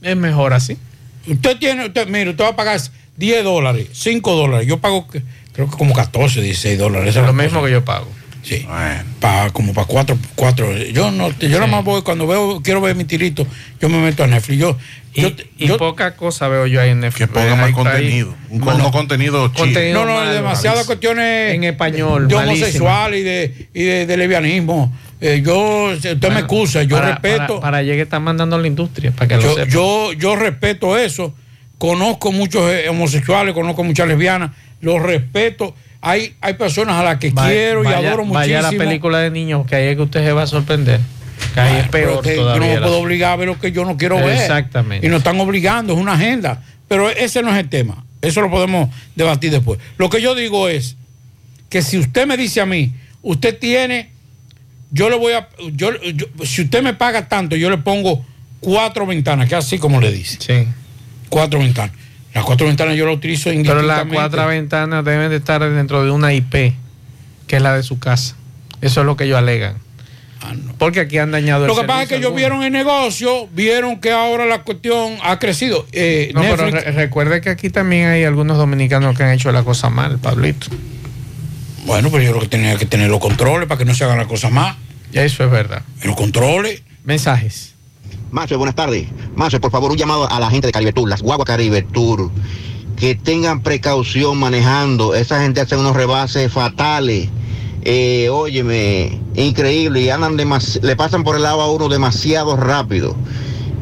Es 0.00 0.16
mejor 0.16 0.54
así. 0.54 0.78
Usted 1.26 1.58
tiene, 1.58 1.84
usted, 1.84 2.08
mire, 2.08 2.30
usted 2.30 2.44
va 2.44 2.48
a 2.48 2.56
pagar 2.56 2.80
10 3.18 3.44
dólares, 3.44 3.88
5 3.92 4.34
dólares. 4.36 4.66
Yo 4.66 4.78
pago, 4.78 5.06
que- 5.06 5.22
creo 5.52 5.68
que 5.68 5.76
como 5.76 5.92
14, 5.92 6.40
16 6.40 6.78
dólares. 6.78 7.14
Es 7.14 7.22
lo 7.22 7.34
mismo 7.34 7.62
que 7.62 7.72
yo 7.72 7.84
pago. 7.84 8.08
Sí. 8.42 8.66
Pa- 9.20 9.50
como 9.52 9.72
para 9.74 9.86
cuatro, 9.86 10.18
cuatro. 10.34 10.74
Yo 10.76 11.10
no, 11.10 11.30
yo 11.38 11.48
nada 11.50 11.66
más 11.66 11.84
voy 11.84 12.02
cuando 12.02 12.26
veo, 12.26 12.60
quiero 12.62 12.80
ver 12.80 12.96
mi 12.96 13.04
tirito, 13.04 13.46
yo 13.80 13.88
me 13.88 13.98
meto 13.98 14.24
a 14.24 14.26
Netflix. 14.26 14.58
Yo, 14.58 14.78
Y, 15.12 15.22
yo, 15.22 15.30
y 15.58 15.68
poca 15.72 16.14
cosa 16.16 16.48
veo 16.48 16.66
yo 16.66 16.80
ahí 16.80 16.90
en 16.90 17.00
Netflix. 17.00 17.28
Que 17.28 17.34
ponga 17.34 17.56
más 17.56 17.72
contenido. 17.72 18.34
Un, 18.48 18.60
Bueno, 18.60 18.90
contenido 18.92 19.48
chido. 19.48 19.64
contenido 19.64 20.00
no, 20.00 20.06
no, 20.06 20.14
malo, 20.20 20.32
demasiadas 20.32 20.86
cuestiones 20.86 21.54
En 21.54 21.64
español, 21.64 22.28
de 22.28 22.34
malísimo. 22.36 22.64
homosexual 22.64 23.14
y 23.14 23.22
de, 23.22 23.68
y 23.74 23.82
de, 23.82 24.06
de 24.06 24.16
lesbianismo. 24.16 24.92
Eh, 25.20 25.42
yo, 25.44 25.90
usted 25.92 26.14
me 26.14 26.20
Bueno, 26.20 26.38
excusa, 26.38 26.82
yo 26.84 26.96
para- 26.96 27.10
respeto. 27.12 27.46
Para, 27.46 27.60
para 27.60 27.76
allá 27.78 27.92
que 27.94 28.02
están 28.02 28.22
mandando 28.22 28.56
a 28.56 28.58
la 28.58 28.66
industria, 28.68 29.10
para 29.10 29.28
que 29.28 29.36
lo 29.36 29.42
yo, 29.42 29.54
sepa. 29.54 29.70
yo, 29.70 30.12
yo 30.14 30.36
respeto 30.36 30.96
eso. 30.96 31.34
Conozco 31.76 32.30
muchos 32.32 32.70
eh, 32.72 32.88
homosexuales, 32.88 33.52
conozco 33.54 33.82
muchas 33.84 34.06
lesbianas, 34.08 34.50
los 34.80 35.02
respeto. 35.02 35.74
Hay, 36.02 36.34
hay 36.40 36.54
personas 36.54 36.96
a 36.96 37.02
las 37.04 37.18
que 37.18 37.30
Vaya- 37.30 37.48
quiero 37.52 37.82
y 37.82 37.84
vaya- 37.86 37.98
adoro 37.98 38.24
muchísimo. 38.24 38.56
Vaya 38.56 38.62
la 38.62 38.70
película 38.70 39.18
de 39.18 39.30
niños, 39.30 39.66
que 39.66 39.74
ahí 39.76 39.88
es 39.88 39.96
que 39.96 40.02
usted 40.02 40.24
se 40.24 40.32
va 40.32 40.42
a 40.42 40.46
sorprender. 40.46 41.00
Que 41.54 41.60
ahí 41.60 41.76
es 41.80 41.88
peor 41.88 42.22
que 42.22 42.36
yo 42.36 42.42
todavía. 42.42 42.66
no 42.68 42.74
me 42.74 42.80
puedo 42.80 42.98
obligar 43.00 43.32
a 43.32 43.36
ver 43.36 43.48
lo 43.48 43.58
que 43.58 43.72
yo 43.72 43.84
no 43.84 43.96
quiero 43.96 44.16
ver. 44.16 44.36
Exactamente. 44.36 45.06
Y 45.06 45.10
nos 45.10 45.18
están 45.18 45.38
obligando, 45.40 45.92
es 45.92 45.98
una 45.98 46.12
agenda. 46.14 46.62
Pero 46.88 47.08
ese 47.10 47.42
no 47.42 47.50
es 47.50 47.56
el 47.58 47.68
tema. 47.68 48.04
Eso 48.22 48.40
lo 48.40 48.50
podemos 48.50 48.88
debatir 49.14 49.50
después. 49.50 49.78
Lo 49.98 50.08
que 50.10 50.20
yo 50.22 50.34
digo 50.34 50.68
es 50.68 50.96
que 51.68 51.82
si 51.82 51.98
usted 51.98 52.26
me 52.26 52.36
dice 52.36 52.60
a 52.60 52.66
mí, 52.66 52.92
usted 53.22 53.58
tiene, 53.58 54.10
yo 54.90 55.08
le 55.10 55.16
voy 55.16 55.32
a, 55.34 55.48
yo, 55.72 55.90
yo- 56.02 56.26
si 56.44 56.62
usted 56.62 56.82
me 56.82 56.94
paga 56.94 57.28
tanto, 57.28 57.56
yo 57.56 57.68
le 57.70 57.78
pongo 57.78 58.24
cuatro 58.60 59.06
ventanas, 59.06 59.48
que 59.48 59.54
así 59.54 59.78
como 59.78 60.00
le 60.00 60.12
dice. 60.12 60.38
Sí. 60.40 60.68
Cuatro 61.28 61.58
ventanas. 61.60 61.94
Las 62.34 62.44
cuatro 62.44 62.66
ventanas 62.66 62.96
yo 62.96 63.06
las 63.06 63.16
utilizo 63.16 63.50
Pero 63.50 63.82
las 63.82 64.04
cuatro 64.04 64.46
ventanas 64.46 65.04
deben 65.04 65.30
de 65.30 65.36
estar 65.36 65.60
dentro 65.68 66.04
de 66.04 66.10
una 66.10 66.32
IP, 66.32 66.52
que 67.46 67.56
es 67.56 67.62
la 67.62 67.74
de 67.74 67.82
su 67.82 67.98
casa. 67.98 68.36
Eso 68.80 69.00
es 69.00 69.06
lo 69.06 69.16
que 69.16 69.24
ellos 69.24 69.38
alegan. 69.38 69.76
Porque 70.78 71.00
aquí 71.00 71.18
han 71.18 71.32
dañado 71.32 71.66
el 71.66 71.70
Ah, 71.70 71.74
Lo 71.74 71.80
que 71.80 71.86
pasa 71.86 72.02
es 72.04 72.08
que 72.08 72.16
ellos 72.16 72.34
vieron 72.34 72.62
el 72.62 72.72
negocio, 72.72 73.46
vieron 73.52 74.00
que 74.00 74.10
ahora 74.10 74.46
la 74.46 74.62
cuestión 74.62 75.16
ha 75.22 75.38
crecido. 75.38 75.86
Eh, 75.92 76.30
No, 76.34 76.40
pero 76.40 76.70
re- 76.70 76.92
recuerde 76.92 77.40
que 77.42 77.50
aquí 77.50 77.68
también 77.68 78.08
hay 78.08 78.24
algunos 78.24 78.56
dominicanos 78.56 79.14
que 79.16 79.22
han 79.22 79.32
hecho 79.32 79.52
la 79.52 79.64
cosa 79.64 79.90
mal, 79.90 80.18
Pablito. 80.18 80.68
Bueno, 81.84 82.10
pero 82.10 82.22
yo 82.22 82.30
creo 82.30 82.42
que 82.42 82.48
tenía 82.48 82.76
que 82.76 82.86
tener 82.86 83.10
los 83.10 83.20
controles 83.20 83.68
para 83.68 83.78
que 83.78 83.84
no 83.84 83.94
se 83.94 84.04
hagan 84.04 84.16
las 84.18 84.26
cosas 84.28 84.50
más. 84.50 84.76
Eso 85.12 85.44
es 85.44 85.50
verdad. 85.50 85.82
Los 86.04 86.16
controles. 86.16 86.82
Mensajes. 87.04 87.74
Macho, 88.30 88.58
buenas 88.58 88.76
tardes. 88.76 89.08
Macho, 89.34 89.60
por 89.60 89.72
favor, 89.72 89.90
un 89.90 89.96
llamado 89.96 90.30
a 90.30 90.38
la 90.38 90.50
gente 90.50 90.68
de 90.68 90.72
Caribe 90.72 90.92
Tour, 90.92 91.08
las 91.08 91.20
guaguas 91.20 91.46
Caribe 91.46 91.82
Tour, 91.82 92.30
que 92.96 93.16
tengan 93.16 93.60
precaución 93.60 94.38
manejando. 94.38 95.16
Esa 95.16 95.42
gente 95.42 95.60
hace 95.60 95.76
unos 95.76 95.96
rebases 95.96 96.52
fatales. 96.52 97.28
Eh, 97.82 98.28
óyeme, 98.30 99.18
increíble. 99.34 100.02
Y 100.02 100.10
andan 100.10 100.36
le 100.36 100.96
pasan 100.96 101.24
por 101.24 101.34
el 101.34 101.42
lado 101.42 101.60
a 101.60 101.72
uno 101.72 101.88
demasiado 101.88 102.56
rápido. 102.56 103.16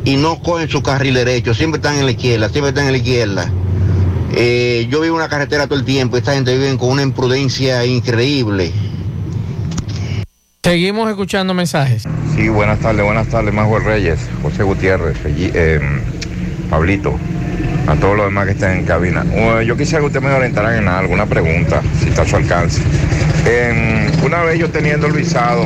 Y 0.07 0.17
no 0.17 0.41
cogen 0.41 0.71
su 0.71 0.83
carril 0.83 1.15
derecho. 1.15 1.53
Siempre 1.53 1.79
están 1.79 1.99
en 1.99 2.07
la 2.07 2.13
izquierda, 2.13 2.49
siempre 2.49 2.71
están 2.71 2.87
en 2.87 2.93
la 2.93 2.99
izquierda. 2.99 3.53
Eh, 4.33 4.87
yo 4.91 5.03
vivo 5.03 5.17
en 5.17 5.21
una 5.21 5.29
carretera 5.29 5.67
todo 5.67 5.79
el 5.79 5.85
tiempo. 5.85 6.17
Esta 6.17 6.33
gente 6.33 6.57
vive 6.57 6.75
con 6.79 6.89
una 6.89 7.03
imprudencia 7.03 7.85
increíble. 7.85 8.73
Seguimos 10.69 11.09
escuchando 11.09 11.55
mensajes. 11.55 12.03
Sí, 12.37 12.51
buenas 12.51 12.79
tardes, 12.81 13.03
buenas 13.03 13.27
tardes, 13.29 13.55
Manuel 13.55 13.83
Reyes, 13.85 14.19
José 14.43 14.65
Gutiérrez, 14.65 15.17
eh, 15.25 15.81
Pablito, 16.69 17.19
a 17.87 17.95
todos 17.95 18.19
los 18.19 18.27
demás 18.27 18.45
que 18.45 18.51
estén 18.53 18.73
en 18.73 18.85
cabina. 18.85 19.25
Yo 19.65 19.79
quisiera 19.79 20.01
que 20.01 20.09
usted 20.09 20.21
me 20.21 20.29
orientara 20.31 20.77
en 20.77 20.87
alguna 20.87 21.25
pregunta, 21.25 21.81
si 21.99 22.11
está 22.11 22.21
a 22.21 22.27
su 22.27 22.37
alcance. 22.37 22.83
Una 24.23 24.43
vez 24.43 24.59
yo 24.59 24.69
teniendo 24.69 25.07
el 25.07 25.15
visado 25.15 25.65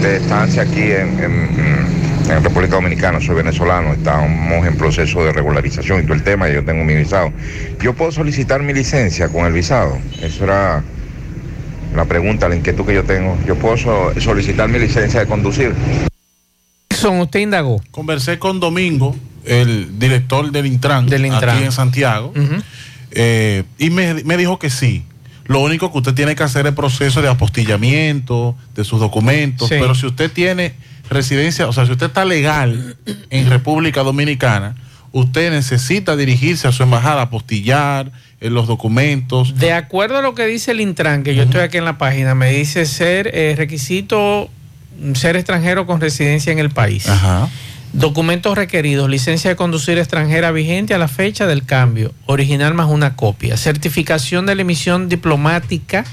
de 0.00 0.18
estancia 0.18 0.62
aquí 0.62 0.80
en, 0.92 1.18
en- 1.18 2.30
en 2.30 2.44
República 2.44 2.76
Dominicana, 2.76 3.20
soy 3.20 3.34
venezolano, 3.34 3.94
estamos 3.94 4.64
en 4.64 4.76
proceso 4.76 5.24
de 5.24 5.32
regularización 5.32 5.98
y 5.98 6.02
todo 6.04 6.14
el 6.14 6.22
tema, 6.22 6.48
yo 6.48 6.62
tengo 6.64 6.84
mi 6.84 6.94
visado. 6.94 7.32
¿Yo 7.82 7.94
puedo 7.94 8.12
solicitar 8.12 8.62
mi 8.62 8.72
licencia 8.74 9.28
con 9.28 9.44
el 9.44 9.52
visado? 9.52 9.98
Eso 10.22 10.44
era 10.44 10.84
la 11.98 12.04
pregunta, 12.06 12.48
la 12.48 12.56
inquietud 12.56 12.86
que 12.86 12.94
yo 12.94 13.04
tengo. 13.04 13.36
¿Yo 13.46 13.56
puedo 13.56 13.76
so- 13.76 14.12
solicitar 14.20 14.68
mi 14.68 14.78
licencia 14.78 15.20
de 15.20 15.26
conducir? 15.26 15.74
Dixon, 16.88 17.20
usted 17.20 17.40
indagó. 17.40 17.80
Conversé 17.90 18.38
con 18.38 18.60
Domingo, 18.60 19.14
el 19.44 19.98
director 19.98 20.50
del 20.50 20.66
Intran, 20.66 21.06
Del 21.06 21.26
Intran. 21.26 21.56
aquí 21.56 21.64
en 21.64 21.72
Santiago, 21.72 22.32
eh, 23.10 23.64
y 23.78 23.90
me, 23.90 24.14
me 24.24 24.36
dijo 24.36 24.58
que 24.58 24.70
sí. 24.70 25.04
Lo 25.46 25.60
único 25.60 25.90
que 25.90 25.98
usted 25.98 26.14
tiene 26.14 26.34
que 26.36 26.42
hacer 26.42 26.66
es 26.66 26.70
el 26.70 26.74
proceso 26.74 27.22
de 27.22 27.28
apostillamiento 27.28 28.54
de 28.74 28.84
sus 28.84 29.00
documentos, 29.00 29.68
Sí. 29.68 29.76
pero 29.80 29.94
si 29.94 30.06
usted 30.06 30.30
tiene 30.30 30.74
residencia, 31.10 31.66
o 31.68 31.72
sea, 31.72 31.86
si 31.86 31.92
usted 31.92 32.06
está 32.06 32.24
legal 32.24 32.96
en 33.30 33.48
República 33.48 34.02
Dominicana, 34.02 34.76
usted 35.10 35.50
necesita 35.50 36.16
dirigirse 36.16 36.68
a 36.68 36.72
su 36.72 36.82
embajada, 36.82 37.22
apostillar 37.22 38.12
eh, 38.40 38.50
los 38.50 38.66
documentos. 38.66 39.58
De 39.58 39.72
acuerdo 39.72 40.18
a 40.18 40.22
lo 40.22 40.34
que 40.34 40.46
dice 40.46 40.70
el 40.70 40.80
Intran, 40.80 41.22
que 41.22 41.34
yo 41.34 41.42
estoy 41.42 41.60
aquí 41.60 41.76
en 41.76 41.84
la 41.84 41.98
página, 41.98 42.34
me 42.34 42.50
dice 42.50 42.86
ser 42.86 43.30
eh, 43.34 43.54
requisito 43.56 44.48
mm, 45.00 45.14
ser 45.14 45.36
extranjero 45.36 45.86
con 45.86 46.00
residencia 46.00 46.52
en 46.52 46.58
el 46.58 46.70
país. 46.70 47.08
Ajá. 47.08 47.48
Documentos 47.92 48.56
requeridos, 48.56 49.08
licencia 49.08 49.48
de 49.48 49.56
conducir 49.56 49.98
extranjera 49.98 50.52
vigente 50.52 50.92
a 50.94 50.98
la 50.98 51.08
fecha 51.08 51.46
del 51.46 51.64
cambio, 51.64 52.12
original 52.26 52.74
más 52.74 52.88
una 52.90 53.16
copia, 53.16 53.56
certificación 53.56 54.44
de 54.44 54.54
la 54.54 54.60
emisión 54.60 55.08
diplomática 55.08 56.04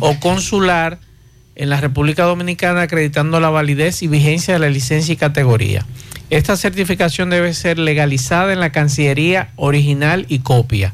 o 0.00 0.20
consular 0.20 0.98
en 1.56 1.70
la 1.70 1.80
República 1.80 2.24
Dominicana 2.24 2.82
acreditando 2.82 3.40
la 3.40 3.48
validez 3.48 4.02
y 4.02 4.06
vigencia 4.06 4.54
de 4.54 4.60
la 4.60 4.68
licencia 4.68 5.14
y 5.14 5.16
categoría. 5.16 5.86
Esta 6.34 6.56
certificación 6.56 7.30
debe 7.30 7.54
ser 7.54 7.78
legalizada 7.78 8.52
en 8.52 8.58
la 8.58 8.72
Cancillería 8.72 9.50
original 9.54 10.26
y 10.28 10.40
copia. 10.40 10.92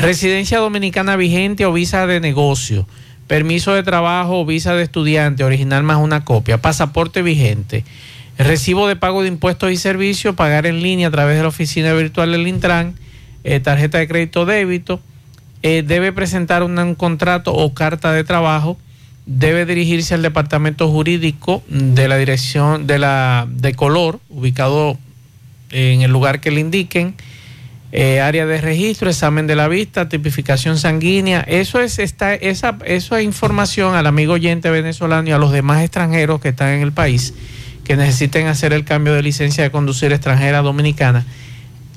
Residencia 0.00 0.58
dominicana 0.58 1.16
vigente 1.16 1.66
o 1.66 1.72
visa 1.74 2.06
de 2.06 2.18
negocio. 2.18 2.86
Permiso 3.26 3.74
de 3.74 3.82
trabajo 3.82 4.40
o 4.40 4.46
visa 4.46 4.72
de 4.72 4.82
estudiante 4.82 5.44
original 5.44 5.82
más 5.82 5.98
una 5.98 6.24
copia. 6.24 6.62
Pasaporte 6.62 7.20
vigente. 7.20 7.84
Recibo 8.38 8.88
de 8.88 8.96
pago 8.96 9.20
de 9.20 9.28
impuestos 9.28 9.70
y 9.70 9.76
servicios. 9.76 10.34
Pagar 10.34 10.64
en 10.64 10.82
línea 10.82 11.08
a 11.08 11.10
través 11.10 11.36
de 11.36 11.42
la 11.42 11.48
oficina 11.48 11.92
virtual 11.92 12.32
del 12.32 12.48
Intran. 12.48 12.94
eh, 13.44 13.60
tarjeta 13.60 13.98
de 13.98 14.08
crédito 14.08 14.46
débito. 14.46 14.98
eh, 15.62 15.82
debe 15.86 16.10
presentar 16.12 16.62
un, 16.62 16.78
un 16.78 16.94
contrato 16.94 17.52
o 17.52 17.74
carta 17.74 18.12
de 18.14 18.24
trabajo. 18.24 18.78
Debe 19.32 19.64
dirigirse 19.64 20.14
al 20.14 20.22
departamento 20.22 20.90
jurídico 20.90 21.62
de 21.68 22.08
la 22.08 22.16
dirección 22.16 22.88
de 22.88 22.98
la 22.98 23.46
de 23.48 23.74
color 23.74 24.18
ubicado 24.28 24.98
en 25.70 26.02
el 26.02 26.10
lugar 26.10 26.40
que 26.40 26.50
le 26.50 26.60
indiquen 26.60 27.14
eh, 27.92 28.20
área 28.20 28.44
de 28.44 28.60
registro, 28.60 29.08
examen 29.08 29.46
de 29.46 29.54
la 29.54 29.68
vista, 29.68 30.08
tipificación 30.08 30.78
sanguínea. 30.78 31.40
Eso 31.40 31.80
es 31.80 32.00
esta, 32.00 32.34
esa, 32.34 32.76
eso 32.84 33.16
es 33.16 33.24
información 33.24 33.94
al 33.94 34.06
amigo 34.08 34.32
oyente 34.32 34.68
venezolano 34.68 35.28
y 35.28 35.32
a 35.32 35.38
los 35.38 35.52
demás 35.52 35.82
extranjeros 35.82 36.40
que 36.40 36.48
están 36.48 36.70
en 36.70 36.82
el 36.82 36.92
país 36.92 37.32
que 37.84 37.96
necesiten 37.96 38.46
hacer 38.48 38.72
el 38.72 38.84
cambio 38.84 39.14
de 39.14 39.22
licencia 39.22 39.62
de 39.64 39.70
conducir 39.70 40.12
extranjera 40.12 40.60
dominicana. 40.62 41.24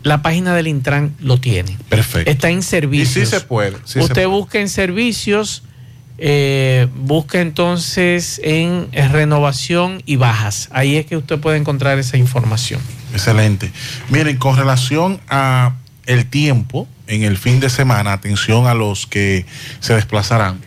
La 0.04 0.22
página 0.22 0.54
del 0.56 0.68
Intran 0.68 1.14
lo 1.20 1.40
tiene. 1.40 1.78
Perfecto. 1.90 2.30
Está 2.30 2.50
en 2.50 2.62
servicios. 2.62 3.18
Y 3.18 3.20
sí 3.22 3.26
se 3.26 3.42
puede, 3.42 3.78
sí 3.86 3.94
se 3.94 4.00
Usted 4.02 4.14
puede. 4.14 4.26
busca 4.28 4.60
en 4.60 4.70
servicios, 4.70 5.64
eh, 6.18 6.88
busca 6.96 7.42
entonces 7.42 8.40
en 8.44 8.92
renovación 8.92 10.02
y 10.06 10.16
bajas. 10.16 10.70
Ahí 10.72 10.98
es 10.98 11.06
que 11.06 11.18
usted 11.18 11.40
puede 11.40 11.58
encontrar 11.58 11.98
esa 12.00 12.18
información. 12.18 12.82
Excelente. 13.14 13.72
Miren, 14.10 14.38
con 14.38 14.58
relación 14.58 15.20
a 15.30 15.76
el 16.06 16.26
tiempo 16.26 16.88
en 17.08 17.24
el 17.24 17.38
fin 17.38 17.60
de 17.60 17.70
semana, 17.70 18.14
atención 18.14 18.68
a 18.68 18.74
los 18.74 19.08
que 19.08 19.46
se 19.80 19.94
desplazarán. 19.94 20.60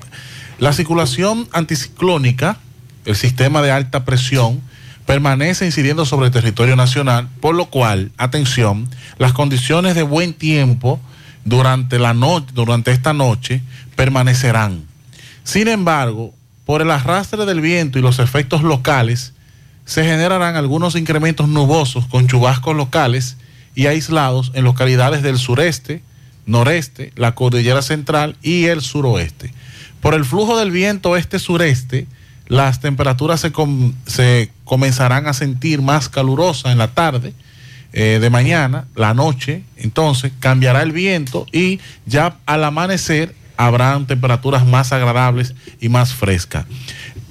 La 0.59 0.73
circulación 0.73 1.48
anticiclónica, 1.52 2.59
el 3.05 3.16
sistema 3.16 3.62
de 3.62 3.70
alta 3.70 4.05
presión, 4.05 4.62
permanece 5.06 5.64
incidiendo 5.64 6.05
sobre 6.05 6.27
el 6.27 6.32
territorio 6.32 6.77
nacional, 6.77 7.28
por 7.40 7.55
lo 7.55 7.66
cual, 7.66 8.10
atención, 8.18 8.89
las 9.18 9.32
condiciones 9.32 9.94
de 9.94 10.02
buen 10.02 10.35
tiempo 10.35 11.01
durante 11.44 11.98
la 11.98 12.12
noche, 12.12 12.47
durante 12.52 12.90
esta 12.90 13.12
noche, 13.12 13.62
permanecerán. 13.94 14.85
Sin 15.47 15.68
embargo, 15.68 16.35
por 16.64 16.82
el 16.82 16.90
arrastre 16.90 17.47
del 17.47 17.60
viento 17.60 18.01
y 18.01 18.02
los 18.02 18.18
efectos 18.18 18.62
locales, 18.64 19.32
se 19.85 20.02
generarán 20.02 20.56
algunos 20.56 20.97
incrementos 20.97 21.47
nubosos 21.48 22.05
con 22.06 22.27
chubascos 22.27 22.74
locales 22.77 23.36
y 23.77 23.86
aislados 23.86 24.51
en 24.55 24.64
localidades 24.64 25.23
del 25.23 25.39
sureste, 25.39 26.02
noreste, 26.47 27.12
la 27.14 27.36
cordillera 27.36 27.81
central 27.82 28.36
y 28.43 28.64
el 28.64 28.81
suroeste. 28.81 29.55
Por 30.01 30.14
el 30.14 30.24
flujo 30.24 30.59
del 30.59 30.73
viento 30.73 31.16
este-sureste, 31.16 32.09
las 32.48 32.81
temperaturas 32.81 33.39
se, 33.40 33.52
com- 33.52 33.93
se 34.05 34.51
comenzarán 34.64 35.28
a 35.28 35.32
sentir 35.32 35.81
más 35.81 36.09
calurosas 36.09 36.73
en 36.73 36.78
la 36.78 36.89
tarde 36.89 37.35
eh, 37.93 38.18
de 38.20 38.31
mañana, 38.31 38.89
la 38.97 39.14
noche, 39.14 39.62
entonces 39.77 40.32
cambiará 40.40 40.82
el 40.82 40.90
viento 40.90 41.47
y 41.52 41.78
ya 42.05 42.36
al 42.47 42.64
amanecer 42.64 43.32
habrán 43.57 44.07
temperaturas 44.07 44.66
más 44.66 44.93
agradables 44.93 45.55
y 45.81 45.89
más 45.89 46.15
frescas. 46.15 46.66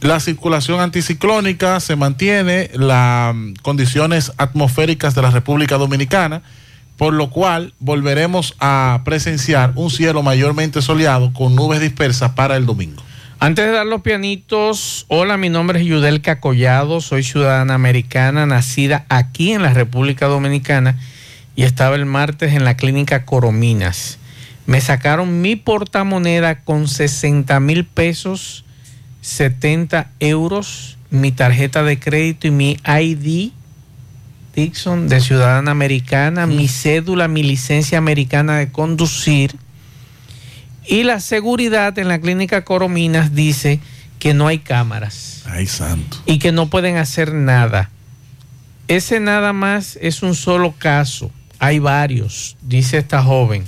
La 0.02 0.20
circulación 0.20 0.82
anticiclónica 0.82 1.80
se 1.80 1.96
mantiene, 1.96 2.70
las 2.74 3.36
condiciones 3.62 4.34
atmosféricas 4.38 5.16
de 5.16 5.22
la 5.22 5.32
República 5.32 5.78
Dominicana, 5.78 6.42
por 6.98 7.14
lo 7.14 7.30
cual 7.30 7.74
volveremos 7.80 8.56
a 8.60 9.02
presenciar 9.04 9.74
un 9.76 9.90
cielo 9.90 10.22
mayormente 10.22 10.82
soleado 10.82 11.34
con 11.34 11.56
nubes 11.56 11.82
dispersas 11.82 12.32
para 12.32 12.56
el 12.56 12.66
domingo. 12.66 13.02
Antes 13.40 13.66
de 13.66 13.72
dar 13.72 13.86
los 13.86 14.02
pianitos, 14.02 15.06
hola, 15.10 15.38
mi 15.38 15.50
nombre 15.50 15.80
es 15.80 15.86
Yudelka 15.86 16.40
Collado, 16.40 17.02
soy 17.02 17.22
ciudadana 17.22 17.74
americana, 17.74 18.46
nacida 18.46 19.06
aquí 19.10 19.52
en 19.52 19.62
la 19.62 19.74
República 19.74 20.28
Dominicana 20.28 20.98
y 21.56 21.64
estaba 21.64 21.96
el 21.96 22.06
martes 22.06 22.54
en 22.54 22.64
la 22.64 22.78
clínica 22.78 23.26
Corominas. 23.26 24.20
Me 24.66 24.82
sacaron 24.82 25.42
mi 25.42 25.56
portamoneda 25.56 26.62
con 26.62 26.88
60 26.88 27.60
mil 27.60 27.86
pesos, 27.86 28.66
70 29.22 30.12
euros, 30.20 30.98
mi 31.10 31.32
tarjeta 31.32 31.84
de 31.84 32.00
crédito 32.00 32.48
y 32.48 32.52
mi 32.52 32.78
ID 32.86 33.52
Dixon 34.56 35.10
de 35.10 35.20
ciudadana 35.20 35.72
americana, 35.72 36.48
mi 36.48 36.70
cédula, 36.70 37.28
mi 37.28 37.44
licencia 37.44 37.98
americana 37.98 38.58
de 38.58 38.72
conducir. 38.72 39.58
Y 40.88 41.04
la 41.04 41.20
seguridad 41.20 41.98
en 42.00 42.08
la 42.08 42.20
clínica 42.20 42.64
Corominas 42.64 43.36
dice 43.36 43.82
que 44.18 44.34
no 44.34 44.48
hay 44.48 44.60
cámaras 44.60 45.44
Ay, 45.46 45.68
santo. 45.68 46.18
y 46.26 46.40
que 46.40 46.54
no 46.54 46.70
pueden 46.70 46.96
hacer 46.96 47.34
nada. 47.34 47.90
Ese 48.88 49.20
nada 49.20 49.52
más 49.52 49.98
es 50.02 50.24
un 50.24 50.36
solo 50.36 50.74
caso. 50.78 51.32
Hay 51.60 51.80
varios, 51.80 52.56
dice 52.62 52.98
esta 53.00 53.22
joven. 53.22 53.66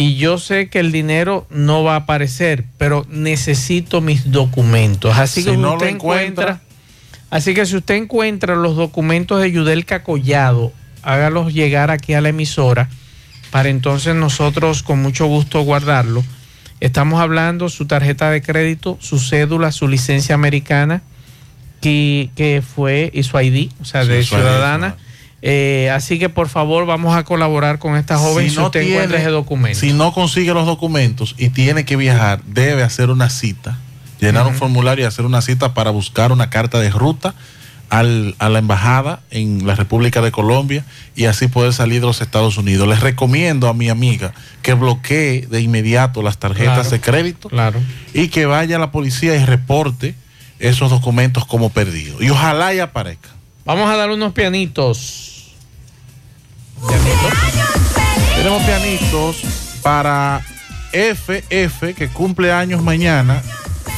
Y 0.00 0.14
yo 0.14 0.38
sé 0.38 0.68
que 0.68 0.78
el 0.78 0.92
dinero 0.92 1.46
no 1.50 1.82
va 1.82 1.94
a 1.94 1.96
aparecer, 1.96 2.64
pero 2.78 3.04
necesito 3.10 4.00
mis 4.00 4.30
documentos. 4.30 5.18
Así 5.18 5.42
Si 5.42 5.50
que 5.50 5.56
no 5.56 5.72
usted 5.74 5.88
encuentra- 5.88 6.44
encuentra, 6.52 6.60
así 7.30 7.52
que 7.52 7.66
si 7.66 7.74
usted 7.76 7.96
encuentra 7.96 8.54
los 8.54 8.76
documentos 8.76 9.40
de 9.42 9.50
Yudelka 9.50 10.04
Collado, 10.04 10.72
hágalos 11.02 11.52
llegar 11.52 11.90
aquí 11.90 12.14
a 12.14 12.20
la 12.20 12.28
emisora 12.28 12.88
para 13.50 13.70
entonces 13.70 14.14
nosotros 14.14 14.82
con 14.84 15.02
mucho 15.02 15.26
gusto 15.26 15.62
guardarlo. 15.62 16.22
Estamos 16.80 17.20
hablando 17.20 17.68
su 17.68 17.86
tarjeta 17.86 18.30
de 18.30 18.40
crédito, 18.40 18.98
su 19.00 19.18
cédula, 19.18 19.72
su 19.72 19.88
licencia 19.88 20.36
americana, 20.36 21.02
que, 21.80 22.30
que 22.36 22.62
fue, 22.62 23.10
y 23.12 23.24
su 23.24 23.38
ID, 23.40 23.70
o 23.80 23.84
sea, 23.84 24.02
Sí, 24.04 24.08
de 24.10 24.22
ciudadana. 24.22 24.96
Eh, 25.40 25.88
así 25.94 26.18
que 26.18 26.28
por 26.28 26.48
favor 26.48 26.84
vamos 26.84 27.16
a 27.16 27.22
colaborar 27.24 27.78
con 27.78 27.96
esta 27.96 28.18
joven 28.18 28.50
si, 28.50 28.58
usted 28.58 28.80
encuentra 28.82 29.18
ese 29.18 29.28
documento. 29.30 29.78
si 29.78 29.92
no 29.92 30.12
consigue 30.12 30.52
los 30.52 30.66
documentos 30.66 31.34
y 31.38 31.50
tiene 31.50 31.84
que 31.84 31.94
viajar, 31.96 32.42
debe 32.44 32.82
hacer 32.82 33.10
una 33.10 33.30
cita, 33.30 33.78
llenar 34.20 34.46
un 34.48 34.54
formulario 34.54 35.04
y 35.04 35.06
hacer 35.06 35.24
una 35.24 35.40
cita 35.40 35.74
para 35.74 35.90
buscar 35.92 36.32
una 36.32 36.50
carta 36.50 36.80
de 36.80 36.90
ruta 36.90 37.34
al- 37.88 38.34
a 38.40 38.48
la 38.48 38.58
embajada 38.58 39.20
en 39.30 39.64
la 39.64 39.76
República 39.76 40.20
de 40.22 40.32
Colombia 40.32 40.84
y 41.14 41.26
así 41.26 41.46
poder 41.46 41.72
salir 41.72 42.00
de 42.00 42.08
los 42.08 42.20
Estados 42.20 42.58
Unidos. 42.58 42.88
Les 42.88 42.98
recomiendo 43.00 43.68
a 43.68 43.74
mi 43.74 43.88
amiga 43.90 44.34
que 44.62 44.74
bloquee 44.74 45.46
de 45.48 45.60
inmediato 45.60 46.20
las 46.20 46.38
tarjetas 46.38 46.74
Claro, 46.74 46.90
de 46.90 47.00
crédito 47.00 47.48
Claro. 47.48 47.80
y 48.12 48.26
que 48.28 48.44
vaya 48.46 48.74
a 48.74 48.78
la 48.80 48.90
policía 48.90 49.36
y 49.36 49.44
reporte 49.44 50.16
esos 50.58 50.90
documentos 50.90 51.46
como 51.46 51.70
perdidos. 51.70 52.20
Y 52.20 52.28
ojalá 52.30 52.74
y 52.74 52.80
aparezca. 52.80 53.28
Vamos 53.68 53.90
a 53.90 53.96
dar 53.96 54.08
unos 54.10 54.32
pianitos. 54.32 55.52
Tenemos 58.34 58.62
pianitos 58.62 59.42
para 59.82 60.40
FF 60.92 61.94
que 61.94 62.08
cumple 62.08 62.50
años 62.50 62.82
mañana 62.82 63.42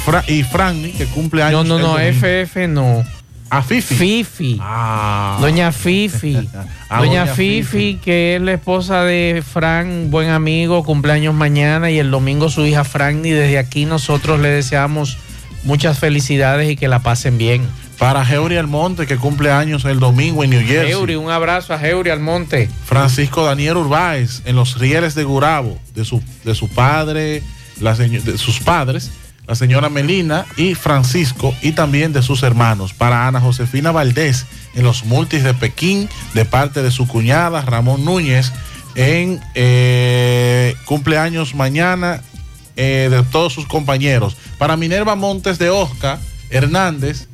Fra- 0.05 0.25
y 0.27 0.43
Franny 0.43 0.91
que 0.91 1.07
cumple 1.07 1.43
No, 1.43 1.47
años 1.47 1.67
no, 1.67 1.79
no, 1.79 1.89
domingo. 1.93 2.11
FF 2.11 2.67
no. 2.67 3.05
A 3.49 3.63
Fifi. 3.63 3.95
Fifi. 3.95 4.59
Ah. 4.61 5.39
Doña 5.41 5.71
Fifi. 5.71 6.49
Ah, 6.93 6.99
Doña 6.99 7.21
doña 7.21 7.35
Fifi, 7.37 8.01
que 8.03 8.35
es 8.35 8.43
la 8.43 8.55
esposa 8.55 9.05
de 9.05 9.45
Fran, 9.49 10.11
buen 10.11 10.29
amigo, 10.31 10.83
cumpleaños 10.83 11.33
mañana 11.35 11.89
y 11.93 12.01
el 12.01 12.11
domingo 12.11 12.49
su 12.51 12.67
hija 12.67 12.83
Franny. 12.83 13.31
Desde 13.31 13.59
aquí 13.59 13.85
nosotros 13.85 14.41
le 14.41 14.49
deseamos 14.49 15.17
muchas 15.63 16.01
felicidades 16.01 16.69
y 16.69 16.75
que 16.75 16.89
la 16.89 16.99
pasen 16.99 17.39
bien. 17.39 17.63
Para 18.01 18.25
Geuri 18.25 18.57
Almonte, 18.57 19.07
que 19.07 19.19
cumple 19.19 19.53
años 19.53 19.85
el 19.85 20.01
domingo 20.01 20.43
en 20.43 20.49
New 20.49 20.67
Jersey. 20.67 20.91
Heuri, 20.91 21.17
un 21.17 21.31
abrazo 21.31 21.75
a 21.75 21.87
Heuri 21.87 22.09
Almonte. 22.09 22.71
Francisco 22.87 23.45
Daniel 23.45 23.77
Urbáez, 23.77 24.41
en 24.47 24.57
los 24.57 24.79
rieles 24.79 25.15
de 25.15 25.23
Gurabo, 25.25 25.79
de 25.95 26.07
su, 26.07 26.23
de 26.43 26.55
su 26.55 26.71
padre, 26.71 27.43
la 27.79 27.95
de 27.95 28.39
sus 28.39 28.61
padres, 28.61 29.11
la 29.47 29.55
señora 29.55 29.91
Melina 29.91 30.47
y 30.57 30.75
Francisco, 30.75 31.55
y 31.61 31.73
también 31.73 32.15
de 32.15 32.23
sus 32.23 32.43
hermanos. 32.43 32.95
Para 32.95 33.29
Ana 33.29 33.39
Josefina 33.39 33.93
Valdés, 33.93 34.47
en 34.75 34.83
los 34.83 35.05
multis 35.05 35.45
de 35.45 35.53
Pekín, 35.53 36.09
de 36.33 36.47
parte 36.47 36.83
de 36.83 36.91
su 36.91 37.07
cuñada 37.07 37.61
Ramón 37.61 38.07
Núñez, 38.07 38.51
en 38.95 39.43
eh, 39.55 40.75
cumpleaños 40.87 41.55
mañana 41.55 42.23
eh, 42.77 43.09
de 43.11 43.23
todos 43.25 43.53
sus 43.53 43.67
compañeros. 43.67 44.39
Para 44.57 44.79
Minerva 44.79 45.17
Montes 45.17 45.59
de 45.59 45.69
Oscar 45.69 46.19
Hernández, 46.49 47.29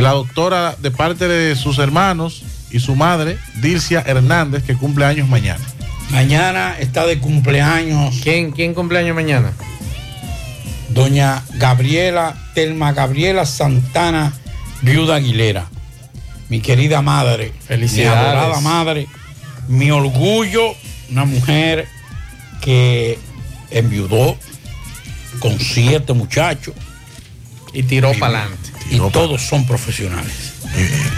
la 0.00 0.10
doctora 0.12 0.76
de 0.78 0.90
parte 0.90 1.28
de 1.28 1.54
sus 1.56 1.78
hermanos 1.78 2.42
y 2.70 2.80
su 2.80 2.94
madre, 2.96 3.38
Dilcia 3.60 4.02
Hernández, 4.06 4.62
que 4.64 4.74
cumple 4.74 5.04
años 5.04 5.28
mañana. 5.28 5.62
Mañana 6.10 6.76
está 6.78 7.06
de 7.06 7.18
cumpleaños. 7.18 8.20
¿Quién, 8.22 8.52
quién 8.52 8.74
cumpleaños 8.74 9.14
mañana? 9.14 9.52
Doña 10.90 11.42
Gabriela, 11.54 12.36
Telma 12.54 12.92
Gabriela 12.92 13.46
Santana, 13.46 14.32
viuda 14.82 15.16
Aguilera. 15.16 15.66
Mi 16.48 16.60
querida 16.60 17.00
madre. 17.00 17.52
Felicidades. 17.66 18.20
Mi 18.20 18.28
adorada 18.28 18.60
madre. 18.60 19.06
Mi 19.68 19.90
orgullo, 19.90 20.74
una 21.10 21.24
mujer 21.24 21.88
que 22.60 23.18
enviudó 23.70 24.36
con 25.38 25.58
siete 25.58 26.12
muchachos. 26.12 26.74
Y 27.72 27.84
tiró 27.84 28.12
para 28.18 28.40
adelante. 28.40 28.71
Y 28.90 28.98
todos 29.10 29.42
son 29.42 29.66
profesionales. 29.66 30.52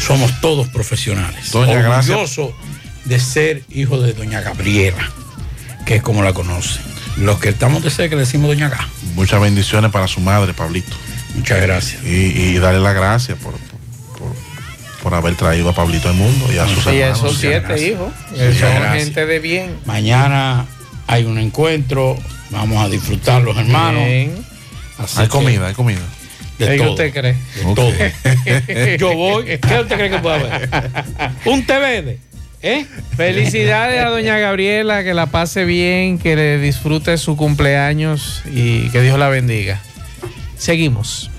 Somos 0.05 0.41
todos 0.41 0.69
profesionales. 0.69 1.51
Doña. 1.53 1.89
Orgulloso 1.99 2.55
de 3.05 3.20
ser 3.20 3.62
hijo 3.70 4.01
de 4.01 4.12
doña 4.12 4.41
Gabriela, 4.41 5.11
que 5.86 5.97
es 5.97 6.03
como 6.03 6.23
la 6.23 6.32
conoce. 6.32 6.81
Los 7.16 7.39
que 7.39 7.51
estamos 7.51 7.82
de 7.85 7.91
cerca 7.91 8.16
le 8.16 8.23
decimos 8.23 8.49
doña 8.49 8.69
Gá. 8.69 8.89
Muchas 9.15 9.41
bendiciones 9.41 9.91
para 9.93 10.09
su 10.09 10.20
madre, 10.20 10.53
Pablito. 10.55 10.97
Muchas 11.36 11.61
gracias. 11.61 12.03
Y, 12.05 12.09
y 12.09 12.59
darle 12.59 12.81
las 12.81 12.95
gracias 12.95 13.39
por, 13.39 13.53
por, 14.19 14.35
por- 15.03 15.15
haber 15.15 15.35
traído 15.36 15.69
a 15.69 15.74
Pablito 15.74 16.09
al 16.09 16.15
mundo 16.15 16.47
y 16.53 16.59
a 16.59 16.66
sus 16.66 16.82
Sí, 16.85 16.91
hermanos. 16.99 17.19
esos 17.19 17.39
siete 17.39 17.61
gracias. 17.61 17.91
hijos. 17.91 18.12
Sí, 18.31 18.59
son 18.59 18.74
gracias. 18.74 19.05
gente 19.05 19.27
de 19.27 19.39
bien. 19.39 19.77
Mañana 19.85 20.66
hay 21.07 21.24
un 21.24 21.39
encuentro, 21.39 22.16
vamos 22.51 22.85
a 22.85 22.89
disfrutar 22.89 23.43
los 23.43 23.57
hermanos. 23.57 24.03
Hay 25.16 25.28
comida, 25.28 25.69
hay 25.69 25.74
comida. 25.74 26.01
¿Qué 26.59 26.77
todo. 26.79 26.91
usted 26.91 27.13
cree? 27.13 27.35
Todo. 27.75 27.93
Yo 28.99 29.15
voy. 29.15 29.45
¿Qué 29.45 29.81
usted 29.81 29.97
cree 29.97 30.11
que 30.11 30.19
puede 30.19 30.37
haber? 30.37 30.71
Un 31.45 31.67
verde. 31.67 32.19
¿Eh? 32.63 32.87
Felicidades 33.17 34.01
a 34.03 34.09
doña 34.09 34.39
Gabriela, 34.39 35.05
que 35.05 35.13
la 35.13 35.27
pase 35.27 35.67
bien, 35.67 36.19
que 36.19 36.35
le 36.35 36.59
disfrute 36.59 37.19
su 37.19 37.37
cumpleaños 37.37 38.43
y 38.51 38.89
que 38.89 39.03
Dios 39.03 39.19
la 39.19 39.29
bendiga. 39.29 39.83
Seguimos. 40.57 41.31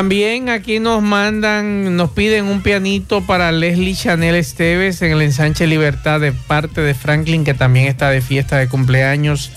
También 0.00 0.48
aquí 0.48 0.80
nos 0.80 1.02
mandan, 1.02 1.94
nos 1.94 2.12
piden 2.12 2.46
un 2.46 2.62
pianito 2.62 3.20
para 3.26 3.52
Leslie 3.52 3.94
Chanel 3.94 4.34
Esteves 4.34 5.02
en 5.02 5.12
el 5.12 5.20
ensanche 5.20 5.66
Libertad 5.66 6.20
de 6.20 6.32
parte 6.32 6.80
de 6.80 6.94
Franklin, 6.94 7.44
que 7.44 7.52
también 7.52 7.86
está 7.86 8.08
de 8.08 8.22
fiesta 8.22 8.56
de 8.56 8.66
cumpleaños. 8.66 9.52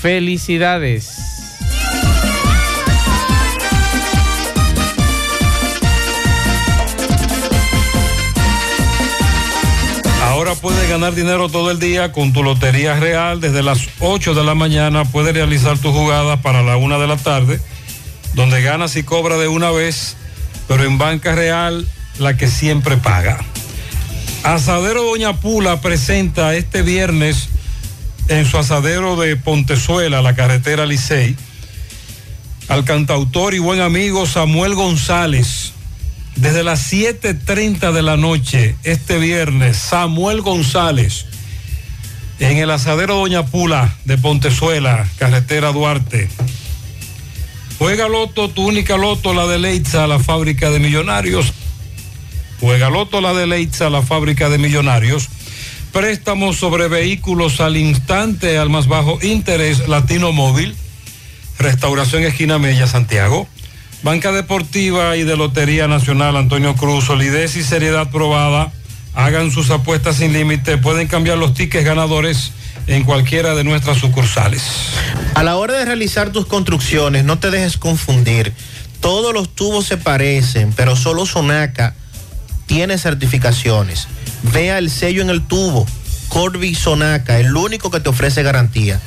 Felicidades. 0.00 1.18
Ahora 10.22 10.54
puedes 10.54 10.88
ganar 10.88 11.12
dinero 11.16 11.48
todo 11.48 11.72
el 11.72 11.80
día 11.80 12.12
con 12.12 12.32
tu 12.32 12.44
Lotería 12.44 13.00
Real. 13.00 13.40
Desde 13.40 13.64
las 13.64 13.88
8 13.98 14.34
de 14.34 14.44
la 14.44 14.54
mañana 14.54 15.04
puedes 15.04 15.34
realizar 15.34 15.76
tus 15.78 15.90
jugadas 15.90 16.38
para 16.38 16.62
la 16.62 16.76
1 16.76 17.00
de 17.00 17.06
la 17.08 17.16
tarde, 17.16 17.60
donde 18.34 18.62
ganas 18.62 18.96
y 18.96 19.02
cobras 19.02 19.38
de 19.38 19.48
una 19.48 19.70
vez, 19.70 20.16
pero 20.68 20.84
en 20.84 20.98
Banca 20.98 21.34
Real 21.34 21.86
la 22.18 22.36
que 22.36 22.48
siempre 22.48 22.96
paga. 22.96 23.38
Asadero 24.42 25.04
Doña 25.04 25.34
Pula 25.34 25.80
presenta 25.80 26.54
este 26.54 26.82
viernes 26.82 27.48
en 28.28 28.46
su 28.46 28.58
asadero 28.58 29.16
de 29.16 29.36
Pontezuela, 29.36 30.22
la 30.22 30.34
carretera 30.34 30.86
Licey, 30.86 31.36
al 32.68 32.84
cantautor 32.84 33.54
y 33.54 33.58
buen 33.58 33.80
amigo 33.80 34.26
Samuel 34.26 34.74
González. 34.74 35.72
Desde 36.36 36.64
las 36.64 36.90
7.30 36.90 37.92
de 37.92 38.02
la 38.02 38.16
noche, 38.16 38.74
este 38.84 39.18
viernes, 39.18 39.76
Samuel 39.76 40.40
González, 40.40 41.26
en 42.38 42.56
el 42.56 42.70
asadero 42.70 43.16
Doña 43.16 43.44
Pula 43.44 43.94
de 44.04 44.16
Pontezuela, 44.18 45.06
carretera 45.18 45.72
Duarte. 45.72 46.28
Juega 47.82 48.06
Loto, 48.06 48.48
tu 48.48 48.64
única 48.64 48.96
Loto, 48.96 49.34
la 49.34 49.48
de 49.48 49.58
Leitza, 49.58 50.06
la 50.06 50.20
fábrica 50.20 50.70
de 50.70 50.78
millonarios. 50.78 51.52
Juega 52.60 52.88
Loto, 52.90 53.20
la 53.20 53.34
de 53.34 53.48
Leitza, 53.48 53.90
la 53.90 54.02
fábrica 54.02 54.48
de 54.48 54.56
millonarios. 54.56 55.28
Préstamos 55.90 56.58
sobre 56.58 56.86
vehículos 56.86 57.60
al 57.60 57.76
instante, 57.76 58.56
al 58.56 58.70
más 58.70 58.86
bajo 58.86 59.18
interés, 59.20 59.88
Latino 59.88 60.30
Móvil. 60.30 60.76
Restauración 61.58 62.22
Esquina 62.22 62.60
Mella, 62.60 62.86
Santiago. 62.86 63.48
Banca 64.04 64.30
Deportiva 64.30 65.16
y 65.16 65.24
de 65.24 65.36
Lotería 65.36 65.88
Nacional 65.88 66.36
Antonio 66.36 66.76
Cruz, 66.76 67.06
solidez 67.06 67.56
y 67.56 67.64
seriedad 67.64 68.12
probada. 68.12 68.72
Hagan 69.12 69.50
sus 69.50 69.70
apuestas 69.70 70.18
sin 70.18 70.32
límite. 70.32 70.78
Pueden 70.78 71.08
cambiar 71.08 71.36
los 71.36 71.52
tickets 71.52 71.84
ganadores 71.84 72.52
en 72.86 73.04
cualquiera 73.04 73.54
de 73.54 73.64
nuestras 73.64 73.98
sucursales. 73.98 74.62
A 75.34 75.42
la 75.42 75.56
hora 75.56 75.74
de 75.74 75.84
realizar 75.84 76.30
tus 76.30 76.46
construcciones, 76.46 77.24
no 77.24 77.38
te 77.38 77.50
dejes 77.50 77.76
confundir. 77.76 78.52
Todos 79.00 79.32
los 79.34 79.54
tubos 79.54 79.86
se 79.86 79.96
parecen, 79.96 80.72
pero 80.76 80.96
solo 80.96 81.26
Sonaca 81.26 81.94
tiene 82.66 82.98
certificaciones. 82.98 84.08
Vea 84.52 84.78
el 84.78 84.90
sello 84.90 85.22
en 85.22 85.30
el 85.30 85.42
tubo. 85.46 85.86
Corby 86.28 86.74
Sonaca, 86.74 87.38
el 87.38 87.54
único 87.56 87.90
que 87.90 88.00
te 88.00 88.08
ofrece 88.08 88.42
garantía. 88.42 89.00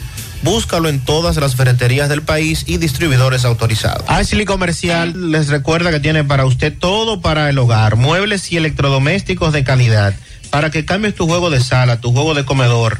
Búscalo 0.43 0.89
en 0.89 0.99
todas 0.99 1.37
las 1.37 1.55
ferreterías 1.55 2.07
del 2.07 2.21
país 2.21 2.65
y 2.67 2.77
distribuidores 2.77 3.45
autorizados. 3.45 4.03
Ashley 4.07 4.45
Comercial 4.45 5.31
les 5.31 5.47
recuerda 5.47 5.89
que 5.89 5.99
tiene 5.99 6.23
para 6.23 6.45
usted 6.45 6.71
todo 6.77 7.21
para 7.21 7.49
el 7.49 7.57
hogar, 7.57 7.95
muebles 7.95 8.51
y 8.51 8.57
electrodomésticos 8.57 9.53
de 9.53 9.63
calidad, 9.63 10.13
para 10.51 10.69
que 10.69 10.85
cambies 10.85 11.15
tu 11.15 11.25
juego 11.25 11.49
de 11.49 11.61
sala, 11.61 11.99
tu 11.99 12.11
juego 12.11 12.35
de 12.35 12.45
comedor. 12.45 12.99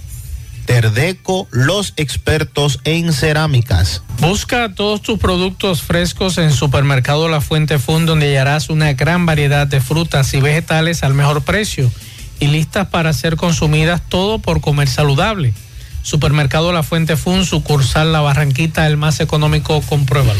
Terdeco, 0.65 1.47
los 1.51 1.93
expertos 1.97 2.79
en 2.83 3.13
cerámicas. 3.13 4.03
Busca 4.19 4.73
todos 4.73 5.01
tus 5.01 5.19
productos 5.19 5.81
frescos 5.81 6.37
en 6.37 6.51
Supermercado 6.51 7.27
La 7.27 7.41
Fuente 7.41 7.79
Fund, 7.79 8.07
donde 8.07 8.27
hallarás 8.27 8.69
una 8.69 8.93
gran 8.93 9.25
variedad 9.25 9.67
de 9.67 9.81
frutas 9.81 10.33
y 10.33 10.41
vegetales 10.41 11.03
al 11.03 11.13
mejor 11.13 11.43
precio. 11.43 11.91
y 12.39 12.47
listas 12.47 12.87
para 12.87 13.13
ser 13.13 13.35
consumidas, 13.35 14.01
todo 14.09 14.39
por 14.39 14.61
comer 14.61 14.89
saludable. 14.89 15.53
Supermercado 16.03 16.71
La 16.73 16.83
Fuente 16.83 17.17
Fun, 17.17 17.45
sucursal 17.45 18.11
La 18.11 18.21
Barranquita, 18.21 18.87
el 18.87 18.97
más 18.97 19.19
económico, 19.19 19.81
compruébalo. 19.81 20.39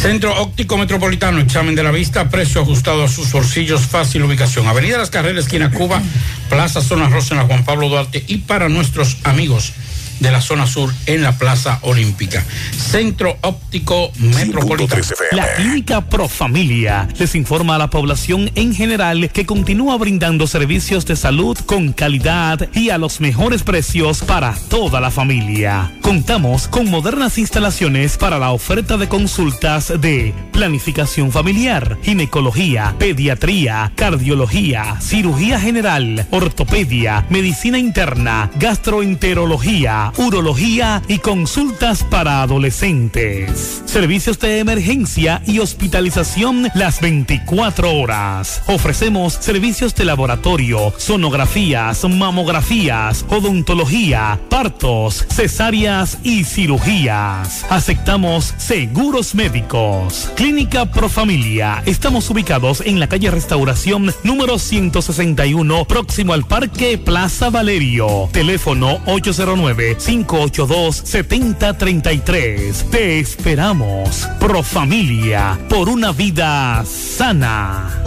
Centro 0.00 0.40
Óptico 0.40 0.76
Metropolitano, 0.76 1.40
examen 1.40 1.74
de 1.74 1.82
la 1.82 1.90
vista, 1.90 2.28
precio 2.28 2.60
ajustado 2.60 3.04
a 3.04 3.08
sus 3.08 3.32
bolsillos, 3.32 3.82
fácil 3.82 4.22
ubicación. 4.22 4.66
Avenida 4.66 4.98
Las 4.98 5.10
Carreras, 5.10 5.44
esquina 5.44 5.70
Cuba, 5.70 6.02
Plaza 6.48 6.80
Zona 6.80 7.08
Rosa 7.08 7.34
en 7.34 7.40
la 7.40 7.46
Juan 7.46 7.64
Pablo 7.64 7.88
Duarte 7.88 8.24
y 8.26 8.38
para 8.38 8.68
nuestros 8.68 9.18
amigos 9.24 9.72
de 10.20 10.30
la 10.30 10.40
zona 10.40 10.66
sur 10.66 10.92
en 11.06 11.22
la 11.22 11.36
Plaza 11.36 11.78
Olímpica. 11.82 12.44
Centro 12.76 13.36
Óptico 13.42 14.10
Metropolitano. 14.18 15.02
La 15.32 15.54
Clínica 15.54 16.00
Profamilia 16.02 17.08
les 17.18 17.34
informa 17.34 17.76
a 17.76 17.78
la 17.78 17.90
población 17.90 18.50
en 18.54 18.74
general 18.74 19.30
que 19.30 19.46
continúa 19.46 19.96
brindando 19.98 20.46
servicios 20.46 21.06
de 21.06 21.16
salud 21.16 21.58
con 21.66 21.92
calidad 21.92 22.68
y 22.74 22.90
a 22.90 22.98
los 22.98 23.20
mejores 23.20 23.62
precios 23.62 24.22
para 24.22 24.54
toda 24.68 25.00
la 25.00 25.10
familia. 25.10 25.92
Contamos 26.00 26.68
con 26.68 26.90
modernas 26.90 27.38
instalaciones 27.38 28.16
para 28.16 28.38
la 28.38 28.52
oferta 28.52 28.96
de 28.96 29.08
consultas 29.08 29.92
de 30.00 30.34
planificación 30.52 31.32
familiar, 31.32 31.98
ginecología, 32.02 32.94
pediatría, 32.98 33.92
cardiología, 33.94 35.00
cirugía 35.00 35.58
general, 35.58 36.26
ortopedia, 36.30 37.26
medicina 37.30 37.78
interna, 37.78 38.50
gastroenterología, 38.56 40.03
urología 40.16 41.02
y 41.08 41.18
consultas 41.18 42.02
para 42.04 42.42
adolescentes. 42.42 43.82
Servicios 43.86 44.38
de 44.38 44.58
emergencia 44.58 45.42
y 45.46 45.58
hospitalización 45.60 46.68
las 46.74 47.00
24 47.00 47.94
horas. 47.94 48.62
Ofrecemos 48.66 49.34
servicios 49.34 49.94
de 49.94 50.04
laboratorio, 50.04 50.92
sonografías, 50.96 52.04
mamografías, 52.08 53.24
odontología, 53.28 54.40
partos, 54.48 55.26
cesáreas 55.30 56.18
y 56.22 56.44
cirugías. 56.44 57.64
Aceptamos 57.70 58.54
seguros 58.58 59.34
médicos. 59.34 60.30
Clínica 60.36 60.90
Profamilia. 60.90 61.82
Estamos 61.86 62.28
ubicados 62.30 62.80
en 62.80 63.00
la 63.00 63.08
calle 63.08 63.30
Restauración 63.30 64.12
número 64.22 64.58
161, 64.58 65.84
próximo 65.84 66.32
al 66.32 66.44
Parque 66.44 66.98
Plaza 66.98 67.50
Valerio. 67.50 68.28
Teléfono 68.32 69.00
809-582-7033. 69.96 72.90
Te 72.90 73.20
esperamos. 73.20 74.28
Profamilia. 74.40 75.58
Por 75.68 75.88
una 75.88 76.10
vida 76.12 76.84
sana. 76.84 78.02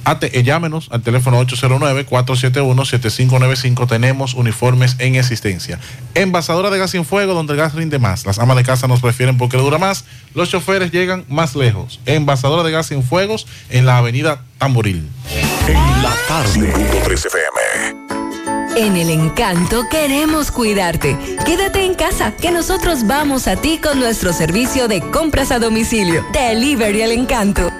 Ate, 0.06 0.38
eh, 0.38 0.42
llámenos 0.44 0.88
al 0.92 1.02
teléfono 1.02 1.44
809-471-7595. 1.44 3.88
Tenemos 3.88 4.34
uniformes 4.34 4.94
en 5.00 5.16
existencia. 5.16 5.80
Envasadora 6.14 6.70
de 6.70 6.78
gas 6.78 6.92
sin 6.92 7.04
fuego, 7.04 7.34
donde 7.34 7.54
el 7.54 7.58
gas 7.58 7.74
rinde 7.74 7.98
más. 7.98 8.24
Las 8.24 8.38
amas 8.38 8.56
de 8.56 8.62
casa 8.62 8.86
nos 8.86 9.00
prefieren 9.00 9.36
porque 9.36 9.56
dura 9.56 9.78
más. 9.78 10.04
Los 10.32 10.48
choferes 10.48 10.92
llegan 10.92 11.24
más 11.28 11.56
lejos. 11.56 11.98
Envasadora 12.06 12.62
de 12.62 12.70
gas 12.70 12.86
sin 12.86 13.02
fuegos 13.02 13.48
en 13.68 13.84
la 13.84 13.98
avenida 13.98 14.44
Tamboril. 14.58 15.08
En 15.66 16.02
la 16.02 16.14
tarde. 16.28 16.72
5.3 16.72 17.26
FM. 17.26 17.42
En 18.76 18.96
el 18.96 19.10
encanto 19.10 19.88
queremos 19.90 20.52
cuidarte. 20.52 21.18
Quédate 21.44 21.84
en 21.84 21.96
casa, 21.96 22.36
que 22.36 22.52
nosotros 22.52 23.08
vamos 23.08 23.48
a 23.48 23.56
ti 23.56 23.80
con 23.82 23.98
nuestro 23.98 24.32
servicio 24.32 24.86
de 24.86 25.00
compras 25.00 25.50
a 25.50 25.58
domicilio. 25.58 26.24
Delivery 26.32 27.02
el 27.02 27.10
encanto. 27.10 27.72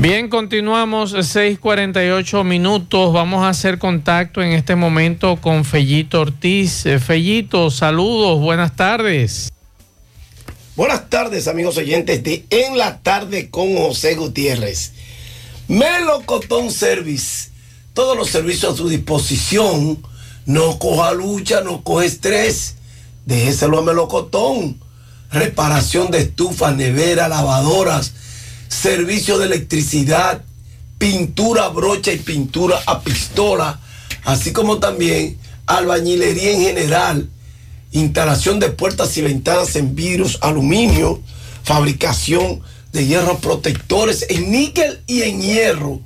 Bien, 0.00 0.28
continuamos 0.28 1.12
6:48 1.12 2.44
minutos. 2.44 3.12
Vamos 3.12 3.42
a 3.42 3.48
hacer 3.48 3.80
contacto 3.80 4.40
en 4.40 4.52
este 4.52 4.76
momento 4.76 5.40
con 5.40 5.64
Fellito 5.64 6.20
Ortiz. 6.20 6.86
Eh, 6.86 7.00
Fellito, 7.00 7.68
saludos, 7.72 8.38
buenas 8.38 8.76
tardes. 8.76 9.52
Buenas 10.76 11.10
tardes, 11.10 11.48
amigos 11.48 11.78
oyentes 11.78 12.22
de 12.22 12.44
En 12.50 12.78
la 12.78 13.00
Tarde 13.00 13.50
con 13.50 13.76
José 13.76 14.14
Gutiérrez. 14.14 14.92
Melocotón 15.66 16.70
Service. 16.70 17.50
Todos 17.92 18.16
los 18.16 18.30
servicios 18.30 18.74
a 18.74 18.76
su 18.76 18.88
disposición. 18.88 19.98
No 20.46 20.78
coja 20.78 21.10
lucha, 21.10 21.62
no 21.62 21.82
coja 21.82 22.04
estrés. 22.04 22.76
Déjeselo 23.26 23.80
a 23.80 23.82
Melocotón. 23.82 24.78
Reparación 25.32 26.12
de 26.12 26.20
estufas, 26.20 26.76
nevera, 26.76 27.26
lavadoras, 27.26 28.14
servicio 28.68 29.38
de 29.38 29.46
electricidad, 29.46 30.44
pintura 30.98 31.68
brocha 31.68 32.12
y 32.12 32.18
pintura 32.18 32.80
a 32.86 33.02
pistola, 33.02 33.80
así 34.24 34.52
como 34.52 34.78
también 34.78 35.38
albañilería 35.66 36.52
en 36.52 36.60
general 36.62 37.28
instalación 37.92 38.60
de 38.60 38.70
puertas 38.70 39.16
y 39.16 39.22
ventanas 39.22 39.76
en 39.76 39.94
vidrios, 39.94 40.38
aluminio, 40.42 41.20
fabricación 41.64 42.60
de 42.92 43.06
hierros 43.06 43.40
protectores 43.40 44.26
en 44.28 44.50
níquel 44.50 45.02
y 45.06 45.22
en 45.22 45.40
hierro, 45.40 46.00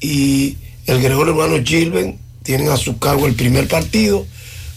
y 0.00 0.58
el 0.84 1.00
Gregorio 1.00 1.32
Hermano 1.32 1.64
Gilben 1.64 2.18
tienen 2.42 2.68
a 2.68 2.76
su 2.76 2.98
cargo 2.98 3.26
el 3.26 3.36
primer 3.36 3.68
partido. 3.68 4.26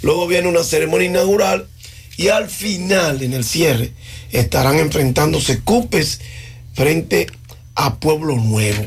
Luego 0.01 0.26
viene 0.27 0.47
una 0.47 0.63
ceremonia 0.63 1.09
inaugural 1.09 1.67
y 2.15 2.30
al 2.30 2.49
final, 2.49 3.22
en 3.22 3.34
el 3.34 3.43
cierre, 3.43 3.91
estarán 4.31 4.80
enfrentándose 4.80 5.59
Cupes 5.59 6.22
frente 6.73 7.27
a 7.76 7.95
Pueblo 7.95 8.38
Nuevo. 8.38 8.85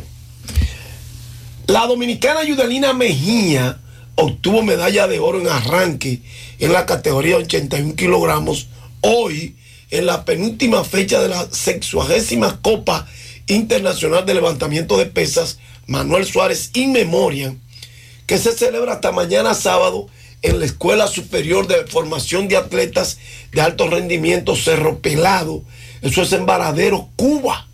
La 1.66 1.86
dominicana 1.86 2.42
Yudalina 2.42 2.94
Mejía 2.94 3.80
obtuvo 4.20 4.62
medalla 4.62 5.06
de 5.06 5.20
oro 5.20 5.40
en 5.40 5.46
arranque 5.46 6.20
en 6.58 6.72
la 6.72 6.86
categoría 6.86 7.36
81 7.36 7.94
kilogramos. 7.94 8.66
Hoy 9.00 9.54
en 9.90 10.06
la 10.06 10.24
penúltima 10.24 10.82
fecha 10.82 11.20
de 11.20 11.28
la 11.28 11.48
sexuagésima 11.52 12.60
Copa 12.60 13.06
Internacional 13.46 14.26
de 14.26 14.34
Levantamiento 14.34 14.98
de 14.98 15.06
Pesas, 15.06 15.60
Manuel 15.86 16.26
Suárez 16.26 16.70
In 16.74 16.92
Memoria, 16.92 17.54
que 18.26 18.38
se 18.38 18.50
celebra 18.50 18.94
hasta 18.94 19.12
mañana 19.12 19.54
sábado 19.54 20.08
en 20.42 20.58
la 20.58 20.66
Escuela 20.66 21.06
Superior 21.06 21.68
de 21.68 21.86
Formación 21.86 22.48
de 22.48 22.56
Atletas 22.56 23.18
de 23.52 23.60
Alto 23.60 23.88
Rendimiento 23.88 24.56
Cerro 24.56 24.98
Pelado. 24.98 25.62
Eso 26.02 26.22
es 26.22 26.32
en 26.32 26.44
Varadero, 26.44 27.08
Cuba. 27.14 27.68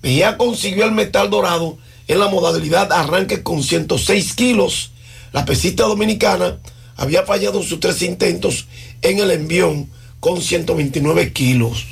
Mejía 0.00 0.36
consiguió 0.36 0.84
el 0.84 0.92
metal 0.92 1.28
dorado 1.28 1.76
en 2.06 2.20
la 2.20 2.28
modalidad 2.28 2.92
arranque 2.92 3.42
con 3.42 3.64
106 3.64 4.34
kilos. 4.34 4.92
La 5.36 5.44
pesista 5.44 5.84
dominicana 5.84 6.56
había 6.96 7.22
fallado 7.24 7.62
sus 7.62 7.78
tres 7.78 8.00
intentos 8.00 8.68
en 9.02 9.18
el 9.18 9.30
envión 9.30 9.90
con 10.18 10.40
129 10.40 11.34
kilos. 11.34 11.84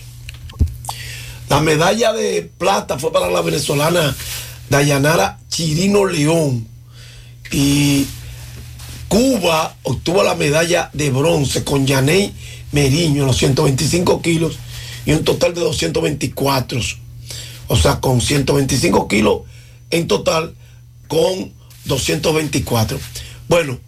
La 1.50 1.60
medalla 1.60 2.14
de 2.14 2.50
plata 2.56 2.98
fue 2.98 3.12
para 3.12 3.28
la 3.28 3.42
venezolana 3.42 4.16
Dayanara 4.70 5.40
Chirino 5.50 6.06
León. 6.06 6.66
Y 7.52 8.06
Cuba 9.08 9.76
obtuvo 9.82 10.22
la 10.22 10.36
medalla 10.36 10.88
de 10.94 11.10
bronce 11.10 11.64
con 11.64 11.86
Yaney 11.86 12.32
Meriño 12.72 13.26
los 13.26 13.36
125 13.36 14.22
kilos 14.22 14.56
y 15.04 15.12
un 15.12 15.22
total 15.22 15.52
de 15.52 15.60
224. 15.60 16.80
O 17.68 17.76
sea, 17.76 18.00
con 18.00 18.22
125 18.22 19.06
kilos 19.06 19.42
en 19.90 20.08
total 20.08 20.54
con 21.08 21.52
224. 21.84 22.98
Bueno, 23.48 23.78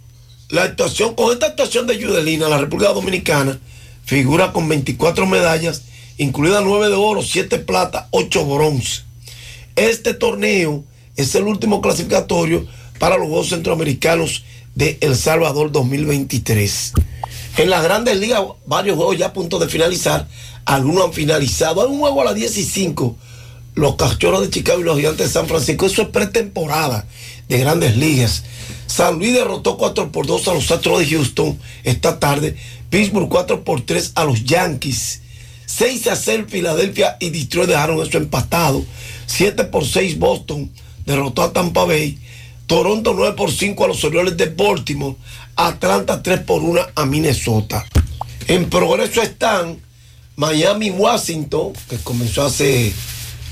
la 0.51 0.65
actuación, 0.65 1.15
con 1.15 1.33
esta 1.33 1.47
actuación 1.47 1.87
de 1.87 1.99
Yudelina, 1.99 2.49
la 2.49 2.59
República 2.59 2.93
Dominicana 2.93 3.59
figura 4.05 4.53
con 4.53 4.69
24 4.69 5.27
medallas, 5.27 5.83
incluidas 6.19 6.63
9 6.65 6.89
de 6.89 6.95
oro, 6.95 7.23
7 7.23 7.59
plata, 7.59 8.09
8 8.13 8.45
bronce. 8.47 9.03
Este 9.75 10.15
torneo 10.15 10.85
es 11.17 11.35
el 11.35 11.45
último 11.45 11.81
clasificatorio 11.81 12.67
para 12.99 13.17
los 13.17 13.29
Juegos 13.29 13.49
Centroamericanos 13.49 14.45
de 14.75 14.99
El 15.01 15.17
Salvador 15.17 15.73
2023. 15.73 16.93
En 17.57 17.71
las 17.71 17.83
grandes 17.83 18.19
ligas, 18.19 18.43
varios 18.67 18.97
juegos 18.97 19.19
ya 19.19 19.27
a 19.27 19.33
punto 19.33 19.59
de 19.59 19.69
finalizar. 19.69 20.29
Algunos 20.67 21.07
han 21.07 21.13
finalizado. 21.13 21.83
Hay 21.83 21.89
un 21.89 22.01
juego 22.01 22.21
a 22.21 22.27
las 22.27 22.35
10 22.35 22.59
y 22.59 22.65
5. 22.65 23.17
Los 23.75 23.97
Cachorros 23.97 24.43
de 24.43 24.51
Chicago 24.51 24.81
y 24.81 24.85
los 24.85 24.97
Gigantes 24.97 25.29
de 25.29 25.33
San 25.33 25.47
Francisco. 25.47 25.87
Eso 25.87 26.03
es 26.03 26.09
pretemporada 26.09 27.07
de 27.49 27.59
grandes 27.59 27.97
ligas. 27.97 28.45
San 28.97 29.19
Luis 29.19 29.35
derrotó 29.35 29.77
4 29.77 30.11
por 30.11 30.27
2 30.27 30.49
a 30.49 30.55
los 30.55 30.71
Astros 30.71 31.01
de 31.01 31.07
Houston 31.07 31.59
esta 31.85 32.19
tarde. 32.19 32.57
Pittsburgh 32.89 33.29
4 33.29 33.63
por 33.63 33.83
3 33.83 34.13
a 34.15 34.25
los 34.25 34.43
Yankees. 34.45 35.21
6 35.67 36.07
a 36.07 36.17
0 36.17 36.47
Filadelfia 36.49 37.19
y 37.21 37.29
Detroit 37.29 37.69
dejaron 37.69 38.01
eso 38.01 38.17
empatado. 38.17 38.83
7 39.27 39.65
por 39.65 39.85
6 39.85 40.19
Boston 40.19 40.73
derrotó 41.05 41.43
a 41.43 41.53
Tampa 41.53 41.85
Bay. 41.85 42.19
Toronto 42.67 43.13
9 43.15 43.35
por 43.37 43.53
5 43.53 43.85
a 43.85 43.89
los 43.89 44.03
Orioles 44.03 44.35
de 44.39 44.47
Baltimore. 44.47 45.17
Atlanta 45.57 46.23
3 46.23 46.41
por 46.41 46.63
1 46.63 46.81
a 46.95 47.05
Minnesota. 47.05 47.85
En 48.49 48.71
progreso 48.71 49.21
están 49.21 49.79
Miami, 50.37 50.89
Washington, 50.89 51.75
que 51.91 51.99
comenzó 51.99 52.47
hace, 52.47 52.95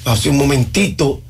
hace 0.07 0.31
un 0.31 0.39
momentito. 0.39 1.21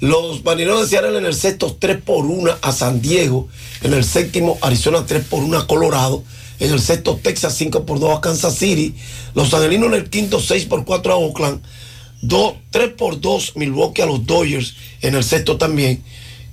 Los 0.00 0.44
marineros 0.44 0.82
de 0.82 0.88
Seattle 0.88 1.18
en 1.18 1.26
el 1.26 1.34
sexto 1.34 1.76
3 1.78 2.02
por 2.02 2.24
1 2.24 2.58
a 2.62 2.72
San 2.72 3.00
Diego. 3.02 3.48
En 3.82 3.94
el 3.94 4.04
séptimo 4.04 4.56
Arizona 4.62 5.04
3 5.06 5.24
por 5.24 5.42
1 5.42 5.58
a 5.58 5.66
Colorado. 5.66 6.22
En 6.60 6.72
el 6.72 6.80
sexto 6.80 7.18
Texas 7.22 7.54
5 7.56 7.84
por 7.84 7.98
2 7.98 8.18
a 8.18 8.20
Kansas 8.20 8.54
City. 8.56 8.94
Los 9.34 9.52
angelinos 9.54 9.88
en 9.88 9.94
el 9.94 10.10
quinto 10.10 10.40
6 10.40 10.66
por 10.66 10.84
4 10.84 11.12
a 11.12 11.16
Oakland. 11.16 11.60
2, 12.22 12.54
3 12.70 12.92
por 12.96 13.20
2 13.20 13.56
Milwaukee 13.56 14.02
a 14.02 14.06
los 14.06 14.24
Dodgers 14.26 14.74
en 15.02 15.14
el 15.14 15.24
sexto 15.24 15.56
también. 15.56 16.02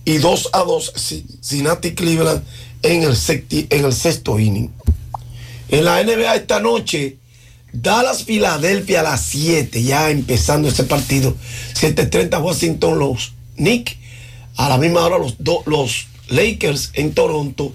Y 0.06 0.18
2 0.18 0.50
a 0.54 0.60
2 0.60 0.94
Cincinnati 0.96 1.94
Cleveland 1.94 2.44
en 2.82 3.04
el, 3.04 3.14
sexti- 3.14 3.68
en 3.70 3.86
el 3.86 3.94
sexto 3.94 4.40
inning. 4.40 4.72
En 5.70 5.84
la 5.86 6.04
NBA 6.04 6.36
esta 6.36 6.60
noche, 6.60 7.18
Dallas 7.74 8.24
Filadelfia 8.24 9.00
a 9.00 9.04
las 9.04 9.22
7, 9.26 9.82
ya 9.84 10.12
empezando 10.12 10.68
ese 10.68 10.84
partido. 10.84 11.36
7:30 11.74 12.40
Washington 12.42 13.00
los 13.00 13.34
Knicks. 13.56 13.96
A 14.58 14.70
la 14.70 14.78
misma 14.78 15.02
hora 15.02 15.18
los, 15.18 15.36
los 15.66 16.08
Lakers 16.30 16.92
en 16.94 17.14
Toronto. 17.14 17.74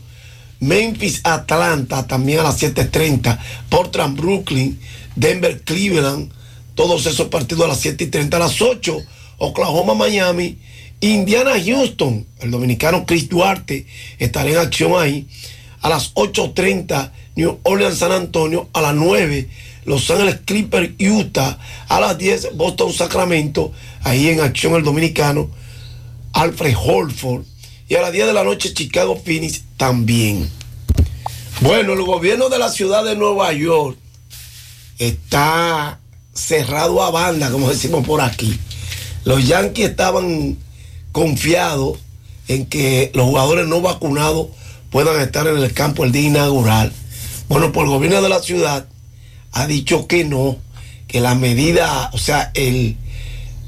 Memphis 0.61 1.21
Atlanta 1.25 2.07
también 2.07 2.41
a 2.41 2.45
las 2.45 2.63
7:30. 2.63 3.39
Portland 3.69 4.19
Brooklyn. 4.19 4.79
Denver 5.17 5.63
Cleveland. 5.63 6.33
Todos 6.75 7.07
esos 7.07 7.29
partidos 7.29 7.65
a 7.65 7.69
las 7.69 7.81
7 7.81 8.05
y 8.05 8.07
30. 8.07 8.37
A 8.37 8.41
las 8.41 8.61
8 8.61 8.97
Oklahoma 9.39 9.95
Miami. 9.95 10.59
Indiana 11.01 11.53
Houston. 11.63 12.27
El 12.41 12.51
dominicano 12.51 13.07
Chris 13.07 13.29
Duarte 13.29 13.87
estará 14.19 14.51
en 14.51 14.59
acción 14.59 14.93
ahí. 15.01 15.27
A 15.81 15.89
las 15.89 16.15
8.30 16.15 17.11
New 17.37 17.59
Orleans 17.63 17.99
San 17.99 18.13
Antonio. 18.13 18.69
A 18.73 18.83
las 18.83 18.95
9 18.95 19.49
Los 19.87 20.11
Ángeles 20.11 20.41
Clippers 20.45 20.91
Utah. 21.01 21.59
A 21.89 22.01
las 22.01 22.19
10 22.19 22.57
Boston 22.57 22.93
Sacramento. 22.93 23.73
Ahí 24.03 24.29
en 24.29 24.41
acción 24.41 24.75
el 24.75 24.83
dominicano 24.83 25.51
Alfred 26.33 26.75
Holford. 26.77 27.45
Y 27.89 27.97
a 27.97 28.03
las 28.03 28.13
10 28.13 28.27
de 28.27 28.33
la 28.33 28.45
noche 28.45 28.73
Chicago 28.73 29.21
Phoenix 29.23 29.63
también. 29.77 30.49
Bueno, 31.61 31.93
el 31.93 32.03
gobierno 32.03 32.49
de 32.49 32.59
la 32.59 32.71
ciudad 32.71 33.05
de 33.05 33.17
Nueva 33.17 33.53
York 33.53 33.99
está 34.99 35.99
cerrado 36.33 37.03
a 37.03 37.11
banda, 37.11 37.51
como 37.51 37.69
decimos 37.69 38.07
por 38.07 38.21
aquí. 38.21 38.59
Los 39.25 39.47
Yankees 39.47 39.91
estaban 39.91 40.57
confiados 41.13 41.99
en 42.49 42.67
que 42.67 43.11
los 43.15 43.27
jugadores 43.27 43.67
no 43.67 43.81
vacunados 43.81 44.49
puedan 44.91 45.21
estar 45.21 45.47
en 45.47 45.59
el 45.59 45.73
campo 45.73 46.05
el 46.05 46.13
día 46.13 46.29
inaugural. 46.29 46.93
Bueno, 47.49 47.73
pues 47.73 47.85
el 47.85 47.91
gobierno 47.91 48.23
de 48.23 48.29
la 48.29 48.41
ciudad 48.41 48.87
ha 49.53 49.67
dicho 49.67 50.07
que 50.07 50.25
no, 50.25 50.57
que 51.07 51.21
la 51.21 51.35
medida, 51.35 52.11
o 52.13 52.19
sea, 52.19 52.51
el 52.55 52.97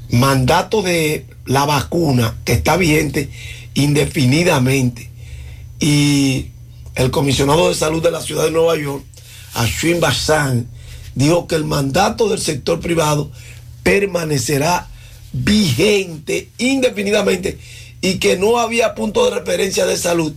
mandato 0.09 0.81
de 0.81 1.25
la 1.45 1.65
vacuna 1.65 2.35
que 2.45 2.53
está 2.53 2.77
vigente 2.77 3.29
indefinidamente 3.73 5.09
y 5.79 6.47
el 6.95 7.11
comisionado 7.11 7.69
de 7.69 7.75
salud 7.75 8.01
de 8.01 8.11
la 8.11 8.21
ciudad 8.21 8.45
de 8.45 8.51
Nueva 8.51 8.77
York, 8.77 9.03
Ashwin 9.53 9.99
Bassan, 9.99 10.67
dijo 11.15 11.47
que 11.47 11.55
el 11.55 11.65
mandato 11.65 12.29
del 12.29 12.39
sector 12.39 12.79
privado 12.79 13.31
permanecerá 13.81 14.87
vigente 15.33 16.49
indefinidamente 16.57 17.57
y 18.01 18.15
que 18.19 18.37
no 18.37 18.59
había 18.59 18.95
punto 18.95 19.25
de 19.25 19.39
referencia 19.39 19.85
de 19.85 19.97
salud 19.97 20.33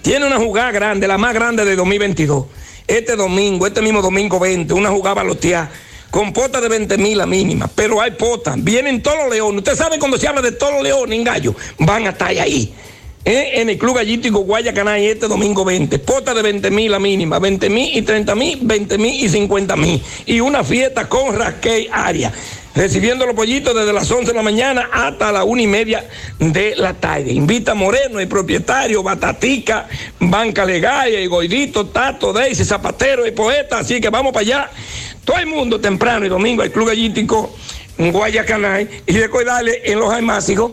tiene 0.02 0.26
una 0.26 0.38
jugada 0.38 0.72
grande, 0.72 1.06
la 1.06 1.18
más 1.18 1.34
grande 1.34 1.64
de 1.64 1.76
2022. 1.76 2.46
Este 2.88 3.14
domingo, 3.14 3.68
este 3.68 3.80
mismo 3.80 4.02
domingo 4.02 4.40
20, 4.40 4.74
una 4.74 4.90
jugada 4.90 5.14
baloteada 5.14 5.70
con 6.12 6.34
pota 6.34 6.60
de 6.60 6.68
20 6.68 6.98
mil 6.98 7.16
la 7.16 7.24
mínima, 7.24 7.70
pero 7.74 7.98
hay 8.02 8.10
pota. 8.10 8.54
Vienen 8.58 9.02
todos 9.02 9.16
los 9.24 9.30
leones. 9.30 9.60
Usted 9.60 9.74
sabe 9.74 9.98
cuando 9.98 10.18
se 10.18 10.28
habla 10.28 10.42
de 10.42 10.52
todos 10.52 10.74
los 10.74 10.82
leones 10.82 11.18
en 11.18 11.24
gallo, 11.24 11.54
van 11.78 12.06
a 12.06 12.10
estar 12.10 12.28
ahí. 12.28 12.70
Eh, 13.24 13.52
En 13.54 13.70
el 13.70 13.78
Club 13.78 13.96
Gallítico 13.96 14.40
Guayacanay 14.40 15.06
este 15.06 15.26
domingo 15.26 15.64
20. 15.64 15.98
Pota 16.00 16.34
de 16.34 16.42
20 16.42 16.70
mil 16.70 16.90
la 16.90 16.98
mínima, 16.98 17.38
20 17.38 17.70
mil 17.70 17.96
y 17.96 18.02
30 18.02 18.34
mil, 18.34 18.58
20 18.60 18.98
mil 18.98 19.24
y 19.24 19.26
50 19.26 19.74
mil. 19.76 20.02
Y 20.26 20.40
una 20.40 20.62
fiesta 20.62 21.08
con 21.08 21.34
Raquel 21.34 21.88
Aria. 21.90 22.30
Recibiendo 22.74 23.24
los 23.24 23.34
pollitos 23.34 23.74
desde 23.74 23.92
las 23.94 24.10
11 24.10 24.32
de 24.32 24.34
la 24.34 24.42
mañana 24.42 24.90
hasta 24.92 25.32
las 25.32 25.44
1 25.46 25.62
y 25.62 25.66
media 25.66 26.06
de 26.38 26.76
la 26.76 26.92
tarde. 26.92 27.32
Invita 27.32 27.72
a 27.72 27.74
Moreno, 27.74 28.20
el 28.20 28.28
propietario, 28.28 29.02
Batatica, 29.02 29.88
Banca 30.20 30.66
Legaya, 30.66 31.20
y 31.20 31.26
Goidito, 31.26 31.86
Tato, 31.86 32.34
Daisy, 32.34 32.64
Zapatero 32.66 33.26
y 33.26 33.30
Poeta. 33.30 33.78
Así 33.78 33.98
que 33.98 34.10
vamos 34.10 34.32
para 34.32 34.42
allá. 34.42 34.70
Todo 35.24 35.36
el 35.38 35.46
mundo 35.46 35.80
temprano 35.80 36.26
y 36.26 36.28
domingo 36.28 36.62
al 36.62 36.70
Club 36.72 36.88
Gallítico 36.88 37.54
Guayacanay. 37.98 38.88
Y 39.06 39.12
recordarle 39.18 39.82
en 39.84 39.98
los 40.00 40.12
almácigos, 40.12 40.72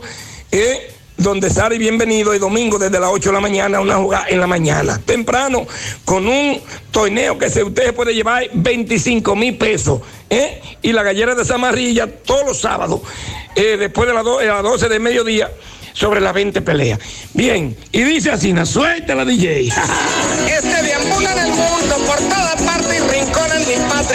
eh, 0.51 0.91
donde 1.17 1.49
sale 1.49 1.77
bienvenido 1.77 2.33
el 2.33 2.39
domingo 2.39 2.79
desde 2.79 2.99
las 2.99 3.09
8 3.11 3.29
de 3.29 3.33
la 3.33 3.39
mañana, 3.41 3.79
una 3.81 3.95
jugada 3.97 4.25
en 4.29 4.39
la 4.39 4.47
mañana. 4.47 4.99
Temprano, 5.05 5.67
con 6.05 6.25
un 6.27 6.59
torneo 6.91 7.37
que 7.37 7.49
se, 7.49 7.63
usted 7.63 7.93
puede 7.93 8.13
llevar 8.15 8.43
25 8.53 9.35
mil 9.35 9.57
pesos. 9.57 10.01
¿eh? 10.29 10.61
Y 10.81 10.93
la 10.93 11.03
gallera 11.03 11.35
de 11.35 11.43
Zamarrilla 11.45 12.07
todos 12.07 12.45
los 12.47 12.59
sábados, 12.59 13.01
eh, 13.55 13.75
después 13.77 14.07
de 14.07 14.13
las, 14.15 14.23
do- 14.23 14.39
a 14.39 14.43
las 14.45 14.63
12 14.63 14.87
del 14.89 15.01
mediodía, 15.01 15.51
sobre 15.91 16.21
las 16.21 16.33
20 16.33 16.61
peleas. 16.61 16.99
Bien, 17.33 17.75
y 17.91 18.01
dice 18.03 18.31
así, 18.31 18.53
suelta 18.65 19.13
la 19.15 19.25
DJ. 19.25 19.65
que 20.47 20.61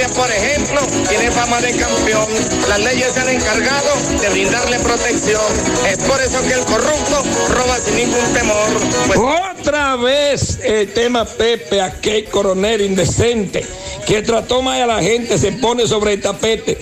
por 0.03 0.29
ejemplo, 0.29 0.81
tiene 1.17 1.31
fama 1.31 1.61
de 1.61 1.71
campeón. 1.77 2.27
Las 2.69 2.81
leyes 2.81 3.13
se 3.13 3.21
han 3.21 3.29
encargado 3.29 3.89
de 4.21 4.29
brindarle 4.31 4.79
protección. 4.81 5.43
Es 5.89 5.99
por 5.99 6.21
eso 6.21 6.43
que 6.43 6.55
el 6.55 6.65
corrupto 6.65 7.23
roba 7.51 7.79
sin 7.79 7.97
ningún 7.97 8.33
temor. 8.33 8.67
Pues- 9.07 9.21
Otra 9.65 9.97
vez 9.97 10.59
el 10.63 10.93
tema 10.93 11.25
Pepe, 11.25 11.81
aquel 11.81 12.25
coronel 12.27 12.81
indecente 12.83 13.65
que 14.07 14.21
trató 14.21 14.61
mal 14.61 14.83
a 14.83 14.87
la 14.87 15.03
gente, 15.03 15.39
se 15.39 15.53
pone 15.53 15.87
sobre 15.87 16.15
el 16.15 16.21
tapete. 16.21 16.77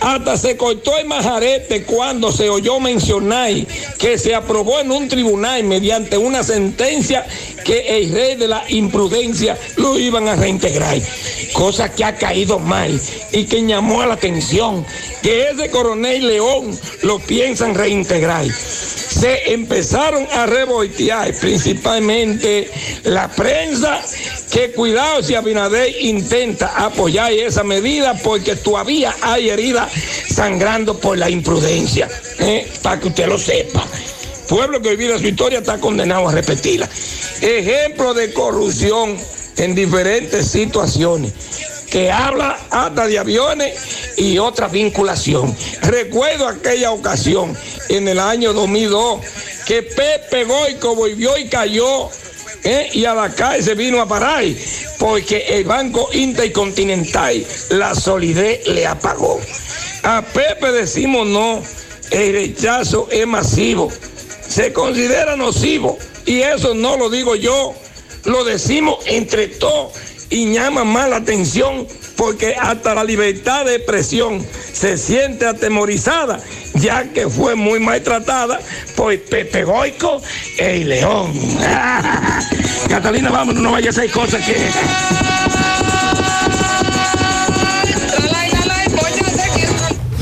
Hasta 0.00 0.36
se 0.36 0.56
cortó 0.56 0.96
el 0.96 1.06
majarete 1.06 1.82
cuando 1.82 2.30
se 2.30 2.48
oyó 2.48 2.78
mencionar 2.78 3.50
que 3.98 4.16
se 4.16 4.34
aprobó 4.36 4.78
en 4.78 4.92
un 4.92 5.08
tribunal 5.08 5.64
mediante 5.64 6.16
una 6.16 6.44
sentencia 6.44 7.26
que 7.64 7.98
el 7.98 8.12
rey 8.12 8.36
de 8.36 8.46
la 8.46 8.62
imprudencia 8.68 9.58
lo 9.76 9.98
iban 9.98 10.28
a 10.28 10.36
reintegrar. 10.36 10.98
Cosa 11.52 11.92
que 11.92 12.04
ha 12.04 12.14
caído 12.14 12.60
mal 12.60 13.00
y 13.32 13.44
que 13.46 13.60
llamó 13.78 14.04
la 14.04 14.14
atención 14.14 14.84
que 15.22 15.50
ese 15.50 15.70
coronel 15.70 16.26
León 16.26 16.76
lo 17.02 17.20
piensan 17.20 17.76
reintegrar 17.76 18.44
se 19.08 19.52
empezaron 19.52 20.26
a 20.32 20.46
revoltear, 20.46 21.32
principalmente 21.34 22.70
la 23.04 23.28
prensa, 23.28 24.00
que 24.52 24.72
cuidado 24.72 25.22
si 25.22 25.34
Abinader 25.34 25.92
intenta 26.00 26.84
apoyar 26.84 27.32
esa 27.32 27.64
medida 27.64 28.14
porque 28.22 28.54
todavía 28.56 29.14
hay 29.22 29.48
heridas 29.48 29.90
sangrando 30.28 30.98
por 30.98 31.16
la 31.16 31.30
imprudencia, 31.30 32.08
¿eh? 32.38 32.68
para 32.82 33.00
que 33.00 33.08
usted 33.08 33.26
lo 33.26 33.38
sepa. 33.38 33.84
Pueblo 34.48 34.80
que 34.82 34.90
olvida 34.90 35.18
su 35.18 35.26
historia 35.26 35.60
está 35.60 35.78
condenado 35.78 36.28
a 36.28 36.32
repetirla. 36.32 36.88
Ejemplo 37.40 38.14
de 38.14 38.32
corrupción 38.32 39.16
en 39.56 39.74
diferentes 39.74 40.48
situaciones 40.48 41.32
que 41.90 42.10
habla 42.10 42.58
hasta 42.70 43.06
de 43.06 43.18
aviones 43.18 43.74
y 44.16 44.38
otra 44.38 44.68
vinculación. 44.68 45.56
Recuerdo 45.82 46.48
aquella 46.48 46.92
ocasión 46.92 47.56
en 47.88 48.08
el 48.08 48.18
año 48.18 48.52
2002 48.52 49.20
que 49.66 49.82
Pepe 49.82 50.44
Goico 50.44 50.94
volvió 50.94 51.36
y 51.38 51.48
cayó 51.48 52.10
¿eh? 52.64 52.90
y 52.92 53.04
a 53.04 53.14
la 53.14 53.34
calle 53.34 53.62
se 53.62 53.74
vino 53.74 54.00
a 54.00 54.08
parar 54.08 54.44
porque 54.98 55.44
el 55.48 55.64
Banco 55.64 56.08
Intercontinental 56.12 57.44
la 57.70 57.94
solidez 57.94 58.66
le 58.68 58.86
apagó. 58.86 59.40
A 60.02 60.22
Pepe 60.22 60.72
decimos 60.72 61.26
no, 61.26 61.62
el 62.10 62.32
rechazo 62.32 63.08
es 63.10 63.26
masivo, 63.26 63.90
se 64.46 64.72
considera 64.72 65.36
nocivo 65.36 65.98
y 66.26 66.40
eso 66.40 66.74
no 66.74 66.96
lo 66.96 67.10
digo 67.10 67.36
yo, 67.36 67.74
lo 68.24 68.44
decimos 68.44 68.98
entre 69.06 69.48
todos 69.48 69.92
y 70.30 70.52
llama 70.52 70.84
más 70.84 71.08
la 71.08 71.16
atención 71.16 71.86
porque 72.16 72.54
hasta 72.54 72.94
la 72.94 73.04
libertad 73.04 73.64
de 73.64 73.76
expresión 73.76 74.44
se 74.72 74.98
siente 74.98 75.46
atemorizada 75.46 76.40
ya 76.74 77.04
que 77.12 77.28
fue 77.28 77.54
muy 77.54 77.80
maltratada 77.80 78.60
por 78.96 79.18
Pepe 79.18 79.64
Goico 79.64 80.22
y 80.58 80.84
León. 80.84 81.32
Catalina, 82.88 83.30
vamos, 83.30 83.54
no 83.56 83.72
vaya 83.72 83.88
a 83.88 83.90
hacer 83.90 84.10
cosas 84.10 84.44
que... 84.44 84.54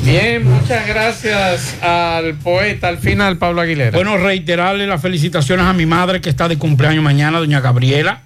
Bien, 0.02 0.44
muchas 0.44 0.86
gracias 0.86 1.82
al 1.82 2.36
poeta 2.36 2.86
al 2.86 2.98
final, 2.98 3.38
Pablo 3.38 3.60
Aguilera. 3.60 3.90
Bueno, 3.90 4.16
reiterarle 4.16 4.86
las 4.86 5.02
felicitaciones 5.02 5.66
a 5.66 5.72
mi 5.72 5.84
madre 5.84 6.20
que 6.20 6.30
está 6.30 6.46
de 6.46 6.58
cumpleaños 6.58 7.02
mañana, 7.02 7.40
doña 7.40 7.60
Gabriela, 7.60 8.22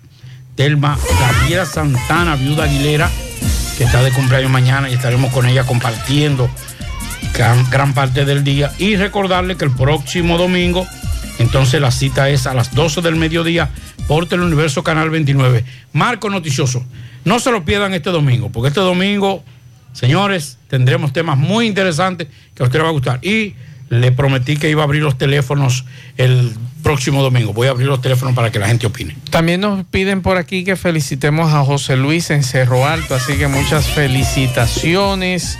Telma 0.54 0.98
Gabriela 1.20 1.64
Santana, 1.64 2.36
viuda 2.36 2.64
Aguilera, 2.64 3.10
que 3.76 3.84
está 3.84 4.02
de 4.02 4.12
cumpleaños 4.12 4.50
mañana 4.50 4.90
y 4.90 4.94
estaremos 4.94 5.32
con 5.32 5.46
ella 5.46 5.64
compartiendo 5.64 6.50
gran, 7.34 7.68
gran 7.70 7.94
parte 7.94 8.24
del 8.24 8.44
día. 8.44 8.72
Y 8.78 8.96
recordarle 8.96 9.56
que 9.56 9.64
el 9.64 9.70
próximo 9.70 10.38
domingo, 10.38 10.86
entonces 11.38 11.80
la 11.80 11.90
cita 11.90 12.28
es 12.28 12.46
a 12.46 12.54
las 12.54 12.74
12 12.74 13.00
del 13.00 13.16
mediodía 13.16 13.70
por 14.06 14.26
Teleuniverso 14.26 14.82
Canal 14.82 15.10
29. 15.10 15.64
Marco 15.92 16.28
Noticioso, 16.30 16.84
no 17.24 17.38
se 17.38 17.50
lo 17.50 17.64
pierdan 17.64 17.94
este 17.94 18.10
domingo, 18.10 18.50
porque 18.50 18.68
este 18.68 18.80
domingo, 18.80 19.44
señores, 19.92 20.58
tendremos 20.68 21.12
temas 21.12 21.38
muy 21.38 21.66
interesantes 21.66 22.28
que 22.54 22.62
a 22.62 22.66
usted 22.66 22.78
le 22.78 22.82
va 22.82 22.88
a 22.88 22.92
gustar. 22.92 23.24
Y 23.24 23.54
le 23.90 24.10
prometí 24.12 24.56
que 24.56 24.70
iba 24.70 24.80
a 24.82 24.84
abrir 24.84 25.02
los 25.02 25.18
teléfonos 25.18 25.84
el 26.16 26.52
próximo 26.82 27.22
domingo. 27.22 27.52
Voy 27.52 27.66
a 27.66 27.70
abrir 27.70 27.86
los 27.88 28.00
teléfonos 28.00 28.34
para 28.34 28.50
que 28.50 28.58
la 28.58 28.68
gente 28.68 28.86
opine. 28.86 29.14
También 29.30 29.60
nos 29.60 29.84
piden 29.84 30.22
por 30.22 30.38
aquí 30.38 30.64
que 30.64 30.76
felicitemos 30.76 31.52
a 31.52 31.62
José 31.64 31.96
Luis 31.98 32.30
en 32.30 32.42
Cerro 32.42 32.86
Alto, 32.86 33.14
así 33.14 33.34
que 33.34 33.48
muchas 33.48 33.86
felicitaciones. 33.88 35.58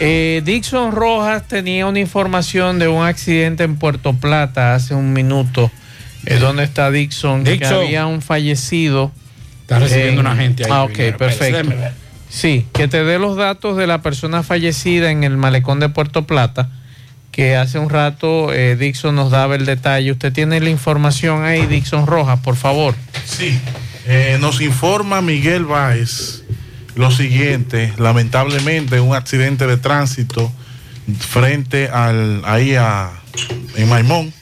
Eh, 0.00 0.42
Dixon 0.44 0.92
Rojas 0.92 1.46
tenía 1.46 1.86
una 1.86 2.00
información 2.00 2.78
de 2.78 2.88
un 2.88 3.04
accidente 3.04 3.64
en 3.64 3.76
Puerto 3.76 4.14
Plata 4.14 4.74
hace 4.74 4.94
un 4.94 5.12
minuto. 5.12 5.70
Eh, 6.26 6.36
¿Dónde 6.38 6.64
está 6.64 6.90
Dixon? 6.90 7.44
Que 7.44 7.52
Dixon. 7.52 7.74
había 7.84 8.06
un 8.06 8.20
fallecido. 8.22 9.12
Está 9.62 9.78
recibiendo 9.78 10.20
en- 10.22 10.26
una 10.26 10.36
gente 10.36 10.64
ahí. 10.64 10.70
Ah, 10.72 10.82
ok, 10.84 11.16
perfecto. 11.16 11.70
Sí, 12.28 12.66
que 12.72 12.88
te 12.88 13.04
dé 13.04 13.18
los 13.18 13.36
datos 13.36 13.76
de 13.76 13.86
la 13.86 14.02
persona 14.02 14.42
fallecida 14.42 15.10
en 15.10 15.24
el 15.24 15.36
malecón 15.36 15.80
de 15.80 15.88
Puerto 15.88 16.26
Plata, 16.26 16.68
que 17.30 17.56
hace 17.56 17.78
un 17.78 17.90
rato 17.90 18.52
eh, 18.52 18.76
Dixon 18.76 19.14
nos 19.14 19.30
daba 19.30 19.54
el 19.54 19.66
detalle. 19.66 20.12
Usted 20.12 20.32
tiene 20.32 20.60
la 20.60 20.70
información 20.70 21.44
ahí, 21.44 21.66
Dixon 21.66 22.06
Rojas, 22.06 22.40
por 22.40 22.56
favor. 22.56 22.94
Sí, 23.24 23.58
eh, 24.06 24.38
nos 24.40 24.60
informa 24.60 25.20
Miguel 25.20 25.64
Báez 25.64 26.42
lo 26.96 27.10
siguiente, 27.10 27.92
lamentablemente 27.98 29.00
un 29.00 29.14
accidente 29.14 29.66
de 29.66 29.76
tránsito 29.76 30.52
frente 31.18 31.88
al 31.88 32.42
ahí 32.44 32.74
a 32.74 33.10
en 33.76 33.88
Maimón. 33.88 34.32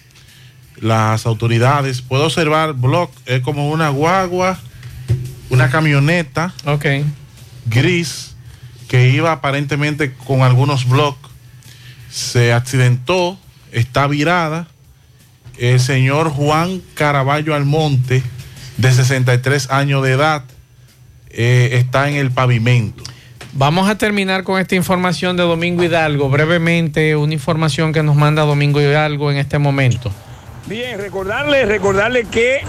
Las 0.80 1.26
autoridades, 1.26 2.02
puedo 2.02 2.26
observar, 2.26 2.72
Block 2.72 3.12
es 3.26 3.40
como 3.40 3.70
una 3.70 3.88
guagua, 3.88 4.58
una 5.50 5.70
camioneta 5.70 6.54
gris 7.66 8.36
que 8.88 9.10
iba 9.10 9.32
aparentemente 9.32 10.14
con 10.14 10.42
algunos 10.42 10.88
blocks. 10.88 11.27
Se 12.18 12.52
accidentó, 12.52 13.38
está 13.70 14.08
virada. 14.08 14.66
El 15.56 15.78
señor 15.78 16.30
Juan 16.30 16.82
Caraballo 16.94 17.54
Almonte, 17.54 18.24
de 18.76 18.92
63 18.92 19.70
años 19.70 20.02
de 20.02 20.12
edad, 20.12 20.42
eh, 21.30 21.70
está 21.74 22.08
en 22.08 22.16
el 22.16 22.32
pavimento. 22.32 23.04
Vamos 23.52 23.88
a 23.88 23.96
terminar 23.96 24.42
con 24.42 24.60
esta 24.60 24.74
información 24.74 25.36
de 25.36 25.44
Domingo 25.44 25.84
Hidalgo. 25.84 26.28
Brevemente, 26.28 27.14
una 27.14 27.34
información 27.34 27.92
que 27.92 28.02
nos 28.02 28.16
manda 28.16 28.42
Domingo 28.42 28.80
Hidalgo 28.80 29.30
en 29.30 29.36
este 29.36 29.58
momento. 29.58 30.10
Bien, 30.66 30.98
recordarle, 30.98 31.66
recordarle 31.66 32.24
que 32.24 32.62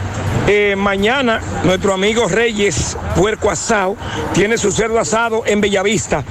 eh, 0.48 0.76
mañana 0.78 1.42
nuestro 1.64 1.94
amigo 1.96 2.28
Reyes 2.28 2.96
Puerco 3.16 3.50
Asado 3.50 3.98
tiene 4.34 4.60
su 4.60 4.72
cerdo 4.72 5.00
asado 5.00 5.44
en 5.48 5.60
Bellavista. 5.60 6.24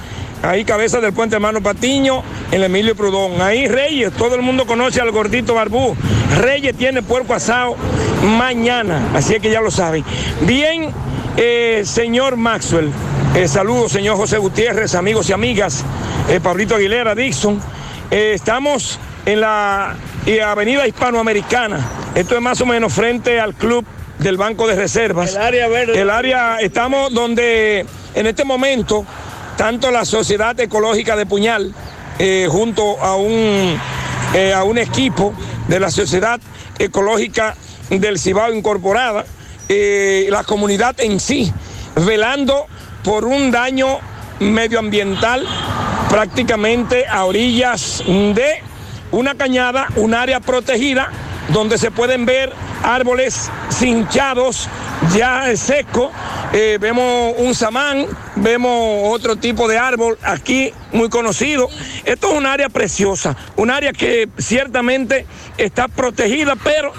Ahí 0.42 0.64
cabeza 0.64 1.00
del 1.00 1.12
puente 1.12 1.36
hermano 1.36 1.60
Patiño, 1.60 2.22
en 2.52 2.62
Emilio 2.62 2.94
Prudón. 2.94 3.40
Ahí 3.40 3.66
Reyes, 3.66 4.12
todo 4.12 4.34
el 4.34 4.42
mundo 4.42 4.66
conoce 4.66 5.00
al 5.00 5.10
gordito 5.10 5.54
barbú. 5.54 5.96
Reyes 6.36 6.76
tiene 6.76 7.02
puerco 7.02 7.34
asado 7.34 7.76
mañana, 8.22 9.10
así 9.14 9.34
es 9.34 9.42
que 9.42 9.50
ya 9.50 9.60
lo 9.60 9.70
saben. 9.70 10.04
Bien, 10.42 10.90
eh, 11.36 11.82
señor 11.84 12.36
Maxwell, 12.36 12.90
eh, 13.34 13.48
saludos 13.48 13.92
señor 13.92 14.16
José 14.16 14.38
Gutiérrez, 14.38 14.94
amigos 14.94 15.28
y 15.28 15.32
amigas, 15.32 15.84
eh, 16.28 16.40
Pablito 16.40 16.76
Aguilera, 16.76 17.14
Dixon. 17.14 17.60
Eh, 18.10 18.32
estamos 18.34 18.98
en 19.26 19.40
la 19.40 19.96
eh, 20.26 20.42
avenida 20.42 20.86
hispanoamericana. 20.86 21.80
Esto 22.14 22.34
es 22.36 22.40
más 22.40 22.60
o 22.60 22.66
menos 22.66 22.92
frente 22.92 23.38
al 23.38 23.54
club 23.54 23.84
del 24.18 24.36
Banco 24.36 24.66
de 24.66 24.76
Reservas. 24.76 25.34
El 25.34 25.42
área 25.42 25.68
verde. 25.68 26.00
El 26.00 26.10
área, 26.10 26.58
estamos 26.60 27.12
donde 27.12 27.84
en 28.14 28.26
este 28.26 28.44
momento, 28.44 29.04
tanto 29.58 29.90
la 29.90 30.04
Sociedad 30.04 30.58
Ecológica 30.60 31.16
de 31.16 31.26
Puñal, 31.26 31.74
eh, 32.20 32.46
junto 32.48 33.02
a 33.02 33.16
un, 33.16 33.76
eh, 34.32 34.54
a 34.54 34.62
un 34.62 34.78
equipo 34.78 35.34
de 35.66 35.80
la 35.80 35.90
Sociedad 35.90 36.40
Ecológica 36.78 37.56
del 37.90 38.20
Cibao 38.20 38.54
Incorporada, 38.54 39.24
eh, 39.68 40.28
la 40.30 40.44
comunidad 40.44 40.94
en 41.00 41.18
sí, 41.18 41.52
velando 41.96 42.66
por 43.02 43.24
un 43.24 43.50
daño 43.50 43.98
medioambiental 44.38 45.44
prácticamente 46.08 47.08
a 47.08 47.24
orillas 47.24 48.04
de 48.06 48.62
una 49.10 49.34
cañada, 49.34 49.88
un 49.96 50.14
área 50.14 50.38
protegida 50.38 51.10
donde 51.48 51.78
se 51.78 51.90
pueden 51.90 52.26
ver 52.26 52.52
árboles 52.82 53.50
cinchados, 53.70 54.68
ya 55.14 55.56
seco. 55.56 56.10
Eh, 56.52 56.78
vemos 56.80 57.34
un 57.38 57.54
samán, 57.54 58.06
vemos 58.36 59.12
otro 59.12 59.36
tipo 59.36 59.68
de 59.68 59.78
árbol 59.78 60.18
aquí 60.22 60.72
muy 60.92 61.08
conocido. 61.08 61.68
Esto 62.04 62.30
es 62.30 62.38
un 62.38 62.46
área 62.46 62.68
preciosa, 62.68 63.36
un 63.56 63.70
área 63.70 63.92
que 63.92 64.28
ciertamente 64.38 65.26
está 65.58 65.88
protegida, 65.88 66.56
pero 66.56 66.92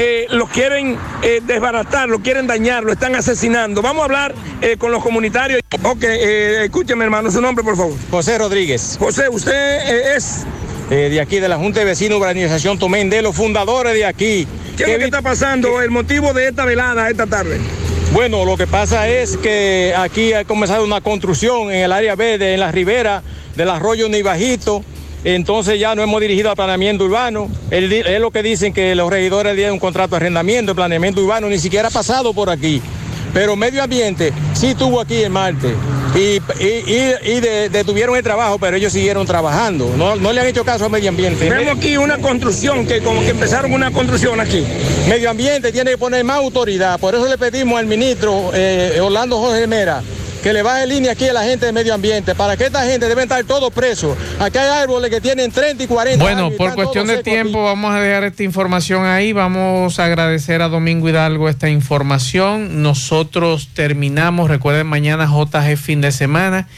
eh, 0.00 0.26
lo 0.30 0.46
quieren 0.46 0.96
eh, 1.22 1.40
desbaratar, 1.44 2.08
lo 2.08 2.20
quieren 2.20 2.46
dañar, 2.46 2.84
lo 2.84 2.92
están 2.92 3.16
asesinando. 3.16 3.82
Vamos 3.82 4.02
a 4.02 4.04
hablar 4.04 4.34
eh, 4.60 4.76
con 4.76 4.92
los 4.92 5.02
comunitarios. 5.02 5.60
Ok, 5.82 6.04
escúcheme 6.04 7.04
hermano, 7.04 7.32
su 7.32 7.40
nombre 7.40 7.64
por 7.64 7.76
favor. 7.76 7.94
José 8.08 8.38
Rodríguez. 8.38 8.96
José, 8.98 9.28
usted 9.28 10.14
es... 10.16 10.46
Eh, 10.90 11.10
de 11.10 11.20
aquí, 11.20 11.38
de 11.38 11.48
la 11.48 11.58
Junta 11.58 11.80
de 11.80 11.86
Vecinos 11.86 12.18
Organización 12.18 12.78
Tomén, 12.78 13.10
de 13.10 13.20
los 13.20 13.36
fundadores 13.36 13.92
de 13.92 14.06
aquí. 14.06 14.46
¿Qué 14.76 14.84
es 14.84 14.88
lo 14.90 14.98
que 14.98 15.04
está 15.04 15.20
pasando? 15.20 15.82
El 15.82 15.90
motivo 15.90 16.32
de 16.32 16.48
esta 16.48 16.64
velada 16.64 17.10
esta 17.10 17.26
tarde. 17.26 17.58
Bueno, 18.12 18.46
lo 18.46 18.56
que 18.56 18.66
pasa 18.66 19.06
es 19.06 19.36
que 19.36 19.92
aquí 19.94 20.32
ha 20.32 20.44
comenzado 20.44 20.82
una 20.84 21.02
construcción 21.02 21.70
en 21.70 21.80
el 21.82 21.92
área 21.92 22.14
verde, 22.16 22.54
en 22.54 22.60
la 22.60 22.72
ribera 22.72 23.22
del 23.54 23.68
arroyo 23.68 24.08
Nibajito. 24.08 24.82
Entonces 25.24 25.78
ya 25.78 25.94
no 25.94 26.02
hemos 26.02 26.20
dirigido 26.22 26.48
al 26.48 26.56
planeamiento 26.56 27.04
urbano. 27.04 27.50
Es 27.70 28.20
lo 28.20 28.30
que 28.30 28.42
dicen 28.42 28.72
que 28.72 28.94
los 28.94 29.10
regidores 29.10 29.56
dieron 29.56 29.74
un 29.74 29.80
contrato 29.80 30.10
de 30.10 30.16
arrendamiento, 30.16 30.72
el 30.72 30.76
planeamiento 30.76 31.20
urbano 31.20 31.48
ni 31.48 31.58
siquiera 31.58 31.88
ha 31.88 31.90
pasado 31.90 32.32
por 32.32 32.48
aquí. 32.48 32.80
Pero 33.32 33.56
medio 33.56 33.82
ambiente 33.82 34.32
sí 34.54 34.68
estuvo 34.68 35.00
aquí 35.00 35.22
en 35.22 35.32
Marte. 35.32 35.74
Y, 36.14 36.40
y- 36.62 36.84
y- 36.86 37.32
y 37.36 37.40
de- 37.40 37.68
detuvieron 37.68 38.16
el 38.16 38.22
trabajo, 38.22 38.58
pero 38.58 38.76
ellos 38.76 38.92
siguieron 38.92 39.26
trabajando. 39.26 39.92
No, 39.96 40.16
no 40.16 40.32
le 40.32 40.40
han 40.40 40.46
hecho 40.46 40.64
caso 40.64 40.86
a 40.86 40.88
medio 40.88 41.10
ambiente. 41.10 41.48
Vemos 41.50 41.76
aquí 41.76 41.96
una 41.98 42.18
construcción, 42.18 42.86
que 42.86 43.00
como 43.02 43.20
que 43.20 43.28
empezaron 43.30 43.72
una 43.72 43.90
construcción 43.90 44.40
aquí. 44.40 44.64
Medio 45.08 45.30
ambiente 45.30 45.70
tiene 45.70 45.90
que 45.92 45.98
poner 45.98 46.24
más 46.24 46.38
autoridad. 46.38 46.98
Por 46.98 47.14
eso 47.14 47.26
le 47.28 47.36
pedimos 47.36 47.78
al 47.78 47.86
ministro 47.86 48.50
eh, 48.54 48.98
Orlando 49.02 49.38
Jorge 49.38 49.66
Mera 49.66 50.02
que 50.42 50.52
le 50.52 50.62
baje 50.62 50.86
línea 50.86 51.12
aquí 51.12 51.24
a 51.26 51.32
la 51.32 51.44
gente 51.44 51.66
de 51.66 51.72
medio 51.72 51.94
ambiente. 51.94 52.34
Para 52.34 52.56
que 52.56 52.66
esta 52.66 52.84
gente 52.84 53.08
deben 53.08 53.24
estar 53.24 53.42
todos 53.44 53.72
presos. 53.72 54.16
Aquí 54.38 54.58
hay 54.58 54.68
árboles 54.68 55.10
que 55.10 55.20
tienen 55.20 55.50
30 55.50 55.84
y 55.84 55.86
40 55.86 56.22
Bueno, 56.22 56.46
años 56.46 56.54
y 56.54 56.56
por 56.56 56.74
cuestión 56.74 57.06
de 57.06 57.14
aquí. 57.14 57.30
tiempo 57.30 57.64
vamos 57.64 57.92
a 57.94 58.00
dejar 58.00 58.24
esta 58.24 58.42
información 58.42 59.04
ahí. 59.04 59.32
Vamos 59.32 59.98
a 59.98 60.04
agradecer 60.04 60.62
a 60.62 60.68
Domingo 60.68 61.08
Hidalgo 61.08 61.48
esta 61.48 61.68
información. 61.68 62.82
Nosotros 62.82 63.68
terminamos, 63.74 64.48
recuerden 64.48 64.86
mañana 64.86 65.26
JG 65.26 65.76
fin 65.76 66.00
de 66.00 66.12
semana. 66.12 66.68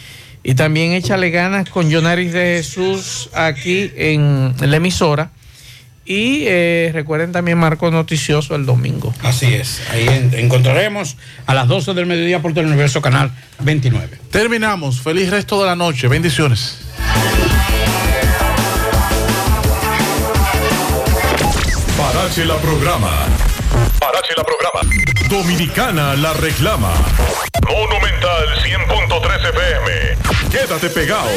Y 0.43 0.55
también 0.55 0.93
échale 0.93 1.31
ganas 1.31 1.69
con 1.69 1.91
Jonaris 1.91 2.33
de 2.33 2.57
Jesús 2.57 3.29
aquí 3.35 3.93
en 3.97 4.55
la 4.59 4.77
emisora. 4.77 5.31
Y 6.11 6.43
eh, 6.49 6.91
recuerden 6.93 7.31
también 7.31 7.57
Marco 7.57 7.89
Noticioso 7.93 8.57
el 8.57 8.67
domingo. 8.67 9.15
Así 9.23 9.55
es. 9.55 9.81
Ahí 9.93 10.09
en- 10.09 10.35
encontraremos 10.35 11.17
a 11.47 11.55
las 11.55 11.69
12 11.69 11.95
del 11.95 12.07
mediodía 12.07 12.43
por 12.43 12.53
Teleuniverso 12.53 13.01
Canal 13.01 13.31
29. 13.61 14.19
Terminamos. 14.29 15.01
Feliz 15.01 15.31
resto 15.31 15.61
de 15.61 15.67
la 15.67 15.77
noche. 15.77 16.09
Bendiciones. 16.09 16.79
Parache 21.97 22.45
la 22.45 22.57
programa. 22.57 23.11
Parache 23.99 24.33
la 24.37 24.45
programa. 24.45 24.81
Dominicana 25.31 26.17
la 26.17 26.33
reclama. 26.33 26.93
Monumental 27.69 28.49
100.13 28.65 29.47
FM. 29.55 30.17
Quédate 30.51 30.91
pegado. 30.91 31.31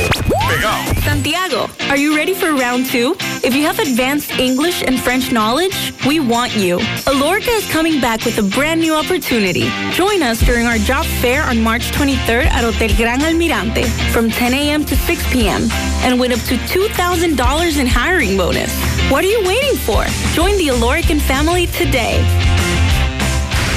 Pegado. 0.49 0.99
Santiago, 1.03 1.70
are 1.91 1.95
you 1.98 2.15
ready 2.15 2.34
for 2.34 2.56
round 2.56 2.88
two? 2.88 3.15
If 3.44 3.53
you 3.53 3.68
have 3.68 3.78
advanced 3.78 4.32
English 4.40 4.82
and 4.82 4.99
French 4.99 5.32
knowledge, 5.32 5.94
we 6.07 6.20
want 6.20 6.56
you. 6.56 6.80
Alorca 7.06 7.52
is 7.52 7.72
coming 7.72 8.02
back 8.02 8.26
with 8.26 8.40
a 8.40 8.41
brand 8.41 8.82
new 8.82 8.95
opportunity. 8.95 9.70
Join 9.91 10.24
us 10.24 10.40
during 10.40 10.65
our 10.65 10.80
job 10.80 11.06
fair 11.22 11.44
on 11.44 11.61
March 11.61 11.91
23rd 11.91 12.48
at 12.48 12.64
Hotel 12.64 12.90
Gran 12.98 13.20
Almirante 13.22 13.86
from 14.11 14.32
10 14.32 14.56
a.m. 14.56 14.84
to 14.86 14.95
6 14.95 15.32
p.m. 15.32 15.70
and 16.02 16.20
win 16.20 16.32
up 16.32 16.40
to 16.49 16.56
$2,000 16.56 17.78
in 17.80 17.86
hiring 17.86 18.38
bonus. 18.38 18.74
What 19.11 19.24
are 19.24 19.28
you 19.28 19.44
waiting 19.45 19.76
for? 19.78 20.03
Join 20.34 20.57
the 20.57 20.70
Alorican 20.70 21.22
family 21.22 21.68
today. 21.68 22.18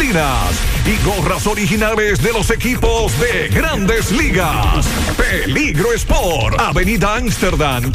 y 0.00 1.04
gorras 1.04 1.46
originales 1.48 2.22
de 2.22 2.32
los 2.32 2.50
equipos 2.50 3.12
de 3.18 3.48
grandes 3.48 4.12
ligas. 4.12 4.86
Peligro 5.16 5.92
Sport, 5.92 6.60
Avenida 6.60 7.16
Amsterdam, 7.16 7.90